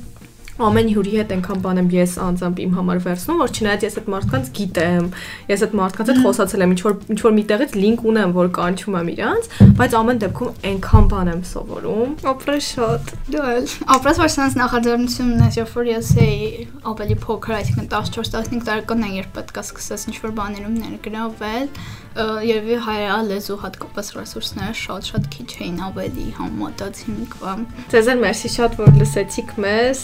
ամեն 0.61 0.89
հյուրի 0.93 1.13
հետ 1.17 1.31
այնքան 1.33 1.61
բան 1.63 1.79
եմ 1.81 1.87
ես 1.93 2.11
անձամբ 2.23 2.59
իմ 2.63 2.73
համար 2.77 2.99
վերցնում, 3.03 3.39
որ 3.41 3.53
չնայած 3.57 3.85
ես 3.87 3.95
այդ 3.99 4.09
մարդկանց 4.13 4.49
գիտեմ, 4.57 5.07
ես 5.49 5.63
այդ 5.65 5.73
մարդկանց 5.79 6.11
հետ 6.13 6.19
խոսացել 6.23 6.63
եմ, 6.63 6.73
ինչ 6.73 6.81
որ 6.83 6.93
ինչ 7.13 7.19
որ 7.23 7.33
միտեղից 7.37 7.73
լինք 7.83 8.05
ունեմ, 8.13 8.35
որ 8.37 8.51
կանչում 8.57 8.97
եմ 8.99 9.09
իրանց, 9.13 9.49
բայց 9.81 9.97
ամեն 9.97 10.21
դեպքում 10.23 10.53
այնքան 10.73 11.09
բան 11.13 11.31
եմ 11.33 11.41
սովորում։ 11.53 12.13
Ապրես 12.33 12.69
շատ։ 12.73 13.13
Դու 13.33 13.43
էլ 13.53 13.67
ապրես 13.97 14.21
որ 14.23 14.31
sense 14.33 14.59
նախաձեռնությունն 14.61 15.43
ես, 15.47 15.59
երբ 15.63 15.73
որ 15.73 15.89
ես 15.93 16.13
էի 16.23 16.67
ավելի 16.93 17.17
փոքր, 17.23 17.57
այսինքն 17.57 17.89
14-15 17.93 18.65
տարեկան 18.69 19.03
եմ, 19.09 19.17
երբ 19.23 19.33
պետք 19.37 19.57
է 19.57 19.63
սկսես 19.63 20.07
ինչ 20.11 20.17
որ 20.23 20.33
բաներում 20.37 20.77
ներգրավել, 20.83 21.67
երևի 22.13 22.75
հայա 22.85 23.15
լեզու 23.29 23.55
հատկապես 23.63 24.09
ռեսուրսները 24.17 24.75
շատ-շատ 24.81 25.23
քիչ 25.33 25.49
էին 25.65 25.79
ավելի 25.87 26.27
համատած 26.37 27.01
հիմիկվա։ 27.07 27.53
Ձեզ 27.93 28.11
էլ 28.13 28.21
մերսի 28.27 28.49
շատ 28.57 28.77
որ 28.83 28.93
լսեցիք 29.01 29.49
մեզ 29.65 30.03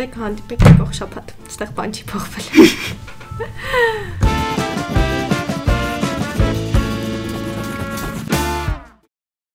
դե 0.00 0.08
հանդիպեք 0.18 0.82
ող 0.82 0.92
շփաթ։ 0.98 1.34
Ստեղ 1.52 1.70
բան 1.78 1.90
չի 1.94 2.04
փոխվել։ 2.10 2.58